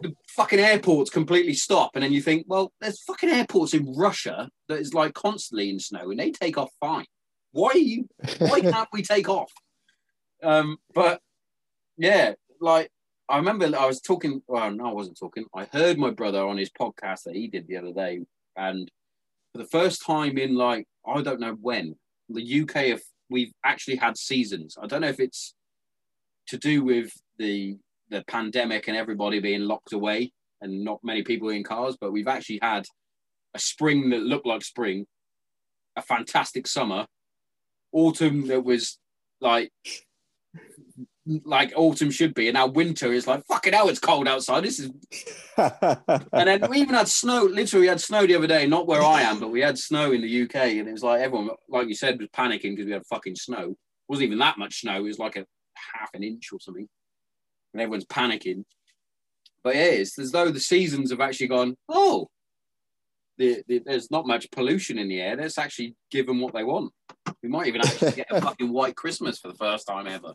the 0.00 0.14
fucking 0.28 0.58
airports 0.58 1.10
completely 1.10 1.54
stop, 1.54 1.92
and 1.94 2.02
then 2.02 2.12
you 2.12 2.20
think, 2.20 2.46
well, 2.48 2.72
there's 2.80 3.02
fucking 3.02 3.30
airports 3.30 3.74
in 3.74 3.92
Russia 3.96 4.48
that 4.68 4.80
is 4.80 4.94
like 4.94 5.14
constantly 5.14 5.70
in 5.70 5.78
snow, 5.78 6.10
and 6.10 6.18
they 6.18 6.32
take 6.32 6.58
off 6.58 6.70
fine. 6.80 7.06
Why 7.52 7.70
are 7.70 7.78
you? 7.78 8.08
Why 8.38 8.60
can't 8.60 8.88
we 8.92 9.02
take 9.02 9.28
off? 9.28 9.52
Um, 10.42 10.78
but 10.94 11.20
yeah, 12.00 12.32
like 12.62 12.90
I 13.28 13.36
remember 13.36 13.66
I 13.66 13.86
was 13.86 14.00
talking. 14.00 14.42
Well, 14.48 14.70
no, 14.70 14.88
I 14.88 14.92
wasn't 14.92 15.18
talking. 15.18 15.44
I 15.54 15.66
heard 15.70 15.98
my 15.98 16.10
brother 16.10 16.42
on 16.46 16.56
his 16.56 16.70
podcast 16.70 17.24
that 17.24 17.36
he 17.36 17.46
did 17.46 17.68
the 17.68 17.76
other 17.76 17.92
day, 17.92 18.20
and 18.56 18.90
for 19.52 19.58
the 19.58 19.68
first 19.68 20.04
time 20.04 20.38
in 20.38 20.56
like 20.56 20.86
I 21.06 21.20
don't 21.20 21.40
know 21.40 21.56
when 21.60 21.96
the 22.30 22.62
UK 22.62 22.86
have 22.86 23.02
we've 23.28 23.52
actually 23.66 23.96
had 23.96 24.16
seasons. 24.16 24.78
I 24.82 24.86
don't 24.86 25.02
know 25.02 25.08
if 25.08 25.20
it's 25.20 25.54
to 26.48 26.56
do 26.56 26.82
with 26.82 27.12
the 27.38 27.76
the 28.08 28.24
pandemic 28.26 28.88
and 28.88 28.96
everybody 28.96 29.38
being 29.38 29.62
locked 29.62 29.92
away 29.92 30.32
and 30.62 30.82
not 30.82 31.00
many 31.04 31.22
people 31.22 31.50
in 31.50 31.62
cars, 31.62 31.98
but 32.00 32.12
we've 32.12 32.28
actually 32.28 32.60
had 32.62 32.86
a 33.54 33.58
spring 33.58 34.08
that 34.10 34.22
looked 34.22 34.46
like 34.46 34.62
spring, 34.62 35.06
a 35.96 36.02
fantastic 36.02 36.66
summer, 36.66 37.06
autumn 37.92 38.46
that 38.46 38.64
was 38.64 38.98
like 39.42 39.70
like 41.26 41.72
autumn 41.76 42.10
should 42.10 42.34
be, 42.34 42.48
and 42.48 42.54
now 42.54 42.66
winter 42.66 43.12
is 43.12 43.26
like 43.26 43.44
fucking 43.46 43.72
hell, 43.72 43.88
it's 43.88 43.98
cold 43.98 44.26
outside. 44.26 44.64
This 44.64 44.78
is 44.78 44.90
and 45.56 46.22
then 46.32 46.68
we 46.68 46.78
even 46.80 46.94
had 46.94 47.08
snow. 47.08 47.44
Literally, 47.44 47.82
we 47.82 47.88
had 47.88 48.00
snow 48.00 48.26
the 48.26 48.36
other 48.36 48.46
day. 48.46 48.66
Not 48.66 48.86
where 48.86 49.02
I 49.02 49.22
am, 49.22 49.38
but 49.38 49.50
we 49.50 49.60
had 49.60 49.78
snow 49.78 50.12
in 50.12 50.22
the 50.22 50.42
UK, 50.42 50.54
and 50.54 50.88
it 50.88 50.92
was 50.92 51.02
like 51.02 51.20
everyone, 51.20 51.50
like 51.68 51.88
you 51.88 51.94
said, 51.94 52.18
was 52.18 52.28
panicking 52.28 52.74
because 52.74 52.86
we 52.86 52.92
had 52.92 53.06
fucking 53.06 53.36
snow. 53.36 53.70
It 53.70 53.76
wasn't 54.08 54.26
even 54.26 54.38
that 54.38 54.58
much 54.58 54.80
snow. 54.80 54.96
It 54.96 55.02
was 55.02 55.18
like 55.18 55.36
a 55.36 55.46
half 55.94 56.10
an 56.14 56.22
inch 56.22 56.50
or 56.52 56.60
something, 56.60 56.88
and 57.74 57.82
everyone's 57.82 58.06
panicking. 58.06 58.64
But 59.62 59.74
yeah, 59.74 59.84
it's 59.84 60.18
as 60.18 60.32
though 60.32 60.50
the 60.50 60.60
seasons 60.60 61.10
have 61.10 61.20
actually 61.20 61.48
gone. 61.48 61.76
Oh, 61.88 62.28
the, 63.40 63.62
the, 63.66 63.82
there's 63.84 64.10
not 64.10 64.26
much 64.26 64.50
pollution 64.50 64.98
in 64.98 65.08
the 65.08 65.20
air. 65.20 65.34
Let's 65.34 65.56
actually 65.58 65.96
give 66.10 66.26
them 66.26 66.40
what 66.40 66.52
they 66.52 66.62
want. 66.62 66.92
We 67.42 67.48
might 67.48 67.66
even 67.68 67.80
actually 67.80 68.12
get 68.12 68.26
a 68.30 68.40
fucking 68.48 68.70
white 68.70 68.94
Christmas 68.96 69.38
for 69.38 69.48
the 69.48 69.54
first 69.54 69.86
time 69.86 70.06
ever. 70.06 70.34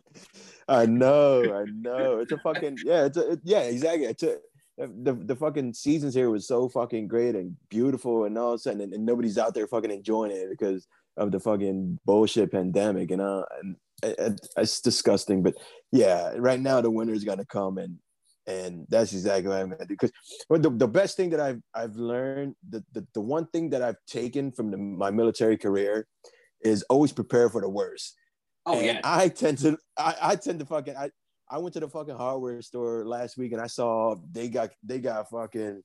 I 0.68 0.86
know, 0.86 1.42
I 1.42 1.64
know. 1.70 2.18
It's 2.18 2.32
a 2.32 2.38
fucking 2.38 2.78
yeah. 2.84 3.04
It's 3.06 3.16
a, 3.16 3.32
it- 3.32 3.40
yeah, 3.44 3.60
exactly. 3.60 4.06
It's 4.06 4.22
a, 4.24 4.38
the 4.78 5.14
the 5.14 5.36
fucking 5.36 5.72
seasons 5.72 6.14
here 6.14 6.28
was 6.30 6.46
so 6.48 6.68
fucking 6.68 7.06
great 7.08 7.34
and 7.36 7.56
beautiful, 7.70 8.24
and 8.24 8.36
all 8.36 8.52
of 8.52 8.56
a 8.56 8.58
sudden, 8.58 8.80
and, 8.82 8.92
and 8.92 9.06
nobody's 9.06 9.38
out 9.38 9.54
there 9.54 9.66
fucking 9.68 9.90
enjoying 9.92 10.32
it 10.32 10.50
because 10.50 10.86
of 11.16 11.30
the 11.30 11.40
fucking 11.40 11.98
bullshit 12.04 12.50
pandemic, 12.52 13.10
you 13.10 13.16
know. 13.18 13.44
And 13.62 13.76
it, 14.02 14.18
it- 14.18 14.48
it's 14.56 14.80
disgusting. 14.80 15.42
But 15.44 15.54
yeah, 15.92 16.32
right 16.36 16.60
now 16.60 16.80
the 16.80 16.90
winter's 16.90 17.24
gonna 17.24 17.46
come, 17.46 17.78
and 17.78 17.98
and 18.46 18.86
that's 18.88 19.12
exactly 19.12 19.48
what 19.48 19.60
I'm 19.60 19.70
gonna 19.70 19.86
do. 19.86 19.94
Because 19.94 20.12
the, 20.48 20.70
the 20.70 20.88
best 20.88 21.16
thing 21.16 21.30
that 21.30 21.40
I've 21.40 21.60
I've 21.74 21.96
learned, 21.96 22.54
the 22.68 22.84
the, 22.92 23.06
the 23.14 23.20
one 23.20 23.46
thing 23.48 23.70
that 23.70 23.82
I've 23.82 23.96
taken 24.06 24.52
from 24.52 24.70
the, 24.70 24.76
my 24.76 25.10
military 25.10 25.56
career 25.56 26.06
is 26.62 26.82
always 26.84 27.12
prepare 27.12 27.48
for 27.48 27.60
the 27.60 27.68
worst. 27.68 28.16
Oh 28.64 28.78
And 28.78 28.86
yeah, 28.86 29.00
I 29.04 29.28
tend 29.28 29.58
to 29.58 29.78
I, 29.98 30.14
I 30.22 30.36
tend 30.36 30.60
to 30.60 30.66
fucking 30.66 30.96
I, 30.96 31.10
I 31.50 31.58
went 31.58 31.74
to 31.74 31.80
the 31.80 31.88
fucking 31.88 32.16
hardware 32.16 32.62
store 32.62 33.04
last 33.04 33.36
week 33.36 33.52
and 33.52 33.60
I 33.60 33.66
saw 33.66 34.16
they 34.32 34.48
got 34.48 34.70
they 34.82 34.98
got 34.98 35.28
fucking 35.30 35.82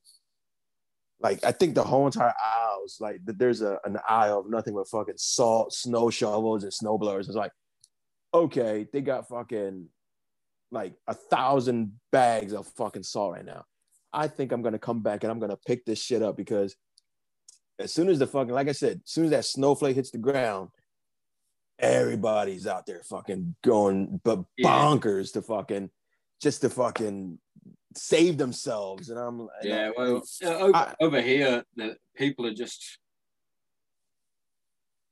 like 1.20 1.44
I 1.44 1.52
think 1.52 1.74
the 1.74 1.84
whole 1.84 2.06
entire 2.06 2.34
aisles 2.44 2.96
like 3.00 3.24
th- 3.24 3.38
there's 3.38 3.62
a 3.62 3.78
an 3.84 3.98
aisle 4.08 4.40
of 4.40 4.50
nothing 4.50 4.74
but 4.74 4.88
fucking 4.88 5.14
salt, 5.16 5.72
snow 5.72 6.10
shovels, 6.10 6.64
and 6.64 6.72
snow 6.72 6.98
blowers. 6.98 7.28
It's 7.28 7.36
like, 7.36 7.52
okay, 8.34 8.86
they 8.92 9.00
got 9.00 9.28
fucking 9.28 9.86
like 10.72 10.94
a 11.06 11.14
thousand 11.14 11.92
bags 12.10 12.52
of 12.52 12.66
fucking 12.66 13.02
salt 13.04 13.34
right 13.34 13.44
now. 13.44 13.64
I 14.12 14.26
think 14.26 14.50
I'm 14.52 14.62
gonna 14.62 14.78
come 14.78 15.02
back 15.02 15.22
and 15.22 15.30
I'm 15.30 15.38
gonna 15.38 15.58
pick 15.66 15.84
this 15.84 16.02
shit 16.02 16.22
up 16.22 16.36
because 16.36 16.74
as 17.78 17.92
soon 17.92 18.08
as 18.08 18.18
the 18.18 18.26
fucking 18.26 18.52
like 18.54 18.68
I 18.68 18.72
said, 18.72 19.02
as 19.04 19.10
soon 19.10 19.26
as 19.26 19.30
that 19.30 19.44
snowflake 19.44 19.96
hits 19.96 20.10
the 20.10 20.18
ground, 20.18 20.70
everybody's 21.78 22.66
out 22.66 22.86
there 22.86 23.02
fucking 23.04 23.54
going 23.62 24.20
but 24.24 24.44
Yeah. 24.56 24.68
bonkers 24.70 25.32
to 25.34 25.42
fucking 25.42 25.90
just 26.40 26.62
to 26.62 26.70
fucking 26.70 27.38
save 27.94 28.38
themselves. 28.38 29.10
And 29.10 29.18
I'm 29.18 29.40
and 29.40 29.48
yeah. 29.62 29.90
I- 29.96 30.00
Well, 30.00 30.22
uh, 30.44 30.48
over, 30.58 30.76
I- 30.76 30.94
over 31.00 31.20
here, 31.20 31.64
the 31.76 31.96
people 32.16 32.46
are 32.46 32.54
just. 32.54 32.98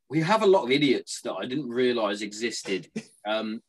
We 0.09 0.21
have 0.23 0.43
a 0.43 0.47
lot 0.47 0.65
of 0.65 0.73
idiots 0.73 1.21
that 1.23 1.35
I 1.35 1.47
didn't 1.47 1.69
realize 1.69 2.21
existed, 2.21 2.91
um, 3.27 3.63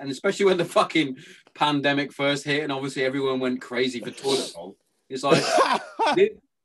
and 0.00 0.10
especially 0.10 0.46
when 0.46 0.56
the 0.56 0.64
fucking 0.64 1.16
pandemic 1.54 2.12
first 2.12 2.44
hit, 2.44 2.62
and 2.62 2.72
obviously 2.72 3.04
everyone 3.04 3.40
went 3.40 3.60
crazy 3.60 4.00
for 4.00 4.10
toilet 4.10 4.52
roll. 4.56 4.76
It's 5.08 5.22
like 5.22 5.42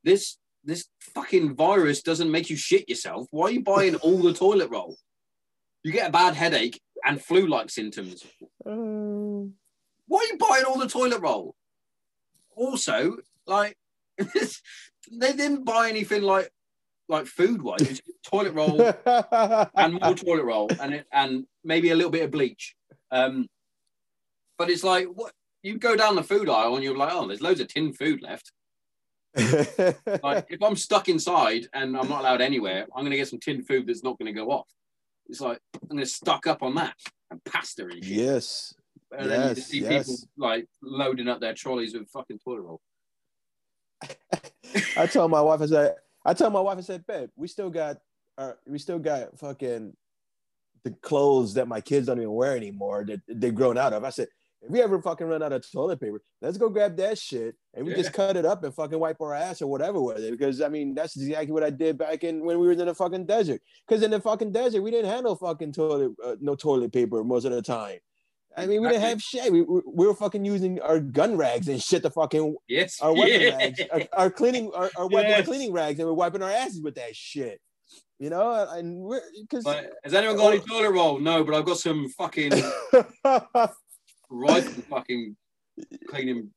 this 0.04 0.38
this 0.64 0.88
fucking 1.00 1.56
virus 1.56 2.02
doesn't 2.02 2.32
make 2.32 2.50
you 2.50 2.56
shit 2.56 2.88
yourself. 2.88 3.28
Why 3.32 3.48
are 3.48 3.52
you 3.52 3.64
buying 3.64 3.96
all 3.96 4.20
the 4.20 4.34
toilet 4.34 4.70
roll? 4.70 4.96
You 5.84 5.92
get 5.92 6.10
a 6.10 6.12
bad 6.12 6.36
headache 6.36 6.80
and 7.06 7.22
flu-like 7.22 7.70
symptoms. 7.70 8.26
Um, 8.66 9.54
Why 10.08 10.20
are 10.20 10.34
you 10.34 10.38
buying 10.38 10.64
all 10.64 10.80
the 10.80 10.88
toilet 10.88 11.22
roll? 11.22 11.56
Also, 12.56 13.18
like 13.46 13.78
they 14.18 15.34
didn't 15.34 15.66
buy 15.66 15.90
anything 15.90 16.22
like 16.22 16.50
like 17.10 17.26
food 17.26 17.62
wise. 17.62 18.02
Toilet 18.24 18.54
roll 18.54 18.82
and 19.76 19.94
more 20.02 20.16
toilet 20.16 20.46
roll 20.46 20.70
and 20.80 20.94
it, 20.94 21.06
and 21.12 21.46
maybe 21.64 21.90
a 21.90 21.96
little 21.96 22.12
bit 22.12 22.24
of 22.24 22.32
bleach. 22.32 22.76
Um, 23.14 23.48
but 24.58 24.70
it's 24.70 24.84
like 24.84 25.06
what 25.06 25.34
you 25.62 25.78
go 25.78 25.96
down 25.96 26.16
the 26.16 26.24
food 26.24 26.50
aisle 26.50 26.76
and 26.76 26.84
you're 26.84 26.98
like, 26.98 27.14
oh, 27.14 27.28
there's 27.28 27.42
loads 27.42 27.62
of 27.62 27.68
tin 27.68 27.94
food 27.94 28.22
left. 28.22 28.52
Like 30.24 30.48
if 30.50 30.62
I'm 30.62 30.76
stuck 30.76 31.10
inside 31.10 31.68
and 31.74 31.98
I'm 31.98 32.10
not 32.10 32.22
allowed 32.22 32.42
anywhere, 32.42 32.86
I'm 32.96 33.04
gonna 33.04 33.16
get 33.16 33.28
some 33.28 33.40
tin 33.40 33.64
food 33.64 33.88
that's 33.88 34.04
not 34.04 34.18
gonna 34.20 34.34
go 34.34 34.52
off. 34.52 34.68
It's 35.28 35.42
like 35.42 35.60
I'm 35.74 35.98
gonna 35.98 36.06
stock 36.06 36.48
up 36.48 36.62
on 36.64 36.76
that 36.76 36.96
and 37.32 37.44
pasta 37.44 37.84
and 37.84 38.04
shit. 38.04 38.04
yes. 38.04 38.74
and 39.18 39.30
then 39.30 39.50
you 39.50 39.56
just 39.56 39.68
see 39.70 39.82
yes. 39.82 40.06
people 40.06 40.30
like 40.38 40.68
loading 40.82 41.28
up 41.28 41.40
their 41.40 41.54
trolleys 41.54 41.94
with 41.94 42.10
fucking 42.10 42.40
toilet 42.40 42.62
roll. 42.62 42.82
I 44.98 45.08
told 45.08 45.32
my 45.32 45.42
wife, 45.42 45.62
I 45.62 45.66
said, 45.66 45.96
I 46.26 46.34
told 46.34 46.54
my 46.54 46.62
wife, 46.62 46.78
I 46.78 46.82
said, 46.82 47.06
babe, 47.08 47.30
we 47.36 47.48
still 47.48 47.70
got, 47.70 47.98
uh, 48.38 48.54
we 48.68 48.80
still 48.80 49.00
got 49.00 49.38
fucking 49.40 49.96
the 50.84 50.92
clothes 51.02 51.54
that 51.56 51.68
my 51.68 51.82
kids 51.82 52.08
don't 52.08 52.18
even 52.20 52.32
wear 52.32 52.56
anymore 52.56 53.06
that 53.08 53.22
they've 53.28 53.56
grown 53.56 53.78
out 53.78 53.94
of. 53.94 54.04
I 54.04 54.10
said, 54.10 54.28
if 54.62 54.70
we 54.70 54.82
ever 54.82 55.02
fucking 55.02 55.28
run 55.28 55.44
out 55.44 55.52
of 55.52 55.70
toilet 55.72 56.00
paper, 56.00 56.22
let's 56.42 56.58
go 56.58 56.70
grab 56.70 56.96
that 56.98 57.18
shit 57.18 57.56
and 57.74 57.86
we 57.86 57.92
Yeah. 57.92 57.98
just 57.98 58.14
cut 58.14 58.38
it 58.38 58.46
up 58.46 58.64
and 58.64 58.74
fucking 58.74 59.00
wipe 59.00 59.20
our 59.20 59.34
ass 59.34 59.62
or 59.62 59.68
whatever 59.68 60.00
with 60.02 60.20
it. 60.20 60.32
Because 60.32 60.62
I 60.62 60.70
mean, 60.70 60.94
that's 60.94 61.16
exactly 61.18 61.52
what 61.52 61.64
I 61.64 61.70
did 61.70 61.98
back 61.98 62.24
in 62.24 62.44
when 62.46 62.60
we 62.60 62.66
were 62.68 62.72
in 62.74 62.78
the 62.80 62.94
fucking 62.96 63.26
desert. 63.26 63.62
Because 63.88 64.04
in 64.04 64.12
the 64.12 64.22
fucking 64.22 64.52
desert, 64.54 64.82
we 64.82 64.92
didn't 64.92 65.12
have 65.12 65.24
no 65.24 65.36
fucking 65.36 65.74
toilet, 65.74 66.12
uh, 66.26 66.36
no 66.40 66.56
toilet 66.56 66.94
paper 66.94 67.24
most 67.24 67.46
of 67.46 67.52
the 67.52 67.62
time. 67.62 68.00
I 68.56 68.68
mean, 68.68 68.82
we 68.84 68.88
didn't 68.90 69.02
have 69.02 69.22
shit. 69.22 69.52
We, 69.52 69.64
we, 69.64 69.82
we 69.86 70.06
were 70.06 70.14
fucking 70.14 70.46
using 70.46 70.80
our 70.82 71.00
gun 71.00 71.36
rags 71.38 71.68
and 71.68 71.82
shit 71.82 72.04
to 72.04 72.10
fucking 72.12 72.56
Yes. 72.68 73.00
our 73.02 73.12
weapon 73.14 73.32
Yeah. 73.42 73.58
rags, 73.58 73.82
our, 73.92 74.02
our 74.14 74.30
cleaning, 74.30 74.72
our, 74.76 74.92
our 74.96 75.08
weapon 75.10 75.44
cleaning 75.44 75.74
rags, 75.74 75.98
and 76.00 76.08
we're 76.08 76.14
wiping 76.14 76.44
our 76.44 76.52
asses 76.52 76.80
with 76.82 76.96
that 76.96 77.16
shit. 77.16 77.60
You 78.24 78.30
know, 78.30 78.54
and 78.72 79.12
because 79.42 79.66
Like, 79.66 79.92
has 80.02 80.14
anyone 80.14 80.38
got 80.38 80.54
any 80.54 80.62
toilet 80.62 80.92
roll? 80.92 81.20
No, 81.20 81.44
but 81.44 81.56
I've 81.56 81.66
got 81.66 81.78
some 81.78 82.08
fucking 82.18 82.54
right 84.30 84.64
fucking 84.64 85.36
cleaning 86.08 86.50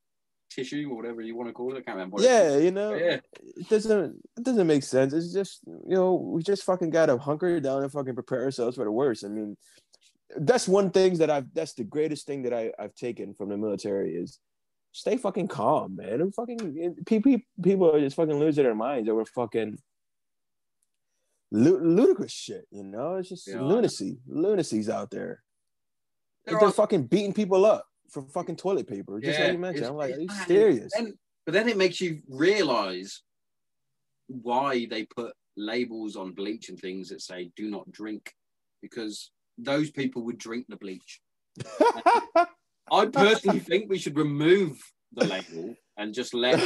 tissue 0.49 0.87
or 0.89 0.95
whatever 0.95 1.19
you 1.21 1.35
want 1.35 1.49
to 1.49 1.53
call 1.53 1.75
it. 1.75 1.79
I 1.79 1.81
can't 1.81 1.97
remember. 1.97 2.21
Yeah, 2.21 2.55
you 2.55 2.71
know, 2.71 2.91
called. 2.91 3.01
yeah. 3.01 3.19
it 3.57 3.67
doesn't 3.67 4.15
it 4.37 4.43
doesn't 4.43 4.65
make 4.65 4.83
sense. 4.83 5.11
It's 5.11 5.33
just 5.33 5.59
you 5.65 5.95
know 5.95 6.13
we 6.13 6.41
just 6.41 6.63
fucking 6.63 6.89
gotta 6.89 7.17
hunker 7.17 7.59
down 7.59 7.83
and 7.83 7.91
fucking 7.91 8.13
prepare 8.13 8.45
ourselves 8.45 8.77
for 8.77 8.85
the 8.85 8.91
worst. 8.91 9.25
I 9.25 9.27
mean, 9.27 9.57
that's 10.37 10.69
one 10.69 10.89
thing 10.89 11.17
that 11.17 11.29
I've 11.29 11.53
that's 11.53 11.73
the 11.73 11.83
greatest 11.83 12.27
thing 12.27 12.43
that 12.43 12.53
I 12.53 12.71
I've 12.79 12.95
taken 12.95 13.33
from 13.33 13.49
the 13.49 13.57
military 13.57 14.15
is 14.15 14.39
stay 14.93 15.17
fucking 15.17 15.49
calm, 15.49 15.97
man. 15.97 16.21
And 16.21 16.33
fucking 16.33 17.03
people 17.05 17.35
people 17.61 17.93
are 17.93 17.99
just 17.99 18.15
fucking 18.15 18.39
losing 18.39 18.63
their 18.63 18.73
minds 18.73 19.09
over 19.09 19.25
fucking 19.25 19.79
lu- 21.51 21.79
ludicrous 21.79 22.31
shit. 22.31 22.67
You 22.71 22.83
know, 22.83 23.15
it's 23.15 23.29
just 23.29 23.47
Yeah. 23.47 23.61
lunacy, 23.61 24.19
lunacy's 24.27 24.89
out 24.89 25.09
there. 25.11 25.43
There 26.45 26.57
They're 26.59 26.67
are- 26.69 26.71
fucking 26.73 27.07
beating 27.07 27.33
people 27.33 27.65
up 27.65 27.85
for 28.09 28.21
fucking 28.29 28.55
toilet 28.55 28.87
paper, 28.87 29.19
just 29.19 29.39
like 29.39 29.51
you 29.53 29.57
mentioned. 29.59 29.77
it's- 29.85 29.89
I'm 29.91 29.97
like, 29.97 30.15
are 30.15 30.19
you 30.21 30.29
serious? 30.45 30.91
Then, 30.95 31.17
but 31.45 31.51
then 31.53 31.67
it 31.69 31.77
makes 31.77 31.99
you 32.01 32.21
realize 32.29 33.21
why 34.27 34.85
they 34.89 35.05
put 35.05 35.33
labels 35.55 36.15
on 36.15 36.31
bleach 36.33 36.69
and 36.69 36.79
things 36.79 37.09
that 37.09 37.21
say 37.21 37.51
"do 37.55 37.69
not 37.69 37.89
drink," 37.91 38.33
because 38.81 39.31
those 39.57 39.89
people 39.91 40.21
would 40.23 40.37
drink 40.37 40.67
the 40.69 40.77
bleach. 40.77 41.21
I 42.91 43.05
personally 43.07 43.59
think 43.59 43.89
we 43.89 43.97
should 43.97 44.15
remove 44.17 44.79
the 45.13 45.25
label 45.25 45.75
and 45.97 46.13
just 46.13 46.33
let 46.33 46.59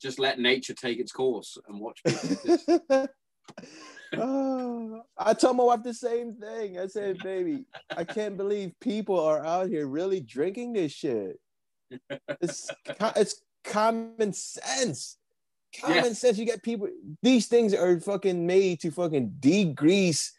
just 0.00 0.18
let 0.18 0.38
nature 0.38 0.74
take 0.74 0.98
its 0.98 1.12
course 1.12 1.58
and 1.66 1.80
watch 1.80 2.00
people. 2.04 3.08
Oh, 4.18 5.02
I 5.18 5.34
told 5.34 5.56
my 5.56 5.64
wife 5.64 5.82
the 5.82 5.94
same 5.94 6.34
thing. 6.34 6.78
I 6.78 6.86
said, 6.86 7.18
"Baby, 7.22 7.64
I 7.96 8.04
can't 8.04 8.36
believe 8.36 8.72
people 8.80 9.18
are 9.18 9.44
out 9.44 9.68
here 9.68 9.86
really 9.86 10.20
drinking 10.20 10.72
this 10.72 10.92
shit. 10.92 11.38
It's 12.40 12.70
it's 13.16 13.42
common 13.64 14.32
sense. 14.32 15.18
Common 15.80 15.96
Yeah. 15.96 16.12
sense. 16.12 16.38
You 16.38 16.44
get 16.46 16.62
people. 16.62 16.88
These 17.22 17.46
things 17.46 17.74
are 17.74 18.00
fucking 18.00 18.46
made 18.46 18.80
to 18.80 18.90
fucking 18.90 19.36
degrease." 19.40 20.30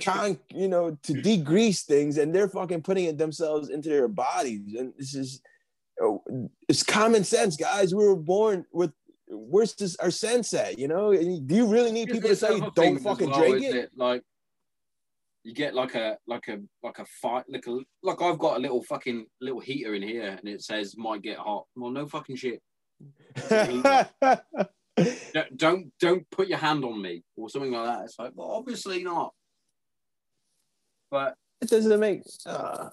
Trying, 0.00 0.38
you 0.52 0.68
know, 0.68 0.98
to 1.02 1.14
degrease 1.14 1.84
things, 1.86 2.18
and 2.18 2.34
they're 2.34 2.48
fucking 2.48 2.82
putting 2.82 3.06
it 3.06 3.16
themselves 3.16 3.70
into 3.70 3.88
their 3.88 4.06
bodies, 4.08 4.74
and 4.78 4.92
this 4.98 5.14
is, 5.14 5.40
oh, 5.98 6.22
it's 6.68 6.82
common 6.82 7.24
sense, 7.24 7.56
guys. 7.56 7.94
We 7.94 8.04
were 8.06 8.16
born 8.16 8.66
with 8.70 8.92
where's 9.30 9.74
this 9.74 9.96
our 9.96 10.10
sense 10.10 10.52
at? 10.54 10.78
You 10.78 10.88
know, 10.88 11.12
do 11.12 11.54
you 11.54 11.66
really 11.66 11.92
need 11.92 12.08
people 12.10 12.28
to 12.28 12.36
say 12.36 12.60
don't 12.74 12.98
fucking 12.98 13.30
well, 13.30 13.38
drink 13.38 13.64
isn't 13.64 13.76
it? 13.78 13.90
Like 13.96 14.22
you 15.44 15.54
get 15.54 15.74
like 15.74 15.94
a 15.94 16.18
like 16.26 16.48
a 16.48 16.58
like 16.82 16.98
a 16.98 17.04
fight 17.22 17.44
like 17.48 17.66
a 17.66 17.78
like 18.02 18.20
I've 18.20 18.38
got 18.38 18.56
a 18.58 18.60
little 18.60 18.82
fucking 18.82 19.26
little 19.40 19.60
heater 19.60 19.94
in 19.94 20.02
here 20.02 20.36
and 20.38 20.48
it 20.48 20.62
says 20.62 20.96
might 20.96 21.22
get 21.22 21.38
hot. 21.38 21.64
Well, 21.76 21.90
no 21.90 22.06
fucking 22.06 22.36
shit. 22.36 22.60
Don't- 25.56 25.92
Don't 25.98 26.30
put 26.30 26.48
your 26.48 26.58
hand 26.58 26.84
on 26.84 27.00
me 27.00 27.22
or 27.36 27.48
something 27.48 27.72
like 27.72 27.86
that. 27.86 28.04
It's 28.04 28.18
like, 28.18 28.32
well, 28.34 28.50
obviously 28.50 29.02
not. 29.02 29.32
But 31.10 31.34
it 31.60 31.70
doesn't 31.70 32.00
make. 32.00 32.22
Uh, 32.46 32.90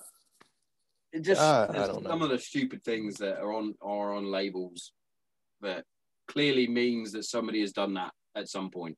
it 1.11 1.21
just 1.21 1.41
Uh, 1.41 1.67
don't 1.67 2.03
know. 2.03 2.09
some 2.09 2.21
of 2.21 2.29
the 2.29 2.39
stupid 2.39 2.83
things 2.83 3.17
that 3.17 3.39
are 3.39 3.53
on 3.53 3.75
are 3.81 4.13
on 4.15 4.31
labels 4.31 4.93
that 5.61 5.83
clearly 6.27 6.67
means 6.67 7.11
that 7.13 7.25
somebody 7.25 7.61
has 7.61 7.71
done 7.71 7.93
that 7.95 8.11
at 8.35 8.49
some 8.49 8.69
point. 8.69 8.97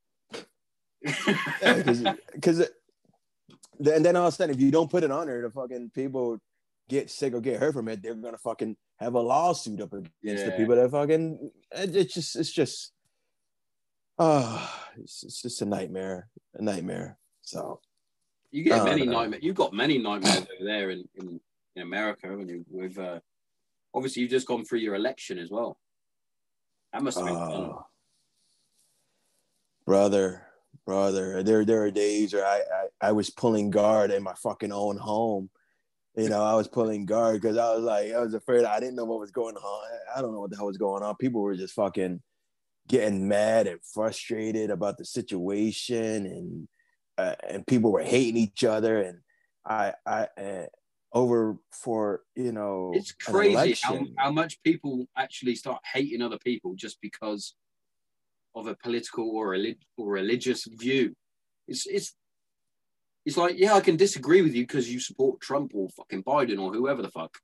because 2.34 2.70
and 3.86 4.06
then 4.06 4.16
all 4.16 4.28
of 4.28 4.34
a 4.34 4.36
sudden, 4.36 4.54
if 4.54 4.62
you 4.62 4.72
don't 4.72 4.92
put 4.92 5.04
it 5.04 5.12
on 5.12 5.28
there, 5.28 5.42
the 5.42 5.50
fucking 5.50 5.92
people 5.94 6.40
get 6.90 7.10
sick 7.10 7.34
or 7.34 7.40
get 7.40 7.60
hurt 7.60 7.74
from 7.74 7.88
it. 7.88 8.02
They're 8.02 8.16
gonna 8.16 8.38
fucking 8.38 8.76
have 8.98 9.14
a 9.14 9.20
lawsuit 9.20 9.82
up 9.82 9.94
against 9.94 10.46
the 10.46 10.52
people 10.58 10.76
that 10.76 10.92
fucking. 10.92 11.52
It's 11.72 12.14
just, 12.14 12.36
it's 12.36 12.52
just, 12.52 12.92
oh, 14.18 14.70
it's, 14.98 15.24
it's 15.24 15.42
just 15.42 15.62
a 15.62 15.66
nightmare, 15.66 16.28
a 16.56 16.62
nightmare. 16.62 17.18
So 17.42 17.80
You 18.52 18.64
get 18.64 18.84
many 18.84 19.06
nightmares. 19.06 19.44
You've 19.44 19.56
got 19.56 19.74
many 19.74 19.98
nightmares 19.98 20.40
over 20.40 20.66
there 20.66 20.90
in, 20.90 21.08
in, 21.16 21.40
in 21.76 21.82
America, 21.82 22.28
haven't 22.28 22.50
you? 22.50 22.66
With 22.70 22.98
uh, 22.98 23.20
obviously 23.94 24.24
you've 24.24 24.32
just 24.32 24.48
gone 24.48 24.66
through 24.66 24.80
your 24.80 24.96
election 24.96 25.40
as 25.40 25.50
well. 25.50 25.80
That 26.94 27.04
must 27.04 27.18
have 27.18 27.28
been 27.28 27.36
fun. 27.36 27.52
Oh, 27.52 27.86
brother, 29.86 30.48
brother. 30.86 31.44
There, 31.44 31.66
there 31.66 31.84
are 31.84 31.92
days 31.92 32.34
where 32.34 32.46
I, 32.46 32.58
I, 33.02 33.10
I 33.10 33.12
was 33.12 33.30
pulling 33.30 33.70
guard 33.70 34.12
in 34.12 34.24
my 34.24 34.34
fucking 34.34 34.72
own 34.72 34.98
home. 34.98 35.50
You 36.16 36.30
know, 36.30 36.44
I 36.44 36.56
was 36.56 36.68
pulling 36.68 37.06
guard 37.06 37.40
because 37.40 37.58
I 37.58 37.74
was 37.74 37.84
like, 37.84 38.12
I 38.12 38.20
was 38.20 38.34
afraid. 38.34 38.66
I 38.66 38.80
didn't 38.80 38.96
know 38.96 39.06
what 39.06 39.20
was 39.20 39.32
going 39.32 39.56
on. 39.56 39.88
I 40.16 40.22
don't 40.22 40.34
know 40.34 40.42
what 40.42 40.50
the 40.50 40.58
hell 40.58 40.66
was 40.66 40.78
going 40.78 41.04
on. 41.04 41.16
People 41.16 41.42
were 41.42 41.56
just 41.56 41.76
fucking 41.76 42.22
getting 42.88 43.28
mad 43.28 43.68
and 43.68 43.80
frustrated 43.94 44.72
about 44.72 44.98
the 44.98 45.06
situation, 45.06 46.26
and 46.26 46.68
uh, 47.18 47.36
and 47.48 47.68
people 47.68 47.92
were 47.92 48.04
hating 48.04 48.38
each 48.38 48.64
other. 48.64 49.02
And 49.02 49.20
I, 49.66 49.94
I, 50.06 50.28
uh, 50.38 50.66
over 51.12 51.58
for 51.72 52.22
you 52.36 52.52
know, 52.52 52.92
It's 52.94 53.12
crazy 53.12 53.78
how, 53.82 54.00
how 54.18 54.32
much 54.32 54.62
people 54.64 55.08
actually 55.18 55.56
start 55.56 55.82
hating 55.94 56.22
other 56.22 56.38
people 56.38 56.74
just 56.76 57.00
because 57.02 57.56
of 58.56 58.68
a 58.68 58.76
political 58.76 59.30
or, 59.30 59.50
relig- 59.50 59.82
or 59.98 60.12
religious 60.12 60.66
view. 60.66 61.14
It's 61.68 61.86
it's 61.86 62.16
it's 63.26 63.38
like, 63.38 63.56
yeah, 63.58 63.74
I 63.74 63.82
can 63.82 63.96
disagree 63.96 64.42
with 64.42 64.56
you 64.56 64.64
because 64.64 64.92
you 64.92 65.00
support 65.00 65.42
Trump 65.42 65.72
or 65.76 65.90
fucking 65.90 66.24
Biden 66.24 66.60
or 66.60 66.74
whoever 66.74 67.02
the 67.02 67.12
fuck. 67.12 67.38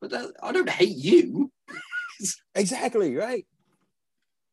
But 0.00 0.10
that, 0.10 0.32
I 0.42 0.52
don't 0.52 0.68
hate 0.68 0.96
you. 0.96 1.50
Exactly 2.54 3.16
right. 3.16 3.46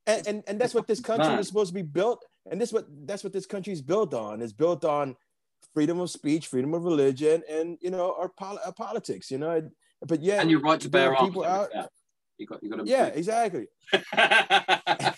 And, 0.05 0.25
and 0.25 0.43
and 0.47 0.61
that's 0.61 0.73
what 0.73 0.87
this 0.87 1.01
country 1.01 1.35
was 1.35 1.49
supposed 1.49 1.71
to 1.71 1.73
be 1.73 1.81
built. 1.81 2.23
And 2.49 2.61
this 2.61 2.71
what 2.71 2.85
that's 3.05 3.25
what 3.25 3.33
this 3.33 3.45
country 3.45 3.73
is 3.73 3.81
built 3.81 4.13
on. 4.13 4.41
is 4.41 4.53
built 4.53 4.85
on 4.85 5.17
freedom 5.73 5.99
of 5.99 6.09
speech, 6.09 6.47
freedom 6.47 6.73
of 6.73 6.83
religion, 6.83 7.43
and 7.49 7.77
you 7.81 7.91
know 7.91 8.15
our, 8.19 8.29
pol- 8.29 8.59
our 8.65 8.73
politics. 8.73 9.29
You 9.31 9.37
know, 9.37 9.69
but 10.07 10.21
yeah, 10.21 10.41
and 10.41 10.49
your 10.51 10.61
right 10.61 10.79
to 10.79 10.89
bear 10.89 11.15
arms. 11.15 11.27
people 11.29 11.43
out- 11.45 11.69
You 12.37 12.45
got 12.45 12.61
you 12.63 12.69
got 12.69 12.77
to 12.77 12.85
yeah, 12.85 13.07
exactly. 13.07 13.67
I, 14.13 15.13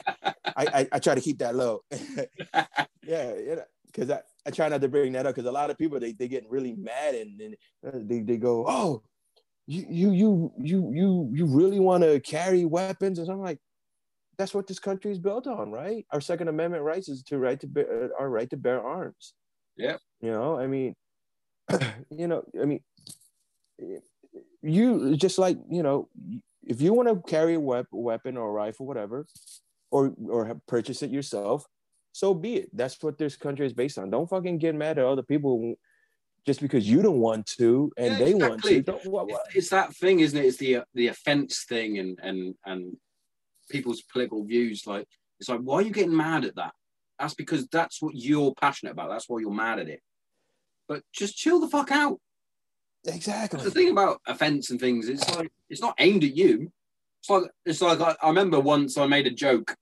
I 0.56 0.88
I 0.94 1.00
try 1.00 1.16
to 1.16 1.22
keep 1.22 1.40
that 1.40 1.56
low. 1.56 1.82
yeah, 3.04 3.34
know, 3.34 3.64
because 3.88 4.10
I, 4.10 4.22
I 4.46 4.52
try 4.52 4.70
not 4.70 4.82
to 4.82 4.88
bring 4.88 5.14
that 5.14 5.26
up 5.26 5.36
because 5.36 5.48
a 5.48 5.52
lot 5.52 5.70
of 5.70 5.78
people 5.78 6.00
they 6.00 6.14
they 6.14 6.28
get 6.28 6.50
really 6.50 6.74
mad 6.76 7.16
and, 7.16 7.40
and 7.42 7.56
uh, 7.86 8.00
they 8.04 8.22
they 8.22 8.38
go, 8.38 8.66
oh, 8.68 9.04
you 9.68 9.86
you 9.90 10.12
you 10.12 10.52
you 10.58 10.92
you 10.94 11.30
you 11.34 11.46
really 11.46 11.80
want 11.80 12.04
to 12.04 12.20
carry 12.20 12.66
weapons? 12.66 13.20
And 13.20 13.30
I'm 13.30 13.40
like, 13.42 13.60
that's 14.38 14.54
what 14.54 14.68
this 14.68 14.80
country 14.80 15.12
is 15.12 15.20
built 15.20 15.48
on, 15.48 15.72
right? 15.72 16.06
Our 16.12 16.22
Second 16.22 16.48
Amendment 16.48 16.84
rights 16.84 17.10
is 17.10 17.24
to 17.24 17.38
right 17.38 17.60
to 17.60 17.68
bear, 17.68 18.06
uh, 18.06 18.08
our 18.20 18.30
right 18.30 18.50
to 18.50 18.58
bear 18.58 18.82
arms. 18.82 19.34
Yeah. 19.78 19.98
You 20.22 20.32
know, 20.32 20.58
I 20.60 20.68
mean, 20.68 20.96
you 22.10 22.28
know, 22.28 22.44
I 22.62 22.66
mean, 22.66 22.82
you 24.62 25.16
just 25.16 25.38
like 25.38 25.58
you 25.70 25.84
know, 25.84 26.10
if 26.64 26.82
you 26.82 26.94
want 26.94 27.08
to 27.10 27.30
carry 27.30 27.54
a 27.56 27.60
wep- 27.60 27.88
weapon 27.92 28.38
or 28.38 28.50
a 28.50 28.52
rifle, 28.52 28.86
whatever, 28.86 29.26
or 29.92 30.14
or 30.28 30.46
have- 30.46 30.66
purchase 30.68 31.02
it 31.02 31.12
yourself, 31.12 31.66
so 32.12 32.34
be 32.34 32.56
it. 32.56 32.70
That's 32.76 33.02
what 33.02 33.18
this 33.18 33.36
country 33.36 33.66
is 33.66 33.74
based 33.74 33.98
on. 33.98 34.10
Don't 34.10 34.30
fucking 34.30 34.58
get 34.58 34.76
mad 34.76 35.00
at 35.00 35.06
other 35.06 35.24
people 35.24 35.76
just 36.46 36.62
because 36.62 36.90
you 36.90 37.02
don't 37.02 37.20
want 37.20 37.46
to 37.46 37.92
and 37.98 38.14
Yeah, 38.14 38.26
they 38.26 38.34
want 38.34 38.64
to. 38.64 38.82
What, 39.06 39.28
what? 39.28 39.42
it's, 39.48 39.56
it's 39.56 39.70
that 39.70 39.96
thing, 39.96 40.20
isn't 40.20 40.38
it? 40.38 40.46
It's 40.46 40.58
the 40.58 40.80
the 40.94 41.08
offense 41.08 41.66
thing 41.68 42.00
and 42.00 42.20
and 42.22 42.56
and 42.66 42.98
people's 43.70 44.02
political 44.02 44.44
views. 44.44 44.86
Like 44.86 45.08
it's 45.40 45.48
like, 45.50 45.62
why 45.62 45.78
are 45.78 45.82
you 45.84 45.92
getting 45.92 46.16
mad 46.16 46.44
at 46.46 46.56
that? 46.56 46.74
That's 47.20 47.34
because 47.34 47.68
that's 47.68 48.02
what 48.02 48.16
you're 48.16 48.54
passionate 48.60 48.92
about. 48.92 49.10
That's 49.10 49.28
why 49.28 49.40
you're 49.40 49.52
mad 49.52 49.80
at 49.80 49.90
it. 49.90 50.02
But 50.88 51.04
just 51.14 51.38
chill 51.38 51.60
the 51.60 51.68
fuck 51.68 51.92
out. 51.92 52.20
Exactly. 53.06 53.64
the 53.64 53.72
thing 53.72 53.92
about 53.92 54.22
offense 54.28 54.72
and 54.72 54.80
things 54.80 55.08
is 55.08 55.28
like 55.38 55.52
it's 55.70 55.82
not 55.82 55.96
aimed 56.00 56.24
at 56.24 56.36
you. 56.36 56.72
It's 57.22 57.30
like 57.30 57.44
it's 57.66 57.82
like 57.82 58.02
I, 58.02 58.16
I 58.22 58.28
remember 58.28 58.60
once 58.60 58.98
I 58.98 59.08
made 59.08 59.28
a 59.28 59.32
joke 59.32 59.76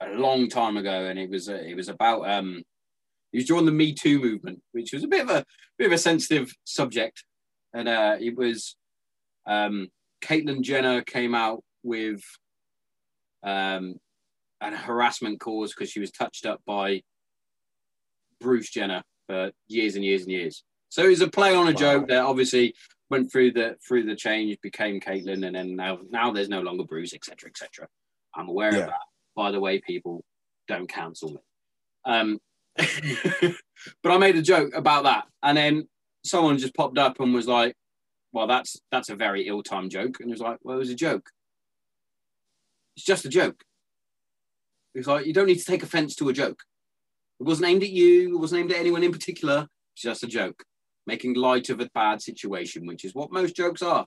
a 0.00 0.10
long 0.10 0.48
time 0.48 0.76
ago, 0.76 1.06
and 1.06 1.18
it 1.18 1.28
was 1.30 1.48
uh, 1.48 1.54
it 1.54 1.74
was 1.74 1.88
about 1.88 2.28
um 2.28 2.62
it 3.32 3.38
was 3.38 3.46
during 3.46 3.66
the 3.66 3.72
Me 3.72 3.92
Too 3.92 4.18
movement, 4.18 4.60
which 4.72 4.92
was 4.92 5.04
a 5.04 5.08
bit 5.08 5.22
of 5.22 5.30
a 5.30 5.44
bit 5.78 5.86
of 5.86 5.92
a 5.92 5.98
sensitive 5.98 6.52
subject, 6.64 7.24
and 7.74 7.88
uh, 7.88 8.16
it 8.18 8.36
was 8.36 8.76
um 9.46 9.88
Caitlyn 10.22 10.62
Jenner 10.62 11.02
came 11.02 11.34
out 11.34 11.62
with 11.82 12.22
um 13.42 13.96
an 14.60 14.72
harassment 14.74 15.40
cause 15.40 15.72
because 15.74 15.90
she 15.90 16.00
was 16.00 16.10
touched 16.10 16.46
up 16.46 16.60
by 16.66 17.02
Bruce 18.40 18.70
Jenner 18.70 19.02
for 19.26 19.50
years 19.68 19.96
and 19.96 20.04
years 20.04 20.22
and 20.22 20.30
years. 20.30 20.64
So 20.88 21.04
it 21.04 21.08
was 21.08 21.20
a 21.20 21.28
play 21.28 21.54
on 21.54 21.68
a 21.68 21.72
Wow. 21.72 21.78
joke 21.78 22.08
that 22.08 22.24
obviously 22.24 22.74
went 23.10 23.30
through 23.30 23.52
the 23.52 23.76
through 23.86 24.04
the 24.04 24.16
change, 24.16 24.58
became 24.60 25.00
Caitlyn, 25.00 25.46
and 25.46 25.54
then 25.54 25.76
now 25.76 25.98
now 26.10 26.30
there's 26.32 26.48
no 26.48 26.60
longer 26.60 26.84
Bruce, 26.84 27.14
etc. 27.14 27.48
etc. 27.50 27.88
I'm 28.34 28.48
aware 28.48 28.72
Yeah. 28.72 28.80
of 28.80 28.86
that. 28.86 29.00
By 29.36 29.50
the 29.50 29.60
way, 29.60 29.80
people 29.80 30.24
don't 30.68 30.88
cancel 30.88 31.30
me. 31.30 31.40
Um, 32.04 32.40
but 32.76 34.12
I 34.12 34.18
made 34.18 34.36
a 34.36 34.42
joke 34.42 34.74
about 34.74 35.04
that, 35.04 35.26
and 35.42 35.56
then 35.56 35.88
someone 36.24 36.58
just 36.58 36.74
popped 36.74 36.98
up 36.98 37.18
and 37.20 37.32
was 37.34 37.48
like, 37.48 37.74
well, 38.32 38.46
that's 38.46 38.80
that's 38.90 39.08
a 39.10 39.16
very 39.16 39.46
ill-timed 39.46 39.90
joke. 39.90 40.18
And 40.20 40.28
he 40.28 40.32
was 40.32 40.40
like, 40.40 40.58
well, 40.62 40.76
it 40.76 40.80
was 40.80 40.90
a 40.90 40.94
joke. 40.94 41.30
It's 42.96 43.04
just 43.04 43.24
a 43.24 43.28
joke. 43.28 43.62
Was 44.94 45.06
like, 45.06 45.26
you 45.26 45.32
don't 45.32 45.46
need 45.46 45.58
to 45.58 45.64
take 45.64 45.82
offense 45.82 46.14
to 46.16 46.28
a 46.28 46.32
joke. 46.32 46.62
It 47.38 47.44
wasn't 47.44 47.68
aimed 47.68 47.82
at 47.82 47.90
you. 47.90 48.34
It 48.34 48.40
wasn't 48.40 48.60
aimed 48.60 48.72
at 48.72 48.78
anyone 48.78 49.02
in 49.02 49.12
particular. 49.12 49.66
It's 49.94 50.02
just 50.02 50.24
a 50.24 50.26
joke, 50.26 50.62
making 51.06 51.34
light 51.34 51.70
of 51.70 51.80
a 51.80 51.88
bad 51.94 52.20
situation, 52.20 52.86
which 52.86 53.04
is 53.04 53.14
what 53.14 53.32
most 53.32 53.56
jokes 53.56 53.82
are. 53.82 54.06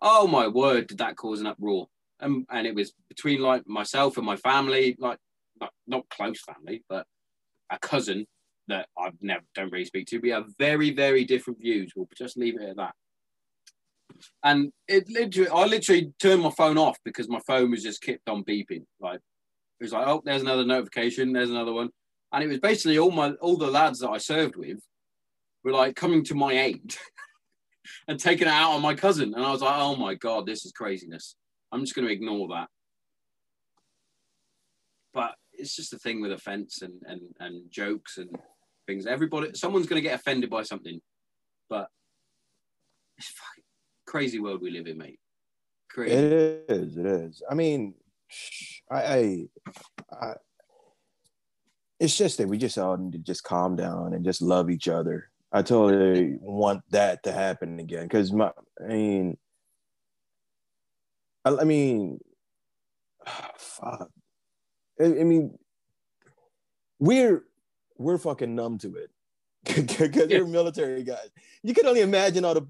Oh 0.00 0.26
my 0.26 0.46
word, 0.46 0.86
did 0.86 0.98
that 0.98 1.16
cause 1.16 1.40
an 1.40 1.46
uproar? 1.46 1.86
And 2.20 2.46
and 2.50 2.66
it 2.66 2.74
was 2.74 2.92
between 3.08 3.40
like 3.40 3.66
myself 3.66 4.16
and 4.16 4.26
my 4.26 4.36
family, 4.36 4.96
like 4.98 5.18
not, 5.60 5.70
not 5.86 6.08
close 6.08 6.40
family, 6.42 6.84
but 6.88 7.06
a 7.70 7.78
cousin 7.78 8.26
that 8.68 8.86
I've 8.98 9.14
never 9.20 9.44
don't 9.54 9.72
really 9.72 9.84
speak 9.84 10.06
to. 10.08 10.18
We 10.18 10.30
have 10.30 10.46
very, 10.58 10.94
very 10.94 11.24
different 11.24 11.60
views. 11.60 11.92
We'll 11.96 12.08
just 12.16 12.36
leave 12.36 12.60
it 12.60 12.68
at 12.68 12.76
that. 12.76 12.94
And 14.44 14.72
it 14.86 15.08
literally, 15.08 15.50
I 15.50 15.64
literally 15.64 16.12
turned 16.20 16.42
my 16.42 16.50
phone 16.50 16.78
off 16.78 16.98
because 17.04 17.28
my 17.28 17.40
phone 17.46 17.70
was 17.70 17.82
just 17.82 18.02
kept 18.02 18.28
on 18.28 18.44
beeping. 18.44 18.84
Like 19.00 19.20
it 19.80 19.84
was 19.84 19.92
like, 19.92 20.06
oh, 20.06 20.22
there's 20.24 20.42
another 20.42 20.64
notification, 20.64 21.32
there's 21.32 21.50
another 21.50 21.72
one, 21.72 21.90
and 22.32 22.42
it 22.42 22.48
was 22.48 22.58
basically 22.58 22.98
all 22.98 23.10
my 23.10 23.32
all 23.34 23.56
the 23.56 23.70
lads 23.70 24.00
that 24.00 24.10
I 24.10 24.18
served 24.18 24.56
with 24.56 24.80
were 25.64 25.72
like 25.72 25.96
coming 25.96 26.24
to 26.24 26.34
my 26.34 26.52
aid 26.52 26.96
and 28.08 28.18
taking 28.18 28.48
it 28.48 28.52
out 28.52 28.72
on 28.72 28.82
my 28.82 28.94
cousin, 28.94 29.34
and 29.34 29.44
I 29.44 29.50
was 29.50 29.62
like, 29.62 29.76
oh 29.76 29.96
my 29.96 30.14
god, 30.14 30.46
this 30.46 30.64
is 30.64 30.72
craziness. 30.72 31.36
I'm 31.70 31.80
just 31.80 31.94
going 31.94 32.06
to 32.06 32.12
ignore 32.12 32.48
that. 32.48 32.68
But 35.12 35.34
it's 35.52 35.76
just 35.76 35.92
a 35.92 35.98
thing 35.98 36.20
with 36.20 36.32
offense 36.32 36.82
and 36.82 37.00
and 37.06 37.20
and 37.40 37.70
jokes 37.70 38.18
and 38.18 38.30
things. 38.86 39.06
Everybody, 39.06 39.50
someone's 39.54 39.86
going 39.86 40.02
to 40.02 40.08
get 40.08 40.18
offended 40.18 40.50
by 40.50 40.62
something, 40.62 41.00
but 41.68 41.88
it's 43.16 43.28
fucking 43.28 43.64
crazy 44.06 44.40
world 44.40 44.62
we 44.62 44.70
live 44.70 44.86
in, 44.86 44.98
mate. 44.98 45.20
Crazy. 45.90 46.14
It 46.14 46.64
is. 46.68 46.96
It 46.96 47.06
is. 47.06 47.42
I 47.50 47.54
mean, 47.54 47.94
I, 48.90 48.96
I, 48.96 49.48
I, 50.12 50.32
it's 52.00 52.16
just 52.16 52.38
that 52.38 52.48
we 52.48 52.58
just 52.58 52.78
all 52.78 52.96
need 52.96 53.12
to 53.12 53.18
just 53.18 53.44
calm 53.44 53.76
down 53.76 54.14
and 54.14 54.24
just 54.24 54.42
love 54.42 54.70
each 54.70 54.88
other. 54.88 55.30
I 55.50 55.62
totally 55.62 56.36
want 56.40 56.82
that 56.90 57.22
to 57.24 57.32
happen 57.32 57.78
again 57.78 58.04
because 58.04 58.32
my, 58.32 58.52
I 58.82 58.86
mean, 58.86 59.36
I, 61.44 61.56
I 61.56 61.64
mean, 61.64 62.20
fuck. 63.56 64.10
I, 65.00 65.04
I 65.04 65.24
mean, 65.24 65.58
we're 66.98 67.44
we're 67.96 68.18
fucking 68.18 68.54
numb 68.54 68.78
to 68.78 68.96
it 68.96 69.10
because 69.64 70.28
we're 70.28 70.46
military 70.46 71.02
guys. 71.02 71.30
You 71.62 71.74
can 71.74 71.86
only 71.86 72.00
imagine 72.00 72.44
all 72.44 72.54
the. 72.54 72.66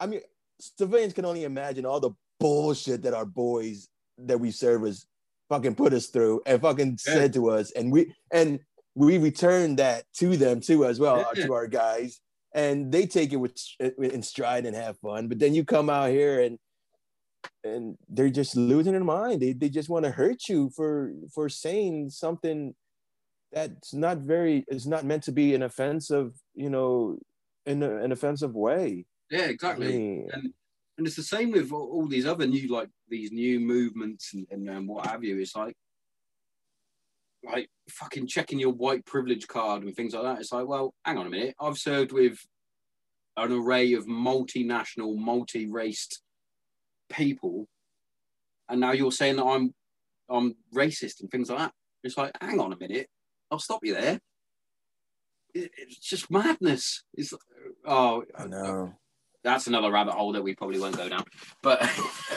I 0.00 0.06
mean, 0.06 0.20
civilians 0.58 1.12
can 1.12 1.24
only 1.24 1.44
imagine 1.44 1.86
all 1.86 2.00
the 2.00 2.12
bullshit 2.40 3.02
that 3.02 3.14
our 3.14 3.24
boys 3.24 3.88
that 4.18 4.38
we 4.38 4.50
service 4.50 5.06
fucking 5.48 5.74
put 5.74 5.92
us 5.92 6.06
through 6.06 6.40
and 6.46 6.60
fucking 6.60 6.98
Yeah. 7.06 7.14
said 7.14 7.32
to 7.34 7.50
us, 7.50 7.70
and 7.72 7.92
we 7.92 8.14
and 8.30 8.60
we 8.94 9.18
return 9.18 9.76
that 9.76 10.04
to 10.14 10.36
them 10.36 10.60
too 10.60 10.84
as 10.84 10.98
well 11.00 11.24
Yeah. 11.34 11.44
to 11.46 11.52
our 11.54 11.66
guys, 11.66 12.20
and 12.54 12.92
they 12.92 13.06
take 13.06 13.32
it 13.32 13.36
with 13.36 13.56
in 13.98 14.22
stride 14.22 14.66
and 14.66 14.76
have 14.76 14.98
fun. 14.98 15.28
But 15.28 15.38
then 15.38 15.54
you 15.54 15.64
come 15.64 15.90
out 15.90 16.10
here 16.10 16.40
and 16.40 16.58
and 17.64 17.96
they're 18.08 18.30
just 18.30 18.56
losing 18.56 18.92
their 18.92 19.04
mind. 19.04 19.40
They 19.42 19.52
they 19.52 19.68
just 19.68 19.88
want 19.88 20.04
to 20.04 20.10
hurt 20.10 20.48
you 20.48 20.70
for 20.70 21.12
for 21.34 21.48
saying 21.48 22.10
something 22.10 22.74
that's 23.52 23.92
not 23.92 24.18
very 24.18 24.64
is 24.68 24.86
not 24.86 25.04
meant 25.04 25.24
to 25.24 25.32
be 25.32 25.54
an 25.54 25.62
offensive, 25.62 26.32
you 26.54 26.70
know, 26.70 27.18
in 27.66 27.82
a, 27.82 27.96
an 27.96 28.12
offensive 28.12 28.54
way. 28.54 29.04
Yeah, 29.30 29.42
I 29.42 29.44
exactly. 29.44 29.88
mean, 29.88 30.28
and 30.32 30.52
and 30.98 31.06
it's 31.06 31.16
the 31.16 31.22
same 31.22 31.50
with 31.52 31.72
all, 31.72 31.88
all 31.92 32.06
these 32.06 32.26
other 32.26 32.46
new 32.46 32.68
like 32.68 32.88
these 33.08 33.32
new 33.32 33.60
movements 33.60 34.34
and, 34.34 34.46
and, 34.50 34.68
and 34.68 34.88
what 34.88 35.06
have 35.06 35.24
you. 35.24 35.38
It's 35.38 35.56
like 35.56 35.74
like 37.44 37.68
fucking 37.90 38.26
checking 38.28 38.60
your 38.60 38.72
white 38.72 39.04
privilege 39.04 39.48
card 39.48 39.82
and 39.82 39.94
things 39.96 40.14
like 40.14 40.22
that. 40.22 40.40
It's 40.40 40.52
like, 40.52 40.66
well, 40.66 40.94
hang 41.04 41.18
on 41.18 41.26
a 41.26 41.30
minute. 41.30 41.54
I've 41.60 41.78
served 41.78 42.12
with 42.12 42.38
an 43.36 43.50
array 43.52 43.94
of 43.94 44.06
multinational, 44.06 45.16
multi-raced 45.16 46.22
people, 47.10 47.66
and 48.68 48.80
now 48.80 48.92
you're 48.92 49.12
saying 49.12 49.36
that 49.36 49.44
I'm 49.44 49.74
I'm 50.30 50.54
racist 50.74 51.20
and 51.20 51.30
things 51.30 51.50
like 51.50 51.58
that. 51.58 51.72
It's 52.04 52.16
like, 52.16 52.32
hang 52.40 52.60
on 52.60 52.72
a 52.72 52.76
minute. 52.78 53.08
I'll 53.50 53.58
stop 53.58 53.80
you 53.84 53.94
there. 53.94 54.20
It- 55.54 55.72
It's 55.76 55.98
just 55.98 56.30
madness. 56.30 57.02
It's 57.14 57.34
oh, 57.84 58.24
I 58.36 58.46
know. 58.46 58.94
That's 59.44 59.66
another 59.66 59.90
rabbit 59.90 60.14
hole 60.14 60.32
that 60.32 60.42
we 60.42 60.54
probably 60.54 60.78
won't 60.80 60.96
go 60.96 61.08
down. 61.08 61.24
But 61.62 61.82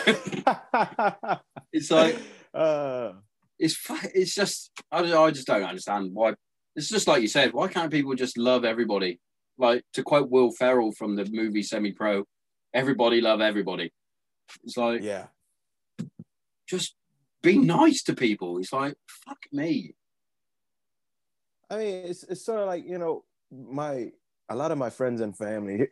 it's 1.74 1.92
like 1.92 2.18
uh, 2.54 3.14
it's 3.60 3.78
it's 4.14 4.36
just 4.36 4.72
I, 4.92 5.00
I 5.00 5.32
just 5.32 5.48
don't 5.48 5.64
understand 5.64 6.12
why. 6.14 6.34
It's 6.76 6.90
just 6.90 7.08
like 7.08 7.22
you 7.22 7.28
said. 7.28 7.54
Why 7.54 7.68
can't 7.68 7.92
people 7.92 8.16
just 8.16 8.38
love 8.38 8.66
everybody? 8.66 9.20
Like 9.58 9.84
to 9.94 10.04
quote 10.04 10.30
Will 10.30 10.52
Ferrell 10.52 10.92
from 10.92 11.16
the 11.16 11.26
movie 11.32 11.64
Semi 11.64 11.94
Pro, 11.94 12.26
everybody 12.74 13.22
love 13.22 13.42
everybody. 13.42 13.94
It's 14.64 14.78
like 14.78 15.02
yeah. 15.02 15.28
just 16.68 16.96
be 17.42 17.58
nice 17.58 18.04
to 18.04 18.16
people. 18.16 18.58
It's 18.58 18.74
like 18.74 18.96
fuck 19.08 19.38
me. 19.52 19.96
I 21.70 21.78
mean, 21.78 22.06
it's 22.06 22.24
it's 22.24 22.46
sort 22.46 22.60
of 22.60 22.68
like 22.68 22.86
you 22.86 22.98
know 22.98 23.24
my 23.52 24.12
a 24.50 24.56
lot 24.56 24.72
of 24.72 24.78
my 24.78 24.90
friends 24.90 25.22
and 25.22 25.36
family, 25.36 25.88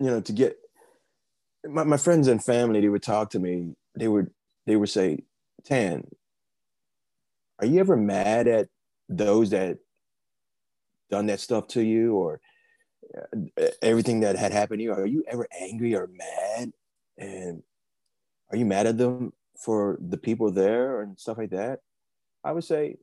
you 0.00 0.06
know, 0.06 0.20
to 0.20 0.32
get 0.32 0.56
my, 1.66 1.84
my 1.84 1.96
friends 1.96 2.28
and 2.28 2.42
family, 2.42 2.80
they 2.80 2.88
would 2.88 3.02
talk 3.02 3.30
to 3.30 3.38
me. 3.38 3.74
They 3.96 4.08
would 4.08 4.30
they 4.66 4.76
would 4.76 4.88
say, 4.88 5.24
"Tan, 5.64 6.06
are 7.58 7.66
you 7.66 7.80
ever 7.80 7.96
mad 7.96 8.48
at 8.48 8.68
those 9.08 9.50
that 9.50 9.78
done 11.10 11.26
that 11.26 11.40
stuff 11.40 11.68
to 11.68 11.82
you, 11.82 12.14
or 12.14 12.40
uh, 13.16 13.66
everything 13.82 14.20
that 14.20 14.36
had 14.36 14.52
happened 14.52 14.78
to 14.80 14.84
you? 14.84 14.92
Are 14.92 15.06
you 15.06 15.24
ever 15.26 15.48
angry 15.58 15.94
or 15.94 16.08
mad? 16.08 16.72
And 17.16 17.62
are 18.50 18.56
you 18.56 18.66
mad 18.66 18.86
at 18.86 18.98
them 18.98 19.32
for 19.58 19.98
the 20.00 20.18
people 20.18 20.52
there 20.52 21.00
and 21.02 21.18
stuff 21.18 21.38
like 21.38 21.50
that?" 21.50 21.80
I 22.44 22.52
would 22.52 22.64
say, 22.64 22.98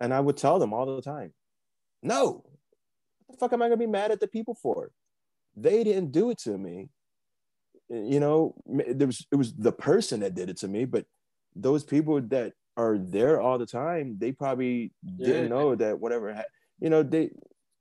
and 0.00 0.14
I 0.14 0.20
would 0.20 0.38
tell 0.38 0.58
them 0.58 0.72
all 0.72 0.86
the 0.96 1.02
time, 1.02 1.34
no. 2.02 2.44
What 3.26 3.32
the 3.32 3.36
fuck 3.36 3.52
am 3.52 3.62
I 3.62 3.66
gonna 3.66 3.76
be 3.76 3.86
mad 3.86 4.10
at 4.10 4.20
the 4.20 4.26
people 4.26 4.54
for? 4.54 4.90
They 5.56 5.84
didn't 5.84 6.12
do 6.12 6.30
it 6.30 6.38
to 6.38 6.56
me. 6.56 6.88
You 7.88 8.20
know, 8.20 8.54
there 8.66 9.06
was 9.06 9.26
it 9.30 9.36
was 9.36 9.52
the 9.54 9.72
person 9.72 10.20
that 10.20 10.34
did 10.34 10.48
it 10.48 10.56
to 10.58 10.68
me, 10.68 10.84
but 10.86 11.04
those 11.54 11.84
people 11.84 12.20
that 12.22 12.54
are 12.76 12.96
there 12.98 13.40
all 13.40 13.58
the 13.58 13.66
time, 13.66 14.16
they 14.18 14.32
probably 14.32 14.92
didn't 15.04 15.42
Yeah. 15.44 15.48
know 15.48 15.74
that 15.74 16.00
whatever. 16.00 16.32
Ha- 16.32 16.44
you 16.80 16.88
know, 16.88 17.02
they 17.02 17.30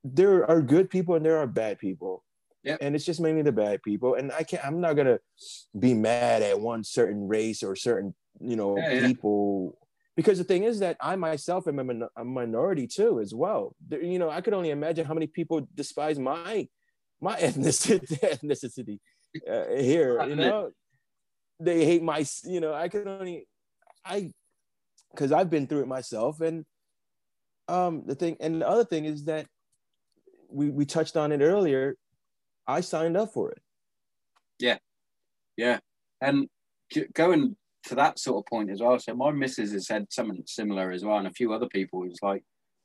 there 0.04 0.50
are 0.50 0.62
good 0.62 0.90
people 0.90 1.16
and 1.16 1.26
there 1.26 1.38
are 1.38 1.48
bad 1.48 1.78
people. 1.80 2.24
Yep. 2.64 2.80
And 2.82 2.96
it's 2.96 3.06
just 3.06 3.22
mainly 3.22 3.42
the 3.42 3.52
bad 3.52 3.82
people. 3.84 4.16
And 4.16 4.32
I 4.34 4.44
can't. 4.44 4.66
I'm 4.66 4.82
not 4.82 4.94
gonna 4.96 5.20
be 5.80 5.94
mad 5.94 6.42
at 6.42 6.60
one 6.60 6.84
certain 6.84 7.28
race 7.28 7.64
or 7.64 7.76
certain 7.76 8.14
you 8.40 8.56
know 8.56 8.78
Yeah, 8.78 8.94
yeah. 8.94 9.08
people 9.08 9.78
because 10.18 10.38
the 10.40 10.44
thing 10.44 10.64
is 10.66 10.80
that 10.80 10.98
I 11.00 11.16
myself 11.16 11.68
am 11.68 11.80
a, 11.80 11.84
min- 11.84 12.08
a 12.18 12.26
minority 12.26 12.86
too 12.88 13.22
as 13.22 13.34
well. 13.34 13.76
There, 13.88 14.04
you 14.04 14.20
know, 14.20 14.30
I 14.30 14.42
could 14.42 14.54
only 14.54 14.72
imagine 14.72 15.06
how 15.06 15.14
many 15.14 15.28
people 15.28 15.68
despise 15.74 16.20
my 16.20 16.68
my 17.22 17.36
ethnicity 17.40 18.20
ethnicity 18.20 19.00
uh, 19.50 19.76
here. 19.76 20.22
You 20.24 20.36
know, 20.36 20.72
they 21.60 21.86
hate 21.86 22.04
my. 22.04 22.26
You 22.44 22.60
know, 22.60 22.74
I 22.74 22.90
can 22.90 23.08
only 23.08 23.48
I 24.06 24.32
because 25.12 25.32
I've 25.32 25.50
been 25.50 25.68
through 25.68 25.82
it 25.82 25.88
myself. 25.88 26.42
And 26.42 26.66
um, 27.68 28.04
the 28.06 28.16
thing, 28.16 28.38
and 28.40 28.62
the 28.62 28.68
other 28.68 28.86
thing 28.86 29.06
is 29.06 29.26
that 29.26 29.46
we 30.50 30.70
we 30.70 30.86
touched 30.86 31.16
on 31.16 31.32
it 31.32 31.42
earlier. 31.42 31.96
I 32.68 32.82
signed 32.82 33.18
up 33.18 33.34
for 33.34 33.52
it. 33.52 33.62
Yeah, 34.60 34.78
yeah, 35.58 35.80
and 36.22 36.48
going 37.14 37.56
to 37.84 37.96
that 37.96 38.20
sort 38.20 38.38
of 38.38 38.46
point 38.46 38.70
as 38.70 38.82
well. 38.82 39.00
So 39.00 39.16
my 39.16 39.32
missus 39.32 39.72
has 39.72 39.88
said 39.88 40.08
something 40.12 40.44
similar 40.46 40.92
as 40.92 41.04
well, 41.04 41.18
and 41.18 41.28
a 41.28 41.32
few 41.32 41.54
other 41.54 41.68
people. 41.68 42.04
It's 42.04 42.22
like, 42.22 42.44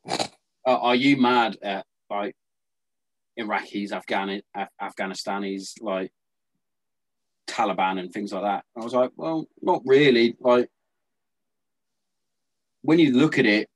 uh, 0.08 0.26
are 0.64 0.94
you 0.94 1.16
mad 1.16 1.58
at 1.62 1.84
like 2.08 2.34
Iraqis, 3.38 3.90
Afghani, 3.90 4.42
Af- 4.54 4.68
Afghanistanis, 4.80 5.74
like 5.80 6.10
Taliban 7.46 7.98
and 7.98 8.12
things 8.12 8.32
like 8.32 8.42
that? 8.42 8.64
And 8.74 8.82
I 8.82 8.84
was 8.84 8.94
like, 8.94 9.10
well, 9.16 9.46
not 9.62 9.82
really. 9.84 10.36
Like 10.40 10.68
when 12.82 12.98
you 12.98 13.12
look 13.12 13.38
at 13.38 13.46
it 13.46 13.68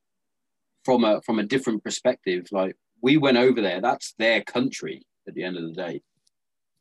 from 0.84 1.04
a 1.04 1.20
from 1.22 1.38
a 1.38 1.44
different 1.44 1.84
perspective, 1.84 2.46
like 2.52 2.76
we 3.02 3.16
went 3.16 3.36
over 3.36 3.60
there, 3.60 3.80
that's 3.80 4.14
their 4.18 4.42
country 4.42 5.02
at 5.26 5.34
the 5.34 5.44
end 5.44 5.56
of 5.56 5.64
the 5.64 5.72
day. 5.72 6.00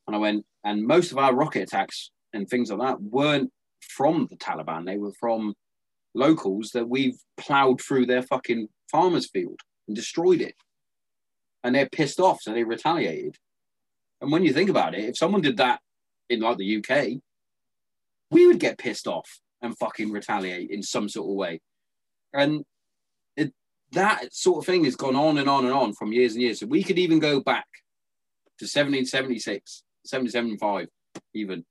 And 0.07 0.15
I 0.15 0.19
went, 0.19 0.45
and 0.63 0.85
most 0.85 1.11
of 1.11 1.17
our 1.17 1.35
rocket 1.35 1.63
attacks 1.63 2.11
and 2.33 2.47
things 2.47 2.71
like 2.71 2.79
that 2.79 3.01
weren't 3.01 3.51
from 3.81 4.27
the 4.29 4.37
Taliban. 4.37 4.85
They 4.85 4.97
were 4.97 5.13
from 5.19 5.53
locals 6.15 6.71
that 6.73 6.89
we've 6.89 7.17
plowed 7.37 7.81
through 7.81 8.05
their 8.05 8.23
fucking 8.23 8.67
farmer's 8.91 9.29
field 9.29 9.59
and 9.87 9.95
destroyed 9.95 10.41
it. 10.41 10.55
And 11.63 11.75
they're 11.75 11.89
pissed 11.89 12.19
off, 12.19 12.41
so 12.41 12.53
they 12.53 12.63
retaliated. 12.63 13.37
And 14.21 14.31
when 14.31 14.43
you 14.43 14.53
think 14.53 14.69
about 14.69 14.95
it, 14.95 15.05
if 15.05 15.17
someone 15.17 15.41
did 15.41 15.57
that 15.57 15.81
in 16.29 16.39
like 16.39 16.57
the 16.57 16.77
UK, 16.77 17.21
we 18.31 18.47
would 18.47 18.59
get 18.59 18.77
pissed 18.77 19.07
off 19.07 19.39
and 19.61 19.77
fucking 19.77 20.11
retaliate 20.11 20.69
in 20.69 20.83
some 20.83 21.09
sort 21.09 21.29
of 21.29 21.35
way. 21.35 21.59
And 22.33 22.63
it, 23.35 23.53
that 23.91 24.33
sort 24.33 24.59
of 24.59 24.65
thing 24.65 24.85
has 24.85 24.95
gone 24.95 25.15
on 25.15 25.37
and 25.37 25.49
on 25.49 25.65
and 25.65 25.73
on 25.73 25.93
from 25.93 26.13
years 26.13 26.33
and 26.33 26.41
years. 26.41 26.59
So 26.59 26.67
we 26.67 26.83
could 26.83 26.99
even 26.99 27.19
go 27.19 27.39
back 27.41 27.67
to 28.59 28.65
1776, 28.65 29.83
1775, 30.03 30.87
even. 31.33 31.65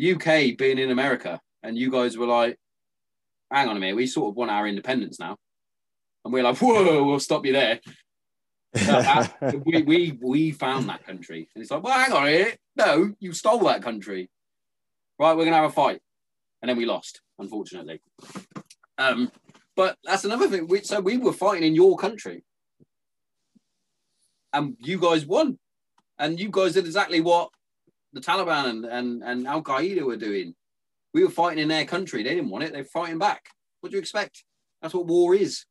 UK 0.00 0.56
being 0.56 0.78
in 0.78 0.90
America, 0.90 1.40
and 1.62 1.76
you 1.76 1.90
guys 1.90 2.16
were 2.16 2.26
like, 2.26 2.56
hang 3.50 3.68
on 3.68 3.76
a 3.76 3.80
minute, 3.80 3.96
we 3.96 4.06
sort 4.06 4.30
of 4.30 4.36
want 4.36 4.50
our 4.50 4.66
independence 4.66 5.18
now. 5.18 5.36
And 6.24 6.32
we're 6.32 6.42
like, 6.42 6.58
whoa, 6.58 7.04
we'll 7.04 7.20
stop 7.20 7.44
you 7.44 7.52
there. 7.52 7.80
we, 9.64 9.82
we 9.82 10.18
we 10.20 10.52
found 10.52 10.88
that 10.88 11.04
country. 11.04 11.48
And 11.54 11.62
it's 11.62 11.70
like, 11.70 11.82
well, 11.82 11.98
hang 11.98 12.12
on 12.12 12.24
minute. 12.24 12.58
No, 12.76 13.12
you 13.18 13.32
stole 13.32 13.60
that 13.64 13.82
country. 13.82 14.30
Right, 15.18 15.36
we're 15.36 15.44
gonna 15.44 15.56
have 15.56 15.70
a 15.70 15.72
fight. 15.72 16.00
And 16.62 16.68
then 16.68 16.76
we 16.76 16.86
lost, 16.86 17.20
unfortunately. 17.38 18.00
Um, 18.98 19.32
but 19.76 19.96
that's 20.04 20.24
another 20.24 20.48
thing. 20.48 20.66
We, 20.66 20.82
so 20.82 21.00
we 21.00 21.16
were 21.16 21.32
fighting 21.32 21.64
in 21.64 21.74
your 21.74 21.96
country. 21.96 22.44
And 24.52 24.76
you 24.78 24.98
guys 25.00 25.24
won. 25.26 25.58
And 26.18 26.38
you 26.38 26.50
guys 26.50 26.74
did 26.74 26.84
exactly 26.84 27.20
what 27.20 27.48
the 28.12 28.20
Taliban 28.20 28.66
and, 28.66 28.84
and, 28.84 29.22
and 29.22 29.46
Al 29.46 29.62
Qaeda 29.62 30.02
were 30.02 30.16
doing. 30.16 30.54
We 31.14 31.24
were 31.24 31.30
fighting 31.30 31.60
in 31.60 31.68
their 31.68 31.86
country. 31.86 32.22
They 32.22 32.34
didn't 32.34 32.50
want 32.50 32.64
it. 32.64 32.72
They're 32.72 32.84
fighting 32.84 33.18
back. 33.18 33.46
What 33.80 33.90
do 33.90 33.96
you 33.96 34.00
expect? 34.00 34.44
That's 34.82 34.92
what 34.92 35.06
war 35.06 35.34
is. 35.34 35.64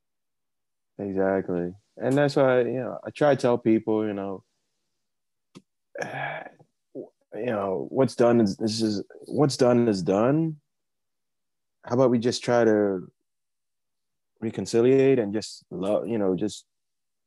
Exactly. 0.97 1.73
And 2.01 2.17
that's 2.17 2.35
why, 2.35 2.61
you 2.61 2.79
know, 2.79 2.97
I 3.05 3.09
try 3.09 3.35
to 3.35 3.41
tell 3.41 3.57
people, 3.57 4.05
you 4.05 4.13
know, 4.13 4.43
you 6.05 7.45
know, 7.45 7.87
what's 7.89 8.15
done 8.15 8.41
is 8.41 8.57
this 8.57 8.81
is 8.81 9.03
what's 9.25 9.57
done 9.57 9.87
is 9.87 10.01
done. 10.01 10.57
How 11.83 11.95
about 11.95 12.11
we 12.11 12.19
just 12.19 12.43
try 12.43 12.63
to 12.63 13.11
reconciliate 14.39 15.19
and 15.19 15.33
just 15.33 15.63
love, 15.69 16.07
you 16.07 16.17
know, 16.17 16.35
just 16.35 16.65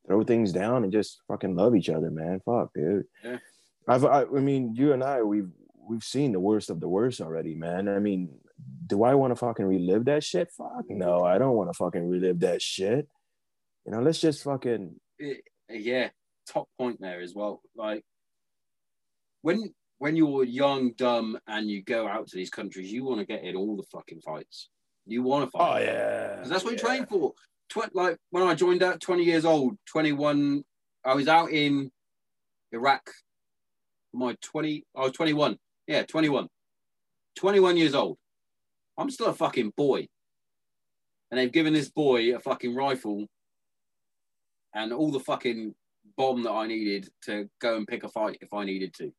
throw 0.07 0.25
things 0.25 0.53
down 0.53 0.85
and 0.85 0.93
just 0.93 1.21
fucking 1.29 1.55
love 1.55 1.77
each 1.77 1.89
other, 1.89 2.11
man. 2.11 2.41
Fuck, 2.45 2.73
dude. 2.75 3.05
Yeah. 3.25 3.39
I've, 3.89 4.05
I, 4.05 4.23
I 4.23 4.41
mean, 4.41 4.75
you 4.75 4.93
and 4.93 5.03
I, 5.03 5.23
we've 5.23 5.51
we've 5.89 6.05
seen 6.05 6.33
the 6.33 6.41
worst 6.41 6.71
of 6.71 6.81
the 6.81 6.89
worst 6.89 7.21
already, 7.21 7.55
man. 7.55 7.89
I 7.89 7.99
mean, 7.99 8.31
do 8.87 9.03
I 9.03 9.15
want 9.15 9.33
to 9.33 9.37
fucking 9.37 9.65
relive 9.65 10.05
that 10.07 10.25
shit? 10.25 10.51
Fuck 10.51 10.89
no, 10.89 11.25
I 11.25 11.39
don't 11.39 11.57
want 11.57 11.71
to 11.71 11.75
fucking 11.75 12.09
relive 12.09 12.41
that 12.41 12.63
shit. 12.63 13.09
You 13.85 13.93
know, 13.93 14.01
let's 14.01 14.21
just 14.21 14.45
fucking 14.45 14.95
yeah, 15.69 16.11
top 16.47 16.69
point 16.79 17.01
there 17.01 17.21
as 17.21 17.35
well. 17.35 17.63
Like 17.77 18.05
when 19.43 19.73
when 19.99 20.17
you're 20.17 20.45
young, 20.45 20.93
dumb, 20.93 21.39
and 21.47 21.71
you 21.71 21.83
go 21.83 22.07
out 22.07 22.29
to 22.29 22.37
these 22.37 22.51
countries, 22.51 22.93
you 22.93 23.05
want 23.05 23.21
to 23.21 23.27
get 23.27 23.45
in 23.45 23.57
all 23.57 23.77
the 23.77 23.85
fucking 23.93 24.21
fights. 24.21 24.69
You 25.07 25.23
want 25.23 25.47
to 25.47 25.51
fight. 25.51 25.81
Oh 25.81 25.85
yeah. 25.85 26.43
that's 26.45 26.65
what 26.65 26.73
you 26.73 26.79
train 26.79 27.07
for. 27.07 27.33
Tw- 27.69 27.95
like 27.95 28.17
when 28.31 28.45
I 28.45 28.55
joined 28.55 28.83
out, 28.83 29.01
20 29.01 29.25
years 29.25 29.45
old, 29.45 29.77
21, 29.87 30.63
I 31.05 31.15
was 31.15 31.29
out 31.29 31.51
in 31.51 31.91
Iraq. 32.71 33.11
My 34.13 34.37
20, 34.43 34.85
I 34.97 35.01
was 35.01 35.13
21. 35.13 35.57
Yeah, 35.87 36.03
21. 36.03 36.49
21 37.37 37.77
years 37.77 37.95
old. 37.95 38.19
I'm 38.99 39.11
still 39.11 39.27
a 39.27 39.35
fucking 39.35 39.73
boy. 39.77 40.07
And 41.31 41.41
they've 41.41 41.51
given 41.51 41.73
this 41.73 41.91
boy 41.91 42.37
a 42.37 42.41
fucking 42.41 42.75
rifle 42.75 43.27
and 44.75 44.93
all 44.93 45.11
the 45.11 45.21
fucking 45.21 45.75
bomb 46.17 46.43
that 46.43 46.53
I 46.53 46.67
needed 46.67 47.09
to 47.25 47.49
go 47.61 47.77
and 47.77 47.87
pick 47.87 48.05
a 48.05 48.09
fight 48.09 48.39
if 48.41 48.53
I 48.53 48.65
needed 48.65 48.95
to. 48.95 49.13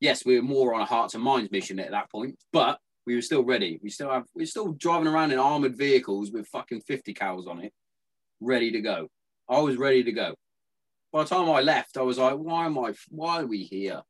Yes, 0.00 0.24
we 0.24 0.36
were 0.36 0.46
more 0.46 0.74
on 0.74 0.80
a 0.80 0.84
hearts 0.84 1.14
and 1.14 1.22
minds 1.22 1.50
mission 1.50 1.78
at 1.78 1.92
that 1.92 2.10
point, 2.10 2.36
but 2.52 2.78
we 3.06 3.14
were 3.14 3.22
still 3.22 3.44
ready. 3.44 3.78
We 3.82 3.90
still 3.90 4.10
have 4.10 4.24
we're 4.34 4.46
still 4.46 4.72
driving 4.72 5.08
around 5.08 5.32
in 5.32 5.38
armored 5.38 5.76
vehicles 5.76 6.32
with 6.32 6.48
fucking 6.48 6.82
50 6.82 7.14
cals 7.14 7.46
on 7.48 7.60
it, 7.60 7.72
ready 8.40 8.70
to 8.72 8.80
go. 8.80 9.08
I 9.48 9.60
was 9.60 9.76
ready 9.76 10.02
to 10.04 10.12
go. 10.12 10.34
By 11.12 11.24
the 11.24 11.28
time 11.28 11.50
I 11.50 11.60
left, 11.60 11.96
I 11.96 12.02
was 12.02 12.18
like, 12.18 12.34
why 12.34 12.66
am 12.66 12.78
I 12.78 12.94
why 13.08 13.42
are 13.42 13.46
we 13.46 13.62
here? 13.62 14.02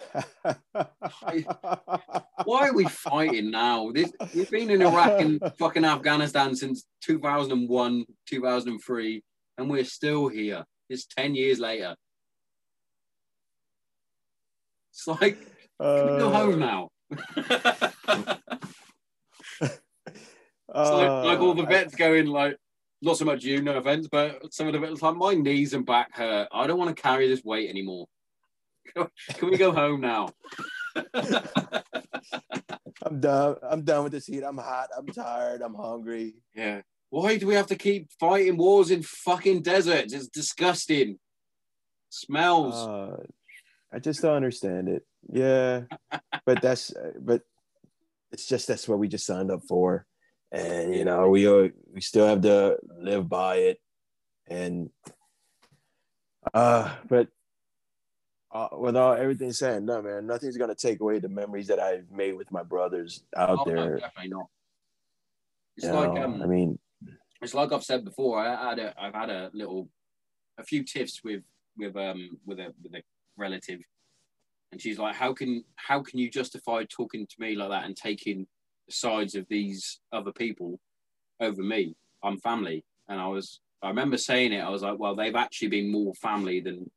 Why 2.44 2.68
are 2.68 2.74
we 2.74 2.84
fighting 2.84 3.50
now? 3.50 3.90
This, 3.92 4.12
we've 4.34 4.50
been 4.50 4.70
in 4.70 4.82
Iraq 4.82 5.20
and 5.20 5.40
fucking 5.58 5.84
Afghanistan 5.84 6.54
since 6.54 6.84
2001, 7.02 8.04
2003, 8.26 9.22
and 9.58 9.70
we're 9.70 9.84
still 9.84 10.28
here. 10.28 10.64
It's 10.88 11.06
10 11.06 11.34
years 11.34 11.58
later. 11.58 11.94
It's 14.92 15.06
like, 15.06 15.38
can 15.80 16.12
we 16.12 16.18
go 16.18 16.28
Uh, 16.28 16.30
home 16.30 16.58
now? 16.58 16.88
It's 20.72 20.90
like, 20.90 21.24
like 21.24 21.40
all 21.40 21.54
the 21.54 21.64
uh, 21.64 21.68
vets 21.68 21.94
going 21.96 22.26
like, 22.26 22.56
not 23.02 23.16
so 23.16 23.24
much 23.24 23.42
you, 23.42 23.60
no 23.60 23.76
offense, 23.76 24.06
but 24.10 24.52
some 24.52 24.68
of 24.68 24.72
the 24.72 24.78
vets 24.78 25.02
like 25.02 25.16
my 25.16 25.34
knees 25.34 25.74
and 25.74 25.84
back 25.84 26.14
hurt. 26.14 26.48
I 26.52 26.66
don't 26.66 26.78
want 26.78 26.94
to 26.94 27.02
carry 27.02 27.28
this 27.28 27.42
weight 27.42 27.68
anymore. 27.68 28.06
Can 28.94 29.50
we 29.50 29.56
go 29.56 29.72
home 29.72 30.00
now? 30.00 30.28
I'm 33.02 33.20
done. 33.20 33.56
I'm 33.62 33.82
done 33.82 34.04
with 34.04 34.12
this 34.12 34.26
heat. 34.26 34.42
I'm 34.42 34.58
hot. 34.58 34.88
I'm 34.96 35.06
tired. 35.06 35.62
I'm 35.62 35.74
hungry. 35.74 36.34
Yeah. 36.54 36.82
Why 37.10 37.38
do 37.38 37.46
we 37.46 37.54
have 37.54 37.66
to 37.68 37.76
keep 37.76 38.10
fighting 38.18 38.56
wars 38.56 38.90
in 38.90 39.02
fucking 39.02 39.62
deserts? 39.62 40.12
It's 40.12 40.28
disgusting. 40.28 41.18
Smells. 42.10 42.74
Uh, 42.74 43.16
I 43.92 43.98
just 43.98 44.22
don't 44.22 44.36
understand 44.36 44.88
it. 44.88 45.04
Yeah, 45.32 45.82
but 46.46 46.62
that's 46.62 46.92
but 47.20 47.42
it's 48.32 48.46
just 48.46 48.68
that's 48.68 48.88
what 48.88 48.98
we 48.98 49.08
just 49.08 49.26
signed 49.26 49.50
up 49.50 49.62
for, 49.68 50.06
and 50.52 50.94
you 50.94 51.04
know 51.04 51.28
we 51.28 51.46
are, 51.46 51.70
we 51.92 52.00
still 52.00 52.26
have 52.26 52.42
to 52.42 52.78
live 52.98 53.28
by 53.28 53.56
it, 53.56 53.80
and 54.46 54.90
uh, 56.54 56.94
but 57.08 57.28
uh, 58.52 58.68
with 58.72 58.96
all 58.96 59.14
everything 59.14 59.52
said 59.52 59.76
and 59.76 59.86
done, 59.86 60.04
man, 60.04 60.26
nothing's 60.26 60.56
gonna 60.56 60.74
take 60.74 61.00
away 61.00 61.18
the 61.18 61.28
memories 61.28 61.68
that 61.68 61.78
I've 61.78 62.10
made 62.10 62.36
with 62.36 62.50
my 62.50 62.62
brothers 62.62 63.22
out 63.36 63.60
Oh, 63.60 63.64
no, 63.64 63.72
there. 63.74 63.98
definitely 63.98 64.30
not. 64.30 64.46
It's 65.76 65.86
You 65.86 65.92
like 65.92 66.08
know, 66.10 66.22
um, 66.24 66.42
I 66.42 66.46
mean, 66.46 66.78
it's 67.40 67.54
like 67.54 67.72
I've 67.72 67.84
said 67.84 68.04
before. 68.04 68.38
I 68.38 68.70
had 68.70 68.78
a, 68.78 68.94
I've 69.00 69.14
had 69.14 69.30
a 69.30 69.50
little, 69.54 69.88
a 70.58 70.64
few 70.64 70.84
tiffs 70.84 71.22
with 71.24 71.42
with 71.76 71.96
um 71.96 72.38
with 72.44 72.58
a 72.58 72.74
with 72.82 72.94
a 72.94 73.02
relative, 73.36 73.80
and 74.72 74.80
she's 74.80 74.98
like, 74.98 75.14
"How 75.14 75.32
can 75.32 75.64
how 75.76 76.02
can 76.02 76.18
you 76.18 76.28
justify 76.30 76.84
talking 76.84 77.26
to 77.26 77.34
me 77.38 77.54
like 77.54 77.70
that 77.70 77.84
and 77.84 77.96
taking 77.96 78.46
the 78.86 78.92
sides 78.92 79.34
of 79.36 79.46
these 79.48 80.00
other 80.12 80.32
people 80.32 80.80
over 81.38 81.62
me? 81.62 81.94
I'm 82.22 82.38
family." 82.40 82.84
And 83.08 83.18
I 83.20 83.26
was, 83.28 83.60
I 83.82 83.88
remember 83.88 84.16
saying 84.18 84.52
it. 84.52 84.60
I 84.60 84.68
was 84.70 84.82
like, 84.82 84.98
"Well, 84.98 85.14
they've 85.16 85.34
actually 85.34 85.68
been 85.68 85.90
more 85.90 86.14
family 86.14 86.60
than 86.60 86.90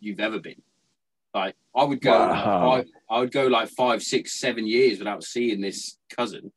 you've 0.00 0.20
ever 0.20 0.38
been." 0.38 0.62
Like 1.34 1.54
I 1.74 1.84
would 1.84 2.00
go, 2.00 2.12
like, 2.18 2.46
Wow. 2.46 2.70
five, 2.70 2.86
I 3.10 3.20
would 3.20 3.32
go 3.32 3.46
like 3.46 3.68
five, 3.68 4.02
six, 4.02 4.40
seven 4.40 4.66
years 4.66 4.98
without 4.98 5.22
seeing 5.22 5.60
this 5.60 5.98
cousin, 6.08 6.52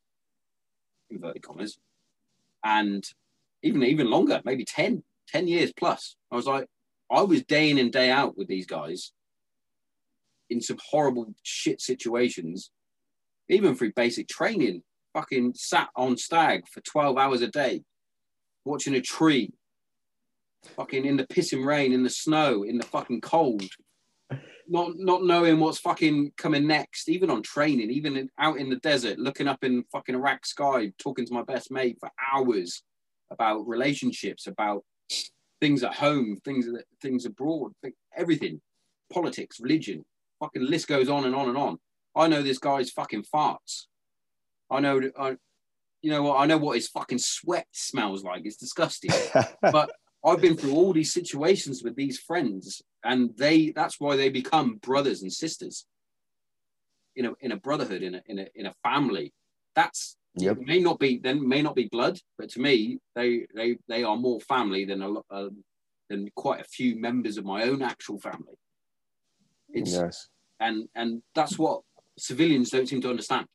inverted 1.10 1.42
commas, 1.42 1.78
and 2.64 3.04
even 3.62 3.82
even 3.82 4.10
longer, 4.10 4.40
maybe 4.44 4.64
10, 4.64 5.02
10 5.28 5.48
years 5.48 5.72
plus. 5.72 6.16
I 6.30 6.36
was 6.36 6.46
like, 6.46 6.66
I 7.10 7.22
was 7.22 7.42
day 7.44 7.70
in 7.70 7.78
and 7.78 7.92
day 7.92 8.10
out 8.10 8.38
with 8.38 8.48
these 8.48 8.66
guys 8.66 9.12
in 10.48 10.60
some 10.60 10.78
horrible 10.90 11.34
shit 11.42 11.80
situations, 11.80 12.70
even 13.48 13.74
through 13.74 13.92
basic 13.92 14.28
training. 14.28 14.82
Fucking 15.12 15.54
sat 15.56 15.88
on 15.96 16.16
stag 16.16 16.68
for 16.68 16.80
12 16.82 17.18
hours 17.18 17.42
a 17.42 17.48
day, 17.48 17.82
watching 18.64 18.94
a 18.94 19.00
tree, 19.00 19.52
fucking 20.76 21.04
in 21.04 21.16
the 21.16 21.26
pissing 21.26 21.64
rain, 21.64 21.92
in 21.92 22.02
the 22.02 22.10
snow, 22.10 22.62
in 22.62 22.78
the 22.78 22.86
fucking 22.86 23.20
cold. 23.20 23.68
Not 24.68 24.92
not 24.96 25.24
knowing 25.24 25.58
what's 25.58 25.80
fucking 25.80 26.32
coming 26.36 26.66
next, 26.66 27.08
even 27.08 27.30
on 27.30 27.42
training, 27.42 27.90
even 27.90 28.16
in, 28.16 28.30
out 28.38 28.58
in 28.58 28.70
the 28.70 28.76
desert, 28.76 29.18
looking 29.18 29.48
up 29.48 29.64
in 29.64 29.84
fucking 29.90 30.14
Iraq 30.14 30.46
sky, 30.46 30.92
talking 30.98 31.26
to 31.26 31.34
my 31.34 31.42
best 31.42 31.72
mate 31.72 31.96
for 31.98 32.10
hours 32.32 32.82
about 33.30 33.66
relationships, 33.66 34.46
about 34.46 34.84
things 35.60 35.82
at 35.82 35.94
home, 35.94 36.38
things 36.44 36.66
things 37.02 37.26
abroad, 37.26 37.72
everything, 38.16 38.60
politics, 39.12 39.58
religion, 39.60 40.04
fucking 40.40 40.66
list 40.66 40.88
goes 40.88 41.08
on 41.08 41.24
and 41.24 41.34
on 41.34 41.48
and 41.48 41.58
on. 41.58 41.78
I 42.16 42.28
know 42.28 42.42
this 42.42 42.58
guy's 42.58 42.90
fucking 42.90 43.24
farts. 43.32 43.86
I 44.70 44.80
know, 44.80 45.00
I, 45.18 45.36
you 46.02 46.10
know 46.10 46.22
what? 46.22 46.38
I 46.38 46.46
know 46.46 46.58
what 46.58 46.76
his 46.76 46.88
fucking 46.88 47.18
sweat 47.18 47.66
smells 47.72 48.24
like. 48.24 48.42
It's 48.44 48.56
disgusting. 48.56 49.10
but 49.62 49.90
I've 50.24 50.40
been 50.40 50.56
through 50.56 50.74
all 50.74 50.92
these 50.92 51.12
situations 51.12 51.82
with 51.82 51.96
these 51.96 52.18
friends, 52.18 52.82
and 53.04 53.30
they—that's 53.36 53.98
why 53.98 54.16
they 54.16 54.28
become 54.28 54.76
brothers 54.76 55.22
and 55.22 55.32
sisters. 55.32 55.86
In 57.16 57.26
a 57.26 57.32
in 57.40 57.52
a 57.52 57.56
brotherhood, 57.56 58.02
in 58.02 58.14
a 58.16 58.22
in 58.26 58.38
a 58.38 58.46
in 58.54 58.66
a 58.66 58.74
family. 58.82 59.32
That's 59.74 60.16
Yep. 60.36 60.58
may 60.60 60.78
not 60.78 61.00
be 61.00 61.18
then 61.18 61.46
may 61.46 61.60
not 61.60 61.74
be 61.74 61.88
blood, 61.90 62.18
but 62.38 62.50
to 62.50 62.60
me, 62.60 62.98
they 63.16 63.46
they 63.54 63.78
they 63.88 64.04
are 64.04 64.16
more 64.16 64.40
family 64.40 64.84
than 64.84 65.02
a 65.02 65.08
lot 65.08 65.26
uh, 65.30 65.48
than 66.08 66.28
quite 66.36 66.60
a 66.60 66.64
few 66.64 67.00
members 67.00 67.36
of 67.36 67.44
my 67.44 67.64
own 67.64 67.82
actual 67.82 68.20
family. 68.20 68.54
It's 69.72 69.92
yes, 69.92 70.28
and 70.60 70.88
and 70.94 71.22
that's 71.34 71.58
what 71.58 71.82
civilians 72.16 72.70
don't 72.70 72.88
seem 72.88 73.00
to 73.00 73.10
understand. 73.10 73.46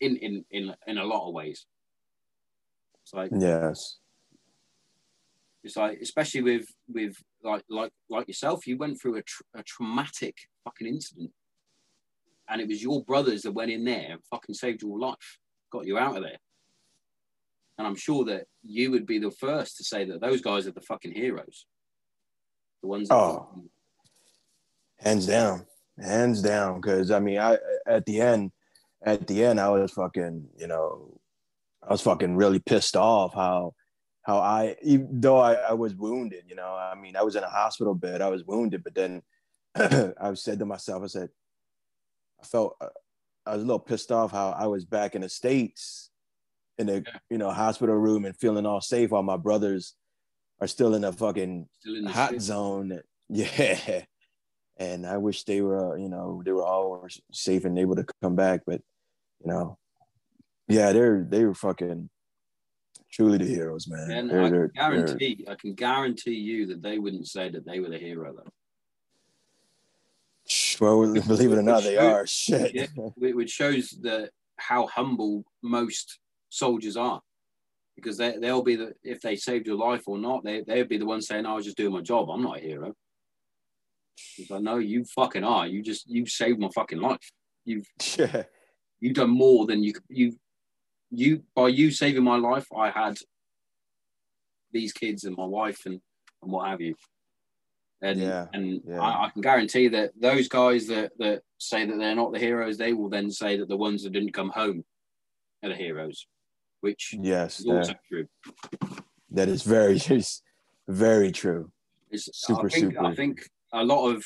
In 0.00 0.16
in 0.16 0.44
in 0.50 0.74
in 0.86 0.98
a 0.98 1.04
lot 1.04 1.26
of 1.26 1.34
ways. 1.34 1.64
It's 3.02 3.14
like 3.14 3.32
Yes. 3.32 3.96
It's 5.64 5.76
like 5.76 5.98
especially 6.00 6.42
with 6.42 6.66
with 6.88 7.16
like 7.42 7.64
like 7.68 7.92
like 8.08 8.28
yourself, 8.28 8.66
you 8.66 8.76
went 8.76 9.00
through 9.00 9.16
a, 9.16 9.22
tr- 9.22 9.42
a 9.54 9.62
traumatic 9.62 10.36
fucking 10.64 10.86
incident, 10.86 11.30
and 12.48 12.60
it 12.60 12.68
was 12.68 12.82
your 12.82 13.04
brothers 13.04 13.42
that 13.42 13.52
went 13.52 13.70
in 13.70 13.84
there 13.84 14.12
and 14.12 14.20
fucking 14.30 14.54
saved 14.54 14.82
your 14.82 14.98
life, 14.98 15.38
got 15.72 15.86
you 15.86 15.98
out 15.98 16.16
of 16.16 16.22
there. 16.22 16.38
And 17.76 17.86
I'm 17.86 17.96
sure 17.96 18.24
that 18.24 18.46
you 18.62 18.90
would 18.90 19.06
be 19.06 19.18
the 19.18 19.30
first 19.30 19.76
to 19.76 19.84
say 19.84 20.04
that 20.04 20.20
those 20.20 20.40
guys 20.40 20.66
are 20.66 20.72
the 20.72 20.80
fucking 20.80 21.12
heroes. 21.12 21.66
The 22.82 22.88
ones 22.88 23.08
Oh. 23.10 23.64
hands 25.00 25.26
down 25.26 25.66
hands 26.00 26.42
down 26.42 26.80
because 26.80 27.10
i 27.10 27.18
mean 27.18 27.38
i 27.38 27.56
at 27.88 28.06
the 28.06 28.20
end 28.20 28.52
at 29.04 29.26
the 29.26 29.44
end 29.44 29.58
i 29.58 29.68
was 29.68 29.90
fucking 29.92 30.46
you 30.56 30.66
know 30.68 31.18
i 31.82 31.90
was 31.92 32.00
fucking 32.00 32.36
really 32.36 32.60
pissed 32.60 32.96
off 32.96 33.34
how 33.34 33.72
how 34.28 34.38
i 34.38 34.76
even 34.82 35.20
though 35.20 35.38
I, 35.38 35.54
I 35.54 35.72
was 35.72 35.96
wounded 35.96 36.44
you 36.48 36.54
know 36.54 36.74
i 36.74 36.94
mean 36.94 37.16
i 37.16 37.22
was 37.22 37.34
in 37.34 37.42
a 37.42 37.48
hospital 37.48 37.94
bed 37.94 38.22
i 38.22 38.28
was 38.28 38.44
wounded 38.44 38.84
but 38.84 38.94
then 38.94 39.22
i 39.74 40.34
said 40.34 40.60
to 40.60 40.66
myself 40.66 41.02
i 41.02 41.06
said 41.06 41.28
i 42.40 42.46
felt 42.46 42.76
uh, 42.80 42.88
i 43.46 43.54
was 43.54 43.62
a 43.62 43.66
little 43.66 43.80
pissed 43.80 44.12
off 44.12 44.30
how 44.30 44.50
i 44.50 44.66
was 44.66 44.84
back 44.84 45.16
in 45.16 45.22
the 45.22 45.28
states 45.28 46.10
in 46.78 46.88
a 46.88 47.02
you 47.28 47.38
know 47.38 47.50
hospital 47.50 47.96
room 47.96 48.24
and 48.24 48.36
feeling 48.36 48.66
all 48.66 48.80
safe 48.80 49.10
while 49.10 49.24
my 49.24 49.36
brothers 49.36 49.94
are 50.60 50.66
still 50.66 50.94
in 50.94 51.04
a 51.04 51.12
fucking 51.12 51.68
in 51.86 52.06
hot 52.06 52.30
shit. 52.30 52.42
zone. 52.42 53.00
Yeah. 53.30 54.04
And 54.78 55.06
I 55.06 55.18
wish 55.18 55.44
they 55.44 55.60
were, 55.60 55.98
you 55.98 56.08
know, 56.08 56.40
they 56.42 56.52
were 56.52 56.64
all 56.64 57.06
safe 57.30 57.66
and 57.66 57.78
able 57.78 57.96
to 57.96 58.06
come 58.22 58.36
back. 58.36 58.62
But, 58.66 58.80
you 59.44 59.52
know, 59.52 59.76
yeah, 60.66 60.92
they're 60.92 61.26
they 61.28 61.44
were 61.44 61.52
fucking 61.52 62.08
truly 63.10 63.38
the 63.38 63.46
heroes, 63.46 63.88
man. 63.88 64.10
And 64.10 64.30
They're- 64.30 64.42
I 64.42 64.50
they're- 64.50 64.68
can 64.68 64.90
they're- 64.90 65.04
guarantee, 65.04 65.44
I 65.48 65.54
can 65.54 65.74
guarantee 65.74 66.34
you 66.34 66.66
that 66.66 66.82
they 66.82 66.98
wouldn't 66.98 67.26
say 67.28 67.48
that 67.50 67.64
they 67.66 67.80
were 67.80 67.88
the 67.90 67.98
hero 67.98 68.34
though. 68.34 68.52
well, 70.80 71.12
believe 71.26 71.52
it 71.52 71.58
or 71.58 71.62
not, 71.62 71.82
they 71.82 71.94
Show- 71.94 72.10
are. 72.12 72.26
Shit. 72.26 72.74
Yeah. 72.74 72.86
Which 73.16 73.50
shows 73.50 73.90
that 74.02 74.30
how 74.56 74.86
humble 74.86 75.44
most 75.62 76.18
soldiers 76.50 76.96
are, 76.96 77.20
because 77.96 78.16
they 78.16 78.36
they'll 78.38 78.62
be 78.62 78.76
the 78.76 78.94
if 79.04 79.20
they 79.20 79.36
saved 79.36 79.66
your 79.66 79.76
life 79.76 80.04
or 80.06 80.18
not, 80.18 80.44
they 80.44 80.62
they'll 80.62 80.86
be 80.86 80.98
the 80.98 81.06
ones 81.06 81.26
saying, 81.26 81.46
oh, 81.46 81.52
"I 81.52 81.54
was 81.54 81.64
just 81.64 81.76
doing 81.76 81.92
my 81.92 82.00
job. 82.00 82.30
I'm 82.30 82.42
not 82.42 82.58
a 82.58 82.60
hero." 82.60 82.94
It's 84.36 84.50
like, 84.50 84.62
no, 84.62 84.78
you 84.78 85.04
fucking 85.04 85.44
are. 85.44 85.66
You 85.66 85.82
just 85.82 86.08
you 86.08 86.26
saved 86.26 86.58
my 86.58 86.68
fucking 86.74 87.00
life. 87.00 87.30
You've 87.64 87.86
Yeah. 88.18 88.44
you've 89.00 89.14
done 89.14 89.30
more 89.30 89.66
than 89.66 89.82
you 89.82 89.92
you 90.08 90.36
you 91.10 91.42
by 91.54 91.68
you 91.68 91.90
saving 91.90 92.22
my 92.24 92.36
life 92.36 92.66
i 92.76 92.90
had 92.90 93.16
these 94.72 94.92
kids 94.92 95.24
and 95.24 95.36
my 95.36 95.44
wife 95.44 95.86
and 95.86 96.00
and 96.42 96.52
what 96.52 96.68
have 96.68 96.80
you 96.80 96.94
and 98.02 98.20
Yeah, 98.20 98.46
and 98.52 98.80
yeah. 98.86 99.00
I, 99.00 99.24
I 99.26 99.30
can 99.30 99.42
guarantee 99.42 99.88
that 99.88 100.12
those 100.20 100.48
guys 100.48 100.86
that 100.88 101.12
that 101.18 101.42
say 101.58 101.84
that 101.86 101.96
they're 101.96 102.14
not 102.14 102.32
the 102.32 102.38
heroes 102.38 102.76
they 102.76 102.92
will 102.92 103.08
then 103.08 103.30
say 103.30 103.56
that 103.56 103.68
the 103.68 103.76
ones 103.76 104.02
that 104.04 104.12
didn't 104.12 104.34
come 104.34 104.50
home 104.50 104.84
are 105.62 105.70
the 105.70 105.74
heroes 105.74 106.26
which 106.80 107.14
Yes. 107.20 107.60
is 107.60 107.66
also 107.66 107.92
that- 107.92 108.00
true 108.08 108.28
that 109.30 109.48
is 109.48 109.62
very, 109.62 110.00
very 110.88 111.30
true. 111.32 111.70
It's, 112.10 112.30
Super, 112.32 112.64
I 112.66 112.68
think, 112.70 112.96
I 112.98 113.14
think 113.14 113.46
a 113.74 113.84
lot 113.84 114.08
of 114.08 114.24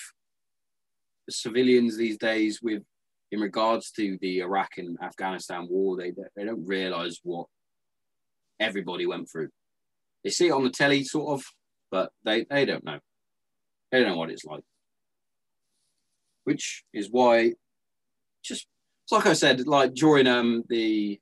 civilians 1.29 1.97
these 1.97 2.17
days, 2.19 2.61
with 2.63 2.85
in 3.33 3.41
regards 3.41 3.91
to 3.93 4.19
the 4.21 4.41
Iraq 4.41 4.73
and 4.77 4.97
Afghanistan 5.03 5.67
war, 5.69 5.97
they 5.97 6.13
they 6.37 6.45
don't 6.45 6.67
realize 6.67 7.19
what 7.25 7.47
everybody 8.61 9.07
went 9.07 9.29
through. 9.31 9.49
They 10.23 10.31
see 10.31 10.49
it 10.49 10.53
on 10.53 10.65
the 10.65 10.71
telly, 10.71 11.03
sort 11.03 11.41
of, 11.41 11.45
but 11.91 12.13
they 12.25 12.45
they 12.49 12.67
don't 12.67 12.85
know. 12.85 13.01
They 13.91 14.01
don't 14.01 14.11
know 14.11 14.19
what 14.19 14.31
it's 14.31 14.45
like. 14.45 14.63
Which 16.45 16.85
is 16.93 17.09
why, 17.11 17.55
just 18.45 18.67
like 19.11 19.27
I 19.27 19.33
said, 19.33 19.67
like 19.67 19.95
during 19.95 20.27
um 20.27 20.65
the 20.69 21.19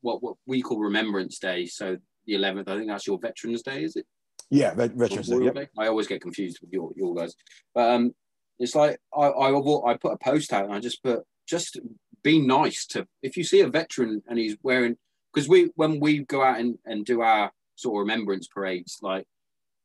what 0.00 0.22
what 0.22 0.36
we 0.44 0.60
call 0.60 0.80
Remembrance 0.80 1.38
Day, 1.38 1.66
so 1.66 1.98
the 2.26 2.34
11th, 2.34 2.68
I 2.68 2.76
think 2.76 2.88
that's 2.88 3.06
your 3.06 3.20
Veterans 3.20 3.62
Day, 3.62 3.84
is 3.84 3.94
it? 3.94 4.06
Yeah. 4.50 4.74
Veterans. 4.74 5.28
Day, 5.28 5.44
Yep. 5.44 5.54
Day? 5.54 5.68
I 5.78 5.86
always 5.86 6.08
get 6.08 6.20
confused 6.20 6.58
with 6.60 6.72
your, 6.72 6.90
your 6.96 7.14
guys. 7.14 7.36
But 7.72 7.90
um, 7.90 8.12
it's 8.58 8.74
like 8.74 8.98
I, 9.16 9.26
I 9.26 9.90
I 9.90 9.96
put 9.96 10.12
a 10.12 10.18
post 10.18 10.52
out 10.52 10.64
and 10.64 10.74
I 10.74 10.80
just 10.80 11.02
put 11.02 11.20
just 11.46 11.78
be 12.22 12.40
nice 12.40 12.86
to 12.86 13.06
if 13.22 13.36
you 13.36 13.44
see 13.44 13.60
a 13.60 13.68
veteran 13.68 14.22
and 14.26 14.38
he's 14.38 14.56
wearing 14.62 14.96
because 15.32 15.48
we 15.48 15.70
when 15.76 16.00
we 16.00 16.24
go 16.24 16.42
out 16.42 16.58
and, 16.58 16.78
and 16.84 17.04
do 17.04 17.20
our 17.20 17.52
sort 17.76 17.96
of 17.96 18.00
remembrance 18.00 18.48
parades 18.48 18.98
like 19.02 19.26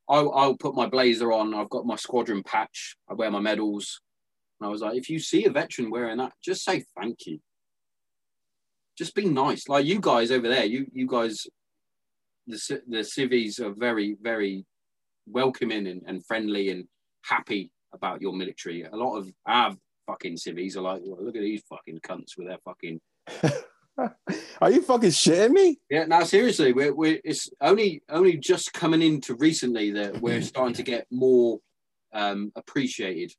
I'll, 0.10 0.34
I'll 0.34 0.58
put 0.58 0.76
my 0.76 0.88
blazer 0.88 1.32
on 1.32 1.54
I've 1.54 1.70
got 1.70 1.86
my 1.86 1.96
squadron 1.96 2.44
patch 2.44 2.96
I 3.10 3.14
wear 3.14 3.32
my 3.32 3.40
medals. 3.40 4.02
And 4.60 4.68
I 4.68 4.72
was 4.72 4.82
like 4.82 4.98
if 4.98 5.10
you 5.10 5.20
see 5.20 5.46
a 5.46 5.52
veteran 5.52 5.92
wearing 5.92 6.18
that 6.18 6.34
just 6.44 6.64
say 6.64 6.86
thank 6.98 7.26
you. 7.28 7.40
Just 8.98 9.16
be 9.16 9.26
nice. 9.26 9.68
Like 9.68 9.86
you 9.86 10.00
guys 10.00 10.32
over 10.32 10.48
there 10.48 10.66
you 10.66 10.88
you 10.94 11.08
guys 11.08 11.46
the 12.48 12.82
the 12.88 13.04
civvies 13.04 13.60
are 13.60 13.74
very 13.74 14.18
very 14.22 14.66
welcoming 15.28 15.88
and, 15.88 16.02
and 16.08 16.26
friendly 16.26 16.70
and 16.70 16.88
happy 17.24 17.70
about 17.94 18.22
your 18.22 18.34
military. 18.34 18.84
A 18.84 18.96
lot 18.96 19.18
of 19.18 19.32
our 19.46 19.76
fucking 20.08 20.38
civvies 20.38 20.78
are 20.78 20.82
like, 20.82 21.02
well, 21.04 21.24
look 21.24 21.36
at 21.36 21.42
these 21.42 21.64
fucking 21.70 22.00
cunts 22.00 22.38
with 22.38 22.48
their 22.48 22.58
fucking 22.66 23.00
Are 24.62 24.72
you 24.72 24.82
fucking 24.82 25.10
shitting 25.10 25.52
me? 25.52 25.78
yeah. 25.90 26.06
Now 26.06 26.24
seriously, 26.24 26.74
we're, 26.74 26.94
we're 26.94 27.20
it's 27.24 27.50
only 27.60 28.02
only 28.10 28.38
just 28.38 28.74
coming 28.74 29.02
into 29.02 29.36
recently 29.36 29.92
that 29.92 30.20
we're 30.22 30.42
starting 30.54 30.74
to 30.76 30.84
get 30.84 31.06
more 31.12 31.60
um, 32.14 32.52
appreciated 32.56 33.32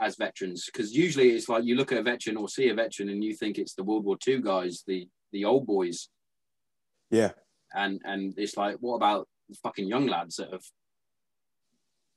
as 0.00 0.16
veterans 0.16 0.66
because 0.66 0.92
usually 0.94 1.30
it's 1.30 1.48
like 1.48 1.64
you 1.64 1.74
look 1.76 1.92
at 1.92 1.98
a 1.98 2.02
veteran 2.02 2.36
or 2.36 2.48
see 2.48 2.68
a 2.70 2.74
veteran 2.74 3.08
and 3.08 3.22
you 3.24 3.34
think 3.34 3.56
it's 3.58 3.74
the 3.74 3.84
World 3.84 4.04
War 4.04 4.16
II 4.26 4.40
guys, 4.40 4.82
the 4.86 5.06
the 5.32 5.44
old 5.44 5.66
boys, 5.66 6.08
Yeah. 7.10 7.32
and 7.74 8.00
and 8.04 8.34
it's 8.38 8.56
like 8.56 8.76
what 8.80 8.96
about 8.96 9.28
the 9.48 9.56
fucking 9.62 9.86
young 9.86 10.06
lads 10.06 10.36
that 10.36 10.50
have 10.50 10.64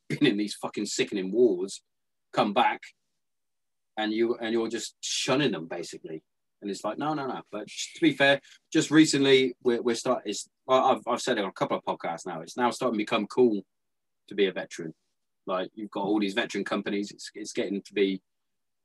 been 0.10 0.26
in 0.26 0.38
these 0.38 0.56
fucking 0.56 0.86
sickening 0.86 1.32
wars 1.32 1.82
come 2.34 2.54
back 2.54 2.82
and 3.98 4.12
you 4.14 4.36
and 4.42 4.54
you're 4.54 4.68
just 4.68 4.96
shunning 5.02 5.52
them 5.52 5.68
basically 5.68 6.24
and 6.62 6.70
it's 6.70 6.84
like 6.84 6.98
no 6.98 7.14
no 7.14 7.28
no 7.28 7.42
but 7.52 7.68
to 7.68 8.02
be 8.02 8.12
fair 8.14 8.40
just 8.72 8.92
recently 8.92 9.56
we're, 9.64 9.82
we're 9.82 9.96
starting 9.96 10.34
I've, 10.68 11.02
I've 11.08 11.22
said 11.22 11.38
it 11.38 11.44
on 11.44 11.50
a 11.50 11.54
couple 11.54 11.78
of 11.78 11.84
podcasts 11.84 12.26
now 12.26 12.42
it's 12.42 12.58
now 12.58 12.70
starting 12.72 12.96
to 12.98 13.04
become 13.04 13.28
cool 13.28 13.62
to 14.28 14.36
be 14.36 14.48
a 14.48 14.52
veteran 14.52 14.94
like 15.48 15.70
you've 15.74 15.92
got 15.92 16.04
all 16.04 16.20
these 16.20 16.34
veteran 16.34 16.64
companies 16.64 17.12
it's, 17.12 17.32
it's 17.34 17.54
getting 17.54 17.82
to 17.82 17.94
be 17.94 18.22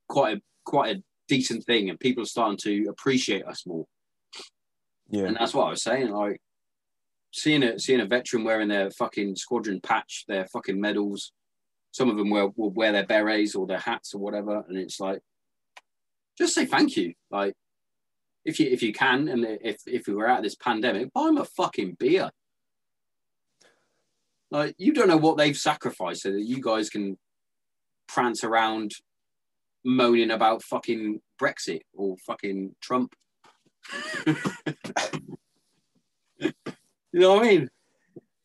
quite 0.08 0.38
a 0.38 0.40
quite 0.64 0.96
a 0.96 1.02
decent 1.28 1.64
thing 1.64 1.90
and 1.90 1.98
people 2.00 2.22
are 2.22 2.26
starting 2.26 2.58
to 2.58 2.86
appreciate 2.88 3.44
us 3.46 3.66
more 3.66 3.86
Yeah. 5.08 5.24
and 5.24 5.36
that's 5.36 5.54
what 5.54 5.66
I 5.66 5.70
was 5.70 5.82
saying. 5.82 6.10
Like 6.10 6.40
seeing 7.34 7.64
a 7.64 7.78
seeing 7.78 8.00
a 8.00 8.06
veteran 8.06 8.44
wearing 8.44 8.68
their 8.68 8.90
fucking 8.90 9.34
squadron 9.34 9.80
patch, 9.80 10.24
their 10.28 10.46
fucking 10.46 10.80
medals. 10.80 11.32
Some 11.90 12.08
of 12.08 12.16
them 12.16 12.30
will, 12.30 12.52
will 12.56 12.70
wear 12.70 12.92
their 12.92 13.06
berets 13.06 13.54
or 13.54 13.66
their 13.66 13.78
hats 13.78 14.14
or 14.14 14.18
whatever, 14.18 14.64
and 14.68 14.78
it's 14.78 15.00
like, 15.00 15.20
just 16.38 16.54
say 16.54 16.64
thank 16.64 16.96
you. 16.96 17.14
Like, 17.30 17.54
if 18.44 18.60
you 18.60 18.68
if 18.68 18.82
you 18.82 18.92
can, 18.92 19.28
and 19.28 19.44
if 19.44 19.78
if 19.86 20.06
we 20.06 20.14
were 20.14 20.28
out 20.28 20.38
of 20.38 20.44
this 20.44 20.54
pandemic, 20.54 21.12
buy 21.12 21.24
them 21.24 21.38
a 21.38 21.44
fucking 21.44 21.96
beer. 21.98 22.30
Like, 24.50 24.76
you 24.78 24.92
don't 24.92 25.08
know 25.08 25.16
what 25.16 25.36
they've 25.36 25.56
sacrificed 25.56 26.22
so 26.22 26.30
that 26.30 26.44
you 26.44 26.62
guys 26.62 26.88
can 26.88 27.18
prance 28.06 28.44
around 28.44 28.92
moaning 29.84 30.30
about 30.30 30.62
fucking 30.62 31.20
Brexit 31.40 31.80
or 31.92 32.16
fucking 32.24 32.76
Trump. 32.80 33.14
You 37.14 37.20
know 37.20 37.34
what 37.34 37.44
I 37.44 37.48
mean? 37.48 37.70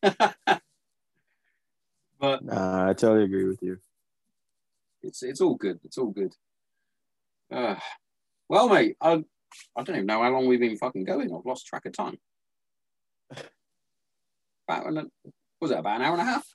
but 2.20 2.44
Nah, 2.44 2.90
I 2.90 2.92
totally 2.92 3.24
agree 3.24 3.44
with 3.46 3.60
you. 3.62 3.78
it's 5.02 5.24
it's 5.24 5.40
all 5.40 5.56
good. 5.56 5.80
It's 5.82 5.98
all 5.98 6.12
good. 6.12 6.32
Uh, 7.52 7.74
well, 8.48 8.68
mate, 8.68 8.96
I 9.00 9.24
I 9.76 9.82
don't 9.82 9.96
even 9.96 10.06
know 10.06 10.22
how 10.22 10.30
long 10.30 10.46
we've 10.46 10.60
been 10.60 10.76
fucking 10.76 11.02
going. 11.02 11.34
I've 11.34 11.44
lost 11.44 11.66
track 11.66 11.84
of 11.86 11.94
time. 11.94 12.18
About 14.68 14.86
an, 14.86 15.10
was 15.60 15.72
it 15.72 15.78
about 15.78 15.96
an 15.96 16.06
hour 16.06 16.12
and 16.12 16.22
a 16.22 16.24
half? 16.24 16.46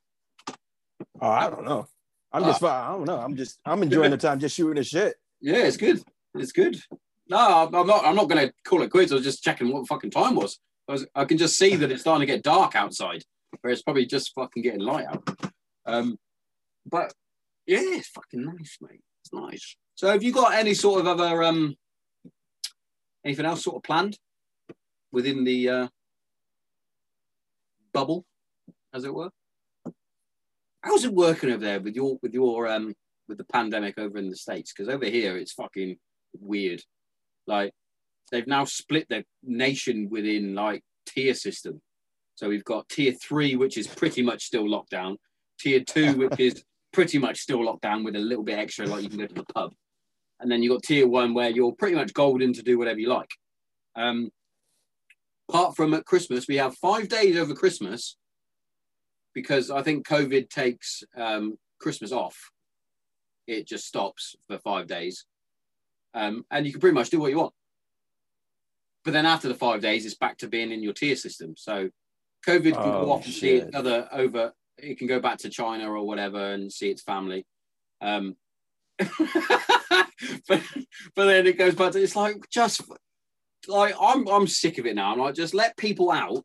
Oh, 1.19 1.27
I 1.29 1.49
don't 1.49 1.65
know. 1.65 1.85
I'm 2.31 2.45
just 2.45 2.61
fine. 2.61 2.81
I 2.81 2.91
don't 2.93 3.03
know. 3.03 3.19
I'm 3.19 3.35
just 3.35 3.59
I'm 3.65 3.83
enjoying 3.83 4.11
the 4.11 4.17
time 4.17 4.39
just 4.39 4.55
shooting 4.55 4.75
the 4.75 4.85
shit. 4.85 5.15
Yeah, 5.41 5.65
it's 5.65 5.75
good. 5.75 6.01
It's 6.33 6.53
good. 6.53 6.79
No, 7.27 7.37
I'm 7.67 7.75
I'm 7.75 7.87
not. 7.87 8.05
I'm 8.05 8.15
not 8.15 8.29
going 8.29 8.47
to 8.47 8.53
call 8.63 8.83
it 8.83 8.89
quits. 8.89 9.11
I 9.11 9.15
was 9.15 9.25
just 9.25 9.43
checking 9.43 9.69
what 9.69 9.81
the 9.81 9.87
fucking 9.87 10.11
time 10.11 10.35
was. 10.35 10.59
I 10.87 10.91
was. 10.91 11.07
I 11.15 11.25
can 11.25 11.37
just 11.37 11.57
see 11.57 11.75
that 11.75 11.91
it's 11.91 12.01
starting 12.01 12.27
to 12.27 12.33
get 12.33 12.43
dark 12.43 12.75
outside, 12.75 13.23
where 13.61 13.73
it's 13.73 13.81
probably 13.81 14.05
just 14.05 14.33
fucking 14.35 14.63
getting 14.63 14.81
light 14.81 15.05
out. 15.05 15.27
Um, 15.85 16.17
but 16.85 17.13
Yeah, 17.65 17.79
it's 17.81 18.09
fucking 18.09 18.43
nice, 18.43 18.77
mate. 18.81 19.01
It's 19.23 19.33
nice. 19.33 19.75
So, 19.95 20.07
have 20.07 20.21
you 20.21 20.31
got 20.31 20.53
any 20.53 20.73
sort 20.73 21.01
of 21.01 21.07
other 21.07 21.43
um, 21.43 21.75
anything 23.23 23.45
else 23.45 23.63
sort 23.63 23.77
of 23.77 23.83
planned 23.83 24.17
within 25.11 25.43
the 25.43 25.69
uh, 25.69 25.87
bubble, 27.93 28.25
as 28.93 29.03
it 29.05 29.13
were? 29.13 29.31
How's 30.81 31.05
it 31.05 31.13
working 31.13 31.49
over 31.49 31.63
there 31.63 31.79
with 31.79 31.95
your 31.95 32.19
with 32.21 32.33
your 32.33 32.67
um 32.67 32.93
with 33.27 33.39
the 33.39 33.43
pandemic 33.45 33.97
over 33.97 34.19
in 34.19 34.29
the 34.29 34.35
states? 34.35 34.71
Because 34.71 34.93
over 34.93 35.05
here 35.05 35.35
it's 35.35 35.53
fucking 35.53 35.97
weird. 36.39 36.83
Like 37.47 37.73
they've 38.31 38.47
now 38.47 38.65
split 38.65 39.07
their 39.09 39.23
nation 39.43 40.09
within 40.09 40.55
like 40.55 40.83
tier 41.05 41.33
system. 41.33 41.81
So 42.35 42.49
we've 42.49 42.65
got 42.65 42.89
tier 42.89 43.13
three, 43.13 43.55
which 43.55 43.77
is 43.77 43.87
pretty 43.87 44.21
much 44.21 44.43
still 44.43 44.69
locked 44.69 44.89
down. 44.89 45.17
Tier 45.59 45.81
two, 45.81 46.13
which 46.17 46.39
is 46.39 46.63
pretty 46.91 47.17
much 47.17 47.39
still 47.39 47.63
locked 47.63 47.81
down 47.81 48.03
with 48.03 48.15
a 48.15 48.19
little 48.19 48.43
bit 48.43 48.59
extra, 48.59 48.85
like 48.85 49.03
you 49.03 49.09
can 49.09 49.19
go 49.19 49.27
to 49.27 49.33
the 49.33 49.43
pub. 49.53 49.73
And 50.39 50.51
then 50.51 50.61
you've 50.61 50.73
got 50.73 50.83
tier 50.83 51.07
one, 51.07 51.33
where 51.33 51.49
you're 51.49 51.71
pretty 51.71 51.95
much 51.95 52.13
golden 52.13 52.53
to 52.53 52.61
do 52.61 52.77
whatever 52.77 52.99
you 52.99 53.09
like. 53.09 53.29
Um, 53.95 54.31
apart 55.49 55.75
from 55.75 55.93
at 55.93 56.05
Christmas, 56.05 56.47
we 56.47 56.57
have 56.57 56.75
five 56.75 57.07
days 57.07 57.37
over 57.37 57.53
Christmas 57.53 58.17
because 59.33 59.69
I 59.69 59.81
think 59.81 60.07
COVID 60.07 60.49
takes 60.49 61.03
um, 61.15 61.57
Christmas 61.79 62.11
off. 62.11 62.51
It 63.47 63.67
just 63.67 63.85
stops 63.85 64.35
for 64.47 64.57
five 64.59 64.87
days. 64.87 65.25
Um, 66.13 66.45
and 66.49 66.65
you 66.65 66.71
can 66.71 66.81
pretty 66.81 66.95
much 66.95 67.09
do 67.09 67.19
what 67.19 67.29
you 67.29 67.37
want. 67.37 67.53
But 69.05 69.13
then 69.13 69.25
after 69.25 69.47
the 69.47 69.53
five 69.55 69.81
days, 69.81 70.05
it's 70.05 70.15
back 70.15 70.37
to 70.39 70.47
being 70.47 70.71
in 70.71 70.81
your 70.83 70.93
tier 70.93 71.15
system. 71.15 71.53
So 71.55 71.89
COVID 72.45 72.73
can 72.73 72.93
Oh, 72.95 73.05
go 73.05 73.11
off 73.13 73.25
and 73.25 73.33
see 73.33 73.57
shit. 73.59 73.63
its 73.67 73.75
other 73.75 74.09
over. 74.11 74.51
It 74.77 74.97
can 74.97 75.07
go 75.07 75.19
back 75.19 75.37
to 75.39 75.49
China 75.49 75.89
or 75.91 76.05
whatever 76.05 76.53
and 76.53 76.71
see 76.73 76.89
its 76.89 77.03
family. 77.03 77.45
Um, 78.01 78.35
but 78.99 80.61
but 81.15 81.25
then 81.25 81.45
it 81.47 81.57
goes 81.57 81.75
back 81.75 81.91
to 81.91 82.01
it's 82.01 82.15
like 82.15 82.37
just 82.49 82.81
like 83.67 83.93
I'm 83.99 84.27
I'm 84.27 84.47
sick 84.47 84.77
of 84.77 84.85
it 84.85 84.95
now. 84.95 85.11
I'm 85.11 85.19
like 85.19 85.35
just 85.35 85.53
let 85.53 85.77
people 85.77 86.11
out 86.11 86.43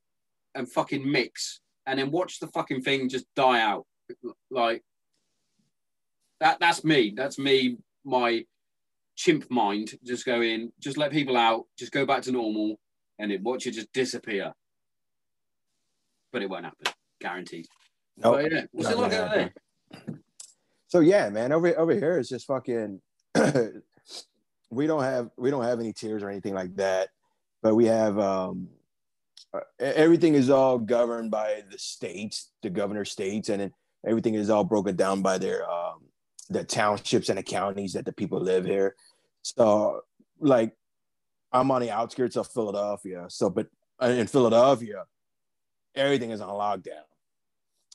and 0.54 0.70
fucking 0.70 1.10
mix 1.10 1.60
and 1.86 1.98
then 1.98 2.10
watch 2.10 2.40
the 2.40 2.48
fucking 2.48 2.82
thing 2.82 3.08
just 3.08 3.26
die 3.36 3.60
out. 3.60 3.86
Like 4.50 4.82
that 6.40 6.58
that's 6.60 6.84
me. 6.84 7.14
That's 7.16 7.38
me, 7.38 7.76
my 8.04 8.44
chimp 9.20 9.44
mind 9.50 9.92
just 10.02 10.24
go 10.24 10.40
in, 10.40 10.72
just 10.80 10.96
let 10.96 11.12
people 11.12 11.36
out, 11.36 11.66
just 11.78 11.92
go 11.92 12.06
back 12.06 12.22
to 12.22 12.32
normal 12.32 12.80
and 13.18 13.30
it 13.30 13.42
watch 13.42 13.66
it 13.66 13.72
just 13.72 13.92
disappear. 13.92 14.54
But 16.32 16.40
it 16.40 16.48
won't 16.48 16.64
happen, 16.64 16.86
guaranteed. 17.20 17.66
No, 18.16 18.32
But 18.32 18.50
yeah, 18.50 18.62
what's 18.72 18.90
it 18.90 18.96
like 18.96 19.10
there? 19.10 19.52
So 20.88 21.00
yeah, 21.00 21.28
man, 21.28 21.52
over 21.52 21.78
over 21.78 21.92
here 21.92 22.18
it's 22.18 22.30
just 22.30 22.46
fucking. 22.46 23.00
we 24.70 24.86
don't 24.86 25.02
have 25.02 25.30
we 25.36 25.50
don't 25.50 25.64
have 25.64 25.80
any 25.80 25.92
tiers 25.92 26.22
or 26.22 26.30
anything 26.30 26.54
like 26.54 26.74
that, 26.76 27.10
but 27.62 27.74
we 27.74 27.86
have 27.86 28.18
um, 28.18 28.68
everything 29.78 30.34
is 30.34 30.48
all 30.48 30.78
governed 30.78 31.30
by 31.30 31.62
the 31.70 31.78
states, 31.78 32.52
the 32.62 32.70
governor 32.70 33.04
states, 33.04 33.50
and 33.50 33.60
then 33.60 33.72
everything 34.06 34.34
is 34.34 34.48
all 34.48 34.64
broken 34.64 34.96
down 34.96 35.20
by 35.20 35.36
their 35.36 35.70
um, 35.70 36.00
the 36.48 36.64
townships 36.64 37.28
and 37.28 37.38
the 37.38 37.42
counties 37.42 37.92
that 37.92 38.04
the 38.04 38.12
people 38.12 38.40
live 38.40 38.64
here. 38.64 38.96
So 39.42 40.02
like, 40.40 40.74
I'm 41.52 41.70
on 41.70 41.82
the 41.82 41.90
outskirts 41.90 42.36
of 42.36 42.48
Philadelphia. 42.48 43.26
So, 43.28 43.50
but 43.50 43.66
uh, 44.02 44.06
in 44.06 44.26
Philadelphia, 44.26 45.04
everything 45.94 46.30
is 46.30 46.40
on 46.40 46.50
lockdown. 46.50 47.02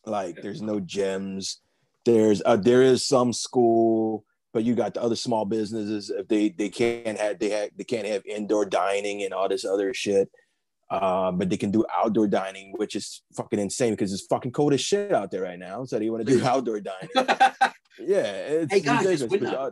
Like, 0.06 0.42
there's 0.42 0.62
no 0.62 0.80
gyms. 0.80 1.58
There's 2.06 2.42
uh, 2.46 2.58
there 2.58 2.84
is 2.84 3.08
some 3.08 3.34
school, 3.34 4.26
but 4.54 4.64
you 4.64 4.76
got 4.76 4.94
the 4.94 5.02
other 5.02 5.16
small 5.16 5.46
businesses. 5.46 6.12
If 6.12 6.28
they 6.28 6.50
they 6.50 6.70
can't 6.70 7.18
have 7.18 7.40
they 7.40 7.50
have 7.50 7.70
they 7.76 7.84
can't 7.84 8.06
have 8.06 8.24
indoor 8.26 8.66
dining 8.66 9.24
and 9.24 9.34
all 9.34 9.50
this 9.50 9.66
other 9.66 9.94
shit. 9.94 10.30
Uh, 10.88 11.32
but 11.32 11.50
they 11.50 11.58
can 11.58 11.72
do 11.72 11.84
outdoor 11.92 12.28
dining, 12.28 12.72
which 12.78 12.96
is 12.96 13.24
fucking 13.36 13.58
insane 13.58 13.94
because 13.94 14.14
it's 14.14 14.28
fucking 14.28 14.52
cold 14.52 14.72
as 14.72 14.82
shit 14.82 15.12
out 15.12 15.32
there 15.32 15.42
right 15.42 15.58
now. 15.58 15.84
So 15.84 15.98
they 15.98 16.12
want 16.12 16.28
to 16.28 16.32
do 16.32 16.46
outdoor 16.46 16.80
dining. 16.82 17.10
Yeah, 17.98 18.24
it's 18.24 18.74
Hey, 18.74 18.82
guys, 18.82 19.22
ridiculous. 19.22 19.72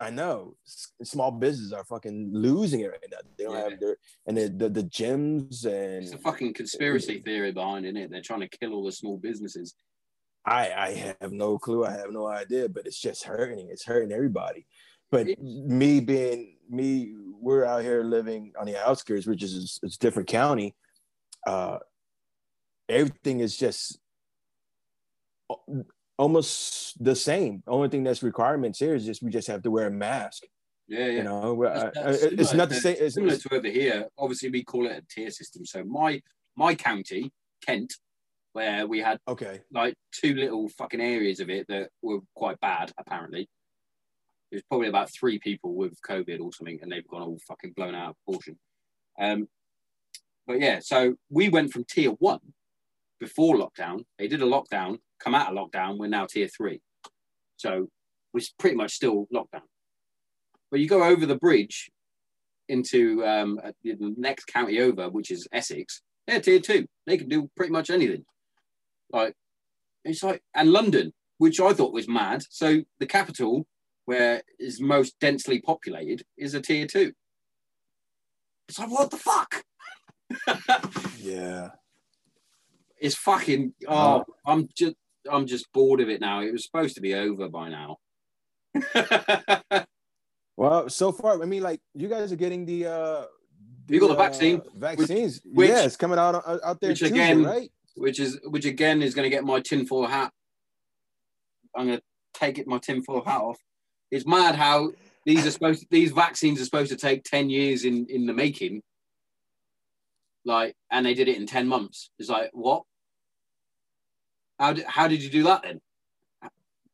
I 0.00 0.10
know 0.10 0.54
S- 0.66 0.92
small 1.02 1.30
businesses 1.32 1.72
are 1.72 1.84
fucking 1.84 2.30
losing 2.32 2.80
it 2.80 2.90
right 2.90 3.00
now. 3.10 3.18
They 3.36 3.44
don't 3.44 3.54
Yeah. 3.54 3.68
have 3.70 3.80
their 3.80 3.96
and 4.26 4.36
the, 4.36 4.48
the 4.48 4.68
the 4.68 4.82
gyms 4.84 5.64
and 5.64 6.04
It's 6.04 6.12
a 6.12 6.18
fucking 6.18 6.54
conspiracy 6.54 7.20
theory 7.20 7.52
behind 7.52 7.84
it? 7.86 8.10
They're 8.10 8.22
trying 8.22 8.40
to 8.40 8.48
kill 8.48 8.74
all 8.74 8.84
the 8.84 8.92
small 8.92 9.16
businesses. 9.18 9.74
I 10.44 10.72
I 10.72 11.14
have 11.20 11.32
no 11.32 11.58
clue. 11.58 11.84
I 11.84 11.92
have 11.92 12.12
no 12.12 12.26
idea, 12.26 12.68
but 12.68 12.86
it's 12.86 13.00
just 13.00 13.24
hurting. 13.24 13.68
It's 13.70 13.84
hurting 13.84 14.12
everybody. 14.12 14.66
But 15.10 15.26
me 15.40 16.00
being 16.00 16.58
me, 16.68 17.14
we're 17.40 17.64
out 17.64 17.82
here 17.82 18.02
living 18.04 18.52
on 18.58 18.66
the 18.66 18.76
outskirts, 18.76 19.26
which 19.26 19.42
is 19.42 19.80
it's 19.82 19.96
a 19.96 19.98
different 19.98 20.28
county. 20.28 20.76
Uh, 21.46 21.78
everything 22.88 23.40
is 23.40 23.56
just 23.56 23.98
almost 26.18 27.02
the 27.02 27.14
same. 27.14 27.62
Only 27.66 27.88
thing 27.88 28.04
that's 28.04 28.22
requirements 28.22 28.78
here 28.78 28.94
is 28.94 29.06
just 29.06 29.22
we 29.22 29.30
just 29.30 29.48
have 29.48 29.62
to 29.62 29.70
wear 29.70 29.86
a 29.86 29.90
mask. 29.90 30.42
Yeah, 30.88 31.06
yeah. 31.06 31.06
You 31.06 31.22
know, 31.22 31.62
That's- 31.62 32.22
it's 32.22 32.54
not 32.54 32.68
the 32.68 32.74
same. 32.74 32.96
It's, 32.98 33.14
Similar 33.14 33.36
to 33.36 33.54
over 33.54 33.68
here, 33.68 34.08
obviously 34.18 34.50
we 34.50 34.64
call 34.64 34.86
it 34.86 34.92
a 34.92 35.02
tier 35.08 35.30
system. 35.30 35.64
So 35.64 35.84
my 35.84 36.20
my 36.56 36.74
county, 36.74 37.30
Kent, 37.64 37.94
where 38.52 38.86
we 38.86 38.98
had 38.98 39.18
okay. 39.28 39.60
like 39.70 39.94
two 40.12 40.34
little 40.34 40.68
fucking 40.70 41.00
areas 41.00 41.40
of 41.40 41.50
it 41.50 41.66
that 41.68 41.90
were 42.02 42.20
quite 42.34 42.58
bad, 42.60 42.92
apparently. 42.98 43.48
There's 44.50 44.62
probably 44.62 44.88
about 44.88 45.12
three 45.12 45.38
people 45.38 45.74
with 45.74 46.00
COVID 46.00 46.40
or 46.40 46.52
something, 46.52 46.78
and 46.82 46.90
they've 46.90 47.06
gone 47.06 47.22
all 47.22 47.38
fucking 47.46 47.74
blown 47.76 47.94
out 47.94 48.10
of 48.10 48.16
proportion. 48.24 48.58
Um, 49.20 49.46
but 50.46 50.58
yeah, 50.60 50.80
so 50.80 51.16
we 51.28 51.50
went 51.50 51.70
from 51.70 51.84
tier 51.84 52.12
one 52.12 52.40
before 53.20 53.56
lockdown. 53.56 54.04
They 54.18 54.26
did 54.26 54.40
a 54.40 54.46
lockdown, 54.46 54.98
come 55.18 55.34
out 55.34 55.50
of 55.50 55.56
lockdown. 55.56 55.98
We're 55.98 56.08
now 56.08 56.26
tier 56.26 56.48
three, 56.48 56.80
so 57.56 57.88
we're 58.32 58.42
pretty 58.58 58.76
much 58.76 58.92
still 58.92 59.26
lockdown. 59.32 59.62
But 60.70 60.80
you 60.80 60.88
go 60.88 61.02
over 61.04 61.26
the 61.26 61.36
bridge 61.36 61.90
into 62.68 63.24
um, 63.24 63.58
the 63.82 64.14
next 64.16 64.46
county 64.46 64.80
over, 64.80 65.08
which 65.08 65.30
is 65.30 65.48
Essex. 65.52 66.02
They're 66.26 66.40
tier 66.40 66.60
two. 66.60 66.86
They 67.06 67.16
can 67.16 67.28
do 67.28 67.50
pretty 67.56 67.72
much 67.72 67.88
anything. 67.90 68.24
Like 69.10 69.34
it's 70.04 70.22
like 70.22 70.42
and 70.54 70.70
London, 70.72 71.12
which 71.38 71.60
I 71.60 71.72
thought 71.72 71.92
was 71.94 72.08
mad. 72.08 72.42
So 72.50 72.82
the 72.98 73.06
capital, 73.06 73.66
where 74.04 74.42
is 74.58 74.80
most 74.80 75.18
densely 75.20 75.60
populated, 75.60 76.22
is 76.36 76.54
a 76.54 76.60
tier 76.60 76.86
two. 76.86 77.12
It's 78.68 78.78
like 78.78 78.90
what 78.90 79.10
the 79.10 79.16
fuck? 79.16 79.64
Yeah. 81.20 81.70
it's 83.00 83.14
fucking. 83.16 83.74
Oh, 83.86 84.24
I'm 84.46 84.68
just 84.74 84.94
I'm 85.30 85.46
just 85.46 85.72
bored 85.72 86.00
of 86.00 86.08
it 86.08 86.20
now. 86.20 86.40
It 86.40 86.52
was 86.52 86.64
supposed 86.64 86.94
to 86.96 87.00
be 87.00 87.14
over 87.14 87.48
by 87.48 87.68
now. 87.68 87.96
Well, 90.56 90.88
so 90.90 91.12
far, 91.12 91.40
I 91.40 91.46
mean, 91.46 91.62
like 91.62 91.80
you 91.94 92.08
guys 92.08 92.32
are 92.32 92.36
getting 92.36 92.66
the 92.66 92.86
uh 92.86 93.24
You 93.88 94.00
got 94.00 94.08
the 94.08 94.14
uh, 94.14 94.16
vaccine? 94.16 94.60
Vaccines. 94.74 95.40
which- 95.44 95.70
yeah, 95.70 95.84
it's 95.84 95.96
coming 95.96 96.18
out 96.18 96.34
out 96.34 96.60
out 96.64 96.80
there 96.80 96.90
which 96.90 96.98
Tuesday, 96.98 97.14
again- 97.14 97.44
right? 97.44 97.70
which 97.94 98.18
is 98.18 98.40
which 98.44 98.64
again 98.64 99.00
is 99.00 99.14
going 99.14 99.22
to 99.24 99.30
get 99.30 99.44
my 99.44 99.60
tinfoil 99.60 100.06
hat. 100.06 100.32
I'm 101.76 101.86
going 101.86 101.98
to 101.98 102.04
take 102.34 102.58
it 102.58 102.66
my 102.66 102.78
tinfoil 102.78 103.22
hat 103.24 103.40
off. 103.40 103.58
It's 104.10 104.26
mad 104.26 104.56
how 104.56 104.90
these 105.24 105.46
are 105.46 105.50
supposed 105.52 105.82
to, 105.82 105.86
these 105.92 106.10
vaccines 106.10 106.60
are 106.60 106.64
supposed 106.64 106.90
to 106.90 106.96
take 106.96 107.22
ten 107.22 107.50
years 107.50 107.84
in 107.84 108.06
in 108.08 108.26
the 108.26 108.34
making. 108.34 108.82
Like, 110.44 110.74
and 110.90 111.06
they 111.06 111.14
did 111.14 111.28
it 111.28 111.36
in 111.36 111.46
ten 111.46 111.68
months. 111.68 112.10
It's 112.18 112.28
like 112.28 112.50
what? 112.52 112.82
How 114.58 114.72
did 114.72 114.84
how 114.86 115.08
did 115.08 115.22
you 115.22 115.30
do 115.30 115.44
that 115.44 115.62
then? 115.62 115.80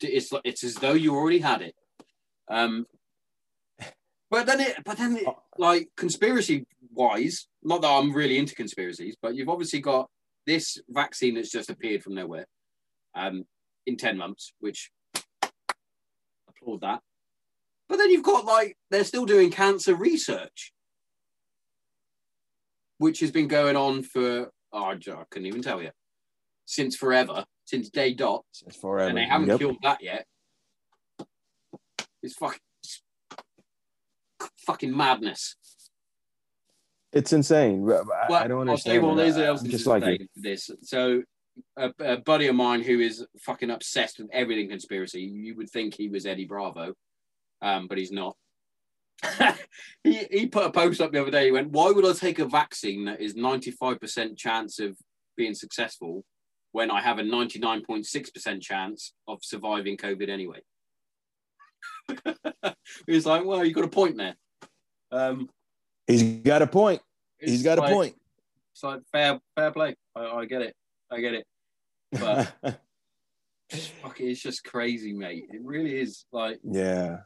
It's 0.00 0.32
it's 0.44 0.64
as 0.64 0.74
though 0.74 0.92
you 0.92 1.14
already 1.14 1.38
had 1.38 1.62
it. 1.62 1.74
Um, 2.48 2.86
but 4.30 4.46
then 4.46 4.60
it, 4.60 4.76
but 4.84 4.98
then 4.98 5.16
it, 5.16 5.26
like 5.58 5.88
conspiracy 5.96 6.66
wise, 6.92 7.46
not 7.62 7.82
that 7.82 7.88
I'm 7.88 8.12
really 8.12 8.38
into 8.38 8.54
conspiracies, 8.54 9.16
but 9.20 9.34
you've 9.34 9.48
obviously 9.48 9.80
got 9.80 10.10
this 10.46 10.78
vaccine 10.88 11.34
that's 11.34 11.50
just 11.50 11.70
appeared 11.70 12.02
from 12.02 12.14
nowhere 12.14 12.46
um, 13.14 13.44
in 13.86 13.96
10 13.96 14.16
months, 14.16 14.52
which 14.60 14.90
applaud 16.48 16.80
that. 16.82 17.00
But 17.88 17.98
then 17.98 18.10
you've 18.10 18.24
got 18.24 18.44
like, 18.44 18.76
they're 18.90 19.04
still 19.04 19.26
doing 19.26 19.50
cancer 19.50 19.94
research, 19.94 20.72
which 22.98 23.20
has 23.20 23.30
been 23.30 23.48
going 23.48 23.76
on 23.76 24.02
for, 24.02 24.50
oh, 24.72 24.84
I 24.84 24.96
couldn't 25.30 25.46
even 25.46 25.62
tell 25.62 25.82
you, 25.82 25.90
since 26.64 26.96
forever, 26.96 27.44
since 27.64 27.88
day 27.90 28.14
dot, 28.14 28.44
It's 28.66 28.76
forever. 28.76 29.08
and 29.08 29.18
they 29.18 29.24
haven't 29.24 29.48
Yep. 29.48 29.58
killed 29.58 29.76
that 29.82 30.02
yet. 30.02 30.26
It's 32.22 32.34
fucking, 32.34 32.60
it's 32.82 33.02
fucking 34.66 34.96
madness. 34.96 35.56
It's 37.12 37.32
insane. 37.32 37.88
I, 37.90 38.32
I 38.32 38.48
don't 38.48 38.68
I'll 38.68 38.76
tell 38.76 38.94
you 38.94 39.08
understand. 39.08 39.20
is 39.28 39.36
I- 39.38 39.44
else 39.46 39.62
just 39.62 39.86
like 39.86 40.02
it. 40.04 40.28
this. 40.34 40.70
So 40.82 41.22
a, 41.76 41.92
a 42.00 42.16
buddy 42.18 42.48
of 42.48 42.56
mine 42.56 42.82
who 42.82 42.98
is 43.00 43.24
fucking 43.40 43.70
obsessed 43.70 44.18
with 44.18 44.28
everything 44.32 44.68
conspiracy. 44.68 45.22
You 45.22 45.56
would 45.56 45.70
think 45.70 45.94
he 45.94 46.08
was 46.08 46.26
Eddie 46.26 46.46
Bravo, 46.46 46.94
um, 47.62 47.86
but 47.86 47.98
he's 47.98 48.10
not. 48.10 48.36
he, 50.04 50.24
he 50.30 50.46
put 50.48 50.66
a 50.66 50.70
post 50.72 51.00
up 51.00 51.12
the 51.12 51.20
other 51.22 51.30
day. 51.30 51.46
He 51.46 51.52
went, 51.52 51.70
Why 51.70 51.90
would 51.92 52.04
I 52.04 52.12
take 52.14 52.40
a 52.40 52.46
vaccine 52.46 53.04
that 53.04 53.20
is 53.20 53.34
95% 53.34 54.36
chance 54.36 54.80
of 54.80 54.96
being 55.36 55.54
successful 55.54 56.24
when 56.74 56.90
I 56.90 57.00
have 57.00 57.20
a 57.20 57.22
99.6% 57.22 58.60
chance 58.60 59.12
of 59.28 59.38
surviving 59.44 59.96
COVID 59.96 60.28
anyway? 60.28 60.58
he 63.06 63.14
was 63.14 63.24
like, 63.24 63.44
Well, 63.44 63.64
you 63.64 63.72
got 63.72 63.84
a 63.84 63.88
point 63.88 64.16
there. 64.16 64.34
Um, 65.12 65.48
He's 66.08 66.22
got 66.22 66.62
a 66.62 66.66
point. 66.66 67.00
He's 67.38 67.62
got 67.62 67.78
a 67.78 67.82
point. 67.82 68.16
It's 68.72 68.82
like 68.82 69.02
fair, 69.12 69.38
fair 69.54 69.70
play. 69.70 69.94
I, 70.16 70.26
I 70.26 70.44
get 70.46 70.62
it. 70.62 70.74
I 71.12 71.20
get 71.20 71.34
it. 71.34 71.46
But 72.10 72.52
fuck, 74.02 74.20
it's 74.20 74.42
just 74.42 74.64
crazy, 74.64 75.12
mate. 75.12 75.44
It 75.50 75.62
really 75.62 75.96
is. 75.96 76.24
Like, 76.32 76.58
yeah. 76.64 77.18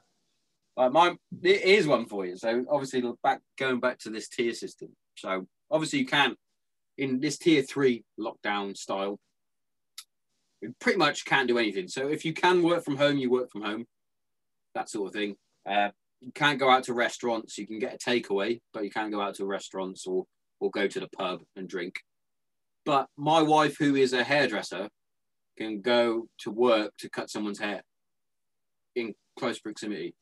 like 0.77 0.93
my 0.93 1.17
here's 1.43 1.87
one 1.87 2.05
for 2.05 2.27
you. 2.27 2.37
So 2.37 2.67
obviously, 2.71 3.01
look 3.01 3.19
back 3.23 3.41
going 3.57 3.81
back 3.81 3.99
to 4.01 4.11
this 4.11 4.29
tier 4.29 4.53
system. 4.53 4.91
So 5.17 5.47
obviously, 5.71 6.01
you 6.01 6.07
can't 6.07 6.37
in 6.99 7.19
this 7.19 7.39
tier 7.39 7.63
three 7.63 8.05
lockdown 8.21 8.77
style. 8.77 9.19
Pretty 10.81 10.99
much 10.99 11.25
can't 11.25 11.47
do 11.49 11.59
anything. 11.59 11.89
So 11.89 12.09
if 12.09 12.25
you 12.25 12.33
can 12.33 12.63
work 12.63 12.85
from 12.85 12.97
home, 12.97 13.17
you 13.19 13.31
work 13.31 13.51
from 13.51 13.63
home. 13.63 13.87
That 14.75 14.89
sort 14.91 15.09
of 15.09 15.15
thing. 15.15 15.37
Uh, 15.69 15.91
you 16.21 16.33
can't 16.35 16.59
go 16.59 16.69
out 16.69 16.85
to 16.85 16.95
restaurants. 16.95 17.57
You 17.59 17.67
can 17.67 17.79
get 17.79 17.95
a 17.95 17.99
takeaway, 17.99 18.61
but 18.73 18.83
you 18.85 18.91
can't 18.91 19.13
go 19.13 19.21
out 19.21 19.35
to 19.37 19.47
restaurants 19.47 20.07
or 20.07 20.25
or 20.61 20.71
go 20.71 20.89
to 20.89 20.99
the 21.01 21.09
pub 21.17 21.41
and 21.55 21.69
drink. 21.69 21.95
But 22.85 23.07
my 23.17 23.41
wife, 23.43 23.77
who 23.79 23.95
is 23.95 24.13
a 24.13 24.25
hairdresser, 24.25 24.89
can 25.57 25.81
go 25.81 26.29
to 26.39 26.51
work 26.51 26.93
to 26.99 27.09
cut 27.09 27.31
someone's 27.31 27.61
hair 27.61 27.83
in 28.97 29.15
close 29.39 29.61
proximity. 29.61 30.15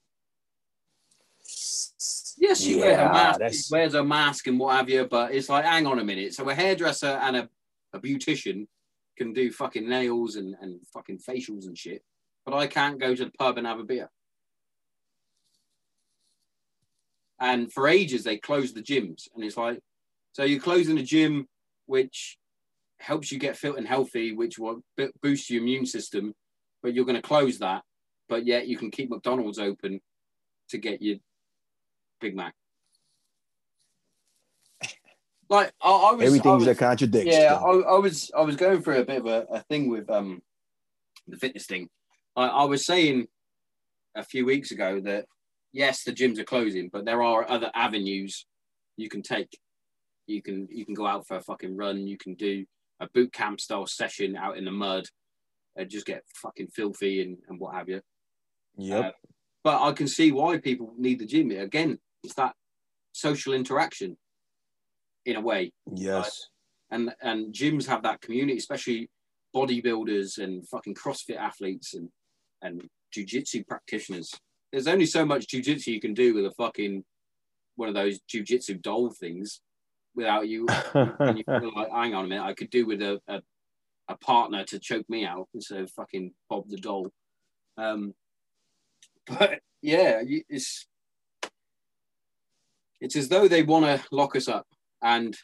Yes, 2.38 2.60
she 2.60 2.76
wears 2.76 2.98
a 2.98 3.04
mask. 3.12 3.38
that's- 3.38 3.66
She 3.66 3.72
wears 3.72 3.94
a 3.94 4.04
mask 4.04 4.46
and 4.46 4.58
what 4.58 4.76
have 4.76 4.90
you, 4.90 5.06
but 5.06 5.32
it's 5.34 5.48
like, 5.48 5.64
hang 5.64 5.86
on 5.86 5.98
a 5.98 6.04
minute. 6.04 6.34
So 6.34 6.48
a 6.50 6.54
hairdresser 6.54 7.06
and 7.22 7.36
a, 7.36 7.48
a 7.94 8.00
beautician 8.00 8.66
can 9.16 9.32
do 9.32 9.50
fucking 9.50 9.88
nails 9.88 10.36
and, 10.36 10.54
and 10.60 10.80
fucking 10.92 11.18
facials 11.18 11.66
and 11.66 11.76
shit, 11.76 12.02
but 12.44 12.54
I 12.54 12.66
can't 12.66 13.00
go 13.00 13.14
to 13.14 13.24
the 13.24 13.30
pub 13.30 13.58
and 13.58 13.66
have 13.66 13.80
a 13.80 13.84
beer. 13.84 14.10
And 17.38 17.72
for 17.72 17.88
ages 17.88 18.24
they 18.24 18.38
closed 18.38 18.74
the 18.74 18.82
gyms, 18.82 19.28
and 19.34 19.44
it's 19.44 19.56
like, 19.56 19.80
so 20.32 20.44
you're 20.44 20.60
closing 20.60 20.98
a 20.98 21.02
gym, 21.02 21.46
which 21.86 22.38
helps 22.98 23.30
you 23.30 23.38
get 23.38 23.56
fit 23.56 23.76
and 23.76 23.86
healthy, 23.86 24.32
which 24.32 24.58
will 24.58 24.82
boost 25.22 25.50
your 25.50 25.62
immune 25.62 25.86
system, 25.86 26.34
but 26.82 26.94
you're 26.94 27.04
going 27.04 27.16
to 27.16 27.22
close 27.22 27.58
that, 27.58 27.82
but 28.28 28.46
yet 28.46 28.66
you 28.66 28.76
can 28.76 28.90
keep 28.90 29.10
McDonald's 29.10 29.58
open 29.58 30.00
to 30.70 30.78
get 30.78 31.02
your 31.02 31.16
Big 32.20 32.34
Mac. 32.34 32.54
Like 35.48 35.72
I, 35.80 35.90
I 35.90 36.12
was, 36.12 36.40
I 36.40 36.54
was- 36.54 36.66
a 36.66 36.74
contradiction. 36.74 37.32
yeah, 37.40 37.54
I, 37.54 37.70
I 37.70 37.98
was 37.98 38.30
I 38.36 38.42
was 38.42 38.56
going 38.56 38.82
through 38.82 39.00
a 39.00 39.04
bit 39.04 39.18
of 39.18 39.26
a, 39.26 39.46
a 39.50 39.60
thing 39.60 39.88
with 39.88 40.10
um 40.10 40.42
the 41.28 41.36
fitness 41.36 41.66
thing. 41.66 41.88
I, 42.34 42.46
I 42.46 42.64
was 42.64 42.84
saying 42.84 43.26
a 44.14 44.24
few 44.24 44.44
weeks 44.44 44.70
ago 44.70 45.00
that 45.00 45.26
yes, 45.72 46.02
the 46.04 46.12
gyms 46.12 46.38
are 46.38 46.44
closing, 46.44 46.88
but 46.92 47.04
there 47.04 47.22
are 47.22 47.48
other 47.48 47.70
avenues 47.74 48.46
you 48.96 49.08
can 49.08 49.22
take. 49.22 49.56
You 50.26 50.42
can 50.42 50.66
you 50.70 50.84
can 50.84 50.94
go 50.94 51.06
out 51.06 51.26
for 51.26 51.36
a 51.36 51.42
fucking 51.42 51.76
run. 51.76 52.06
You 52.06 52.18
can 52.18 52.34
do 52.34 52.64
a 52.98 53.08
boot 53.12 53.32
camp 53.32 53.60
style 53.60 53.86
session 53.86 54.36
out 54.36 54.56
in 54.56 54.64
the 54.64 54.72
mud, 54.72 55.04
and 55.76 55.88
just 55.88 56.06
get 56.06 56.24
fucking 56.34 56.68
filthy 56.68 57.22
and, 57.22 57.36
and 57.48 57.60
what 57.60 57.74
have 57.74 57.88
you. 57.88 58.00
Yep. 58.78 59.04
Uh, 59.04 59.10
but 59.62 59.82
I 59.82 59.92
can 59.92 60.08
see 60.08 60.32
why 60.32 60.58
people 60.58 60.92
need 60.98 61.18
the 61.20 61.26
gym. 61.26 61.50
Again, 61.50 61.98
it's 62.24 62.34
that 62.34 62.54
social 63.12 63.52
interaction 63.52 64.16
in 65.26 65.36
a 65.36 65.40
way 65.40 65.72
yes. 65.92 66.48
and 66.90 67.12
and 67.20 67.52
gyms 67.52 67.86
have 67.86 68.02
that 68.04 68.20
community, 68.22 68.56
especially 68.56 69.10
bodybuilders 69.54 70.38
and 70.38 70.66
fucking 70.68 70.94
CrossFit 70.94 71.36
athletes 71.36 71.94
and 71.94 72.08
and 72.62 72.88
jujitsu 73.14 73.66
practitioners. 73.66 74.32
There's 74.72 74.88
only 74.88 75.06
so 75.06 75.24
much 75.24 75.46
jujitsu 75.48 75.88
you 75.88 76.00
can 76.00 76.14
do 76.14 76.34
with 76.34 76.46
a 76.46 76.52
fucking 76.52 77.04
one 77.74 77.88
of 77.88 77.94
those 77.94 78.18
jujitsu 78.32 78.80
doll 78.80 79.10
things 79.10 79.60
without 80.14 80.48
you. 80.48 80.66
and 80.94 81.38
you 81.38 81.44
feel 81.44 81.72
like, 81.74 81.90
hang 81.90 82.14
on 82.14 82.24
a 82.24 82.28
minute, 82.28 82.44
I 82.44 82.54
could 82.54 82.70
do 82.70 82.86
with 82.86 83.02
a, 83.02 83.20
a 83.28 83.42
a 84.08 84.16
partner 84.16 84.64
to 84.64 84.78
choke 84.78 85.08
me 85.08 85.24
out 85.24 85.48
instead 85.54 85.80
of 85.80 85.90
fucking 85.90 86.32
Bob 86.48 86.68
the 86.68 86.76
doll. 86.76 87.10
Um, 87.76 88.14
but 89.26 89.60
yeah, 89.82 90.22
it's 90.48 90.86
it's 93.00 93.16
as 93.16 93.28
though 93.28 93.48
they 93.48 93.62
want 93.62 93.84
to 93.84 94.06
lock 94.10 94.36
us 94.36 94.48
up, 94.48 94.66
and 95.02 95.36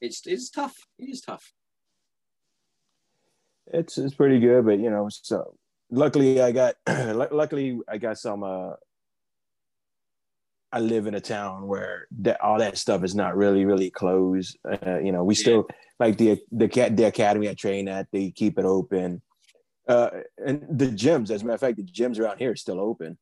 it's 0.00 0.26
it's 0.26 0.50
tough. 0.50 0.76
It 0.98 1.10
is 1.10 1.20
tough. 1.20 1.52
it's 3.72 3.98
it's 3.98 4.14
pretty 4.14 4.40
good, 4.40 4.64
but 4.64 4.78
you 4.78 4.90
know, 4.90 5.08
so 5.10 5.54
luckily 5.90 6.40
I 6.40 6.52
got 6.52 6.74
luckily 6.88 7.80
I 7.88 7.98
got 7.98 8.18
some 8.18 8.42
uh 8.42 8.72
I 10.72 10.78
live 10.80 11.06
in 11.08 11.14
a 11.14 11.20
town 11.20 11.66
where 11.66 12.06
that 12.20 12.40
all 12.40 12.58
that 12.58 12.78
stuff 12.78 13.02
is 13.04 13.14
not 13.14 13.36
really 13.36 13.64
really 13.64 13.90
closed. 13.90 14.56
Uh, 14.64 14.98
you 15.00 15.12
know, 15.12 15.24
we 15.24 15.34
still 15.34 15.66
like 15.98 16.16
the 16.16 16.40
the 16.52 16.68
the 16.68 17.04
academy 17.04 17.48
I 17.48 17.54
train 17.54 17.88
at, 17.88 18.06
they 18.12 18.30
keep 18.30 18.58
it 18.58 18.64
open. 18.64 19.22
Uh, 19.88 20.10
and 20.46 20.64
the 20.70 20.86
gyms, 20.86 21.30
as 21.30 21.42
a 21.42 21.44
matter 21.44 21.54
of 21.54 21.60
fact, 21.60 21.76
the 21.76 21.82
gyms 21.82 22.20
around 22.20 22.38
here 22.38 22.52
are 22.52 22.56
still 22.56 22.78
open. 22.78 23.18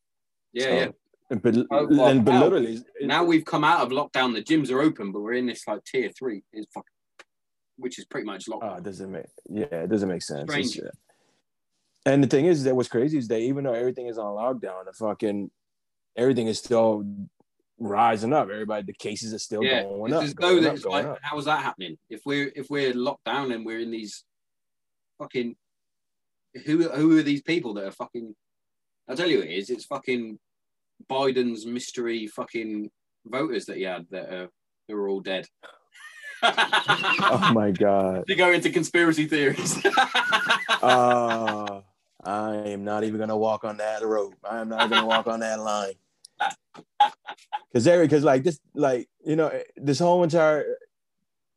Yeah, 0.53 0.65
So- 0.65 0.71
yeah. 0.75 0.89
But, 1.31 1.57
Oh, 1.71 1.87
well, 1.91 2.07
and, 2.07 2.25
but 2.25 2.33
now- 2.33 2.45
literally, 2.45 2.75
it- 2.77 3.07
Now 3.07 3.23
we've 3.25 3.45
come 3.45 3.63
out 3.65 3.81
of 3.81 3.91
lockdown. 3.91 4.35
The 4.35 4.43
gyms 4.43 4.71
are 4.71 4.81
open, 4.81 5.13
but 5.13 5.21
we're 5.21 5.35
in 5.35 5.47
this 5.47 5.67
like 5.67 5.85
tier 5.85 6.11
three, 6.19 6.43
is 6.55 6.67
fuck, 6.73 6.87
which 7.77 7.99
is 7.99 8.07
pretty 8.07 8.25
much 8.27 8.49
locked. 8.49 8.65
Oh, 8.65 8.75
it 8.77 8.83
doesn't 8.83 9.13
make 9.13 9.27
yeah, 9.49 9.65
it 9.67 9.91
doesn't 9.91 10.09
make 10.09 10.23
sense. 10.23 10.51
Strange. 10.51 10.79
Uh, 10.81 10.91
and 12.07 12.25
the 12.25 12.29
thing 12.29 12.47
is 12.47 12.65
that 12.65 12.75
what's 12.75 12.89
crazy 12.89 13.19
is 13.19 13.29
that 13.29 13.41
even 13.41 13.65
though 13.65 13.75
everything 13.75 14.07
is 14.07 14.17
on 14.17 14.35
lockdown, 14.35 14.87
the 14.87 14.93
fucking 14.95 15.51
everything 16.17 16.47
is 16.47 16.59
still 16.59 17.05
rising 17.79 18.33
up. 18.33 18.49
Everybody, 18.49 18.85
the 18.87 18.95
cases 18.95 19.35
are 19.35 19.39
still 19.39 19.63
yeah, 19.63 19.83
going 19.83 20.15
up. 20.15 20.23
as 20.23 20.35
though 20.35 20.41
going 20.53 20.63
that 20.63 20.77
up, 20.77 20.83
going 20.83 21.07
like, 21.07 21.17
up. 21.17 21.19
how 21.21 21.39
is 21.39 21.45
that 21.45 21.63
happening? 21.63 21.99
If 22.09 22.23
we're 22.25 22.51
if 22.57 22.71
we're 22.71 22.95
locked 22.95 23.25
down 23.25 23.53
and 23.53 23.67
we're 23.67 23.81
in 23.81 23.91
these 23.91 24.25
fucking 25.19 25.57
who 26.65 26.89
who 26.89 27.19
are 27.19 27.23
these 27.23 27.43
people 27.43 27.75
that 27.75 27.85
are 27.85 27.93
fucking? 27.93 28.35
I'll 29.07 29.17
tell 29.17 29.29
you, 29.29 29.39
what 29.39 29.49
it 29.49 29.53
is. 29.55 29.69
It's 29.69 29.85
fucking 29.85 30.39
Biden's 31.09 31.67
mystery 31.67 32.27
fucking 32.27 32.91
voters 33.27 33.67
that 33.67 33.77
he 33.77 33.83
had 33.85 34.07
that 34.11 34.33
are 34.33 34.49
that 34.89 34.95
are 34.95 35.09
all 35.09 35.21
dead. 35.21 35.47
Oh 36.41 37.51
my 37.53 37.73
god. 37.73 38.25
to 38.29 38.37
go 38.37 38.53
into 38.53 38.71
conspiracy 38.71 39.27
theories. 39.27 39.85
Uh, 40.81 41.81
I 42.25 42.55
am 42.67 42.85
not 42.85 43.03
even 43.03 43.19
gonna 43.19 43.37
walk 43.37 43.65
on 43.65 43.79
that 43.79 44.05
road. 44.05 44.35
I 44.49 44.61
am 44.61 44.69
not 44.69 44.89
gonna 44.89 45.07
walk 45.07 45.27
on 45.27 45.41
that 45.41 45.59
line. 45.59 45.95
Cause 47.73 47.85
there, 47.85 48.03
because 48.03 48.23
like 48.23 48.45
this, 48.45 48.61
like 48.75 49.09
you 49.25 49.35
know, 49.35 49.51
this 49.77 49.99
whole 49.99 50.23
entire 50.23 50.77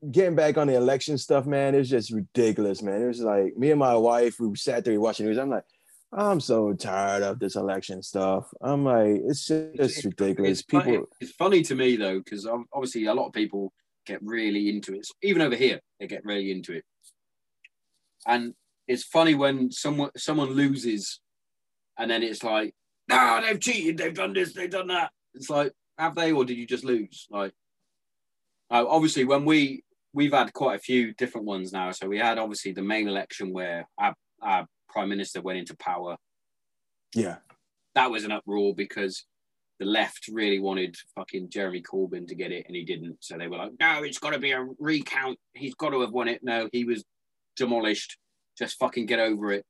getting 0.10 0.36
back 0.36 0.58
on 0.58 0.68
the 0.68 0.76
election 0.76 1.18
stuff, 1.18 1.46
man, 1.46 1.76
it's 1.76 1.90
just 1.90 2.12
ridiculous, 2.12 2.82
man. 2.82 3.02
It 3.02 3.08
was 3.08 3.22
like 3.22 3.56
me 3.56 3.72
and 3.72 3.80
my 3.80 3.96
wife, 3.96 4.40
we 4.40 4.56
sat 4.56 4.84
there 4.84 5.00
watching 5.00 5.28
news. 5.28 5.38
I'm 5.38 5.50
like, 5.50 5.66
I'm 6.14 6.42
so 6.42 6.74
tired 6.74 7.24
of 7.24 7.40
this 7.40 7.56
election 7.56 8.04
stuff. 8.04 8.52
I'm 8.62 8.84
like, 8.84 9.22
it's 9.26 9.48
just 9.48 9.74
It's- 9.76 10.06
ridiculous. 10.06 10.60
It's 10.60 10.70
funny, 10.70 10.92
People, 10.92 11.08
it's 11.22 11.32
funny 11.32 11.62
to 11.64 11.76
me 11.76 11.96
though, 11.96 12.20
because 12.20 12.46
obviously 12.74 13.06
a 13.06 13.14
lot 13.14 13.28
of 13.28 13.34
people 13.34 13.72
get 14.06 14.20
really 14.22 14.70
into 14.70 14.94
it. 14.94 15.08
Even 15.24 15.42
over 15.42 15.56
here, 15.56 15.80
they 16.00 16.08
get 16.08 16.26
really 16.26 16.52
into 16.52 16.74
it. 16.74 16.84
And 18.28 18.54
it's 18.88 19.04
funny 19.04 19.36
when 19.36 19.72
someone 19.72 20.12
someone 20.18 20.50
loses, 20.50 21.22
and 21.98 22.12
then 22.12 22.24
it's 22.24 22.44
like, 22.44 22.76
nah, 23.08 23.40
they've 23.42 23.60
cheated, 23.60 23.98
they've 23.98 24.14
done 24.14 24.34
this, 24.34 24.54
they've 24.54 24.70
done 24.70 24.88
that. 24.88 25.12
It's 25.34 25.50
like, 25.50 25.72
have 25.98 26.16
they, 26.16 26.32
or 26.34 26.44
did 26.44 26.58
you 26.58 26.68
just 26.68 26.84
lose? 26.84 27.28
Like, 27.32 27.54
uh, 28.70 28.86
obviously, 28.88 29.24
when 29.24 29.46
we 29.46 29.84
we've 30.14 30.34
had 30.34 30.52
quite 30.54 30.76
a 30.76 30.82
few 30.82 31.14
different 31.14 31.48
ones 31.48 31.72
now. 31.72 31.92
So 31.92 32.08
we 32.08 32.18
had 32.18 32.38
obviously 32.38 32.74
the 32.74 32.82
main 32.82 33.08
election 33.08 33.54
where 33.54 33.88
our, 33.98 34.14
our 34.42 34.68
prime 34.92 35.10
minister 35.10 35.42
went 35.42 35.60
into 35.60 35.76
power 35.78 36.18
yeah, 37.16 37.38
that 37.96 38.12
was 38.12 38.24
an 38.24 38.32
uproar 38.32 38.74
because 38.74 39.26
the 39.80 39.86
left 39.86 40.28
really 40.32 40.60
wanted 40.60 40.96
fucking 41.16 41.50
Jeremy 41.50 41.82
Corbyn 41.82 42.28
to 42.28 42.36
get 42.36 42.52
it 42.52 42.66
and 42.68 42.76
he 42.76 42.84
didn't. 42.84 43.18
So 43.20 43.38
they 43.38 43.48
were 43.48 43.58
like, 43.58 43.72
no, 43.80 44.04
it's 44.04 44.20
got 44.20 44.32
to 44.32 44.40
be 44.40 44.52
a 44.52 44.66
recount. 44.80 45.40
He's 45.54 45.74
got 45.74 45.90
to 45.90 46.02
have 46.02 46.12
won 46.12 46.28
it. 46.28 46.42
No, 46.44 46.70
he 46.72 46.84
was 46.84 47.04
demolished. 47.58 48.18
Just 48.58 48.78
fucking 48.78 49.08
get 49.08 49.20
over 49.20 49.52
it. 49.52 49.66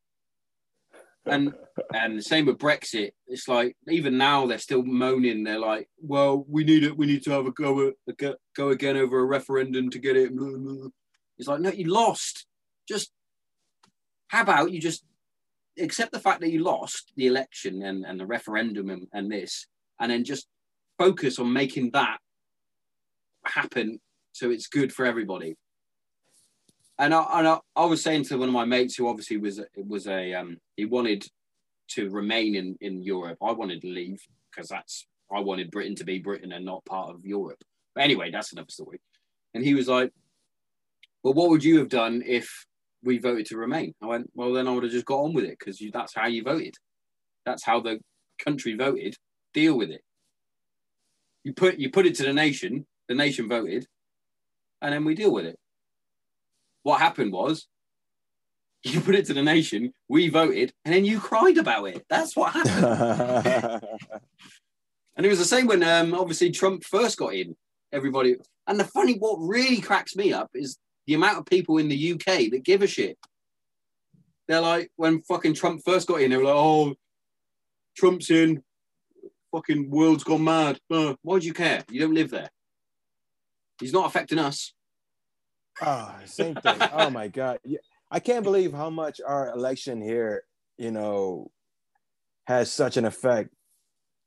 And 1.26 1.53
and 1.93 2.18
the 2.18 2.23
same 2.23 2.45
with 2.45 2.57
Brexit. 2.57 3.11
It's 3.27 3.48
like 3.48 3.76
even 3.88 4.18
now 4.18 4.45
they're 4.45 4.57
still 4.57 4.84
moaning. 4.84 5.43
They're 5.43 5.60
like, 5.60 5.88
well, 5.99 6.45
we 6.48 6.64
need 6.64 6.84
it. 6.84 6.98
We 6.98 7.06
need 7.06 7.23
to 7.23 7.31
have 7.31 7.45
a 7.45 7.52
go 7.52 7.91
a 8.07 8.14
go, 8.14 8.35
go 8.56 8.69
again 8.69 8.98
over 8.98 9.19
a 9.19 9.26
referendum 9.26 9.89
to 9.91 9.99
get 9.99 10.18
it. 10.18 10.31
It's 11.38 11.48
like, 11.48 11.61
no, 11.61 11.72
you 11.72 11.85
lost. 11.85 12.45
Just 12.88 13.11
how 14.27 14.41
about 14.41 14.72
you 14.72 14.80
just 14.80 15.06
accept 15.80 16.11
the 16.11 16.19
fact 16.19 16.41
that 16.41 16.52
you 16.52 16.64
lost 16.64 17.11
the 17.15 17.27
election 17.27 17.84
and, 17.84 18.06
and 18.06 18.19
the 18.19 18.26
referendum 18.26 18.89
and, 18.89 19.07
and 19.14 19.31
this, 19.31 19.68
and 19.99 20.11
then 20.11 20.23
just 20.23 20.48
focus 20.98 21.39
on 21.39 21.52
making 21.52 21.91
that 21.91 22.18
happen 23.45 23.99
so 24.34 24.49
it's 24.49 24.68
good 24.68 24.93
for 24.93 25.06
everybody. 25.06 25.56
And 26.99 27.14
I, 27.14 27.39
and 27.39 27.48
I, 27.48 27.60
I 27.76 27.85
was 27.85 28.03
saying 28.03 28.26
to 28.26 28.38
one 28.38 28.49
of 28.49 28.53
my 28.53 28.65
mates 28.65 28.95
who 28.95 29.07
obviously 29.07 29.38
was 29.38 29.60
was 29.76 30.07
a 30.07 30.34
um, 30.35 30.57
he 30.76 30.85
wanted 30.85 31.26
to 31.89 32.10
remain 32.10 32.56
in, 32.56 32.77
in 32.80 33.02
Europe. 33.02 33.39
I 33.41 33.52
wanted 33.52 33.81
to 33.81 33.88
leave 33.88 34.22
because 34.49 34.69
that's 34.69 35.07
I 35.34 35.39
wanted 35.39 35.72
Britain 35.72 35.95
to 35.95 36.03
be 36.03 36.19
Britain 36.19 36.52
and 36.52 36.65
not 36.65 36.85
part 36.85 37.10
of 37.10 37.26
Europe. 37.26 37.64
But 37.95 38.03
anyway, 38.03 38.30
that's 38.30 38.52
another 38.52 38.69
story. 38.69 39.02
And 39.53 39.64
he 39.64 39.73
was 39.73 39.88
like, 39.88 40.11
"Well, 41.23 41.34
what 41.34 41.49
would 41.49 41.64
you 41.64 41.80
have 41.80 41.89
done 41.89 42.22
if 42.26 42.65
we 43.03 43.17
voted 43.17 43.45
to 43.47 43.57
remain?" 43.57 43.93
I 44.01 44.07
went, 44.07 44.31
"Well, 44.33 44.53
then 44.53 44.67
I 44.67 44.71
would 44.71 44.83
have 44.83 44.91
just 44.91 45.05
got 45.05 45.21
on 45.21 45.33
with 45.33 45.45
it 45.45 45.57
because 45.59 45.81
that's 45.93 46.15
how 46.15 46.27
you 46.27 46.43
voted. 46.43 46.75
That's 47.45 47.63
how 47.63 47.79
the 47.79 47.99
country 48.39 48.75
voted. 48.75 49.15
Deal 49.53 49.77
with 49.77 49.89
it. 49.89 50.03
You 51.43 51.53
put 51.53 51.79
you 51.79 51.89
put 51.89 52.05
it 52.05 52.15
to 52.15 52.23
the 52.23 52.33
nation. 52.33 52.85
The 53.07 53.15
nation 53.15 53.49
voted, 53.49 53.87
and 54.81 54.93
then 54.93 55.05
we 55.05 55.15
deal 55.15 55.31
with 55.31 55.45
it. 55.45 55.59
What 56.83 56.99
happened 56.99 57.33
was 57.33 57.67
you 58.83 58.99
put 58.99 59.15
it 59.15 59.25
to 59.25 59.33
the 59.33 59.43
nation, 59.43 59.93
we 60.07 60.29
voted, 60.29 60.73
and 60.85 60.93
then 60.93 61.05
you 61.05 61.19
cried 61.19 61.57
about 61.57 61.85
it. 61.85 62.03
That's 62.09 62.35
what 62.35 62.53
happened. 62.53 63.83
and 65.15 65.25
it 65.25 65.29
was 65.29 65.39
the 65.39 65.45
same 65.45 65.67
when 65.67 65.83
um, 65.83 66.15
obviously 66.15 66.49
Trump 66.51 66.83
first 66.83 67.17
got 67.17 67.35
in. 67.35 67.55
Everybody, 67.93 68.37
and 68.67 68.79
the 68.79 68.85
funny, 68.85 69.17
what 69.17 69.37
really 69.37 69.81
cracks 69.81 70.15
me 70.15 70.31
up 70.31 70.49
is 70.55 70.77
the 71.11 71.15
amount 71.15 71.38
of 71.38 71.45
people 71.45 71.77
in 71.77 71.89
the 71.89 72.13
UK 72.13 72.49
that 72.51 72.63
give 72.63 72.81
a 72.81 72.88
shit. 72.88 73.17
They're 74.47 74.61
like, 74.61 74.89
when 74.95 75.21
fucking 75.23 75.55
Trump 75.55 75.81
first 75.85 76.07
got 76.07 76.21
in, 76.21 76.31
they 76.31 76.38
were 76.38 76.45
like, 76.45 76.55
oh, 76.55 76.95
Trump's 77.97 78.31
in, 78.31 78.63
fucking 79.51 79.89
world's 79.89 80.23
gone 80.23 80.45
mad. 80.45 80.79
Uh, 80.89 81.15
why 81.21 81.39
do 81.39 81.45
you 81.45 81.53
care? 81.53 81.83
You 81.89 81.99
don't 81.99 82.13
live 82.13 82.31
there. 82.31 82.49
He's 83.81 83.91
not 83.91 84.05
affecting 84.05 84.39
us. 84.39 84.73
Oh, 85.81 86.15
same 86.25 86.55
thing. 86.55 86.77
Oh 86.93 87.09
my 87.09 87.27
God. 87.27 87.59
Yeah. 87.65 87.79
I 88.09 88.21
can't 88.21 88.43
believe 88.43 88.71
how 88.71 88.89
much 88.89 89.19
our 89.25 89.51
election 89.51 90.01
here, 90.01 90.43
you 90.77 90.91
know, 90.91 91.51
has 92.47 92.71
such 92.71 92.95
an 92.95 93.03
effect 93.03 93.49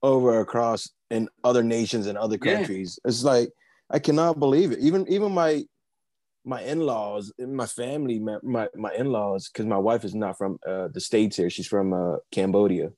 over 0.02 0.40
across 0.40 0.90
in 1.10 1.30
other 1.44 1.62
nations 1.62 2.08
and 2.08 2.18
other 2.18 2.38
Yeah. 2.42 2.56
countries. 2.56 2.98
It's 3.06 3.24
like 3.24 3.48
I 3.88 4.00
cannot 4.00 4.38
believe 4.38 4.72
it. 4.72 4.80
Even 4.80 5.06
even 5.08 5.32
my 5.32 5.64
my 6.44 6.60
in-laws, 6.62 7.32
my 7.38 7.66
family, 7.66 8.18
my 8.18 8.36
my, 8.42 8.68
my 8.74 8.92
in-laws, 8.94 9.48
because 9.48 9.66
my 9.66 9.78
wife 9.78 10.04
is 10.04 10.14
not 10.14 10.36
from 10.36 10.58
uh, 10.66 10.88
the 10.92 11.00
states 11.00 11.36
here. 11.36 11.48
She's 11.50 11.66
from 11.66 11.92
uh, 11.92 12.16
Cambodia. 12.32 12.90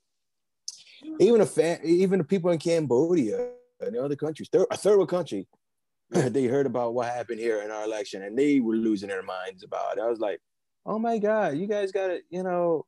Even 1.19 1.41
a 1.41 1.45
fa- 1.45 1.79
even 1.85 2.19
the 2.19 2.25
people 2.25 2.51
in 2.51 2.59
Cambodia 2.59 3.49
and 3.79 3.95
the 3.95 4.03
other 4.03 4.15
countries, 4.15 4.49
third, 4.51 4.65
a 4.71 4.77
third 4.77 4.97
world 4.97 5.09
country, 5.09 5.47
they 6.09 6.45
heard 6.45 6.65
about 6.65 6.93
what 6.93 7.07
happened 7.07 7.39
here 7.39 7.61
in 7.61 7.71
our 7.71 7.83
election 7.85 8.23
and 8.23 8.37
they 8.37 8.59
were 8.59 8.75
losing 8.75 9.09
their 9.09 9.23
minds 9.23 9.63
about 9.63 9.97
it. 9.97 10.01
I 10.01 10.07
was 10.09 10.19
like, 10.19 10.39
oh 10.85 10.97
my 10.99 11.17
God, 11.19 11.57
you 11.57 11.67
guys 11.67 11.91
got 11.91 12.09
it, 12.09 12.23
you 12.29 12.43
know, 12.43 12.85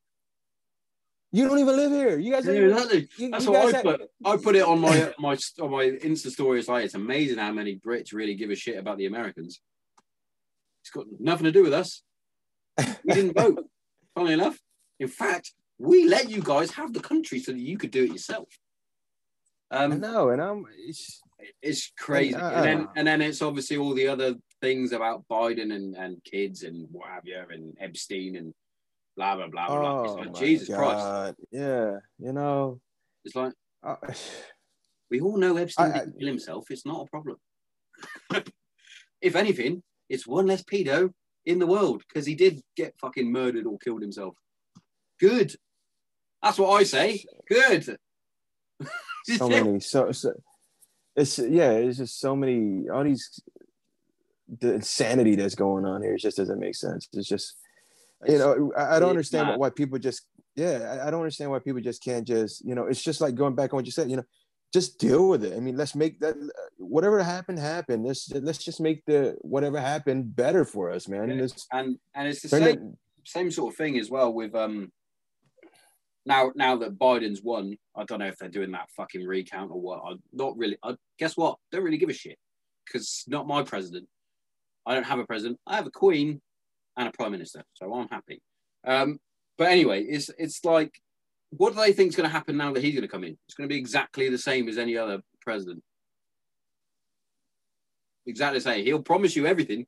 you 1.32 1.48
don't 1.48 1.60
even 1.60 1.76
live 1.76 1.92
here. 1.92 2.18
You 2.18 2.32
guys 2.34 2.46
Yeah, 2.48 2.54
exactly. 2.54 3.08
you- 3.18 3.30
That's 3.30 3.46
you 3.46 3.52
what 3.52 3.74
I 3.74 3.78
have- 3.78 3.86
put. 3.86 4.02
I 4.26 4.38
put 4.38 4.56
it 4.56 4.64
on 4.64 4.80
my 4.80 5.14
my 5.20 5.38
on 5.62 5.70
my 5.72 5.86
Insta 5.86 6.32
story. 6.32 6.60
It's 6.60 6.68
like 6.68 6.86
it's 6.86 6.96
amazing 6.96 7.38
how 7.38 7.52
many 7.52 7.76
Brits 7.78 8.12
really 8.14 8.34
give 8.36 8.50
a 8.50 8.56
shit 8.56 8.78
about 8.78 8.98
the 8.98 9.06
Americans. 9.06 9.62
It's 10.90 10.96
got 10.96 11.06
nothing 11.20 11.44
to 11.46 11.52
do 11.52 11.62
with 11.62 11.74
us. 11.74 12.02
We 13.04 13.14
didn't 13.14 13.38
vote. 13.38 13.64
Funnily 14.16 14.34
enough, 14.34 14.58
in 15.00 15.08
fact, 15.08 15.54
we 15.78 16.08
let 16.08 16.30
you 16.32 16.42
guys 16.42 16.72
have 16.72 16.94
the 16.94 17.00
country 17.00 17.38
so 17.40 17.52
that 17.52 17.60
you 17.60 17.78
could 17.78 17.92
do 17.92 18.06
it 18.06 18.12
yourself. 18.12 18.48
I 19.70 19.84
Um, 19.84 20.00
know, 20.00 20.30
and 20.30 20.42
I'm 20.42 20.66
it's, 20.88 21.22
it's 21.62 21.92
crazy, 21.96 22.34
And, 22.34 22.42
uh, 22.42 22.50
and 22.56 22.66
then 22.66 22.88
and 22.96 23.08
then 23.08 23.22
it's 23.22 23.44
obviously 23.44 23.78
all 23.78 23.94
the 23.94 24.08
other 24.08 24.34
things 24.62 24.92
about 24.92 25.26
Biden 25.30 25.72
and 25.76 25.96
and 25.96 26.24
kids 26.24 26.64
and 26.64 26.88
what 26.92 27.08
have 27.10 27.24
you, 27.26 27.40
and 27.52 27.78
Epstein 27.80 28.36
and 28.36 28.52
blah 29.16 29.36
blah 29.36 29.48
blah 29.48 29.68
blah. 29.68 30.02
oh 30.02 30.14
like 30.16 30.34
Jesus 30.34 30.70
Christ. 30.76 31.36
Yeah, 31.52 31.98
you 32.18 32.34
know, 32.34 32.82
It's 33.24 33.36
like 33.36 33.54
I, 33.84 33.96
We 35.12 35.22
all 35.22 35.38
know 35.38 35.56
Epstein 35.58 35.92
I- 35.92 35.96
I- 35.96 36.00
didn't 36.06 36.18
kill 36.20 36.28
himself. 36.30 36.72
It's 36.72 36.86
not 36.88 37.06
a 37.06 37.10
problem. 37.12 37.38
if 39.22 39.36
anything, 39.36 39.84
it's 40.10 40.28
one 40.28 40.48
less 40.48 40.64
pedo 40.64 41.14
in 41.46 41.60
the 41.60 41.68
world 41.68 42.04
because 42.08 42.26
he 42.26 42.36
did 42.36 42.62
get 42.76 42.96
fucking 43.00 43.32
murdered 43.32 43.66
or 43.66 43.78
killed 43.78 44.02
himself. 44.02 44.36
Good. 45.20 45.56
That's 46.42 46.58
what 46.58 46.80
I 46.80 46.84
say. 46.84 47.24
Good. 47.48 47.98
so 49.38 49.50
many, 49.50 49.80
so, 49.80 50.12
so 50.12 50.34
it's 51.16 51.38
yeah, 51.38 51.72
it's 51.72 51.98
just 51.98 52.20
so 52.20 52.36
many, 52.36 52.90
all 52.90 53.04
these 53.04 53.42
the 54.60 54.76
insanity 54.76 55.36
that's 55.36 55.56
going 55.56 55.86
on 55.86 56.02
here. 56.02 56.14
It 56.14 56.22
just 56.22 56.38
doesn't 56.38 56.60
make 56.60 56.76
sense. 56.76 57.08
It's 57.14 57.28
just, 57.28 57.56
you 58.28 58.38
know, 58.38 58.72
I, 58.76 58.96
I 58.96 59.00
don't 59.00 59.10
understand 59.10 59.60
why 59.60 59.70
people 59.70 60.00
just, 60.00 60.26
yeah, 60.56 61.00
I, 61.04 61.08
I 61.08 61.12
don't 61.12 61.22
understand 61.22 61.52
why 61.52 61.60
people 61.60 61.82
just 61.82 62.04
can't 62.04 62.26
just, 62.26 62.66
you 62.66 62.76
know, 62.76 62.86
it's 62.86 63.02
just 63.02 63.22
like 63.22 63.36
going 63.36 63.56
back 63.56 63.74
on 63.74 63.78
what 63.78 63.86
you 63.86 63.92
said, 63.92 64.10
you 64.10 64.18
know, 64.18 64.26
just 64.74 65.00
deal 65.00 65.30
with 65.30 65.44
it. 65.44 65.56
I 65.56 65.60
mean, 65.60 65.78
let's 65.78 65.96
make 65.96 66.20
that 66.20 66.36
whatever 66.78 67.24
happened 67.24 67.60
happen. 67.60 68.04
Let's 68.04 68.32
let's 68.32 68.64
just 68.64 68.80
make 68.80 69.04
the 69.06 69.36
whatever 69.42 69.80
happened 69.80 70.36
better 70.36 70.66
for 70.66 70.92
us, 70.92 71.08
man. 71.08 71.30
Yeah. 71.30 71.48
And 71.72 71.98
and 72.14 72.28
it's 72.28 72.42
the 72.42 72.50
same 72.50 72.64
it- 72.64 72.80
same 73.26 73.52
sort 73.52 73.74
of 73.74 73.78
thing 73.78 74.00
as 74.00 74.10
well 74.10 74.34
with 74.34 74.56
um 74.56 74.92
now 76.26 76.52
now 76.56 76.76
that 76.78 76.98
Biden's 76.98 77.42
won, 77.44 77.78
I 77.96 78.04
don't 78.04 78.20
know 78.20 78.28
if 78.28 78.38
they're 78.38 78.50
doing 78.50 78.72
that 78.72 78.90
fucking 78.96 79.26
recount 79.26 79.72
or 79.72 79.80
what. 79.82 80.02
I 80.06 80.16
not 80.34 80.58
really. 80.58 80.78
I 80.84 80.96
guess 81.18 81.36
what? 81.36 81.58
Don't 81.72 81.84
really 81.84 81.98
give 81.98 82.10
a 82.10 82.14
shit 82.14 82.38
because 82.86 83.24
not 83.28 83.48
my 83.48 83.64
president. 83.64 84.08
I 84.86 84.94
don't 84.94 85.06
have 85.06 85.20
a 85.20 85.26
president. 85.26 85.60
I 85.68 85.76
have 85.76 85.88
a 85.88 85.92
queen 85.92 86.42
and 86.98 87.08
a 87.08 87.12
prime 87.12 87.32
minister, 87.32 87.64
so 87.74 87.94
I'm 87.94 88.08
happy. 88.10 88.42
Um, 88.86 89.20
but 89.58 89.68
anyway, 89.68 90.04
it's 90.04 90.30
it's 90.38 90.64
like, 90.64 90.94
what 91.52 91.74
do 91.74 91.80
they 91.80 91.94
think 91.94 92.10
is 92.10 92.16
going 92.16 92.30
to 92.30 92.34
happen 92.34 92.58
now 92.58 92.72
that 92.74 92.84
he's 92.84 92.94
going 92.94 93.02
to 93.02 93.08
come 93.08 93.24
in? 93.24 93.38
It's 93.46 93.56
going 93.56 93.68
to 93.68 93.74
be 93.74 93.80
exactly 93.80 94.30
the 94.30 94.38
same 94.38 94.68
as 94.70 94.78
any 94.78 94.98
other 94.98 95.22
president. 95.42 95.84
Exactly 98.26 98.60
the 98.60 98.64
same. 98.64 98.86
He'll 98.86 99.02
promise 99.02 99.36
you 99.36 99.48
everything, 99.48 99.88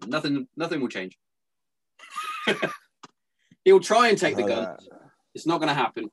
and 0.00 0.10
nothing 0.10 0.48
nothing 0.56 0.80
will 0.80 0.88
change. 0.88 1.18
He'll 3.64 3.80
try 3.80 4.08
and 4.08 4.16
take 4.16 4.36
the 4.36 4.44
Uh, 4.44 4.46
guns. 4.46 4.88
It's 5.34 5.46
not 5.46 5.58
going 5.58 5.68
to 5.68 5.74
happen. 5.74 6.08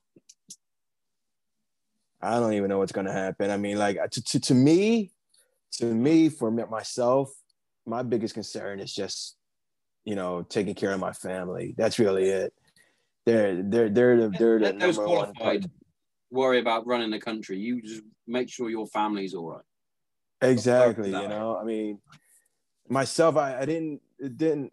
I 2.25 2.39
don't 2.39 2.53
even 2.53 2.69
know 2.69 2.79
what's 2.79 2.91
gonna 2.91 3.13
happen. 3.13 3.51
I 3.51 3.57
mean, 3.57 3.77
like 3.77 3.97
to, 4.11 4.23
to, 4.23 4.39
to 4.39 4.53
me, 4.55 5.11
to 5.73 5.85
me, 5.85 6.29
for 6.29 6.49
me, 6.49 6.63
myself, 6.69 7.31
my 7.85 8.01
biggest 8.01 8.33
concern 8.33 8.79
is 8.79 8.93
just, 8.93 9.37
you 10.05 10.15
know, 10.15 10.41
taking 10.41 10.73
care 10.73 10.91
of 10.91 10.99
my 10.99 11.13
family. 11.13 11.75
That's 11.77 11.99
really 11.99 12.29
it. 12.29 12.53
They're 13.25 13.63
they're 13.63 13.89
they're 13.89 14.17
the 14.17 14.29
they're 14.37 14.59
the 14.59 14.65
Let 14.65 14.79
those 14.79 14.97
qualified 14.97 15.69
worry 16.29 16.59
about 16.59 16.85
running 16.85 17.09
the 17.09 17.19
country. 17.19 17.57
You 17.57 17.81
just 17.81 18.03
make 18.27 18.49
sure 18.49 18.69
your 18.69 18.87
family's 18.87 19.33
all 19.33 19.51
right. 19.51 19.61
Exactly. 20.41 21.09
You 21.09 21.27
know, 21.27 21.57
I 21.59 21.63
mean, 21.63 21.99
myself, 22.87 23.35
I, 23.37 23.59
I 23.59 23.65
didn't 23.65 24.01
it 24.19 24.37
didn't. 24.37 24.71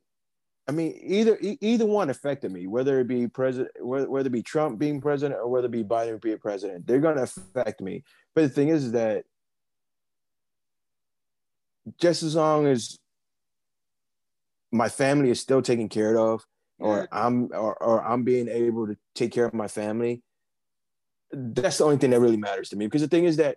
I 0.68 0.72
mean, 0.72 0.98
either 1.02 1.38
either 1.40 1.86
one 1.86 2.10
affected 2.10 2.52
me. 2.52 2.66
Whether 2.66 3.00
it 3.00 3.08
be 3.08 3.26
president, 3.26 3.70
whether, 3.80 4.08
whether 4.08 4.28
it 4.28 4.32
be 4.32 4.42
Trump 4.42 4.78
being 4.78 5.00
president 5.00 5.40
or 5.40 5.48
whether 5.48 5.66
it 5.66 5.72
be 5.72 5.82
Biden 5.82 6.20
being 6.20 6.38
president, 6.38 6.86
they're 6.86 7.00
gonna 7.00 7.22
affect 7.22 7.80
me. 7.80 8.04
But 8.34 8.42
the 8.42 8.48
thing 8.48 8.68
is, 8.68 8.84
is 8.84 8.92
that 8.92 9.24
just 12.00 12.22
as 12.22 12.36
long 12.36 12.66
as 12.66 12.98
my 14.70 14.88
family 14.88 15.30
is 15.30 15.40
still 15.40 15.62
taken 15.62 15.88
care 15.88 16.16
of, 16.18 16.44
or 16.82 17.08
I'm 17.12 17.48
or, 17.52 17.74
or 17.82 18.04
I'm 18.04 18.24
being 18.24 18.48
able 18.48 18.86
to 18.86 18.96
take 19.14 19.32
care 19.32 19.46
of 19.46 19.54
my 19.54 19.68
family, 19.68 20.22
that's 21.32 21.78
the 21.78 21.84
only 21.84 21.96
thing 21.98 22.10
that 22.10 22.20
really 22.20 22.36
matters 22.36 22.68
to 22.70 22.76
me. 22.76 22.86
Because 22.86 23.02
the 23.02 23.08
thing 23.08 23.24
is 23.24 23.36
that 23.36 23.56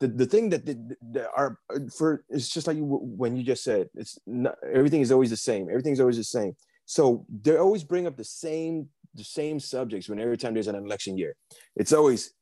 the, 0.00 0.08
the 0.08 0.26
thing 0.26 0.50
that, 0.50 0.64
that 0.66 1.28
are 1.36 1.58
for 1.96 2.24
it's 2.28 2.48
just 2.48 2.66
like 2.66 2.76
you, 2.76 2.84
when 2.84 3.36
you 3.36 3.42
just 3.42 3.64
said 3.64 3.88
it's 3.94 4.18
not, 4.26 4.56
everything 4.72 5.00
is 5.00 5.10
always 5.10 5.30
the 5.30 5.36
same. 5.36 5.68
Everything's 5.68 6.00
always 6.00 6.16
the 6.16 6.24
same. 6.24 6.54
So 6.86 7.26
they 7.42 7.56
always 7.56 7.84
bring 7.84 8.06
up 8.06 8.16
the 8.16 8.24
same 8.24 8.88
the 9.14 9.24
same 9.24 9.58
subjects 9.58 10.08
when 10.08 10.20
every 10.20 10.36
time 10.36 10.54
there's 10.54 10.68
an 10.68 10.76
election 10.76 11.18
year. 11.18 11.34
It's 11.74 11.92
always 11.92 12.32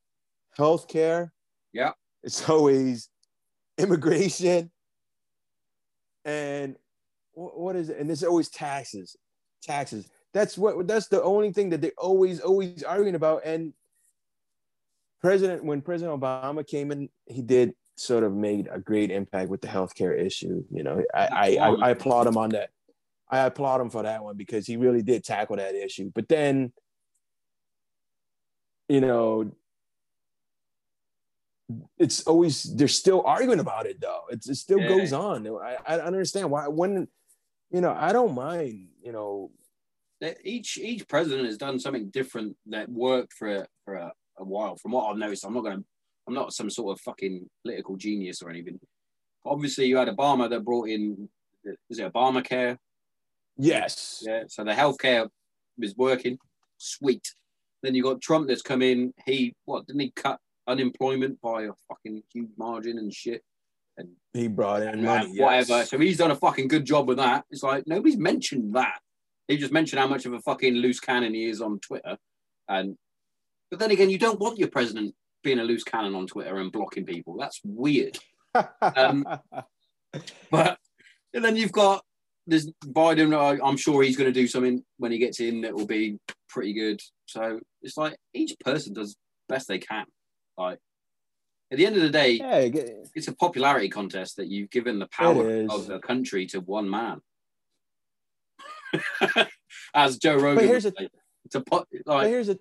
healthcare. 0.58 1.30
Yeah. 1.72 1.92
It's 2.22 2.48
always 2.48 3.08
immigration. 3.78 4.70
And 6.24 6.76
what 7.32 7.76
is 7.76 7.88
it? 7.88 7.98
And 7.98 8.10
it's 8.10 8.22
always 8.22 8.48
taxes. 8.48 9.16
Taxes. 9.62 10.08
That's 10.36 10.58
what 10.58 10.86
that's 10.86 11.08
the 11.08 11.22
only 11.22 11.50
thing 11.50 11.70
that 11.70 11.80
they 11.80 11.92
always 11.96 12.40
always 12.40 12.82
arguing 12.82 13.14
about. 13.14 13.40
And 13.46 13.72
President 15.22 15.64
when 15.64 15.80
President 15.80 16.20
Obama 16.20 16.66
came 16.66 16.92
in, 16.92 17.08
he 17.24 17.40
did 17.40 17.72
sort 17.94 18.22
of 18.22 18.34
made 18.34 18.68
a 18.70 18.78
great 18.78 19.10
impact 19.10 19.48
with 19.48 19.62
the 19.62 19.68
healthcare 19.68 20.14
issue. 20.14 20.62
You 20.70 20.82
know, 20.82 21.02
I 21.14 21.20
I, 21.20 21.56
I. 21.56 21.68
I 21.86 21.90
applaud 21.92 22.26
him 22.26 22.36
on 22.36 22.50
that. 22.50 22.68
I 23.30 23.46
applaud 23.46 23.80
him 23.80 23.88
for 23.88 24.02
that 24.02 24.22
one 24.22 24.36
because 24.36 24.66
he 24.66 24.76
really 24.76 25.00
did 25.00 25.24
tackle 25.24 25.56
that 25.56 25.74
issue. 25.74 26.12
But 26.14 26.28
then, 26.28 26.70
you 28.90 29.00
know, 29.00 29.50
it's 31.96 32.24
always 32.24 32.62
they're 32.76 32.88
still 32.88 33.22
arguing 33.24 33.60
about 33.60 33.86
it 33.86 34.02
though. 34.02 34.24
It's, 34.28 34.50
it 34.50 34.56
still 34.56 34.80
Yeah. 34.80 34.88
goes 34.88 35.14
on. 35.14 35.46
I, 35.48 35.78
I 35.86 36.00
understand 36.00 36.50
why 36.50 36.68
when 36.68 37.08
you 37.70 37.80
know 37.80 37.94
I 37.98 38.12
don't 38.12 38.34
mind 38.34 38.88
you 39.02 39.12
know 39.12 39.50
each 40.44 40.78
each 40.78 41.06
president 41.08 41.46
has 41.46 41.58
done 41.58 41.78
something 41.78 42.08
different 42.10 42.56
that 42.66 42.88
worked 42.88 43.32
for 43.32 43.66
for 43.84 43.94
a, 43.94 44.12
a 44.38 44.44
while. 44.44 44.76
From 44.76 44.92
what 44.92 45.10
I've 45.10 45.18
noticed, 45.18 45.44
I'm 45.44 45.54
not 45.54 45.64
going. 45.64 45.84
I'm 46.28 46.34
not 46.34 46.52
some 46.52 46.70
sort 46.70 46.96
of 46.96 47.00
fucking 47.02 47.48
political 47.62 47.96
genius 47.96 48.42
or 48.42 48.50
anything. 48.50 48.80
Obviously, 49.44 49.86
you 49.86 49.96
had 49.96 50.08
Obama 50.08 50.50
that 50.50 50.64
brought 50.64 50.88
in. 50.88 51.28
Is 51.90 51.98
it 51.98 52.12
Obamacare? 52.12 52.78
yes 53.58 54.22
Yeah. 54.26 54.44
So 54.48 54.64
the 54.64 54.72
healthcare 54.72 55.28
was 55.78 55.94
working. 55.96 56.38
Sweet. 56.78 57.32
Then 57.82 57.94
you 57.94 58.02
got 58.02 58.20
Trump 58.20 58.48
that's 58.48 58.62
come 58.62 58.82
in. 58.82 59.14
He 59.24 59.54
what 59.64 59.86
didn't 59.86 60.00
he 60.00 60.12
cut 60.14 60.38
unemployment 60.66 61.40
by 61.40 61.62
a 61.64 61.70
fucking 61.88 62.22
huge 62.32 62.50
margin 62.58 62.98
and 62.98 63.12
shit 63.14 63.42
And 63.96 64.08
he 64.32 64.48
brought 64.48 64.82
in 64.82 64.88
and 64.88 65.02
money 65.04 65.40
whatever. 65.40 65.78
yes. 65.78 65.90
So 65.90 65.98
he's 65.98 66.18
done 66.18 66.32
a 66.32 66.36
fucking 66.36 66.68
good 66.68 66.84
job 66.84 67.08
with 67.08 67.18
that. 67.18 67.44
It's 67.50 67.62
like 67.62 67.84
nobody's 67.86 68.18
mentioned 68.18 68.74
that. 68.74 68.98
He 69.48 69.56
just 69.56 69.72
mentioned 69.72 70.00
how 70.00 70.08
much 70.08 70.26
of 70.26 70.32
a 70.32 70.40
fucking 70.40 70.74
loose 70.74 71.00
cannon 71.00 71.34
he 71.34 71.44
is 71.48 71.60
on 71.60 71.78
Twitter, 71.80 72.16
and 72.68 72.96
but 73.70 73.78
then 73.80 73.90
again, 73.90 74.10
you 74.10 74.18
don't 74.18 74.40
want 74.40 74.58
your 74.58 74.68
president 74.68 75.14
being 75.42 75.58
a 75.58 75.64
loose 75.64 75.84
cannon 75.84 76.14
on 76.14 76.26
Twitter 76.26 76.58
and 76.58 76.72
blocking 76.72 77.04
people. 77.04 77.36
That's 77.38 77.60
weird. 77.64 78.18
Um, 78.80 79.26
But 80.50 80.78
and 81.34 81.44
then 81.44 81.56
you've 81.56 81.72
got 81.72 82.02
this 82.46 82.70
Biden. 82.84 83.36
I- 83.36 83.62
I'm 83.66 83.76
sure 83.76 84.02
he's 84.02 84.16
going 84.16 84.32
to 84.32 84.40
do 84.40 84.46
something 84.48 84.82
when 84.98 85.12
he 85.12 85.18
gets 85.18 85.40
in 85.40 85.60
that 85.62 85.74
will 85.74 85.86
be 85.86 86.18
pretty 86.48 86.72
good. 86.72 87.00
So 87.26 87.60
it's 87.82 87.96
like 87.96 88.16
each 88.32 88.54
person 88.64 88.94
does 88.94 89.16
best 89.48 89.68
they 89.68 89.78
can. 89.78 90.06
Like 90.56 90.78
at 91.70 91.76
the 91.78 91.84
end 91.86 91.96
of 91.96 92.02
the 92.02 92.08
day, 92.10 92.30
yeah, 92.32 92.58
it's 93.14 93.28
a 93.28 93.34
popularity 93.34 93.88
contest 93.90 94.36
that 94.36 94.46
you've 94.48 94.70
given 94.70 94.98
the 94.98 95.08
power 95.08 95.44
of 95.70 95.86
the 95.86 95.98
country 95.98 96.46
to 96.46 96.60
one 96.60 96.88
man. 96.88 97.20
As 99.94 100.18
Joe 100.18 100.34
Rogan, 100.36 100.56
But 100.56 100.64
here's 100.64 100.84
would 100.84 100.94
the- 100.96 101.04
say. 101.04 101.08
it's 101.44 101.54
a 101.54 101.60
po- 101.60 101.86
but 102.04 102.06
like 102.16 102.28
here's 102.28 102.46
the 102.48 102.52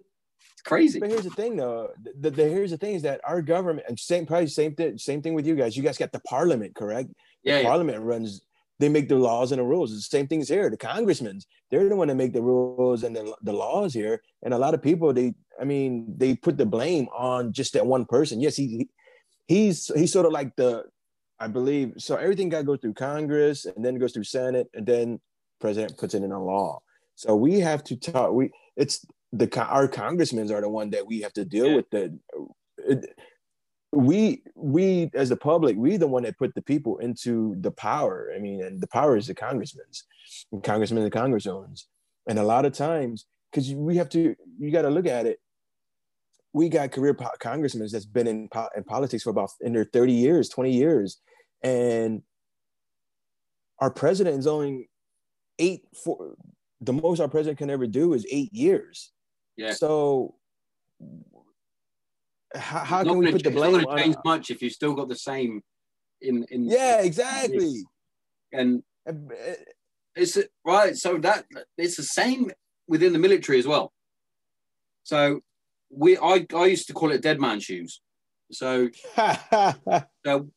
it's 0.53 0.61
crazy. 0.63 0.99
But 0.99 1.09
here's 1.09 1.23
the 1.23 1.29
thing, 1.31 1.57
though. 1.57 1.89
The, 2.19 2.29
the, 2.31 2.43
here's 2.43 2.71
the 2.71 2.77
thing 2.77 2.95
is 2.95 3.01
that 3.03 3.21
our 3.25 3.41
government, 3.41 3.85
and 3.89 3.99
same 3.99 4.25
probably 4.25 4.47
same 4.47 4.73
thing, 4.75 4.97
same 4.97 5.21
thing 5.21 5.33
with 5.33 5.45
you 5.45 5.55
guys. 5.55 5.75
You 5.75 5.83
guys 5.83 5.97
got 5.97 6.11
the 6.11 6.19
parliament, 6.21 6.75
correct? 6.75 7.09
The 7.43 7.51
Yeah, 7.51 7.59
yeah. 7.59 7.63
parliament 7.67 8.01
runs. 8.03 8.41
They 8.79 8.89
make 8.89 9.07
the 9.07 9.15
laws 9.15 9.51
and 9.53 9.59
the 9.59 9.63
rules. 9.63 9.93
It's 9.93 10.07
the 10.09 10.17
same 10.17 10.27
things 10.27 10.49
here. 10.49 10.69
The 10.69 10.75
congressmen, 10.77 11.39
they're 11.71 11.87
the 11.87 11.95
one 11.95 12.09
that 12.09 12.15
make 12.15 12.33
the 12.33 12.41
rules 12.41 13.03
and 13.03 13.15
the, 13.15 13.33
the 13.41 13.53
laws 13.53 13.93
here. 13.93 14.21
And 14.43 14.53
a 14.53 14.57
lot 14.57 14.73
of 14.73 14.81
people, 14.81 15.13
they, 15.13 15.33
I 15.59 15.63
mean, 15.63 16.13
they 16.17 16.35
put 16.35 16.57
the 16.57 16.65
blame 16.65 17.07
on 17.15 17.53
just 17.53 17.71
that 17.73 17.85
one 17.85 18.03
person. 18.05 18.41
Yes, 18.41 18.57
he, 18.57 18.67
he 18.67 18.89
he's 19.47 19.87
he's 19.95 20.11
sort 20.11 20.25
of 20.25 20.33
like 20.33 20.55
the, 20.57 20.83
I 21.39 21.47
believe. 21.47 21.93
So 21.99 22.15
everything 22.17 22.49
got 22.49 22.59
to 22.59 22.63
go 22.65 22.75
through 22.75 22.95
Congress, 22.95 23.65
and 23.65 23.83
then 23.83 23.95
goes 23.97 24.11
through 24.13 24.25
Senate, 24.25 24.67
and 24.73 24.85
then 24.85 25.21
president 25.59 25.97
puts 25.97 26.13
it 26.13 26.23
in 26.23 26.31
a 26.31 26.43
law. 26.43 26.81
So 27.15 27.35
we 27.35 27.59
have 27.59 27.83
to 27.85 27.95
talk. 27.95 28.33
We 28.33 28.51
it's 28.75 29.05
the 29.31 29.49
our 29.61 29.87
congressmen 29.87 30.51
are 30.51 30.61
the 30.61 30.69
one 30.69 30.89
that 30.91 31.05
we 31.07 31.21
have 31.21 31.33
to 31.33 31.45
deal 31.45 31.67
Yeah. 31.67 31.75
with 31.75 31.89
the 31.89 32.19
it, 32.77 33.05
we 33.91 34.43
we 34.55 35.09
as 35.13 35.29
the 35.29 35.37
public 35.37 35.77
we 35.77 35.95
the 35.97 36.07
one 36.07 36.23
that 36.23 36.37
put 36.37 36.53
the 36.53 36.61
people 36.61 36.97
into 36.97 37.55
the 37.61 37.71
power 37.71 38.29
i 38.35 38.39
mean 38.39 38.61
and 38.61 38.81
the 38.81 38.87
power 38.87 39.15
is 39.15 39.27
the 39.27 39.33
congressmen's 39.33 40.03
and 40.51 40.61
congressmen 40.63 41.01
and 41.03 41.11
congresswomen 41.13 41.81
and 42.27 42.37
a 42.37 42.43
lot 42.43 42.65
of 42.65 42.73
times 42.73 43.25
because 43.49 43.73
we 43.73 43.95
have 43.95 44.09
to 44.09 44.35
you 44.59 44.69
got 44.71 44.81
to 44.81 44.89
look 44.89 45.05
at 45.05 45.25
it 45.25 45.39
we 46.51 46.67
got 46.67 46.91
career 46.91 47.13
po- 47.13 47.29
congressmen 47.39 47.87
that's 47.89 48.05
been 48.05 48.27
in, 48.27 48.49
po- 48.49 48.69
in 48.75 48.83
politics 48.83 49.23
for 49.23 49.29
about 49.29 49.51
in 49.61 49.71
their 49.71 49.85
30 49.85 50.11
years 50.11 50.49
20 50.49 50.71
years 50.73 51.21
and 51.63 52.21
our 53.79 53.89
president 53.91 54.37
is 54.39 54.47
only 54.47 54.89
eight 55.59 55.83
for 56.03 56.35
the 56.81 56.93
most 56.93 57.19
our 57.19 57.27
president 57.27 57.57
can 57.57 57.69
ever 57.69 57.87
do 57.87 58.13
is 58.13 58.25
eight 58.31 58.53
years 58.53 59.11
Yeah. 59.57 59.73
so 59.73 60.35
how, 62.55 62.79
how 62.79 63.03
can 63.03 63.17
we 63.17 63.31
put 63.31 63.43
the 63.43 63.49
ch- 63.49 63.53
it's 63.53 63.55
not 63.55 63.69
blame 63.71 63.81
gonna 63.83 63.87
on 63.89 63.97
change 63.97 64.15
much 64.25 64.49
if 64.51 64.61
you 64.61 64.69
still 64.69 64.93
got 64.93 65.09
the 65.09 65.15
same 65.15 65.61
in 66.21 66.45
in 66.51 66.69
yeah 66.69 67.01
exactly 67.01 67.83
and 68.51 68.83
uh, 69.07 69.13
it's 70.15 70.37
right 70.65 70.95
so 70.95 71.17
that 71.17 71.45
it's 71.77 71.97
the 71.97 72.03
same 72.03 72.51
within 72.87 73.13
the 73.13 73.19
military 73.19 73.59
as 73.59 73.67
well 73.67 73.91
so 75.03 75.41
we 75.89 76.17
i 76.17 76.45
i 76.55 76.65
used 76.65 76.87
to 76.87 76.93
call 76.93 77.11
it 77.11 77.21
dead 77.21 77.39
man 77.39 77.59
shoes 77.59 78.01
so 78.51 78.89
So 80.25 80.49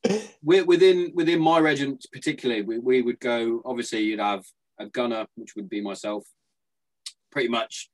we're 0.42 0.64
within 0.64 1.12
within 1.14 1.40
my 1.40 1.58
regiment 1.58 2.04
particularly, 2.12 2.62
we, 2.62 2.78
we 2.78 3.02
would 3.02 3.20
go. 3.20 3.60
Obviously, 3.64 4.00
you'd 4.00 4.18
have 4.20 4.44
a 4.78 4.86
gunner, 4.86 5.26
which 5.36 5.54
would 5.56 5.68
be 5.68 5.80
myself. 5.80 6.26
Pretty 7.30 7.48
much, 7.48 7.90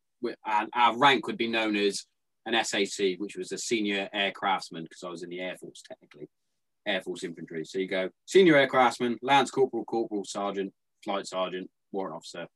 and 0.46 0.68
our 0.74 0.96
rank 0.96 1.26
would 1.26 1.36
be 1.36 1.48
known 1.48 1.76
as 1.76 2.04
an 2.46 2.62
SAC, 2.64 3.16
which 3.18 3.36
was 3.36 3.52
a 3.52 3.58
senior 3.58 4.08
aircraftsman, 4.14 4.82
because 4.82 5.02
I 5.04 5.08
was 5.08 5.22
in 5.22 5.30
the 5.30 5.40
Air 5.40 5.56
Force 5.56 5.82
technically, 5.86 6.28
Air 6.86 7.02
Force 7.02 7.24
infantry. 7.24 7.64
So 7.64 7.78
you 7.78 7.88
go 7.88 8.10
senior 8.26 8.54
aircraftsman, 8.54 9.16
lance 9.22 9.50
corporal, 9.50 9.84
corporal, 9.84 10.24
sergeant, 10.24 10.72
flight 11.02 11.26
sergeant, 11.26 11.70
warrant 11.92 12.16
officer, 12.16 12.46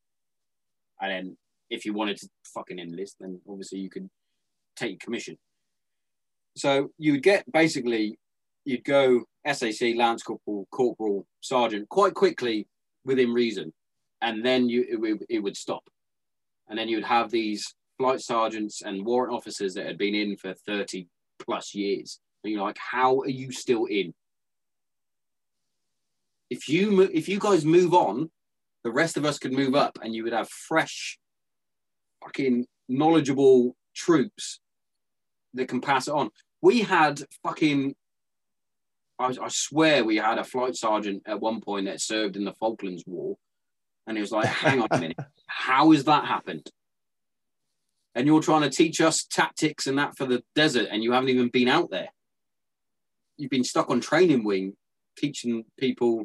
and 1.01 1.11
then 1.11 1.37
if 1.71 1.85
you 1.85 1.93
wanted 1.93 2.17
to 2.19 2.29
fucking 2.55 2.79
enlist, 2.79 3.17
then 3.21 3.41
obviously 3.49 3.79
you 3.79 3.91
could 3.91 4.09
take 4.77 5.01
commission. 5.01 5.37
So 6.57 6.91
you 6.99 7.13
would 7.13 7.23
get 7.23 7.51
basically 7.53 8.19
you'd 8.65 8.85
go 8.85 9.25
SAC, 9.51 9.97
Lance 9.97 10.23
Corporal, 10.23 10.67
Corporal, 10.71 11.27
Sergeant 11.41 11.89
quite 11.89 12.15
quickly 12.15 12.67
within 13.05 13.33
reason, 13.33 13.73
and 14.21 14.45
then 14.45 14.69
you 14.69 14.85
it, 14.91 14.97
would- 14.97 15.27
it 15.29 15.39
would 15.41 15.57
stop, 15.57 15.89
and 16.69 16.79
then 16.79 16.89
you 16.89 16.97
would 16.97 17.05
have 17.05 17.31
these 17.31 17.75
flight 17.99 18.21
sergeants 18.21 18.83
and 18.83 19.05
warrant 19.05 19.35
officers 19.35 19.75
that 19.75 19.87
had 19.87 19.99
been 19.99 20.15
in 20.15 20.37
for 20.37 20.55
thirty 20.55 21.09
plus 21.39 21.75
years, 21.75 22.21
and 22.43 22.53
you're 22.53 22.63
like, 22.63 22.79
how 22.79 23.21
are 23.21 23.29
you 23.29 23.53
still 23.53 23.85
in? 23.87 24.15
If 26.51 26.69
you 26.69 27.03
if 27.03 27.29
you 27.29 27.39
guys 27.39 27.65
move 27.65 27.93
on, 27.95 28.31
the 28.85 28.91
rest 28.93 29.17
of 29.17 29.25
us 29.25 29.39
could 29.39 29.53
move 29.53 29.75
up, 29.75 29.99
and 30.03 30.15
you 30.15 30.25
would 30.25 30.33
have 30.33 30.49
fresh, 30.49 31.19
fucking 32.23 32.67
knowledgeable 32.89 33.77
troops 33.95 34.61
that 35.55 35.69
can 35.69 35.81
pass 35.81 36.09
it 36.09 36.15
on. 36.15 36.31
We 36.63 36.81
had 36.81 37.23
fucking 37.43 37.95
I 39.21 39.33
swear 39.49 40.05
we 40.05 40.17
had 40.17 40.39
a 40.39 40.45
flight 40.45 40.77
sergeant 40.77 41.25
at 41.27 41.41
one 41.41 41.61
point 41.61 41.87
that 41.87 42.01
served 42.01 42.37
in 42.37 42.45
the 42.45 42.53
Falklands 42.55 43.03
War, 43.07 43.37
and 44.09 44.17
he 44.17 44.21
was 44.21 44.33
like, 44.33 44.47
"Hang 44.47 44.81
on 44.81 44.89
a 44.91 44.99
minute, 44.99 45.19
how 45.47 45.93
has 45.93 46.05
that 46.05 46.25
happened?" 46.25 46.69
And 48.15 48.27
you're 48.27 48.43
trying 48.43 48.63
to 48.63 48.71
teach 48.71 49.01
us 49.01 49.25
tactics 49.25 49.87
and 49.87 49.99
that 49.99 50.17
for 50.17 50.27
the 50.27 50.43
desert, 50.57 50.89
and 50.91 51.05
you 51.05 51.13
haven't 51.13 51.29
even 51.29 51.49
been 51.49 51.69
out 51.69 51.91
there. 51.91 52.09
You've 53.37 53.51
been 53.51 53.63
stuck 53.63 53.91
on 53.91 54.01
training 54.01 54.43
wing, 54.43 54.73
teaching 55.17 55.65
people 55.79 56.25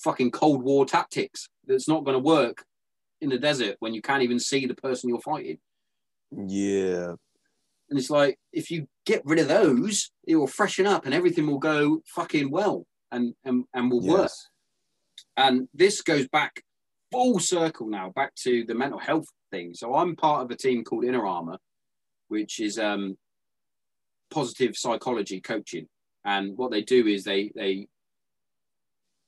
fucking 0.00 0.30
Cold 0.30 0.62
War 0.62 0.86
tactics. 0.86 1.48
That's 1.66 1.88
not 1.88 2.04
going 2.04 2.14
to 2.14 2.18
work 2.24 2.64
in 3.20 3.28
the 3.28 3.38
desert 3.38 3.76
when 3.80 3.92
you 3.92 4.00
can't 4.00 4.22
even 4.22 4.38
see 4.38 4.66
the 4.66 4.74
person 4.74 5.10
you're 5.10 5.20
fighting. 5.20 5.58
yeah 6.46 7.14
And 7.90 7.98
it's 7.98 8.10
like, 8.10 8.38
if 8.52 8.70
you 8.70 8.88
get 9.04 9.22
rid 9.24 9.38
of 9.38 9.48
those, 9.48 10.10
it 10.26 10.36
will 10.36 10.46
freshen 10.46 10.86
up 10.86 11.04
and 11.04 11.14
everything 11.14 11.46
will 11.46 11.58
go 11.58 12.00
fucking 12.06 12.50
well 12.50 12.86
and, 13.10 13.34
and, 13.44 13.64
and 13.74 13.90
will 13.90 14.00
work. 14.00 14.30
And 15.36 15.68
this 15.72 16.02
goes 16.02 16.28
back 16.28 16.62
full 17.10 17.38
circle 17.38 17.88
now, 17.88 18.10
back 18.10 18.34
to 18.36 18.64
the 18.64 18.74
mental 18.74 18.98
health 18.98 19.26
thing. 19.50 19.74
So 19.74 19.94
I'm 19.94 20.16
part 20.16 20.42
of 20.42 20.50
a 20.50 20.56
team 20.56 20.84
called 20.84 21.04
Inner 21.04 21.26
Armor, 21.26 21.58
which 22.28 22.60
is 22.60 22.78
um, 22.78 23.16
positive 24.30 24.76
psychology 24.76 25.40
coaching. 25.40 25.86
And 26.24 26.56
what 26.56 26.70
they 26.70 26.82
do 26.82 27.06
is 27.06 27.24
they 27.24 27.52
they 27.54 27.88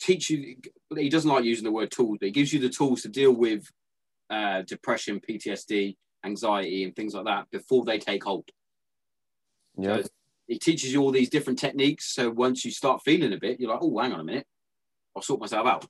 teach 0.00 0.30
you. 0.30 0.56
He 0.96 1.08
doesn't 1.08 1.30
like 1.30 1.44
using 1.44 1.64
the 1.64 1.72
word 1.72 1.90
tools, 1.90 2.18
but 2.20 2.26
he 2.26 2.32
gives 2.32 2.52
you 2.52 2.60
the 2.60 2.68
tools 2.68 3.02
to 3.02 3.08
deal 3.08 3.32
with 3.32 3.64
uh, 4.30 4.62
depression, 4.62 5.20
PTSD, 5.20 5.96
anxiety, 6.24 6.84
and 6.84 6.94
things 6.94 7.14
like 7.14 7.24
that 7.26 7.50
before 7.50 7.84
they 7.84 7.98
take 7.98 8.24
hold. 8.24 8.48
yeah 9.76 10.02
So 10.02 10.08
he 10.46 10.58
teaches 10.58 10.92
you 10.92 11.02
all 11.02 11.10
these 11.10 11.30
different 11.30 11.58
techniques. 11.58 12.14
So 12.14 12.30
once 12.30 12.64
you 12.64 12.70
start 12.70 13.02
feeling 13.04 13.32
a 13.32 13.38
bit, 13.38 13.58
you're 13.58 13.70
like, 13.70 13.80
oh, 13.82 13.98
hang 13.98 14.12
on 14.12 14.20
a 14.20 14.24
minute, 14.24 14.46
I'll 15.14 15.22
sort 15.22 15.40
myself 15.40 15.66
out. 15.66 15.86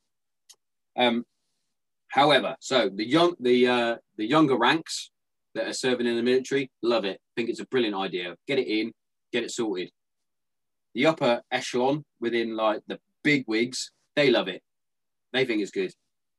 Um, 0.96 1.24
however, 2.08 2.56
so 2.60 2.90
the 2.94 3.06
young, 3.06 3.34
the 3.40 3.68
uh, 3.68 3.96
the 4.16 4.26
younger 4.26 4.56
ranks 4.56 5.10
that 5.54 5.68
are 5.68 5.72
serving 5.72 6.06
in 6.06 6.16
the 6.16 6.22
military 6.22 6.70
love 6.82 7.04
it. 7.04 7.20
Think 7.36 7.48
it's 7.48 7.60
a 7.60 7.66
brilliant 7.66 7.96
idea. 7.96 8.36
Get 8.46 8.58
it 8.58 8.68
in, 8.68 8.92
get 9.32 9.44
it 9.44 9.50
sorted. 9.50 9.90
the 10.94 11.06
upper 11.06 11.42
echelon 11.50 12.04
within 12.20 12.56
like 12.56 12.82
the 12.86 12.98
big 13.22 13.44
wigs, 13.48 13.90
they 14.14 14.30
love 14.30 14.48
it. 14.48 14.62
They 15.32 15.44
think 15.44 15.60
it's 15.60 15.70
good. 15.70 15.92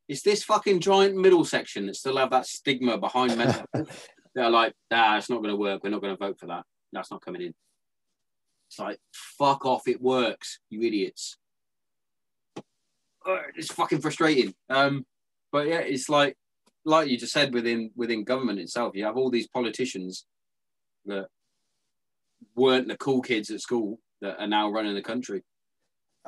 It's 0.08 0.22
this 0.22 0.44
fucking 0.44 0.80
giant 0.80 1.16
middle 1.16 1.44
section 1.44 1.88
that 1.88 1.96
still 1.96 2.18
have 2.18 2.30
that 2.30 2.46
stigma 2.46 2.98
behind 2.98 3.38
mental 3.38 3.66
health. 3.74 4.10
They're 4.36 4.50
like, 4.50 4.74
nah, 4.92 5.18
it's 5.18 5.30
not 5.30 5.38
going 5.38 5.50
to 5.50 5.56
work. 5.56 5.84
We're 5.84 5.90
not 5.90 6.02
going 6.02 6.16
to 6.16 6.24
vote 6.24 6.40
for 6.40 6.48
that. 6.48 6.64
That's 6.94 7.12
not 7.12 7.22
coming 7.22 7.42
in. 7.42 7.54
It's 8.70 8.80
like, 8.80 9.00
fuck 9.14 9.66
off. 9.66 9.88
It 9.88 10.02
works, 10.02 10.60
you 10.70 10.82
idiots. 10.82 11.38
Uh, 13.28 13.38
It's 13.56 13.72
fucking 13.74 14.02
frustrating. 14.02 14.54
Um, 14.70 15.06
but 15.52 15.68
yeah, 15.68 15.80
it's 15.80 16.10
like, 16.10 16.36
like 16.86 17.08
you 17.10 17.18
just 17.18 17.34
said 17.34 17.54
within 17.54 17.92
within 17.96 18.24
government 18.24 18.60
itself, 18.60 18.96
you 18.96 19.06
have 19.06 19.18
all 19.18 19.32
these 19.32 19.48
politicians 19.48 20.26
that 21.06 21.28
weren't 22.56 22.88
the 22.88 22.98
cool 22.98 23.22
kids 23.22 23.50
at 23.52 23.62
school 23.62 24.00
that 24.22 24.40
are 24.40 24.48
now 24.48 24.70
running 24.70 24.94
the 24.96 25.02
country. 25.02 25.44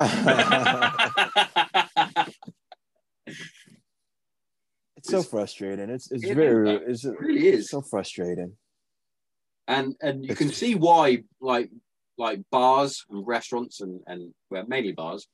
it's 4.96 5.10
so 5.10 5.22
frustrating. 5.22 5.90
It's 5.90 6.10
it's 6.10 6.24
It 6.24 6.34
very 6.34 6.70
is, 6.76 6.82
it's 6.88 7.04
It 7.04 7.20
really 7.20 7.48
is. 7.48 7.70
so 7.70 7.82
frustrating. 7.82 8.56
and 9.66 9.94
and 10.00 10.24
you 10.24 10.34
can 10.34 10.48
see 10.50 10.74
why 10.74 11.22
like 11.40 11.70
like 12.16 12.40
bars 12.50 13.04
and 13.10 13.26
restaurants 13.26 13.80
and 13.80 14.00
and 14.06 14.32
well 14.50 14.64
mainly 14.66 14.92
bars 14.92 15.28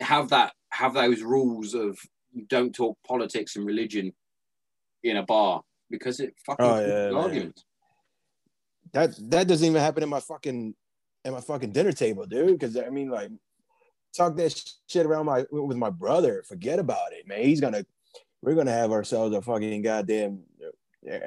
have 0.00 0.28
that 0.30 0.52
have 0.76 0.94
those 0.94 1.22
rules 1.22 1.74
of 1.74 1.98
you 2.32 2.44
don't 2.48 2.74
talk 2.74 2.98
politics 3.06 3.56
and 3.56 3.64
religion 3.64 4.12
in 5.02 5.16
a 5.16 5.22
bar 5.22 5.62
because 5.88 6.20
it 6.20 6.34
fucking 6.44 6.64
Oh, 6.64 6.80
yeah, 6.80 7.18
arguments. 7.18 7.64
That 8.92 9.10
that 9.30 9.48
doesn't 9.48 9.66
even 9.66 9.80
happen 9.80 10.02
in 10.02 10.08
my 10.08 10.20
fucking 10.20 10.74
at 11.24 11.32
my 11.32 11.40
fucking 11.40 11.72
dinner 11.72 11.92
table, 11.92 12.26
dude. 12.26 12.58
Because 12.58 12.76
I 12.76 12.90
mean, 12.90 13.10
like, 13.10 13.30
talk 14.14 14.36
that 14.36 14.62
shit 14.86 15.06
around 15.06 15.26
my 15.26 15.44
with 15.50 15.76
my 15.78 15.90
brother. 15.90 16.44
Forget 16.46 16.78
about 16.78 17.12
it, 17.12 17.26
man. 17.26 17.42
He's 17.42 17.60
gonna 17.60 17.84
we're 18.42 18.54
gonna 18.54 18.72
have 18.72 18.92
ourselves 18.92 19.34
a 19.34 19.42
fucking 19.42 19.82
goddamn. 19.82 20.40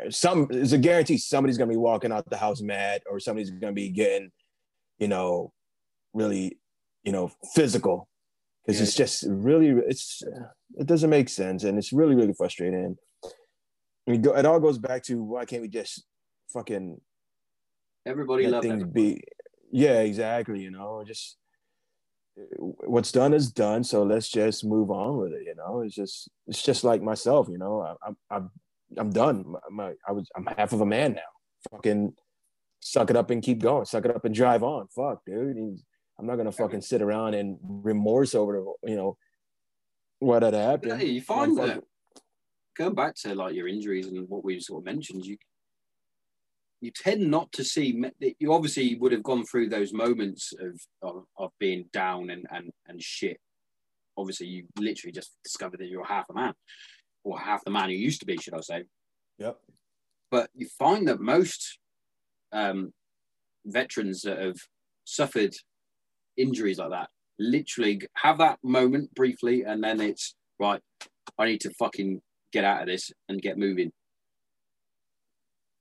Some 0.09 0.47
it's 0.51 0.73
a 0.73 0.77
guarantee 0.77 1.17
somebody's 1.17 1.57
gonna 1.57 1.71
be 1.71 1.77
walking 1.77 2.11
out 2.11 2.29
the 2.29 2.37
house 2.37 2.61
mad, 2.61 3.01
or 3.09 3.19
somebody's 3.19 3.49
gonna 3.49 3.73
be 3.73 3.89
getting, 3.89 4.31
you 4.99 5.07
know, 5.07 5.53
really, 6.13 6.57
you 7.03 7.11
know, 7.11 7.31
physical. 7.55 8.07
Because 8.65 8.79
Yeah. 8.79 8.83
it's 8.83 8.95
just 8.95 9.23
really, 9.27 9.69
it's 9.87 10.21
it 10.77 10.85
doesn't 10.85 11.09
make 11.09 11.29
sense, 11.29 11.63
and 11.63 11.77
it's 11.77 11.91
really, 11.91 12.15
really 12.15 12.33
frustrating. 12.33 12.97
Go- 14.07 14.35
it 14.35 14.45
all 14.45 14.59
goes 14.59 14.77
back 14.77 15.03
to 15.03 15.23
why 15.23 15.45
can't 15.45 15.61
we 15.61 15.67
just 15.67 16.03
fucking 16.51 16.99
Everybody 18.05 18.47
let 18.47 18.63
things 18.63 18.83
be 18.85 19.21
yeah 19.71 19.99
exactly 19.99 20.61
you 20.61 20.71
know 20.71 21.03
just 21.05 21.37
what's 22.57 23.11
done 23.11 23.35
is 23.35 23.51
done 23.51 23.83
so 23.83 24.01
let's 24.01 24.27
just 24.29 24.65
move 24.65 24.89
on 24.89 25.17
with 25.17 25.33
it 25.33 25.43
you 25.45 25.53
know? 25.55 25.81
It's 25.81 25.93
just 25.93 26.27
it's 26.47 26.63
just 26.63 26.83
like 26.83 27.03
myself 27.03 27.47
you 27.51 27.59
know? 27.59 27.95
I'm 28.03 28.17
I'm 28.31 28.49
I'm 28.97 29.11
done. 29.11 29.45
My, 29.69 29.93
I 30.07 30.11
was 30.11 30.27
I'm 30.35 30.47
half 30.57 30.73
of 30.73 30.81
a 30.81 30.85
man 30.87 31.13
now. 31.13 31.31
Fucking 31.69 32.13
suck 32.79 33.11
it 33.11 33.15
up 33.15 33.29
and 33.29 33.43
keep 33.43 33.59
going. 33.59 33.85
Suck 33.85 34.05
it 34.05 34.15
up 34.15 34.25
and 34.25 34.33
drive 34.33 34.63
on. 34.63 34.87
Fuck 34.87 35.21
dude 35.27 35.77
I'm 36.19 36.27
not 36.27 36.35
gonna 36.35 36.51
fucking 36.51 36.81
sit 36.81 37.01
around 37.01 37.33
and 37.33 37.57
remorse 37.61 38.35
over 38.35 38.63
you 38.83 38.95
know 38.95 39.17
what 40.19 40.43
had 40.43 40.53
Yeah, 40.53 40.69
happened 40.71 41.01
you 41.03 41.21
find 41.21 41.57
that 41.57 41.67
fucking- 41.67 41.83
going 42.77 42.95
back 42.95 43.15
to 43.15 43.33
like 43.35 43.55
your 43.55 43.67
injuries 43.67 44.07
and 44.07 44.27
what 44.29 44.43
we 44.43 44.59
sort 44.59 44.81
of 44.81 44.85
mentioned, 44.85 45.25
you 45.25 45.37
you 46.81 46.91
tend 46.91 47.29
not 47.29 47.51
to 47.53 47.63
see. 47.63 48.01
You 48.39 48.53
obviously 48.53 48.95
would 48.95 49.11
have 49.11 49.23
gone 49.23 49.45
through 49.45 49.67
those 49.69 49.91
moments 49.93 50.53
of 50.59 50.81
of, 51.01 51.25
of 51.37 51.51
being 51.59 51.89
down 51.91 52.29
and, 52.29 52.45
and 52.51 52.71
and 52.87 53.01
shit. 53.01 53.39
Obviously, 54.17 54.47
you 54.47 54.65
literally 54.77 55.11
just 55.13 55.35
discovered 55.43 55.79
that 55.79 55.87
you're 55.87 56.05
half 56.05 56.29
a 56.29 56.33
man, 56.33 56.53
or 57.23 57.39
half 57.39 57.63
the 57.63 57.71
man 57.71 57.89
you 57.89 57.97
used 57.97 58.19
to 58.21 58.25
be, 58.25 58.37
should 58.37 58.53
I 58.53 58.61
say? 58.61 58.83
yep 59.37 59.57
But 60.31 60.49
you 60.53 60.67
find 60.67 61.07
that 61.07 61.19
most 61.21 61.79
um, 62.51 62.93
veterans 63.65 64.21
that 64.23 64.39
have 64.39 64.57
suffered 65.05 65.53
injuries 66.39 66.79
like 66.79 66.91
that 66.91 67.09
literally 67.39 68.01
have 68.15 68.37
that 68.37 68.59
moment 68.63 69.15
briefly, 69.15 69.63
and 69.63 69.83
then 69.83 70.01
it's 70.01 70.35
right. 70.59 70.81
I 71.37 71.45
need 71.45 71.61
to 71.61 71.73
fucking 71.79 72.21
get 72.51 72.65
out 72.65 72.81
of 72.81 72.87
this 72.87 73.11
and 73.29 73.41
get 73.41 73.57
moving. 73.57 73.91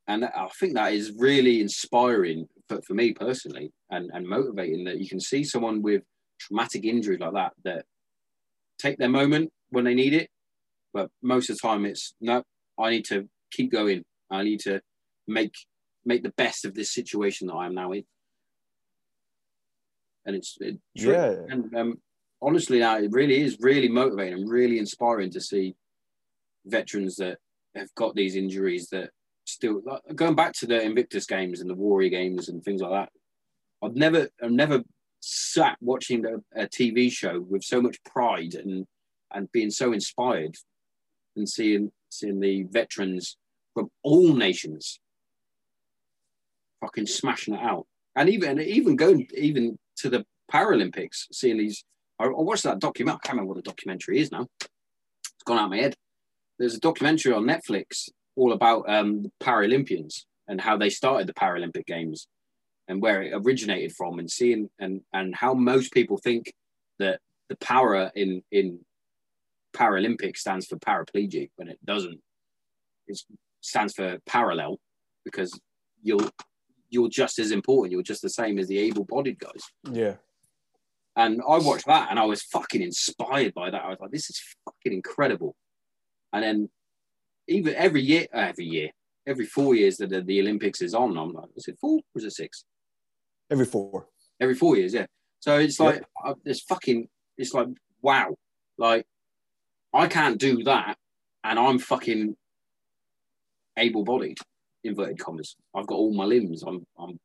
And 0.06 0.24
I 0.24 0.48
think 0.58 0.74
that 0.74 0.94
is 0.94 1.12
really 1.18 1.60
inspiring 1.60 2.48
for, 2.68 2.80
for 2.82 2.94
me 2.94 3.12
personally 3.12 3.72
and, 3.90 4.10
and 4.14 4.26
motivating 4.26 4.84
that 4.84 4.98
you 4.98 5.08
can 5.08 5.20
see 5.20 5.44
someone 5.44 5.82
with 5.82 6.02
traumatic 6.40 6.84
injury 6.84 7.18
like 7.18 7.34
that 7.34 7.52
that 7.64 7.84
take 8.78 8.96
their 8.96 9.08
moment 9.08 9.50
when 9.68 9.84
they 9.84 9.94
need 9.94 10.14
it. 10.14 10.30
But 10.94 11.10
most 11.22 11.50
of 11.50 11.56
the 11.56 11.68
time 11.68 11.84
it's 11.84 12.14
no, 12.22 12.42
I 12.78 12.90
need 12.90 13.04
to 13.06 13.28
keep 13.50 13.70
going. 13.70 14.02
I 14.30 14.44
need 14.44 14.60
to 14.60 14.80
make 15.26 15.52
make 16.06 16.22
the 16.22 16.32
best 16.38 16.64
of 16.64 16.74
this 16.74 16.94
situation 16.94 17.48
that 17.48 17.54
I 17.54 17.66
am 17.66 17.74
now 17.74 17.92
in. 17.92 18.04
And 20.28 20.36
it's 20.36 20.56
it, 20.60 20.78
Yeah. 20.94 21.34
And 21.48 21.74
um, 21.74 21.98
honestly, 22.40 22.80
now 22.80 22.98
it 22.98 23.10
really 23.10 23.40
is 23.40 23.56
really 23.60 23.88
motivating 23.88 24.34
and 24.34 24.50
really 24.50 24.78
inspiring 24.78 25.30
to 25.30 25.40
see 25.40 25.74
veterans 26.66 27.16
that 27.16 27.38
have 27.74 27.92
got 27.94 28.14
these 28.14 28.36
injuries 28.36 28.88
that 28.90 29.10
still 29.46 29.80
like, 29.84 30.02
going 30.14 30.36
back 30.36 30.52
to 30.52 30.66
the 30.66 30.80
Invictus 30.80 31.24
games 31.24 31.60
and 31.60 31.70
the 31.70 31.74
Warrior 31.74 32.10
games 32.10 32.48
and 32.50 32.62
things 32.62 32.82
like 32.82 32.92
that. 32.92 33.08
I've 33.82 33.96
never, 33.96 34.28
I've 34.42 34.52
never 34.52 34.82
sat 35.20 35.78
watching 35.80 36.24
a, 36.26 36.62
a 36.62 36.68
TV 36.68 37.10
show 37.10 37.40
with 37.40 37.64
so 37.64 37.80
much 37.80 37.96
pride 38.04 38.54
and 38.54 38.86
and 39.34 39.50
being 39.52 39.70
so 39.70 39.92
inspired 39.92 40.54
and 41.36 41.48
seeing 41.48 41.90
seeing 42.10 42.40
the 42.40 42.64
veterans 42.64 43.36
from 43.74 43.90
all 44.02 44.34
nations 44.34 45.00
fucking 46.80 47.06
smashing 47.06 47.54
it 47.54 47.60
out, 47.60 47.86
and 48.16 48.28
even 48.28 48.60
even 48.60 48.96
going 48.96 49.26
even 49.36 49.78
to 49.98 50.10
the 50.10 50.24
Paralympics, 50.52 51.26
seeing 51.32 51.58
these. 51.58 51.84
I, 52.18 52.24
I 52.24 52.28
watched 52.28 52.64
that 52.64 52.80
documentary. 52.80 53.20
I 53.22 53.26
can't 53.26 53.34
remember 53.34 53.54
what 53.54 53.64
the 53.64 53.70
documentary 53.70 54.20
is 54.20 54.32
now. 54.32 54.46
It's 54.60 55.44
gone 55.44 55.58
out 55.58 55.64
of 55.64 55.70
my 55.70 55.78
head. 55.78 55.94
There's 56.58 56.74
a 56.74 56.80
documentary 56.80 57.32
on 57.32 57.44
Netflix 57.44 58.08
all 58.36 58.52
about 58.52 58.88
um, 58.88 59.22
the 59.22 59.30
Paralympians 59.40 60.24
and 60.48 60.60
how 60.60 60.76
they 60.76 60.90
started 60.90 61.28
the 61.28 61.34
Paralympic 61.34 61.86
Games 61.86 62.26
and 62.88 63.02
where 63.02 63.22
it 63.22 63.32
originated 63.34 63.94
from, 63.94 64.18
and 64.18 64.30
seeing 64.30 64.70
and 64.78 65.02
and 65.12 65.34
how 65.34 65.54
most 65.54 65.92
people 65.92 66.16
think 66.16 66.54
that 66.98 67.20
the 67.48 67.56
para 67.56 68.10
in 68.14 68.42
in 68.50 68.80
Paralympic 69.76 70.36
stands 70.36 70.66
for 70.66 70.76
paraplegic 70.76 71.50
when 71.56 71.68
it 71.68 71.78
doesn't. 71.84 72.20
It 73.06 73.20
stands 73.60 73.94
for 73.94 74.18
parallel 74.26 74.78
because 75.24 75.58
you're 76.02 76.30
you're 76.90 77.08
just 77.08 77.38
as 77.38 77.50
important. 77.50 77.92
You're 77.92 78.02
just 78.02 78.22
the 78.22 78.30
same 78.30 78.58
as 78.58 78.68
the 78.68 78.78
able-bodied 78.78 79.38
guys. 79.38 79.62
yeah 79.90 80.14
And 81.16 81.40
I 81.48 81.58
watched 81.58 81.86
that 81.86 82.08
and 82.10 82.18
I 82.18 82.24
was 82.24 82.42
fucking 82.42 82.82
inspired 82.82 83.54
by 83.54 83.70
that. 83.70 83.82
I 83.84 83.88
was 83.88 83.98
like, 84.00 84.10
this 84.10 84.30
is 84.30 84.40
fucking 84.64 84.92
incredible. 84.92 85.56
And 86.32 86.42
then 86.42 86.70
even 87.48 87.74
every 87.74 88.02
year, 88.02 88.26
uh, 88.34 88.38
every 88.38 88.66
year, 88.66 88.90
every 89.26 89.46
four 89.46 89.74
years 89.74 89.96
that 89.98 90.10
the, 90.10 90.22
the 90.22 90.40
Olympics 90.40 90.80
is 90.80 90.94
on, 90.94 91.16
I'm 91.18 91.32
like, 91.32 91.50
is 91.56 91.68
it 91.68 91.78
four 91.80 91.98
or 91.98 92.18
is 92.18 92.24
it 92.24 92.32
six? 92.32 92.64
every 93.50 93.64
four 93.64 94.08
Every 94.40 94.54
four 94.54 94.76
years, 94.76 94.94
yeah. 94.94 95.06
So 95.40 95.58
it's 95.58 95.80
like, 95.80 96.02
uh, 96.24 96.34
it's 96.44 96.60
fucking, 96.60 97.08
it's 97.36 97.54
like, 97.54 97.68
wow. 98.02 98.34
Like, 98.76 99.06
I 99.92 100.06
can't 100.06 100.38
do 100.38 100.62
that 100.64 100.96
and 101.42 101.58
I'm 101.58 101.78
fucking 101.78 102.36
able 103.76 104.04
bodied, 104.04 104.38
inverted 104.84 105.18
commas. 105.18 105.56
I've 105.74 105.86
got 105.86 105.96
all 105.96 106.12
my 106.12 106.24
limbs. 106.24 106.62
I'm, 106.62 106.86
I'm, 106.98 107.18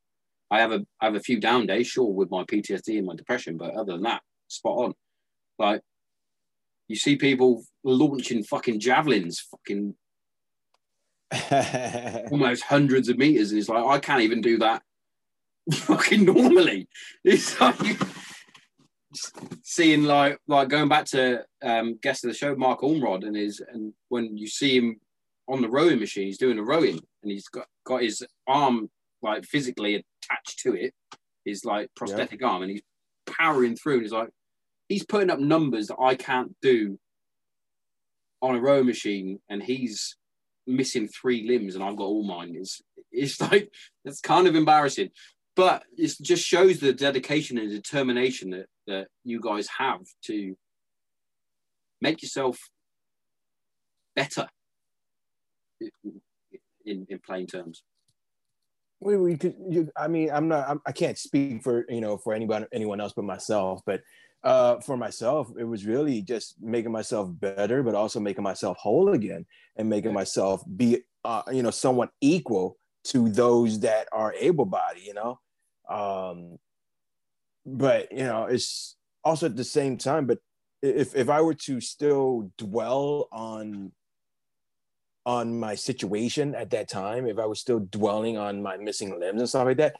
I 0.50 0.60
have 0.60 0.72
a, 0.72 0.84
I 1.00 1.06
have 1.06 1.14
a 1.14 1.20
few 1.20 1.40
down 1.40 1.66
days, 1.66 1.86
sure, 1.86 2.12
with 2.12 2.30
my 2.30 2.44
PTSD 2.44 2.98
and 2.98 3.06
my 3.06 3.14
depression, 3.14 3.56
but 3.56 3.74
other 3.74 3.92
than 3.92 4.02
that, 4.02 4.22
spot 4.48 4.78
on. 4.78 4.94
Like, 5.58 5.82
you 6.88 6.96
see 6.96 7.16
people 7.16 7.64
launching 7.82 8.42
fucking 8.44 8.80
javelins, 8.80 9.40
fucking 9.40 9.94
almost 12.30 12.64
hundreds 12.64 13.08
of 13.08 13.18
meters. 13.18 13.50
And 13.50 13.60
it's 13.60 13.68
like, 13.68 13.84
I 13.84 13.98
can't 13.98 14.22
even 14.22 14.40
do 14.40 14.58
that 14.58 14.82
fucking 15.72 16.24
normally. 16.24 16.88
It's 17.24 17.58
like 17.60 17.98
seeing 19.62 20.04
like 20.04 20.38
like 20.48 20.68
going 20.68 20.88
back 20.88 21.04
to 21.06 21.44
um 21.62 21.98
guest 22.02 22.24
of 22.24 22.30
the 22.30 22.36
show, 22.36 22.54
Mark 22.56 22.80
Ormrod, 22.80 23.26
and 23.26 23.36
his 23.36 23.62
and 23.72 23.92
when 24.08 24.36
you 24.36 24.46
see 24.46 24.76
him 24.76 25.00
on 25.48 25.60
the 25.60 25.68
rowing 25.68 26.00
machine, 26.00 26.26
he's 26.26 26.38
doing 26.38 26.58
a 26.58 26.62
rowing 26.62 26.98
and 27.22 27.32
he's 27.32 27.48
got, 27.48 27.66
got 27.84 28.02
his 28.02 28.24
arm 28.46 28.90
like 29.22 29.44
physically 29.44 29.94
attached 29.96 30.58
to 30.60 30.74
it, 30.74 30.94
his 31.44 31.64
like 31.64 31.88
prosthetic 31.96 32.42
arm, 32.42 32.62
and 32.62 32.70
he's 32.70 32.82
powering 33.26 33.76
through 33.76 33.94
and 33.94 34.02
he's 34.02 34.12
like 34.12 34.30
he's 34.88 35.04
putting 35.04 35.30
up 35.30 35.38
numbers 35.38 35.88
that 35.88 35.96
I 36.00 36.14
can't 36.14 36.54
do 36.60 36.98
on 38.42 38.56
a 38.56 38.60
rowing 38.60 38.86
machine, 38.86 39.40
and 39.48 39.62
he's 39.62 40.16
missing 40.66 41.08
three 41.08 41.46
limbs 41.46 41.74
and 41.74 41.84
I've 41.84 41.96
got 41.96 42.04
all 42.04 42.24
mine. 42.24 42.54
It's 42.56 42.80
it's 43.12 43.40
like 43.40 43.70
it's 44.04 44.20
kind 44.20 44.46
of 44.46 44.54
embarrassing. 44.56 45.10
but 45.56 45.84
it 45.96 46.12
just 46.20 46.44
shows 46.44 46.80
the 46.80 46.92
dedication 46.92 47.58
and 47.58 47.70
determination 47.70 48.50
that 48.50 48.66
that 48.86 49.08
you 49.24 49.40
guys 49.40 49.68
have 49.78 50.00
to 50.24 50.56
make 52.00 52.22
yourself 52.22 52.58
better 54.14 54.48
in, 56.84 57.06
in 57.08 57.18
plain 57.18 57.46
terms. 57.46 57.82
We, 59.00 59.16
we 59.16 59.36
could 59.36 59.54
you, 59.68 59.90
i 59.98 60.08
mean 60.08 60.30
i'm 60.30 60.48
not 60.48 60.68
I'm, 60.68 60.80
i 60.86 60.92
can 60.92 61.08
not 61.08 61.18
speak 61.18 61.62
for 61.62 61.84
you 61.90 62.00
know 62.00 62.16
for 62.16 62.32
anybody 62.32 62.64
anyone 62.72 63.00
else 63.00 63.12
but 63.14 63.24
myself 63.24 63.82
but 63.84 64.00
uh, 64.44 64.78
for 64.80 64.96
myself 64.98 65.50
it 65.58 65.64
was 65.64 65.86
really 65.86 66.20
just 66.20 66.56
making 66.60 66.92
myself 66.92 67.30
better 67.32 67.82
but 67.82 67.94
also 67.94 68.20
making 68.20 68.44
myself 68.44 68.76
whole 68.78 69.12
again 69.14 69.46
and 69.76 69.88
making 69.88 70.12
myself 70.12 70.62
be 70.76 70.98
uh, 71.24 71.42
you 71.50 71.62
know 71.62 71.70
somewhat 71.70 72.10
equal 72.20 72.76
to 73.04 73.30
those 73.30 73.80
that 73.80 74.06
are 74.12 74.34
able-bodied 74.38 75.02
you 75.02 75.14
know? 75.14 75.38
Um 75.88 76.58
but 77.64 78.12
you 78.12 78.24
know 78.24 78.44
it's 78.44 78.96
also 79.24 79.46
at 79.46 79.56
the 79.56 79.64
same 79.64 79.96
time 79.96 80.26
but 80.26 80.38
if 80.82 81.16
if 81.16 81.30
i 81.30 81.40
were 81.40 81.54
to 81.54 81.80
still 81.80 82.50
dwell 82.58 83.28
on 83.32 83.92
on 85.26 85.58
my 85.58 85.74
situation 85.74 86.54
at 86.54 86.70
that 86.70 86.88
time, 86.88 87.26
if 87.26 87.38
I 87.38 87.46
was 87.46 87.60
still 87.60 87.80
dwelling 87.80 88.36
on 88.36 88.62
my 88.62 88.76
missing 88.76 89.18
limbs 89.18 89.40
and 89.40 89.48
stuff 89.48 89.64
like 89.64 89.78
that, 89.78 89.96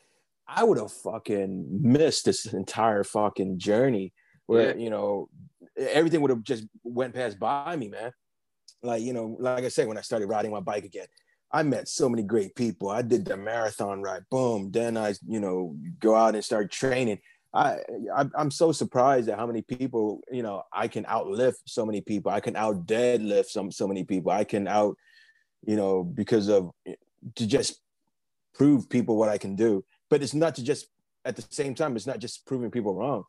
I 0.46 0.64
would 0.64 0.78
have 0.78 0.92
fucking 0.92 1.66
missed 1.80 2.26
this 2.26 2.46
entire 2.46 3.04
fucking 3.04 3.58
journey 3.58 4.12
where, 4.46 4.76
yeah. 4.76 4.82
you 4.82 4.90
know, 4.90 5.28
everything 5.76 6.20
would 6.20 6.30
have 6.30 6.42
just 6.42 6.64
went 6.82 7.14
past 7.14 7.38
by 7.38 7.74
me, 7.76 7.88
man. 7.88 8.12
Like, 8.82 9.02
you 9.02 9.14
know, 9.14 9.36
like 9.40 9.64
I 9.64 9.68
said, 9.68 9.88
when 9.88 9.96
I 9.96 10.02
started 10.02 10.26
riding 10.26 10.50
my 10.50 10.60
bike 10.60 10.84
again, 10.84 11.06
I 11.50 11.62
met 11.62 11.88
so 11.88 12.08
many 12.08 12.22
great 12.22 12.54
people. 12.54 12.90
I 12.90 13.00
did 13.00 13.24
the 13.24 13.36
marathon 13.36 14.02
ride, 14.02 14.24
boom. 14.30 14.70
Then 14.70 14.98
I, 14.98 15.14
you 15.26 15.40
know, 15.40 15.76
go 16.00 16.14
out 16.14 16.34
and 16.34 16.44
start 16.44 16.70
training. 16.70 17.20
I, 17.54 17.78
I 18.14 18.26
am 18.36 18.50
so 18.50 18.72
surprised 18.72 19.28
at 19.28 19.38
how 19.38 19.46
many 19.46 19.62
people, 19.62 20.20
you 20.30 20.42
know, 20.42 20.64
I 20.72 20.88
can 20.88 21.04
outlift 21.04 21.54
so 21.66 21.86
many 21.86 22.00
people. 22.00 22.32
I 22.32 22.40
can 22.40 22.56
out 22.56 22.86
deadlift 22.86 23.46
some 23.46 23.70
so 23.70 23.86
many 23.86 24.04
people. 24.04 24.32
I 24.32 24.44
can 24.44 24.66
out 24.66 24.98
you 25.66 25.76
know, 25.76 26.04
because 26.04 26.48
of 26.48 26.70
to 27.36 27.46
just 27.46 27.80
prove 28.54 28.88
people 28.88 29.16
what 29.16 29.28
I 29.28 29.38
can 29.38 29.56
do. 29.56 29.84
But 30.10 30.22
it's 30.22 30.34
not 30.34 30.54
to 30.56 30.64
just 30.64 30.86
at 31.24 31.36
the 31.36 31.44
same 31.50 31.74
time, 31.74 31.96
it's 31.96 32.06
not 32.06 32.18
just 32.18 32.46
proving 32.46 32.70
people 32.70 32.94
wrong. 32.94 33.24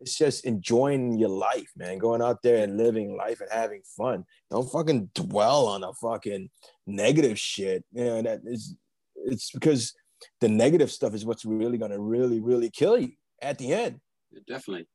It's 0.00 0.16
just 0.16 0.44
enjoying 0.44 1.18
your 1.18 1.28
life, 1.28 1.70
man. 1.76 1.98
Going 1.98 2.20
out 2.20 2.42
there 2.42 2.64
and 2.64 2.76
living 2.76 3.16
life 3.16 3.40
and 3.40 3.50
having 3.50 3.82
fun. 3.96 4.24
Don't 4.50 4.70
fucking 4.70 5.10
dwell 5.14 5.66
on 5.66 5.84
a 5.84 5.92
fucking 5.94 6.50
negative 6.86 7.38
shit. 7.38 7.84
You 7.92 8.04
know, 8.04 8.22
that 8.22 8.40
is 8.44 8.76
it's 9.16 9.50
because 9.50 9.94
the 10.40 10.48
negative 10.48 10.90
stuff 10.90 11.14
is 11.14 11.24
what's 11.24 11.44
really 11.44 11.78
gonna 11.78 12.00
really, 12.00 12.40
really 12.40 12.70
kill 12.70 12.98
you 12.98 13.12
at 13.40 13.58
the 13.58 13.72
end. 13.72 14.00
Definitely. 14.48 14.88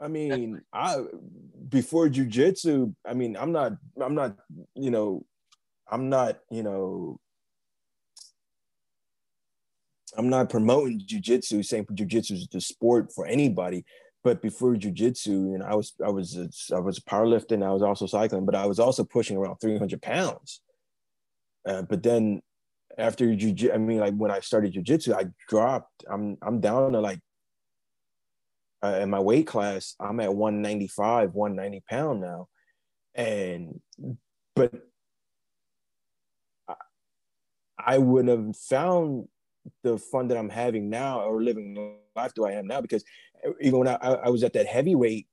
I 0.00 0.08
mean, 0.08 0.28
Definitely. 0.28 0.60
I 0.72 1.04
before 1.68 2.08
jujitsu, 2.08 2.94
I 3.06 3.14
mean, 3.14 3.36
I'm 3.36 3.52
not, 3.52 3.72
I'm 4.00 4.14
not, 4.14 4.36
you 4.74 4.90
know, 4.90 5.24
I'm 5.88 6.08
not, 6.08 6.38
you 6.50 6.62
know, 6.62 7.20
I'm 10.16 10.28
not 10.28 10.50
promoting 10.50 11.00
jujitsu, 11.00 11.64
saying 11.64 11.86
jujitsu 11.86 12.32
is 12.32 12.48
the 12.50 12.60
sport 12.60 13.12
for 13.12 13.26
anybody. 13.26 13.84
But 14.24 14.42
before 14.42 14.74
jujitsu, 14.74 15.52
you 15.52 15.58
know, 15.58 15.66
I 15.66 15.74
was 15.74 15.94
I 16.04 16.10
was 16.10 16.70
I 16.74 16.80
was 16.80 16.98
powerlifting. 16.98 17.64
I 17.64 17.72
was 17.72 17.82
also 17.82 18.06
cycling, 18.06 18.44
but 18.44 18.54
I 18.54 18.66
was 18.66 18.80
also 18.80 19.04
pushing 19.04 19.36
around 19.36 19.56
300 19.56 20.02
pounds. 20.02 20.60
Uh, 21.66 21.82
but 21.82 22.02
then 22.02 22.42
after 22.98 23.26
jujitsu, 23.26 23.74
I 23.74 23.78
mean, 23.78 23.98
like 23.98 24.14
when 24.14 24.30
I 24.30 24.40
started 24.40 24.74
jujitsu, 24.74 25.14
I 25.14 25.26
dropped. 25.48 26.04
I'm 26.10 26.38
I'm 26.42 26.60
down 26.60 26.92
to 26.92 27.00
like 27.00 27.20
uh, 28.82 28.98
in 29.02 29.10
my 29.10 29.20
weight 29.20 29.46
class. 29.46 29.94
I'm 30.00 30.18
at 30.20 30.34
195, 30.34 31.34
190 31.34 31.84
pound 31.88 32.20
now, 32.20 32.48
and 33.14 33.80
but 34.54 34.72
I 37.86 37.98
wouldn't 37.98 38.36
have 38.36 38.56
found 38.56 39.28
the 39.82 39.96
fun 39.96 40.28
that 40.28 40.36
I'm 40.36 40.48
having 40.48 40.90
now 40.90 41.20
or 41.20 41.42
living 41.42 41.74
the 41.74 41.94
life 42.14 42.32
that 42.34 42.42
I 42.42 42.52
am 42.52 42.66
now 42.66 42.80
because 42.80 43.04
uh, 43.46 43.52
even 43.60 43.78
when 43.78 43.88
I, 43.88 43.94
I 43.94 44.28
was 44.28 44.42
at 44.42 44.52
that 44.54 44.66
heavyweight, 44.66 45.26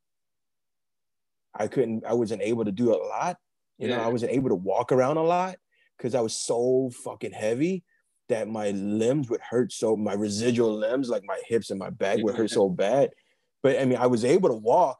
I 1.55 1.67
couldn't, 1.67 2.05
I 2.05 2.13
wasn't 2.13 2.41
able 2.41 2.65
to 2.65 2.71
do 2.71 2.93
a 2.93 2.97
lot. 2.97 3.37
You 3.77 3.89
yeah. 3.89 3.97
know, 3.97 4.03
I 4.03 4.07
wasn't 4.07 4.31
able 4.31 4.49
to 4.49 4.55
walk 4.55 4.91
around 4.91 5.17
a 5.17 5.23
lot 5.23 5.57
because 5.97 6.15
I 6.15 6.21
was 6.21 6.33
so 6.33 6.91
fucking 7.03 7.31
heavy 7.31 7.83
that 8.29 8.47
my 8.47 8.71
limbs 8.71 9.29
would 9.29 9.41
hurt. 9.41 9.71
So 9.71 9.95
my 9.95 10.13
residual 10.13 10.75
limbs, 10.75 11.09
like 11.09 11.23
my 11.25 11.39
hips 11.47 11.69
and 11.69 11.79
my 11.79 11.89
back, 11.89 12.19
would 12.19 12.35
hurt 12.35 12.51
so 12.51 12.69
bad. 12.69 13.09
But 13.61 13.79
I 13.79 13.85
mean, 13.85 13.97
I 13.97 14.07
was 14.07 14.25
able 14.25 14.49
to 14.49 14.55
walk, 14.55 14.99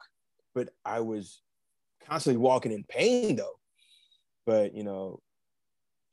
but 0.54 0.70
I 0.84 1.00
was 1.00 1.40
constantly 2.06 2.38
walking 2.38 2.72
in 2.72 2.84
pain 2.84 3.36
though. 3.36 3.58
But 4.46 4.74
you 4.74 4.84
know, 4.84 5.20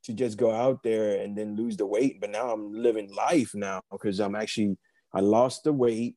to 0.04 0.12
just 0.12 0.36
go 0.36 0.52
out 0.52 0.82
there 0.82 1.20
and 1.20 1.36
then 1.36 1.56
lose 1.56 1.76
the 1.76 1.86
weight. 1.86 2.20
But 2.20 2.30
now 2.30 2.52
I'm 2.52 2.72
living 2.72 3.12
life 3.14 3.54
now 3.54 3.82
because 3.90 4.20
I'm 4.20 4.34
actually 4.34 4.76
I 5.14 5.20
lost 5.20 5.64
the 5.64 5.72
weight, 5.72 6.16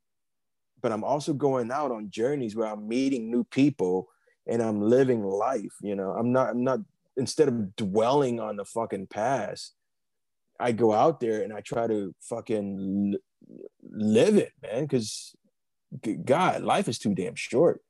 but 0.82 0.92
I'm 0.92 1.04
also 1.04 1.34
going 1.34 1.72
out 1.72 1.92
on 1.92 2.10
journeys 2.10 2.56
where 2.56 2.68
I'm 2.68 2.88
meeting 2.88 3.30
new 3.30 3.44
people 3.44 4.08
and 4.48 4.62
I'm 4.62 4.82
living 4.82 5.24
life. 5.24 5.74
You 5.82 5.96
know, 5.96 6.12
I'm 6.12 6.32
not 6.32 6.50
I'm 6.50 6.64
not 6.64 6.80
instead 7.18 7.48
of 7.48 7.76
dwelling 7.76 8.40
on 8.40 8.58
the 8.58 8.66
fucking 8.66 9.08
past, 9.08 9.74
I 10.60 10.72
go 10.72 10.94
out 10.94 11.20
there 11.20 11.42
and 11.42 11.54
I 11.54 11.62
try 11.62 11.88
to 11.88 12.14
fucking 12.22 13.16
live 13.92 14.38
it, 14.38 14.52
man. 14.62 14.84
Because 14.84 15.36
God, 16.24 16.64
life 16.64 16.88
is 16.88 17.00
too 17.00 17.14
damn 17.14 17.36
short. 17.36 17.82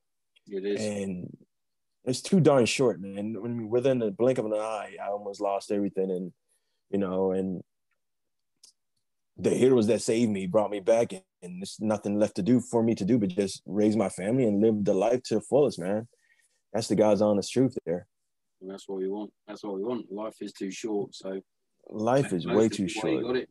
It 0.47 0.65
is, 0.65 0.81
and 0.81 1.35
it's 2.05 2.21
too 2.21 2.39
darn 2.39 2.65
short, 2.65 3.01
man. 3.01 3.35
I 3.37 3.47
mean, 3.47 3.69
within 3.69 3.99
the 3.99 4.11
blink 4.11 4.37
of 4.37 4.45
an 4.45 4.53
eye, 4.53 4.95
I 5.03 5.07
almost 5.09 5.41
lost 5.41 5.71
everything, 5.71 6.11
and 6.11 6.31
you 6.89 6.99
know, 6.99 7.31
and 7.31 7.61
the 9.37 9.49
heroes 9.49 9.87
that 9.87 10.01
saved 10.01 10.31
me 10.31 10.47
brought 10.47 10.71
me 10.71 10.79
back, 10.79 11.13
and, 11.13 11.23
and 11.41 11.61
there's 11.61 11.77
nothing 11.79 12.19
left 12.19 12.35
to 12.35 12.43
do 12.43 12.59
for 12.59 12.83
me 12.83 12.95
to 12.95 13.05
do 13.05 13.17
but 13.17 13.29
just 13.29 13.61
raise 13.65 13.95
my 13.95 14.09
family 14.09 14.45
and 14.45 14.61
live 14.61 14.85
the 14.85 14.93
life 14.93 15.23
to 15.23 15.35
the 15.35 15.41
fullest, 15.41 15.79
man. 15.79 16.07
That's 16.73 16.87
the 16.87 16.95
God's 16.95 17.21
honest 17.21 17.51
truth 17.51 17.77
there. 17.85 18.07
And 18.61 18.69
that's 18.69 18.87
what 18.87 18.99
we 18.99 19.09
want. 19.09 19.31
That's 19.47 19.63
what 19.63 19.75
we 19.75 19.83
want. 19.83 20.11
Life 20.11 20.35
is 20.41 20.53
too 20.53 20.71
short, 20.71 21.15
so 21.15 21.41
life 21.89 22.33
is 22.33 22.45
way 22.45 22.69
too 22.69 22.87
short. 22.87 23.47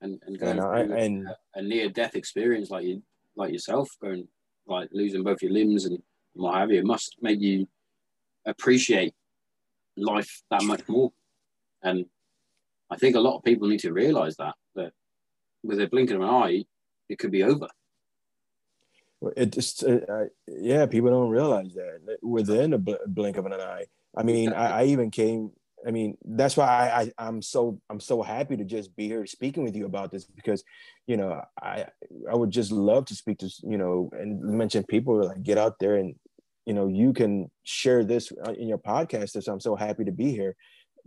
And 0.00 0.20
and 0.26 0.38
going 0.38 0.58
and, 0.58 0.60
I, 0.60 0.80
and 0.80 1.28
a, 1.28 1.36
a 1.54 1.62
near 1.62 1.88
death 1.88 2.16
experience 2.16 2.70
like 2.70 2.84
you 2.84 3.02
like 3.36 3.52
yourself, 3.52 3.88
going 4.02 4.26
like 4.66 4.88
losing 4.92 5.22
both 5.22 5.42
your 5.42 5.52
limbs 5.52 5.84
and 5.84 6.02
what 6.34 6.54
have 6.54 6.70
you, 6.70 6.78
it 6.78 6.84
must 6.84 7.16
make 7.20 7.40
you 7.40 7.68
appreciate 8.46 9.14
life 9.96 10.42
that 10.50 10.62
much 10.64 10.88
more. 10.88 11.12
And 11.82 12.06
I 12.90 12.96
think 12.96 13.16
a 13.16 13.20
lot 13.20 13.36
of 13.36 13.44
people 13.44 13.68
need 13.68 13.80
to 13.80 13.92
realize 13.92 14.36
that 14.36 14.54
that 14.74 14.92
with 15.62 15.80
a 15.80 15.86
blink 15.88 16.10
of 16.10 16.20
an 16.20 16.28
eye, 16.28 16.64
it 17.08 17.18
could 17.18 17.30
be 17.30 17.42
over. 17.42 17.68
It 19.36 19.52
just, 19.52 19.84
uh, 19.84 20.24
yeah, 20.48 20.86
people 20.86 21.10
don't 21.10 21.30
realize 21.30 21.74
that 21.74 22.18
within 22.22 22.72
a 22.72 22.78
bl- 22.78 22.94
blink 23.06 23.36
of 23.36 23.46
an 23.46 23.52
eye. 23.52 23.86
I 24.16 24.22
mean. 24.24 24.52
I, 24.52 24.80
I, 24.80 24.84
even 24.86 25.10
came 25.10 25.52
I 25.86 25.90
mean, 25.90 26.16
that's 26.24 26.56
why 26.56 26.66
I, 26.66 27.12
I 27.18 27.28
am 27.28 27.42
so 27.42 27.80
I'm 27.90 28.00
so 28.00 28.22
happy 28.22 28.56
to 28.56 28.64
just 28.64 28.94
be 28.96 29.08
here 29.08 29.26
speaking 29.26 29.64
with 29.64 29.76
you 29.76 29.86
about 29.86 30.10
this 30.10 30.24
because, 30.24 30.62
you 31.06 31.16
know, 31.16 31.42
I 31.60 31.86
I 32.30 32.34
would 32.34 32.50
just 32.50 32.72
love 32.72 33.06
to 33.06 33.14
speak 33.14 33.38
to 33.38 33.50
you 33.62 33.78
know 33.78 34.10
and 34.12 34.40
mention 34.40 34.84
people 34.84 35.24
like 35.24 35.42
get 35.42 35.58
out 35.58 35.78
there 35.80 35.96
and 35.96 36.14
you 36.66 36.74
know 36.74 36.86
you 36.88 37.12
can 37.12 37.50
share 37.64 38.04
this 38.04 38.32
uh, 38.46 38.52
in 38.52 38.68
your 38.68 38.78
podcast. 38.78 39.42
So 39.42 39.52
I'm 39.52 39.60
so 39.60 39.76
happy 39.76 40.04
to 40.04 40.12
be 40.12 40.30
here 40.30 40.56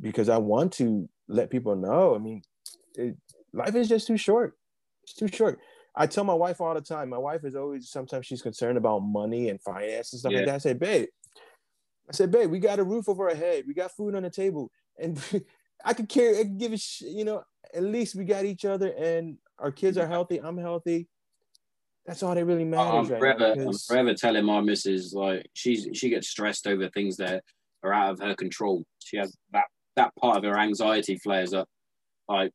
because 0.01 0.29
I 0.29 0.37
want 0.37 0.73
to 0.73 1.09
let 1.27 1.49
people 1.49 1.75
know. 1.75 2.15
I 2.15 2.19
mean, 2.19 2.41
it, 2.95 3.15
life 3.53 3.75
is 3.75 3.87
just 3.87 4.07
too 4.07 4.17
short. 4.17 4.57
It's 5.03 5.13
too 5.13 5.27
short. 5.27 5.59
I 5.95 6.07
tell 6.07 6.25
my 6.25 6.33
wife 6.33 6.59
all 6.59 6.73
the 6.73 6.81
time. 6.81 7.09
My 7.09 7.17
wife 7.17 7.45
is 7.45 7.55
always 7.55 7.89
sometimes 7.89 8.25
she's 8.25 8.41
concerned 8.41 8.77
about 8.77 8.99
money 8.99 9.49
and 9.49 9.61
finance 9.61 10.11
and 10.11 10.19
stuff 10.19 10.33
yeah. 10.33 10.39
like 10.39 10.47
that. 10.47 10.55
I 10.55 10.57
say, 10.57 10.73
babe, 10.73 11.07
I 12.09 12.13
said, 12.13 12.31
babe, 12.31 12.51
we 12.51 12.59
got 12.59 12.79
a 12.79 12.83
roof 12.83 13.09
over 13.09 13.29
our 13.29 13.35
head. 13.35 13.65
We 13.67 13.73
got 13.73 13.91
food 13.91 14.15
on 14.15 14.23
the 14.23 14.29
table. 14.29 14.71
And 14.99 15.19
I 15.85 15.93
could 15.93 16.09
care, 16.09 16.35
I 16.35 16.43
could 16.43 16.59
give 16.59 16.73
a 16.73 16.77
sh- 16.77 17.01
you 17.01 17.25
know, 17.25 17.43
at 17.73 17.83
least 17.83 18.15
we 18.15 18.25
got 18.25 18.45
each 18.45 18.65
other 18.65 18.89
and 18.89 19.37
our 19.59 19.71
kids 19.71 19.97
are 19.97 20.07
healthy. 20.07 20.39
I'm 20.41 20.57
healthy. 20.57 21.07
That's 22.05 22.21
all 22.21 22.35
that 22.35 22.45
really 22.45 22.65
matters. 22.65 23.09
I'm, 23.09 23.19
right 23.19 23.37
forever, 23.37 23.55
I'm 23.57 23.73
forever 23.73 24.13
telling 24.13 24.45
my 24.45 24.61
missus 24.61 25.13
like 25.13 25.49
she's 25.53 25.87
she 25.93 26.09
gets 26.09 26.27
stressed 26.27 26.67
over 26.67 26.87
things 26.89 27.17
that 27.17 27.43
are 27.83 27.91
out 27.91 28.11
of 28.11 28.19
her 28.19 28.35
control. 28.35 28.83
She 28.99 29.17
has 29.17 29.35
that 29.53 29.65
that 29.95 30.15
part 30.15 30.37
of 30.37 30.43
her 30.43 30.59
anxiety 30.59 31.17
flares 31.17 31.53
up. 31.53 31.67
Like 32.29 32.51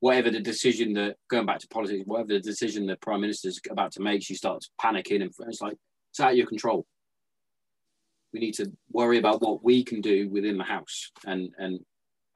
whatever 0.00 0.30
the 0.30 0.40
decision 0.40 0.94
that 0.94 1.16
going 1.30 1.46
back 1.46 1.60
to 1.60 1.68
politics, 1.68 2.02
whatever 2.06 2.28
the 2.28 2.40
decision 2.40 2.86
the 2.86 2.96
prime 2.96 3.20
minister's 3.20 3.60
about 3.70 3.92
to 3.92 4.02
make, 4.02 4.24
she 4.24 4.34
starts 4.34 4.68
panicking 4.82 5.22
and 5.22 5.32
it's 5.46 5.60
like 5.60 5.76
it's 6.10 6.18
out 6.18 6.32
of 6.32 6.36
your 6.36 6.48
control 6.48 6.84
we 8.32 8.40
need 8.40 8.54
to 8.54 8.70
worry 8.92 9.18
about 9.18 9.40
what 9.40 9.64
we 9.64 9.84
can 9.84 10.00
do 10.00 10.28
within 10.28 10.58
the 10.58 10.64
house 10.64 11.10
and 11.26 11.50
and 11.58 11.80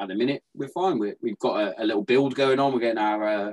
at 0.01 0.09
the 0.09 0.15
minute 0.15 0.43
we're 0.55 0.69
fine. 0.69 0.99
we 0.99 1.15
we've 1.23 1.39
got 1.39 1.61
a, 1.61 1.83
a 1.83 1.85
little 1.85 2.03
build 2.03 2.35
going 2.35 2.59
on. 2.59 2.73
We're 2.73 2.81
getting 2.81 2.99
our 2.99 3.27
uh, 3.27 3.53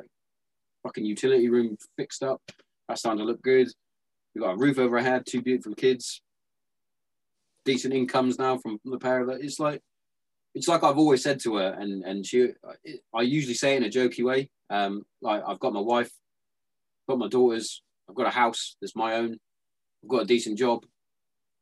fucking 0.83 1.05
utility 1.05 1.49
room 1.49 1.77
fixed 1.97 2.23
up. 2.23 2.41
That's 2.87 3.01
starting 3.01 3.19
to 3.19 3.25
look 3.25 3.41
good. 3.41 3.67
We've 4.33 4.43
got 4.43 4.53
a 4.53 4.57
roof 4.57 4.79
over 4.79 4.97
our 4.97 5.03
head, 5.03 5.25
two 5.25 5.41
beautiful 5.41 5.75
kids, 5.75 6.21
decent 7.65 7.93
incomes 7.93 8.39
now 8.39 8.57
from 8.57 8.79
the 8.85 8.97
pair 8.97 9.21
of 9.21 9.29
it. 9.29 9.43
It's 9.43 9.59
like 9.59 9.81
it's 10.55 10.67
like 10.67 10.83
I've 10.83 10.97
always 10.97 11.21
said 11.21 11.39
to 11.41 11.57
her, 11.57 11.75
and 11.79 12.03
and 12.03 12.25
she, 12.25 12.49
I 13.13 13.21
usually 13.21 13.53
say 13.53 13.75
it 13.75 13.83
in 13.83 13.83
a 13.83 13.89
jokey 13.89 14.23
way. 14.23 14.49
Um, 14.69 15.05
like 15.21 15.43
I've 15.45 15.59
got 15.59 15.73
my 15.73 15.81
wife, 15.81 16.11
got 17.09 17.19
my 17.19 17.27
daughters, 17.27 17.81
I've 18.09 18.15
got 18.15 18.27
a 18.27 18.31
house 18.31 18.75
that's 18.81 18.95
my 18.95 19.15
own, 19.15 19.37
I've 20.03 20.09
got 20.09 20.23
a 20.23 20.25
decent 20.25 20.57
job. 20.57 20.85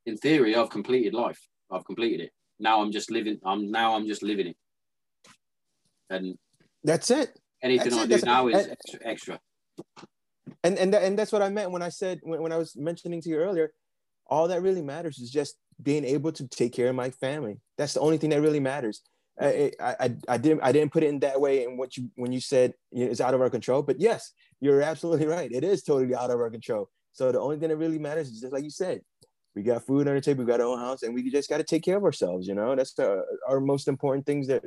In 0.05 0.17
theory, 0.17 0.55
I've 0.55 0.69
completed 0.69 1.13
life. 1.13 1.39
I've 1.71 1.85
completed 1.85 2.21
it. 2.21 2.31
Now 2.59 2.81
I'm 2.81 2.91
just 2.91 3.11
living. 3.11 3.39
I'm 3.43 3.71
now 3.71 3.95
I'm 3.95 4.07
just 4.07 4.23
living 4.23 4.47
it. 4.47 4.57
And 6.09 6.37
That's 6.83 7.09
it. 7.11 7.37
anything 7.61 7.89
That's 7.89 7.95
I 7.97 8.03
it. 8.03 8.07
do 8.07 8.15
That's- 8.15 8.25
now 8.25 8.47
is 8.47 8.67
extra. 8.67 8.99
extra. 9.03 9.39
And 10.63 10.77
and 10.77 10.93
and 10.93 11.17
that's 11.17 11.31
what 11.31 11.41
I 11.41 11.49
meant 11.49 11.71
when 11.71 11.81
I 11.81 11.89
said 11.89 12.19
when, 12.23 12.41
when 12.41 12.51
I 12.51 12.57
was 12.57 12.75
mentioning 12.75 13.21
to 13.21 13.29
you 13.29 13.37
earlier. 13.37 13.71
All 14.27 14.47
that 14.47 14.63
really 14.63 14.81
matters 14.81 15.19
is 15.19 15.29
just 15.29 15.55
being 15.81 16.03
able 16.03 16.31
to 16.31 16.47
take 16.47 16.73
care 16.73 16.89
of 16.89 16.95
my 16.95 17.11
family. 17.11 17.59
That's 17.77 17.93
the 17.93 17.99
only 17.99 18.17
thing 18.17 18.31
that 18.31 18.41
really 18.41 18.59
matters. 18.59 19.03
I, 19.39 19.71
I, 19.79 20.15
I, 20.29 20.37
didn't 20.37 20.61
I 20.63 20.71
didn't 20.71 20.93
put 20.93 21.03
it 21.03 21.09
in 21.09 21.19
that 21.19 21.39
way 21.39 21.63
in 21.65 21.77
what 21.77 21.97
you 21.97 22.09
when 22.15 22.31
you 22.31 22.39
said 22.39 22.73
you 22.91 23.05
know, 23.05 23.11
it's 23.11 23.21
out 23.21 23.33
of 23.33 23.41
our 23.41 23.49
control. 23.49 23.83
But 23.83 23.99
yes, 23.99 24.31
you're 24.61 24.81
absolutely 24.81 25.27
right. 25.37 25.51
It 25.51 25.63
is 25.63 25.83
totally 25.83 26.15
out 26.15 26.31
of 26.31 26.39
our 26.39 26.49
control. 26.49 26.89
So 27.11 27.31
the 27.31 27.39
only 27.39 27.57
thing 27.59 27.69
that 27.69 27.77
really 27.77 27.99
matters 27.99 28.29
is 28.29 28.41
just 28.41 28.53
like 28.53 28.63
you 28.63 28.69
said, 28.69 29.01
we 29.55 29.63
got 29.63 29.85
food 29.85 30.07
on 30.07 30.15
the 30.15 30.21
table, 30.21 30.43
we 30.43 30.51
got 30.51 30.61
our 30.61 30.67
own 30.67 30.79
house, 30.79 31.03
and 31.03 31.13
we 31.13 31.29
just 31.29 31.49
got 31.49 31.57
to 31.57 31.63
take 31.63 31.83
care 31.83 31.97
of 31.97 32.03
ourselves. 32.03 32.47
You 32.47 32.55
know, 32.55 32.75
that's 32.75 32.93
the, 32.93 33.23
our 33.47 33.59
most 33.59 33.87
important 33.87 34.25
things 34.25 34.47
that 34.47 34.63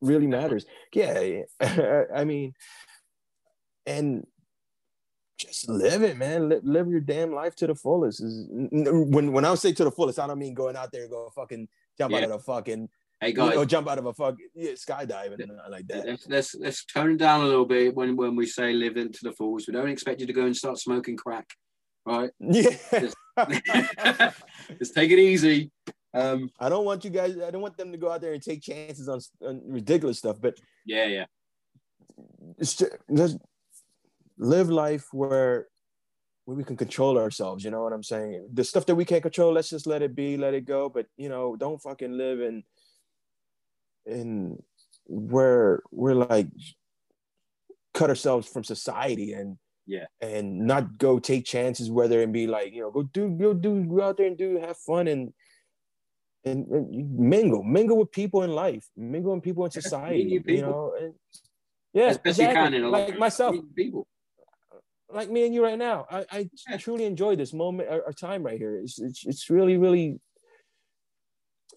really 0.00 0.26
matters. 0.26 0.64
Yeah, 0.92 1.42
I 2.14 2.24
mean, 2.24 2.52
and 3.84 4.26
just 5.38 5.68
live 5.68 6.02
it, 6.02 6.16
man. 6.16 6.48
Live, 6.48 6.64
live 6.64 6.88
your 6.88 7.00
damn 7.00 7.32
life 7.32 7.56
to 7.56 7.66
the 7.66 7.74
fullest. 7.74 8.22
Is 8.22 8.46
when 8.50 9.32
when 9.32 9.44
I 9.44 9.54
say 9.56 9.72
to 9.72 9.84
the 9.84 9.90
fullest, 9.90 10.18
I 10.18 10.26
don't 10.26 10.38
mean 10.38 10.54
going 10.54 10.76
out 10.76 10.92
there 10.92 11.02
and 11.02 11.10
go 11.10 11.30
fucking 11.34 11.68
jump 11.98 12.14
out 12.14 12.22
of 12.24 12.30
a 12.30 12.38
fucking 12.38 12.88
Hey 13.18 13.32
guys, 13.32 13.56
or 13.56 13.64
jump 13.64 13.88
out 13.88 13.96
of 13.96 14.04
a 14.04 14.12
fuck, 14.12 14.36
yeah, 14.54 14.72
skydiving 14.72 15.40
and 15.42 15.58
like 15.70 15.86
that. 15.88 16.06
let's, 16.06 16.26
let's 16.28 16.54
let's 16.56 16.84
tone 16.84 17.12
it 17.12 17.16
down 17.16 17.40
a 17.40 17.44
little 17.44 17.64
bit 17.64 17.94
when 17.94 18.14
when 18.14 18.36
we 18.36 18.44
say 18.44 18.74
live 18.74 18.98
into 18.98 19.20
the 19.22 19.32
fullest. 19.32 19.68
We 19.68 19.72
don't 19.72 19.88
expect 19.88 20.20
you 20.20 20.26
to 20.26 20.34
go 20.34 20.44
and 20.44 20.54
start 20.54 20.78
smoking 20.78 21.16
crack, 21.16 21.48
right? 22.06 22.30
Yeah. 22.40 22.76
Let's 24.80 24.90
take 24.94 25.10
it 25.10 25.18
easy. 25.18 25.70
Um, 26.14 26.50
I 26.58 26.70
don't 26.70 26.86
want 26.86 27.04
you 27.04 27.10
guys. 27.10 27.36
I 27.36 27.50
don't 27.50 27.60
want 27.60 27.76
them 27.76 27.92
to 27.92 27.98
go 27.98 28.10
out 28.10 28.22
there 28.22 28.32
and 28.32 28.42
take 28.42 28.62
chances 28.62 29.08
on, 29.08 29.20
on 29.46 29.60
ridiculous 29.66 30.18
stuff. 30.18 30.38
But 30.40 30.58
yeah, 30.86 31.04
yeah, 31.04 31.26
just, 32.58 32.82
just 33.14 33.36
live 34.38 34.70
life 34.70 35.08
where 35.12 35.66
where 36.46 36.56
we 36.56 36.64
can 36.64 36.76
control 36.76 37.18
ourselves. 37.18 37.64
You 37.64 37.70
know 37.70 37.82
what 37.82 37.92
I'm 37.92 38.02
saying? 38.02 38.48
The 38.54 38.64
stuff 38.64 38.86
that 38.86 38.94
we 38.94 39.04
can't 39.04 39.22
control, 39.22 39.52
let's 39.52 39.68
just 39.68 39.86
let 39.86 40.00
it 40.00 40.14
be, 40.14 40.38
let 40.38 40.54
it 40.54 40.64
go. 40.64 40.88
But 40.88 41.06
you 41.18 41.28
know, 41.28 41.56
don't 41.56 41.82
fucking 41.82 42.16
live 42.16 42.40
in 42.40 42.62
in 44.06 44.62
where 45.04 45.82
we're 45.90 46.14
like 46.14 46.46
cut 47.92 48.10
ourselves 48.10 48.48
from 48.48 48.64
society 48.64 49.32
and 49.32 49.58
Yeah. 49.86 50.06
and 50.20 50.66
not 50.66 50.98
go 50.98 51.18
take 51.18 51.44
chances 51.44 51.90
whether 51.90 52.20
and 52.22 52.32
be 52.32 52.46
like 52.46 52.72
you 52.72 52.80
know 52.82 52.90
go 52.90 53.04
do 53.04 53.28
go 53.30 53.54
do 53.54 53.84
go 53.84 54.02
out 54.02 54.16
there 54.16 54.26
and 54.26 54.36
do 54.36 54.58
have 54.58 54.76
fun 54.78 55.06
and 55.06 55.32
and, 56.44 56.66
and 56.66 57.18
mingle 57.18 57.62
mingle 57.62 57.96
with 57.96 58.10
people 58.10 58.42
in 58.42 58.50
life 58.50 58.84
mingle 58.96 59.32
with 59.34 59.44
people 59.44 59.64
in 59.64 59.70
society 59.70 60.24
new 60.24 60.42
you 60.46 60.62
know 60.62 60.92
and, 61.00 61.14
yeah 61.92 62.10
you 62.10 62.18
exactly. 62.24 62.76
in 62.76 62.84
a 62.84 62.88
like 62.88 63.18
myself 63.18 63.54
people. 63.76 64.06
like 65.12 65.30
me 65.30 65.46
and 65.46 65.54
you 65.54 65.62
right 65.62 65.78
now. 65.78 66.06
I, 66.10 66.26
I 66.30 66.50
Yeah. 66.68 66.76
truly 66.78 67.04
enjoy 67.04 67.36
this 67.36 67.52
moment 67.52 67.88
or, 67.90 68.02
or 68.02 68.12
time 68.12 68.42
right 68.42 68.58
here. 68.58 68.78
It's, 68.78 68.98
it's 68.98 69.24
it's 69.24 69.50
really 69.50 69.76
really 69.76 70.20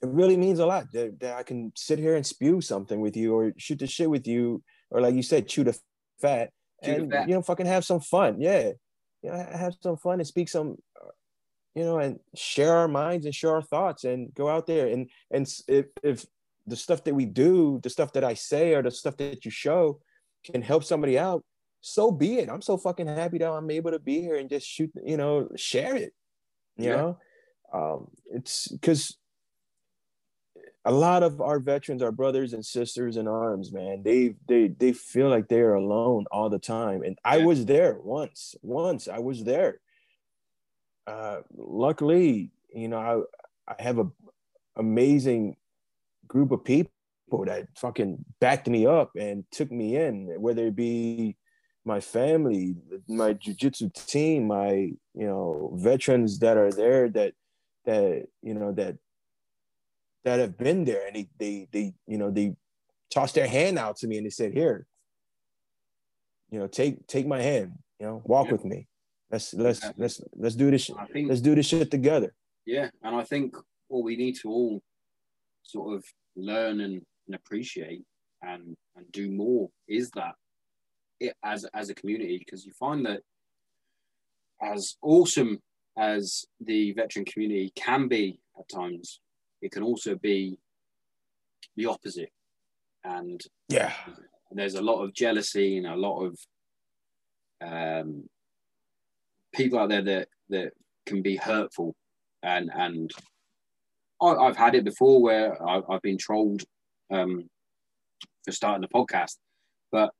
it 0.01 0.09
really 0.09 0.37
means 0.37 0.59
a 0.59 0.65
lot 0.65 0.85
that, 0.93 1.19
that 1.19 1.35
I 1.37 1.43
can 1.43 1.71
sit 1.75 1.99
here 1.99 2.15
and 2.15 2.25
spew 2.25 2.61
something 2.61 2.99
with 2.99 3.15
you 3.15 3.35
or 3.35 3.53
shoot 3.57 3.79
the 3.79 3.87
shit 3.87 4.09
with 4.09 4.27
you 4.27 4.63
or 4.89 5.01
like 5.01 5.13
you 5.13 5.23
said, 5.23 5.47
chew 5.47 5.63
the 5.63 5.77
fat 6.21 6.49
and 6.81 7.11
you 7.27 7.35
know 7.35 7.41
fucking 7.41 7.65
have 7.65 7.85
some 7.85 7.99
fun. 7.99 8.39
Yeah, 8.39 8.71
you 9.21 9.31
know, 9.31 9.37
have 9.37 9.73
some 9.81 9.97
fun 9.97 10.19
and 10.19 10.27
speak 10.27 10.49
some, 10.49 10.77
you 11.75 11.83
know, 11.83 11.99
and 11.99 12.19
share 12.35 12.73
our 12.73 12.87
minds 12.87 13.25
and 13.25 13.35
share 13.35 13.53
our 13.53 13.61
thoughts 13.61 14.03
and 14.03 14.33
go 14.33 14.47
out 14.49 14.67
there 14.67 14.87
and 14.87 15.09
and 15.31 15.47
if 15.67 15.87
if 16.03 16.25
the 16.67 16.75
stuff 16.75 17.03
that 17.03 17.15
we 17.15 17.25
do, 17.25 17.79
the 17.81 17.89
stuff 17.89 18.13
that 18.13 18.23
I 18.23 18.35
say 18.35 18.75
or 18.75 18.83
the 18.83 18.91
stuff 18.91 19.17
that 19.17 19.43
you 19.43 19.51
show 19.51 19.99
can 20.43 20.61
help 20.61 20.83
somebody 20.83 21.17
out 21.17 21.43
so 21.81 22.11
be 22.11 22.39
it. 22.39 22.49
I'm 22.49 22.61
so 22.61 22.77
fucking 22.77 23.07
happy 23.07 23.37
that 23.39 23.49
I'm 23.49 23.71
able 23.71 23.91
to 23.91 23.99
be 23.99 24.21
here 24.21 24.35
and 24.35 24.49
just 24.49 24.67
shoot, 24.67 24.91
you 25.03 25.17
know, 25.17 25.49
share 25.55 25.95
it. 25.95 26.13
You 26.77 26.89
Yeah. 26.89 26.95
know, 26.95 27.19
um, 27.73 28.11
it's 28.25 28.67
because 28.67 29.17
a 30.85 30.91
lot 30.91 31.23
of 31.23 31.41
our 31.41 31.59
veterans, 31.59 32.01
our 32.01 32.11
brothers 32.11 32.53
and 32.53 32.65
sisters 32.65 33.17
in 33.17 33.27
arms, 33.27 33.71
man, 33.71 34.01
they 34.03 34.35
they 34.47 34.69
they 34.69 34.93
feel 34.93 35.29
like 35.29 35.47
they 35.47 35.59
are 35.59 35.75
alone 35.75 36.25
all 36.31 36.49
the 36.49 36.59
time. 36.59 37.03
And 37.03 37.17
I 37.23 37.39
was 37.39 37.65
there 37.65 37.97
once. 38.01 38.55
Once 38.61 39.07
I 39.07 39.19
was 39.19 39.43
there. 39.43 39.79
Uh, 41.05 41.41
luckily, 41.57 42.51
you 42.73 42.87
know, 42.87 43.27
I 43.67 43.73
I 43.73 43.81
have 43.81 43.99
a 43.99 44.07
amazing 44.77 45.57
group 46.27 46.51
of 46.51 46.63
people 46.63 46.91
that 47.45 47.67
fucking 47.75 48.23
backed 48.39 48.67
me 48.67 48.85
up 48.85 49.11
and 49.15 49.43
took 49.51 49.71
me 49.71 49.97
in, 49.97 50.27
whether 50.39 50.67
it 50.67 50.75
be 50.75 51.35
my 51.85 51.99
family, 51.99 52.75
my 53.07 53.33
jujitsu 53.33 53.93
team, 54.07 54.47
my 54.47 54.71
you 54.71 55.27
know 55.27 55.71
veterans 55.75 56.39
that 56.39 56.57
are 56.57 56.71
there 56.71 57.09
that 57.09 57.33
that 57.85 58.27
you 58.41 58.53
know 58.53 58.71
that 58.71 58.95
that 60.23 60.39
have 60.39 60.57
been 60.57 60.83
there 60.85 61.05
and 61.07 61.15
they 61.15 61.27
they 61.37 61.67
they 61.71 61.93
you 62.07 62.17
know 62.17 62.29
they 62.31 62.55
tossed 63.13 63.35
their 63.35 63.47
hand 63.47 63.77
out 63.79 63.97
to 63.97 64.07
me 64.07 64.17
and 64.17 64.25
they 64.25 64.29
said 64.29 64.53
here 64.53 64.85
you 66.51 66.59
know 66.59 66.67
take 66.67 67.05
take 67.07 67.25
my 67.27 67.41
hand 67.41 67.71
you 67.99 68.05
know 68.05 68.21
walk 68.25 68.47
Yeah. 68.47 68.53
with 68.53 68.65
me. 68.65 68.87
Let's 69.31 69.53
let's 69.53 69.81
let's 69.97 70.21
let's 70.35 70.55
do 70.55 70.71
this 70.71 70.89
think 71.13 71.29
let's 71.29 71.41
do 71.41 71.53
this 71.53 71.67
shit 71.67 71.91
together. 71.91 72.33
Yeah, 72.65 72.89
and 73.03 73.15
I 73.15 73.23
think 73.23 73.55
what 73.87 74.03
we 74.03 74.15
need 74.15 74.35
to 74.41 74.49
all 74.49 74.81
sort 75.63 75.95
of 75.95 76.03
learn 76.35 76.81
and, 76.81 77.01
and 77.27 77.35
appreciate 77.35 78.03
and 78.41 78.75
and 78.95 79.11
do 79.11 79.29
more 79.31 79.69
is 79.87 80.09
that 80.11 80.33
it 81.19 81.35
as 81.43 81.65
as 81.75 81.89
a 81.89 81.95
community 81.95 82.37
because 82.39 82.65
you 82.65 82.71
find 82.73 83.05
that 83.05 83.21
as 84.61 84.97
awesome 85.01 85.59
as 85.97 86.45
the 86.59 86.93
veteran 86.93 87.25
community 87.25 87.71
can 87.75 88.07
be 88.07 88.39
at 88.57 88.67
times, 88.69 89.19
it 89.61 89.71
can 89.71 89.83
also 89.83 90.15
be 90.15 90.57
the 91.75 91.85
opposite. 91.85 92.31
And 93.03 93.41
yeah. 93.69 93.93
there's 94.51 94.75
a 94.75 94.81
lot 94.81 95.03
of 95.03 95.13
jealousy 95.13 95.77
and 95.77 95.87
a 95.87 95.95
lot 95.95 96.25
of 96.25 96.37
um, 97.61 98.29
people 99.53 99.79
out 99.79 99.89
there 99.89 100.01
that 100.01 100.27
that 100.49 100.73
can 101.05 101.21
be 101.21 101.35
hurtful. 101.35 101.95
And 102.43 102.69
and 102.73 103.11
I, 104.21 104.27
I've 104.27 104.57
had 104.57 104.75
it 104.75 104.85
before 104.85 105.21
where 105.21 105.61
I, 105.61 105.81
I've 105.89 106.01
been 106.01 106.17
trolled 106.17 106.63
um, 107.11 107.49
for 108.45 108.51
starting 108.51 108.81
the 108.81 108.87
podcast, 108.87 109.37
but 109.91 110.11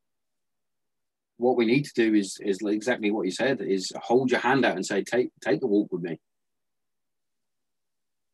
what 1.37 1.55
we 1.55 1.65
need 1.65 1.85
to 1.85 1.93
do 1.95 2.13
is 2.13 2.37
is 2.41 2.59
exactly 2.65 3.11
what 3.11 3.25
you 3.25 3.31
said 3.31 3.61
is 3.61 3.91
hold 4.01 4.29
your 4.29 4.41
hand 4.41 4.65
out 4.65 4.75
and 4.75 4.85
say 4.85 5.03
take 5.03 5.29
take 5.41 5.61
the 5.61 5.67
walk 5.67 5.87
with 5.91 6.01
me 6.01 6.19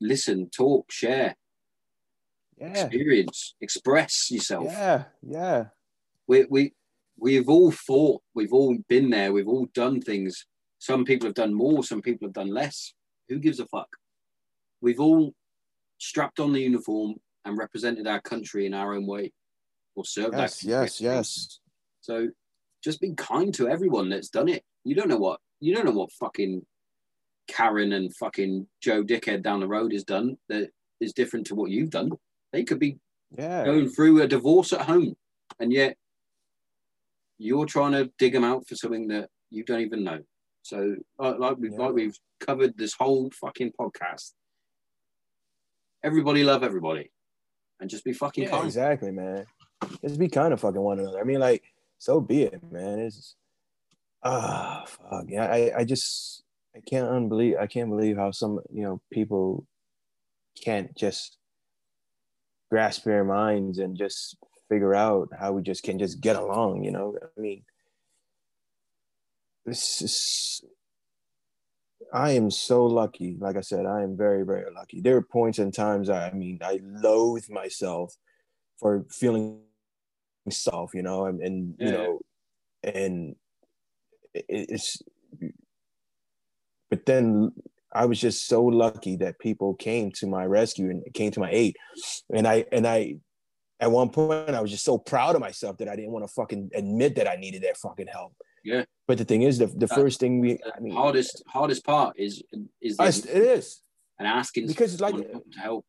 listen 0.02 0.50
talk 0.50 0.92
share 0.92 1.36
yeah. 2.58 2.68
experience 2.68 3.56
express 3.62 4.32
yourself. 4.32 4.66
Yeah 4.66 5.06
yeah. 5.22 5.66
We 6.28 6.46
we 6.50 6.74
we've 7.18 7.50
all 7.50 7.72
fought 7.72 8.22
we've 8.34 8.54
all 8.54 8.78
been 8.90 9.10
there 9.10 9.32
we've 9.34 9.48
all 9.48 9.68
done 9.74 10.02
things. 10.02 10.46
Some 10.80 11.06
people 11.06 11.28
have 11.28 11.36
done 11.36 11.54
more 11.54 11.84
some 11.84 12.02
people 12.02 12.28
have 12.28 12.34
done 12.34 12.54
less. 12.54 12.94
Who 13.30 13.40
gives 13.40 13.60
a 13.60 13.66
fuck? 13.66 13.90
We've 14.82 15.00
all 15.00 15.34
strapped 15.98 16.40
on 16.40 16.54
the 16.54 16.62
uniform 16.62 17.16
and 17.46 17.58
represented 17.58 18.08
our 18.08 18.22
country 18.22 18.66
in 18.66 18.74
our 18.74 18.94
own 18.94 19.06
way 19.06 19.32
or 19.96 20.06
served 20.06 20.34
yes 20.36 20.62
country. 20.62 20.70
yes 20.70 21.02
yes. 21.02 21.60
So 22.02 22.30
just 22.84 23.02
be 23.02 23.14
kind 23.16 23.54
to 23.56 23.68
everyone 23.68 24.10
that's 24.10 24.30
done 24.30 24.48
it. 24.48 24.64
You 24.84 24.96
don't 24.96 25.08
know 25.10 25.18
what 25.18 25.40
you 25.60 25.74
don't 25.74 25.86
know 25.86 25.92
what 25.92 26.12
fucking 26.12 26.66
karen 27.48 27.94
and 27.94 28.16
fucking 28.16 28.68
joe 28.82 29.04
dickhead 29.04 29.42
down 29.44 29.60
the 29.60 29.68
road 29.68 29.92
has 29.94 30.04
done 30.04 30.38
that 30.50 30.70
is 31.00 31.14
different 31.14 31.46
to 31.48 31.56
what 31.56 31.70
you've 31.72 31.90
done 31.90 32.12
they 32.54 32.64
could 32.64 32.80
be 32.80 32.98
yeah 33.38 33.64
going 33.66 33.88
through 33.90 34.22
a 34.22 34.28
divorce 34.28 34.72
at 34.74 34.82
home, 34.82 35.14
and 35.60 35.74
yet 35.74 35.98
you're 37.38 37.66
trying 37.66 37.92
to 37.92 38.10
dig 38.18 38.32
them 38.34 38.44
out 38.46 38.66
for 38.68 38.76
something 38.76 39.08
that 39.10 39.30
you 39.50 39.64
don't 39.66 39.82
even 39.82 40.04
know. 40.06 40.20
So, 40.62 40.96
like, 41.20 41.38
like 41.38 41.58
we've 41.58 41.74
Yeah. 41.74 41.78
like 41.80 41.94
we've 41.94 42.18
covered 42.40 42.78
this 42.78 42.94
whole 42.94 43.30
fucking 43.32 43.74
podcast. 43.80 44.32
Everybody 46.04 46.44
love 46.44 46.64
everybody. 46.64 47.12
and 47.82 47.90
just 47.90 48.06
be 48.06 48.14
fucking 48.14 48.46
Yeah, 48.46 48.52
kind. 48.52 48.66
exactly, 48.66 49.12
man. 49.12 49.46
Just 50.02 50.18
be 50.18 50.30
kind 50.30 50.54
of 50.54 50.62
fucking 50.62 50.80
one 50.80 50.98
another. 51.00 51.20
I 51.20 51.26
mean, 51.26 51.40
like, 51.42 51.62
so 51.98 52.22
be 52.22 52.44
it, 52.44 52.64
man. 52.72 53.00
It's 53.00 53.36
ah 54.24 54.86
fuck. 54.88 55.26
Yeah, 55.28 55.48
I, 55.52 55.80
I 55.80 55.84
just 55.84 56.45
I 56.76 56.80
can't 56.82 57.08
unbelieve 57.08 57.56
I 57.60 57.68
can't 57.68 57.90
believe 57.90 58.18
how 58.18 58.32
some 58.32 58.60
you 58.72 58.84
know 58.84 59.02
people 59.12 59.66
can't 60.64 60.96
just 60.96 61.38
grasp 62.70 63.04
their 63.04 63.24
minds 63.24 63.78
and 63.80 63.96
just 63.96 64.38
figure 64.70 64.96
out 64.96 65.30
how 65.38 65.54
we 65.54 65.62
just 65.62 65.84
can 65.84 66.00
just 66.00 66.20
get 66.20 66.36
along, 66.36 66.84
you 66.84 66.92
know. 66.92 67.16
I 67.22 67.40
mean 67.40 67.64
this 69.66 70.02
is 70.02 70.64
I 72.14 72.32
am 72.32 72.52
so 72.52 72.86
lucky. 72.86 73.36
Like 73.40 73.58
I 73.58 73.62
said, 73.62 73.86
I 73.86 74.04
am 74.04 74.16
very, 74.16 74.46
very 74.46 74.72
lucky. 74.74 75.02
There 75.02 75.18
are 75.18 75.22
points 75.22 75.60
and 75.60 75.74
times 75.74 76.10
I, 76.10 76.30
I 76.30 76.34
mean, 76.34 76.60
I 76.62 76.80
loathe 76.84 77.50
myself 77.50 78.16
for 78.80 79.06
feeling 79.10 79.62
self, 80.50 80.94
you 80.94 81.02
know, 81.02 81.26
and, 81.26 81.42
and 81.42 81.76
you 81.80 81.92
Yeah. 81.92 81.98
know, 81.98 82.20
and 82.84 83.36
it's, 84.34 85.02
but 86.96 87.06
then 87.06 87.52
I 87.94 88.06
was 88.06 88.20
just 88.20 88.48
so 88.48 88.64
lucky 88.64 89.18
that 89.18 89.38
people 89.40 89.74
came 89.76 90.12
to 90.14 90.28
my 90.28 90.46
rescue 90.46 90.90
and 90.90 91.04
came 91.14 91.32
to 91.32 91.40
my 91.42 91.50
aid, 91.52 91.76
and 92.34 92.48
I 92.48 92.66
and 92.72 92.88
I, 92.88 93.18
at 93.82 93.92
one 93.92 94.10
point, 94.10 94.52
I 94.52 94.62
was 94.62 94.72
just 94.72 94.86
so 94.86 94.98
proud 94.98 95.36
of 95.36 95.42
myself 95.42 95.78
that 95.80 95.90
I 95.90 95.96
didn't 95.98 96.12
want 96.12 96.26
to 96.26 96.34
fucking 96.34 96.72
admit 96.74 97.16
that 97.16 97.28
I 97.28 97.36
needed 97.36 97.64
that 97.64 97.76
fucking 97.78 98.08
help. 98.08 98.34
Yeah. 98.64 98.86
But 99.08 99.18
the 99.18 99.26
thing 99.26 99.42
is, 99.42 99.58
the 99.58 99.68
the 99.68 99.88
That- 99.88 99.96
first 99.96 100.20
thing 100.22 100.40
we, 100.40 100.52
I 100.76 100.80
mean, 100.80 100.94
hardest 100.94 101.44
hardest 101.48 101.84
part 101.86 102.18
is 102.18 102.42
is 102.82 102.96
I- 103.00 103.08
it 103.08 103.26
is. 103.58 103.82
and 104.20 104.28
asking 104.28 104.68
because 104.68 104.94
it's 104.94 105.02
like- 105.02 105.16
to 105.16 105.42
help. 105.68 105.86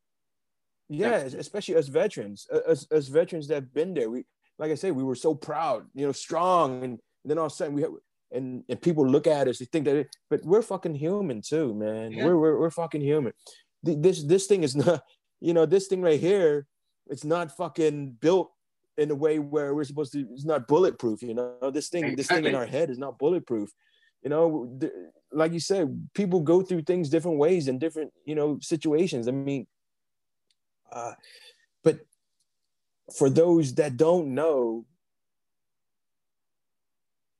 yeah 0.88 1.18
especially 1.44 1.74
as 1.82 1.88
veterans 1.88 2.46
as, 2.72 2.86
as 2.98 3.08
veterans 3.08 3.46
that 3.48 3.56
have 3.60 3.72
been 3.80 3.92
there 3.98 4.08
we 4.14 4.20
like 4.60 4.70
i 4.70 4.76
said 4.80 4.92
we 4.94 5.02
were 5.10 5.20
so 5.26 5.34
proud 5.34 5.80
you 5.98 6.04
know 6.06 6.12
strong 6.26 6.66
and 6.84 6.92
then 7.28 7.36
all 7.38 7.46
of 7.50 7.52
a 7.52 7.54
sudden 7.58 7.74
we 7.74 7.82
have 7.82 7.94
and, 8.32 8.64
and 8.68 8.80
people 8.80 9.08
look 9.08 9.26
at 9.26 9.48
us 9.48 9.58
they 9.58 9.64
think 9.66 9.84
that 9.84 9.96
it, 9.96 10.16
but 10.28 10.44
we're 10.44 10.62
fucking 10.62 10.94
human 10.94 11.40
too 11.40 11.74
man. 11.74 12.12
Yeah. 12.12 12.24
we're, 12.24 12.38
we're 12.38 12.58
we're 12.60 12.70
fucking 12.70 13.00
human. 13.00 13.32
This 13.82 14.24
this 14.24 14.46
thing 14.46 14.62
is 14.62 14.76
not 14.76 15.02
you 15.40 15.54
know 15.54 15.66
this 15.66 15.86
thing 15.86 16.02
right 16.02 16.20
here 16.20 16.66
it's 17.08 17.24
not 17.24 17.56
fucking 17.56 18.16
built 18.20 18.50
in 18.98 19.10
a 19.10 19.14
way 19.14 19.38
where 19.38 19.74
we're 19.74 19.84
supposed 19.84 20.12
to 20.12 20.26
it's 20.32 20.44
not 20.44 20.66
bulletproof 20.66 21.22
you 21.22 21.34
know? 21.34 21.70
This 21.70 21.88
thing 21.88 22.16
this 22.16 22.26
thing 22.26 22.46
in 22.46 22.54
our 22.54 22.66
head 22.66 22.90
is 22.90 22.98
not 22.98 23.18
bulletproof. 23.18 23.70
You 24.22 24.30
know 24.30 24.78
like 25.32 25.52
you 25.52 25.60
said 25.60 26.08
people 26.14 26.40
go 26.40 26.62
through 26.62 26.82
things 26.82 27.10
different 27.10 27.38
ways 27.38 27.68
in 27.68 27.78
different 27.78 28.12
you 28.24 28.34
know 28.34 28.58
situations. 28.60 29.28
I 29.28 29.32
mean 29.32 29.66
uh, 30.90 31.12
but 31.84 32.00
for 33.16 33.30
those 33.30 33.74
that 33.74 33.96
don't 33.96 34.34
know, 34.34 34.84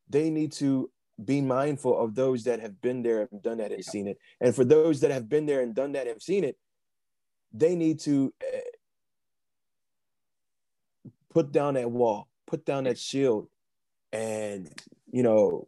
they 0.09 0.31
need 0.31 0.53
to 0.53 0.91
be 1.25 1.41
mindful 1.41 1.99
of 1.99 2.15
those 2.15 2.45
that 2.45 2.61
have 2.61 2.81
been 2.81 3.03
there 3.03 3.29
and 3.31 3.43
done 3.43 3.59
that 3.59 3.73
and 3.73 3.85
Yeah. 3.85 3.91
seen 3.91 4.07
it. 4.07 4.19
And 4.41 4.55
for 4.55 4.65
those 4.65 5.01
that 5.01 5.11
have 5.11 5.29
been 5.29 5.47
there 5.47 5.63
and 5.63 5.75
done 5.75 5.93
that 5.93 6.01
and 6.01 6.11
have 6.11 6.23
seen 6.23 6.45
it, 6.45 6.59
they 7.53 7.75
need 7.75 8.01
to 8.01 8.35
uh, 8.43 8.59
put 11.31 11.53
down 11.53 11.75
that 11.75 11.91
wall, 11.91 12.29
put 12.47 12.67
down 12.67 12.85
that 12.85 12.99
shield, 12.99 13.49
and 14.13 14.69
you 15.11 15.23
know, 15.23 15.67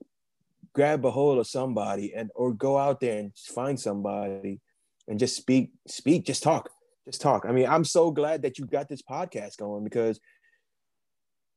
grab 0.74 1.04
a 1.04 1.10
hold 1.10 1.38
of 1.38 1.46
somebody 1.46 2.14
and 2.14 2.30
or 2.34 2.52
go 2.52 2.76
out 2.76 3.00
there 3.00 3.18
and 3.18 3.34
find 3.36 3.80
somebody 3.80 4.60
and 5.06 5.18
just 5.18 5.36
speak, 5.36 5.72
speak, 5.86 6.26
just 6.26 6.42
talk 6.42 6.70
just 7.08 7.22
talk. 7.22 7.46
I 7.48 7.52
mean, 7.52 7.66
I'm 7.66 7.84
so 7.84 8.10
glad 8.10 8.42
that 8.42 8.58
you 8.58 8.66
got 8.66 8.88
this 8.88 9.00
podcast 9.00 9.56
going 9.56 9.82
because 9.82 10.20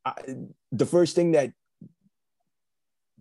I, 0.05 0.13
the 0.71 0.85
first 0.85 1.13
thing 1.13 1.33
that 1.33 1.51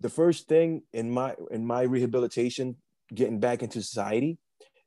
the 0.01 0.09
first 0.09 0.49
thing 0.49 0.83
in 0.93 1.11
my 1.11 1.35
in 1.51 1.67
my 1.67 1.83
rehabilitation, 1.83 2.77
getting 3.15 3.39
back 3.41 3.63
into 3.63 3.83
society, 3.83 4.39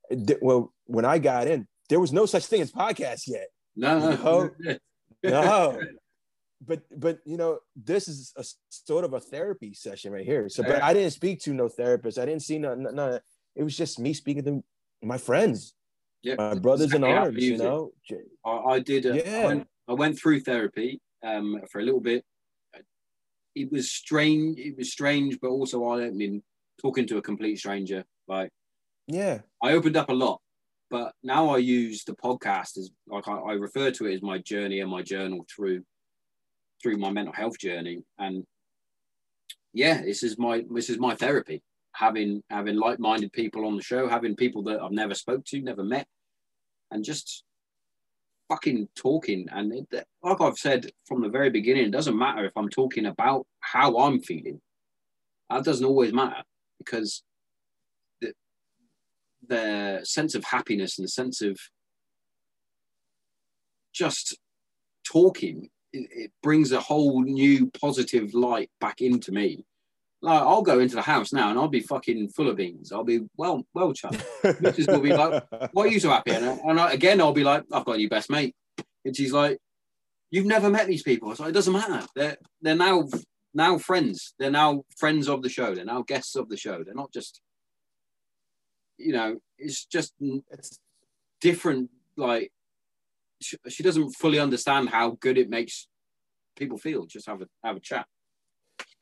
th- 0.10 0.40
well, 0.42 0.74
when 0.86 1.06
I 1.06 1.20
got 1.20 1.48
in, 1.48 1.68
there 1.90 2.00
was 2.00 2.12
no 2.12 2.26
such 2.26 2.46
thing 2.46 2.62
as 2.62 2.72
podcast 2.72 3.28
yet. 3.28 3.48
No, 3.76 4.00
No. 4.00 4.50
no. 4.64 4.80
No. 5.24 5.80
but 6.66 6.82
but 7.00 7.20
you 7.26 7.38
know 7.38 7.60
this 7.76 8.08
is 8.08 8.34
a 8.38 8.44
sort 8.70 9.04
of 9.06 9.14
a 9.14 9.20
therapy 9.20 9.74
session 9.74 10.12
right 10.14 10.26
here 10.26 10.48
so 10.50 10.64
but 10.64 10.82
i 10.84 10.94
didn't 10.94 11.12
speak 11.12 11.40
to 11.42 11.54
no 11.54 11.68
therapist 11.68 12.18
i 12.18 12.26
didn't 12.26 12.42
see 12.42 12.58
no, 12.58 12.74
no, 12.76 12.90
no 12.92 13.20
it 13.56 13.64
was 13.64 13.76
just 13.76 14.00
me 14.00 14.14
speaking 14.14 14.44
to 14.44 14.64
my 15.02 15.18
friends 15.18 15.74
Yeah, 16.22 16.36
my 16.36 16.56
brothers 16.56 16.94
in 16.94 17.04
exactly 17.04 17.12
how 17.14 17.24
arms 17.24 17.44
you 17.44 17.58
know 17.58 17.92
I, 18.46 18.50
I 18.76 18.80
did. 18.80 19.06
A, 19.06 19.16
Yeah. 19.18 19.40
I, 19.42 19.46
went, 19.46 19.68
I 19.90 19.94
went 19.94 20.18
through 20.20 20.40
therapy 20.42 21.02
um, 21.24 21.60
for 21.72 21.80
a 21.80 21.84
little 21.84 22.00
bit. 22.02 22.24
It 23.56 23.72
was 23.72 23.92
strange. 23.92 24.60
It 24.60 24.78
was 24.78 24.92
strange, 24.92 25.40
but 25.42 25.50
also 25.50 25.88
I 25.90 26.00
don't 26.00 26.16
mean 26.16 26.44
talking 26.82 27.08
to 27.08 27.18
a 27.18 27.22
complete 27.22 27.58
stranger. 27.58 28.04
Like 28.28 28.50
yeah 29.08 29.40
I 29.62 29.74
opened 29.74 29.98
up 29.98 30.10
a 30.10 30.14
lot, 30.14 30.42
but 30.90 31.14
now 31.24 31.50
I 31.50 31.58
use 31.58 32.04
the 32.04 32.16
podcast 32.16 32.78
as 32.78 32.90
like 33.08 33.28
I, 33.28 33.34
I 33.38 33.54
refer 33.54 33.92
to 33.92 34.06
it 34.06 34.16
as 34.16 34.22
my 34.22 34.38
journey 34.40 34.80
and 34.80 34.90
my 34.90 35.02
journal 35.02 35.46
through 35.54 35.84
through 36.82 36.98
my 36.98 37.12
mental 37.12 37.34
health 37.34 37.58
journey. 37.58 38.04
And 38.20 38.46
yeah, 39.74 40.02
this 40.02 40.24
is 40.24 40.38
my 40.38 40.64
this 40.70 40.90
is 40.90 41.00
my 41.00 41.16
therapy. 41.16 41.64
Having 41.94 42.44
having 42.50 42.78
like 42.78 43.00
minded 43.00 43.32
people 43.34 43.66
on 43.66 43.76
the 43.76 43.84
show, 43.84 44.08
having 44.08 44.36
people 44.36 44.64
that 44.64 44.82
I've 44.82 44.92
never 44.92 45.16
spoke 45.16 45.46
to, 45.46 45.62
never 45.62 45.84
met, 45.84 46.08
and 46.92 47.04
just 47.04 47.44
fucking 48.54 48.88
talking. 48.96 49.48
And 49.52 49.74
it, 49.74 50.06
like 50.22 50.42
I've 50.42 50.58
said 50.58 50.92
from 51.06 51.22
the 51.22 51.30
very 51.30 51.50
beginning, 51.50 51.86
it 51.86 51.92
doesn't 51.92 52.18
matter 52.18 52.46
if 52.46 52.54
I'm 52.56 52.70
talking 52.70 53.06
about 53.06 53.46
how 53.60 53.98
I'm 53.98 54.20
feeling. 54.22 54.62
That 55.50 55.64
doesn't 55.64 55.86
always 55.86 56.14
matter 56.14 56.44
because 56.78 57.24
the 58.22 58.34
the 59.48 60.02
sense 60.04 60.36
of 60.36 60.44
happiness 60.44 60.98
and 60.98 61.06
the 61.06 61.10
sense 61.10 61.42
of 61.42 61.58
just 63.94 64.38
talking 65.06 65.70
it, 65.92 66.10
it 66.12 66.32
brings 66.42 66.72
a 66.72 66.80
whole 66.80 67.22
new 67.22 67.72
positive 67.80 68.34
light 68.34 68.70
back 68.80 69.02
into 69.02 69.32
me. 69.32 69.66
Like 70.24 70.42
I'll 70.42 70.62
go 70.62 70.80
into 70.80 70.96
the 70.96 71.02
house 71.02 71.34
now 71.34 71.50
and 71.50 71.60
I'll 71.60 71.68
be 71.68 71.82
fucking 71.82 72.30
full 72.30 72.50
of 72.50 72.56
beans. 72.56 72.94
I'll 72.94 73.04
be 73.04 73.20
well, 73.36 73.68
well, 73.74 73.92
chum. 73.92 74.14
Mrs. 74.44 74.88
will 74.88 75.02
be 75.02 75.12
like, 75.14 75.44
Why 75.74 75.84
are 75.84 75.88
you 75.88 76.00
so 76.00 76.10
happy? 76.12 76.32
And, 76.32 76.46
I, 76.46 76.58
and 76.64 76.80
I, 76.80 76.94
again, 76.94 77.20
I'll 77.20 77.34
be 77.34 77.44
like, 77.44 77.64
I've 77.74 77.84
got 77.84 77.96
a 77.96 77.98
new 77.98 78.08
best 78.08 78.30
mate. 78.30 78.56
And 79.04 79.16
she's 79.16 79.34
like, 79.34 79.58
You've 80.32 80.46
never 80.46 80.70
met 80.70 80.88
these 80.88 81.04
people. 81.04 81.28
I 81.28 81.32
was 81.32 81.40
like, 81.42 81.50
It 81.50 81.54
doesn't 81.54 81.74
matter. 81.74 82.08
They're 82.16 82.38
they're 82.62 82.74
now 82.76 83.04
now 83.54 83.78
friends. 83.78 84.34
They're 84.40 84.50
now 84.50 84.84
friends 84.98 85.28
of 85.28 85.42
the 85.44 85.50
show. 85.50 85.76
They're 85.76 85.84
now 85.84 86.04
guests 86.04 86.38
of 86.38 86.48
the 86.48 86.58
show. 86.58 86.84
They're 86.86 86.96
not 86.96 87.12
just, 87.14 87.42
you 88.98 89.12
know, 89.12 89.38
it's 89.58 89.86
just 89.86 90.14
It's- 90.22 90.80
different. 91.42 91.90
Like 92.16 92.54
she, 93.42 93.58
she 93.68 93.84
doesn't 93.84 94.12
fully 94.12 94.40
understand 94.40 94.88
how 94.90 95.18
good 95.20 95.38
it 95.38 95.50
makes 95.50 95.88
people 96.56 96.78
feel. 96.78 97.08
Just 97.08 97.28
have 97.28 97.42
a 97.42 97.48
have 97.62 97.76
a 97.76 97.82
chat. 97.82 98.06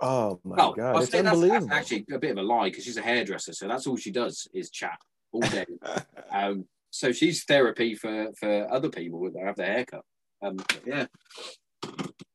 Oh 0.01 0.39
my 0.43 0.55
Well, 0.55 0.73
god, 0.73 0.95
I'll 0.95 1.01
it's 1.01 1.11
that's, 1.11 1.27
unbelievable. 1.27 1.67
that's 1.67 1.79
actually 1.91 2.05
a 2.13 2.19
bit 2.19 2.31
of 2.31 2.37
a 2.37 2.43
lie 2.43 2.69
because 2.69 2.83
she's 2.83 2.97
a 2.97 3.01
hairdresser, 3.01 3.53
so 3.53 3.67
that's 3.67 3.87
all 3.87 3.97
she 3.97 4.11
does 4.11 4.47
is 4.53 4.69
chat 4.69 4.99
all 5.31 5.41
day. 5.41 5.65
um, 6.31 6.65
so 6.89 7.11
she's 7.11 7.43
therapy 7.45 7.95
for 7.95 8.27
for 8.39 8.71
other 8.71 8.89
people 8.89 9.29
that 9.31 9.43
have 9.43 9.55
their 9.55 9.73
haircut. 9.73 10.03
Um, 10.41 10.57
yeah, 10.85 11.05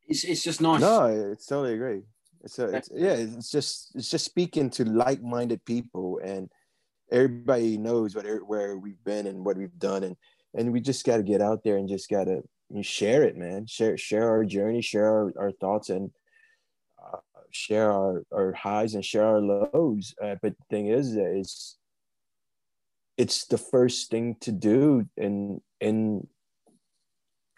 it's 0.07 0.25
it's 0.25 0.43
just 0.43 0.61
nice. 0.61 0.81
no, 0.81 1.07
it's 1.07 1.47
totally 1.47 1.75
agree. 1.75 2.03
It's, 2.43 2.59
a, 2.59 2.77
it's 2.77 2.91
yeah, 2.95 3.13
it's 3.15 3.51
just 3.51 3.93
it's 3.95 4.11
just 4.11 4.25
speaking 4.25 4.71
to 4.71 4.85
like-minded 4.85 5.65
people, 5.65 6.21
and 6.23 6.49
everybody 7.11 7.77
knows 7.77 8.15
what 8.15 8.27
where 8.47 8.77
we've 8.79 9.03
been 9.05 9.27
and 9.27 9.45
what 9.45 9.57
we've 9.57 9.79
done, 9.79 10.05
and 10.05 10.17
and 10.55 10.73
we 10.73 10.81
just 10.81 11.05
got 11.05 11.19
to 11.19 11.23
get 11.23 11.43
out 11.43 11.63
there 11.65 11.77
and 11.77 11.89
just 11.89 12.09
got 12.09 12.25
to 12.25 12.43
share 12.83 13.25
it, 13.25 13.37
man. 13.37 13.67
Share 13.67 13.97
share 13.97 14.29
our 14.29 14.45
journey, 14.45 14.81
share 14.81 15.07
our, 15.07 15.33
our 15.39 15.51
thoughts, 15.53 15.91
and 15.91 16.11
share 17.51 17.93
our, 17.93 18.23
our 18.33 18.53
highs 18.53 18.95
and 18.95 19.05
share 19.05 19.27
our 19.27 19.41
lows. 19.41 20.15
Uh, 20.23 20.37
but 20.43 20.57
the 20.59 20.65
thing 20.71 20.87
is, 20.89 21.17
it's 21.17 21.79
it's 23.17 23.47
the 23.47 23.59
first 23.59 24.11
thing 24.11 24.37
to 24.41 24.53
do 24.53 25.07
in 25.17 25.61
in 25.81 26.27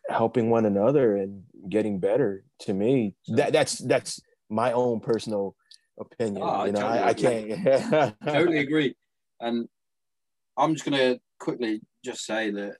helping 0.08 0.50
one 0.50 0.64
another 0.64 1.16
and 1.16 1.42
getting 1.68 1.98
better. 1.98 2.44
To 2.60 2.74
me, 2.74 3.14
that 3.28 3.52
that's 3.52 3.78
that's 3.78 4.20
my 4.48 4.72
own 4.72 5.00
personal 5.00 5.54
opinion. 5.98 6.42
Oh, 6.42 6.46
I 6.46 6.66
you 6.66 6.72
know, 6.72 6.80
totally 6.80 6.98
I, 6.98 7.08
I 7.08 7.14
can't. 7.14 8.14
totally 8.26 8.58
agree. 8.58 8.96
And 9.40 9.68
I'm 10.56 10.74
just 10.74 10.84
going 10.84 10.98
to 10.98 11.20
quickly 11.38 11.80
just 12.04 12.24
say 12.24 12.50
that 12.50 12.76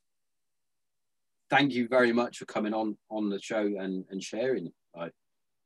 thank 1.51 1.73
you 1.73 1.89
very 1.89 2.13
much 2.13 2.39
for 2.39 2.47
coming 2.47 2.75
on 2.75 2.97
on 3.11 3.29
the 3.31 3.41
show 3.41 3.61
and 3.61 4.05
and 4.11 4.23
sharing. 4.23 4.73
Like 4.97 5.13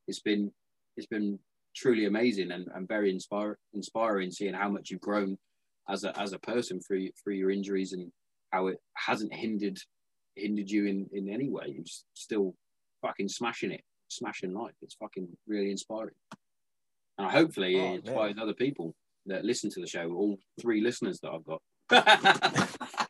it's 0.06 0.20
been 0.20 0.52
it's 0.97 1.06
been 1.06 1.39
truly 1.74 2.05
amazing 2.06 2.51
and, 2.51 2.69
and 2.74 2.89
very 2.89 3.10
inspire, 3.10 3.59
inspiring 3.73 4.31
seeing 4.31 4.55
how 4.55 4.69
much 4.69 4.90
you've 4.90 5.01
grown 5.01 5.39
as 5.89 6.05
a 6.05 6.16
as 6.19 6.32
a 6.32 6.39
person 6.39 6.81
through 6.81 7.09
through 7.23 7.35
your 7.35 7.51
injuries 7.51 7.93
and 7.93 8.12
how 8.51 8.69
it 8.69 8.78
hasn't 8.94 9.35
hindered 9.35 9.78
hindered 10.36 10.70
you 10.70 10.86
in 10.86 11.09
in 11.12 11.28
any 11.28 11.48
way. 11.48 11.64
You're 11.69 11.85
still 12.14 12.55
fucking 13.01 13.28
smashing 13.28 13.73
it, 13.73 13.82
smashing 14.09 14.52
life. 14.55 14.74
It's 14.82 14.94
fucking 14.94 15.28
really 15.47 15.70
inspiring. 15.70 16.14
And 17.19 17.31
hopefully 17.31 17.81
Oh, 17.81 17.93
it 17.94 18.05
inspires 18.06 18.36
other 18.40 18.55
people 18.55 18.94
that 19.27 19.44
listen 19.44 19.70
to 19.70 19.81
the 19.81 19.86
show. 19.86 20.10
All 20.12 20.39
three 20.60 20.81
listeners 20.81 21.20
that 21.20 21.31
I've 21.31 21.44
got. 21.44 21.62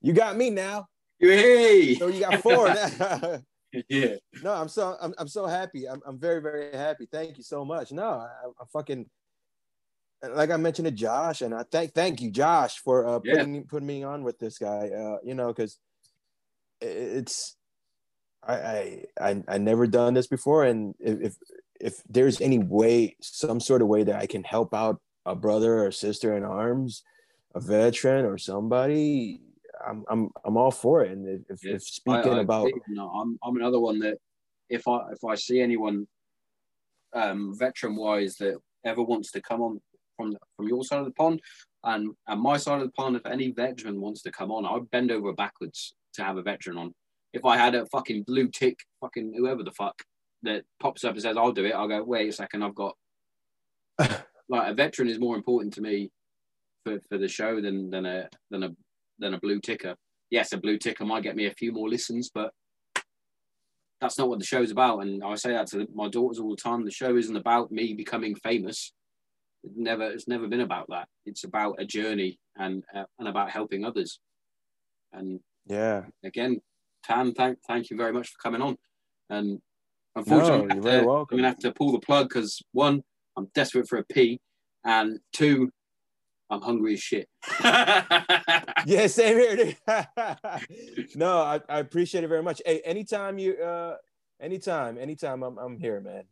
You 0.00 0.12
got 0.12 0.36
me 0.36 0.50
now. 0.50 0.86
Hey! 1.18 1.96
So 1.96 2.06
you 2.06 2.20
got 2.20 2.40
four 2.40 2.68
now. 2.68 3.42
yeah. 3.88 4.16
no, 4.42 4.52
I'm 4.52 4.68
so 4.68 4.96
I'm, 5.00 5.14
I'm 5.18 5.28
so 5.28 5.46
happy. 5.46 5.88
I'm, 5.88 6.00
I'm 6.06 6.18
very 6.18 6.40
very 6.40 6.72
happy. 6.72 7.06
Thank 7.10 7.36
you 7.36 7.42
so 7.44 7.64
much. 7.64 7.92
No, 7.92 8.04
I, 8.04 8.28
I 8.60 8.64
fucking 8.72 9.06
like 10.22 10.50
I 10.50 10.56
mentioned 10.56 10.86
to 10.86 10.92
Josh, 10.92 11.42
and 11.42 11.54
I 11.54 11.64
thank 11.70 11.94
thank 11.94 12.20
you, 12.20 12.30
Josh, 12.30 12.78
for 12.78 13.06
uh, 13.06 13.20
Yeah. 13.22 13.36
putting 13.36 13.64
putting 13.66 13.86
me 13.86 14.02
on 14.02 14.24
with 14.24 14.38
this 14.38 14.58
guy. 14.58 14.88
Uh, 14.90 15.18
you 15.22 15.34
know, 15.34 15.48
because 15.48 15.78
it's 16.80 17.56
I, 18.42 18.54
I 18.54 19.04
I 19.20 19.42
I 19.48 19.58
never 19.58 19.86
done 19.86 20.14
this 20.14 20.26
before, 20.26 20.64
and 20.64 20.94
if 20.98 21.20
if 21.20 21.36
if 21.80 22.02
there's 22.08 22.40
any 22.40 22.58
way, 22.58 23.16
some 23.20 23.60
sort 23.60 23.82
of 23.82 23.88
way 23.88 24.02
that 24.02 24.20
I 24.20 24.26
can 24.26 24.42
help 24.42 24.74
out 24.74 25.00
a 25.24 25.36
brother 25.36 25.84
or 25.84 25.92
sister 25.92 26.36
in 26.36 26.42
arms, 26.42 27.04
a 27.54 27.60
veteran 27.60 28.24
or 28.24 28.38
somebody, 28.38 29.40
I'm 29.86 30.04
I'm 30.10 30.30
I'm 30.44 30.56
all 30.56 30.70
for 30.70 31.04
it. 31.04 31.12
And 31.12 31.26
if, 31.28 31.50
if, 31.50 31.64
Yeah. 31.64 31.74
if 31.74 31.82
speaking 31.82 32.32
I- 32.32 32.38
I 32.38 32.40
about 32.40 32.70
I'm 32.96 33.38
I'm 33.42 33.56
another 33.56 33.80
one 33.80 33.98
that 34.00 34.18
if 34.68 34.86
I 34.88 35.10
if 35.12 35.24
I 35.24 35.34
see 35.34 35.60
anyone 35.60 36.06
um 37.14 37.56
veteran 37.58 37.96
wise 37.96 38.36
that 38.36 38.58
ever 38.84 39.02
wants 39.02 39.30
to 39.32 39.40
come 39.40 39.62
on 39.62 39.80
from 40.16 40.36
from 40.56 40.68
your 40.68 40.84
side 40.84 40.98
of 41.00 41.04
the 41.06 41.12
pond 41.12 41.40
and 41.84 42.14
and 42.26 42.40
my 42.40 42.56
side 42.56 42.80
of 42.80 42.86
the 42.86 42.92
pond, 42.92 43.16
if 43.16 43.26
any 43.26 43.50
veteran 43.52 44.00
wants 44.00 44.22
to 44.22 44.30
come 44.32 44.50
on, 44.50 44.66
I'd 44.66 44.90
bend 44.90 45.10
over 45.10 45.32
backwards 45.32 45.94
to 46.14 46.24
have 46.24 46.36
a 46.36 46.42
veteran 46.42 46.76
on. 46.76 46.94
If 47.32 47.44
I 47.44 47.56
had 47.56 47.74
a 47.74 47.86
fucking 47.86 48.24
blue 48.24 48.48
tick, 48.48 48.78
fucking 49.00 49.34
whoever 49.36 49.62
the 49.62 49.70
fuck 49.72 50.02
that 50.42 50.64
pops 50.80 51.04
up 51.04 51.14
and 51.14 51.22
says 51.22 51.36
I'll 51.36 51.52
do 51.52 51.64
it, 51.64 51.72
I'll 51.74 51.88
go, 51.88 52.02
wait 52.02 52.28
a 52.28 52.32
second, 52.32 52.62
I've 52.62 52.74
got 52.74 52.96
like 53.98 54.70
a 54.70 54.74
veteran 54.74 55.08
is 55.08 55.18
more 55.18 55.36
important 55.36 55.74
to 55.74 55.80
me 55.80 56.10
for, 56.84 56.98
for 57.08 57.18
the 57.18 57.28
show 57.28 57.60
than 57.60 57.90
than 57.90 58.06
a 58.06 58.28
than 58.50 58.62
a 58.64 58.70
than 59.18 59.34
a 59.34 59.40
blue 59.40 59.60
ticker. 59.60 59.96
Yes, 60.30 60.52
a 60.52 60.58
blue 60.58 60.78
ticker 60.78 61.04
might 61.04 61.22
get 61.22 61.36
me 61.36 61.46
a 61.46 61.54
few 61.54 61.72
more 61.72 61.88
listens, 61.88 62.30
but 62.32 62.52
that's 64.00 64.18
not 64.18 64.28
what 64.28 64.38
the 64.38 64.44
show's 64.44 64.70
about. 64.70 65.00
And 65.00 65.24
I 65.24 65.34
say 65.34 65.52
that 65.52 65.68
to 65.68 65.86
my 65.94 66.08
daughters 66.08 66.38
all 66.38 66.50
the 66.50 66.56
time. 66.56 66.84
The 66.84 66.90
show 66.90 67.16
isn't 67.16 67.36
about 67.36 67.72
me 67.72 67.94
becoming 67.94 68.34
famous. 68.36 68.92
It 69.64 69.72
never, 69.74 70.04
it's 70.04 70.28
never 70.28 70.46
been 70.46 70.60
about 70.60 70.86
that. 70.90 71.08
It's 71.26 71.44
about 71.44 71.76
a 71.78 71.84
journey 71.84 72.38
and 72.56 72.84
uh, 72.94 73.04
and 73.18 73.28
about 73.28 73.50
helping 73.50 73.84
others. 73.84 74.20
And 75.12 75.40
yeah, 75.66 76.04
again, 76.24 76.60
Tan, 77.04 77.32
thank 77.32 77.58
thank 77.66 77.90
you 77.90 77.96
very 77.96 78.12
much 78.12 78.28
for 78.28 78.38
coming 78.42 78.62
on. 78.62 78.76
And 79.30 79.60
unfortunately, 80.14 80.66
No, 80.66 80.74
I'm, 80.74 80.80
gonna 80.80 81.02
to-. 81.02 81.10
I'm 81.10 81.36
gonna 81.38 81.48
have 81.48 81.58
to 81.58 81.72
pull 81.72 81.92
the 81.92 82.00
plug 82.00 82.28
because 82.28 82.62
one, 82.72 83.02
I'm 83.36 83.48
desperate 83.54 83.88
for 83.88 83.98
a 83.98 84.04
pee, 84.04 84.40
and 84.84 85.18
two, 85.32 85.70
I'm 86.50 86.62
hungry 86.62 86.94
as 86.94 87.00
shit. 87.00 87.28
yeah, 88.86 89.06
same 89.06 89.36
here. 89.38 89.56
dude. 89.56 89.76
no, 91.16 91.38
I, 91.38 91.60
I 91.68 91.78
appreciate 91.80 92.24
it 92.24 92.28
very 92.28 92.42
much. 92.42 92.62
Hey, 92.64 92.80
anytime 92.84 93.38
you 93.38 93.54
uh 93.54 93.96
anytime, 94.40 94.98
anytime 94.98 95.42
I'm 95.42 95.58
I'm 95.58 95.78
here, 95.78 96.00
man. 96.00 96.24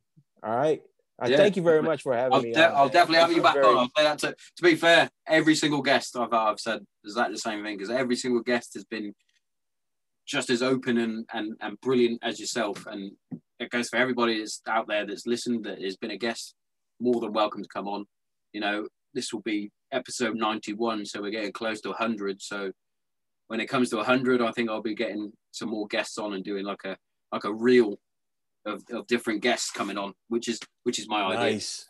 All 0.42 0.56
right. 0.56 0.82
I 1.18 1.28
Yeah. 1.28 1.38
thank 1.38 1.56
you 1.56 1.62
very 1.62 1.82
much 1.82 2.02
for 2.02 2.14
having 2.14 2.34
I'll, 2.34 2.42
me. 2.42 2.52
de- 2.52 2.68
on, 2.68 2.74
I'll 2.76 2.84
man. 2.84 2.92
definitely 2.92 3.20
have 3.20 3.30
you 3.30 3.36
I'm 3.38 3.42
back 3.42 3.54
very- 3.54 3.66
on. 3.66 3.76
I'll 3.78 3.90
say 3.96 4.02
that 4.04 4.18
to, 4.20 4.36
to 4.56 4.62
be 4.62 4.74
fair, 4.76 5.10
every 5.26 5.54
single 5.54 5.80
guest 5.82 6.16
I've, 6.16 6.32
I've 6.32 6.60
said 6.60 6.80
exactly 7.04 7.34
the 7.34 7.40
same 7.40 7.64
thing 7.64 7.76
because 7.76 7.90
every 7.90 8.16
single 8.16 8.42
guest 8.42 8.74
has 8.74 8.84
been 8.84 9.14
just 10.26 10.50
as 10.50 10.60
open 10.62 10.98
and, 10.98 11.24
and, 11.32 11.54
and 11.60 11.80
brilliant 11.80 12.20
as 12.22 12.38
yourself. 12.40 12.84
And 12.86 13.12
it 13.58 13.70
goes 13.70 13.88
for 13.88 13.96
everybody 13.96 14.38
that's 14.38 14.60
out 14.68 14.88
there 14.88 15.06
that's 15.06 15.26
listened, 15.26 15.64
that 15.64 15.80
has 15.80 15.96
been 15.96 16.10
a 16.10 16.18
guest, 16.18 16.54
more 17.00 17.18
than 17.20 17.32
welcome 17.32 17.62
to 17.62 17.68
come 17.68 17.88
on. 17.88 18.04
You 18.52 18.60
know, 18.60 18.86
this 19.14 19.32
will 19.32 19.40
be 19.42 19.70
episode 19.92 20.36
91, 20.36 21.06
so 21.06 21.20
we're 21.20 21.30
getting 21.30 21.52
close 21.52 21.80
to 21.82 21.88
100. 21.90 22.42
So 22.42 22.72
when 23.48 23.60
it 23.60 23.66
comes 23.66 23.90
to 23.90 23.96
100, 23.96 24.42
I 24.42 24.50
think 24.52 24.70
I'll 24.70 24.82
be 24.82 24.94
getting 24.94 25.32
some 25.52 25.68
more 25.70 25.86
guests 25.86 26.18
on 26.18 26.34
and 26.34 26.44
doing 26.44 26.64
like 26.64 26.84
a 26.84 26.96
like 27.32 27.44
a 27.44 27.52
reel 27.52 27.98
of, 28.64 28.82
of 28.90 29.06
different 29.06 29.42
guests 29.42 29.70
coming 29.70 29.96
on, 29.98 30.14
which 30.28 30.48
is 30.48 30.60
which 30.84 30.98
is 30.98 31.08
my 31.08 31.22
idea. 31.22 31.52
Nice. 31.52 31.86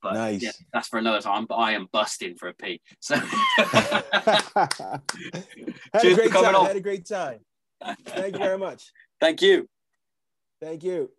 But 0.00 0.14
Nice. 0.14 0.42
yeah, 0.42 0.52
that's 0.72 0.86
for 0.88 0.98
another 0.98 1.20
time. 1.20 1.46
But 1.46 1.56
I 1.56 1.72
am 1.72 1.88
busting 1.92 2.36
for 2.36 2.48
a 2.48 2.54
pee. 2.54 2.80
So 3.00 3.16
had 3.16 5.00
a 5.94 6.14
great 6.14 6.32
time. 6.32 6.54
on. 6.54 6.66
Had 6.66 6.76
a 6.76 6.80
great 6.80 7.06
time. 7.06 7.40
Thank 8.06 8.34
you 8.34 8.38
very 8.38 8.58
much. 8.58 8.92
thank 9.20 9.42
you. 9.42 9.68
Thank 10.60 10.84
you. 10.84 11.10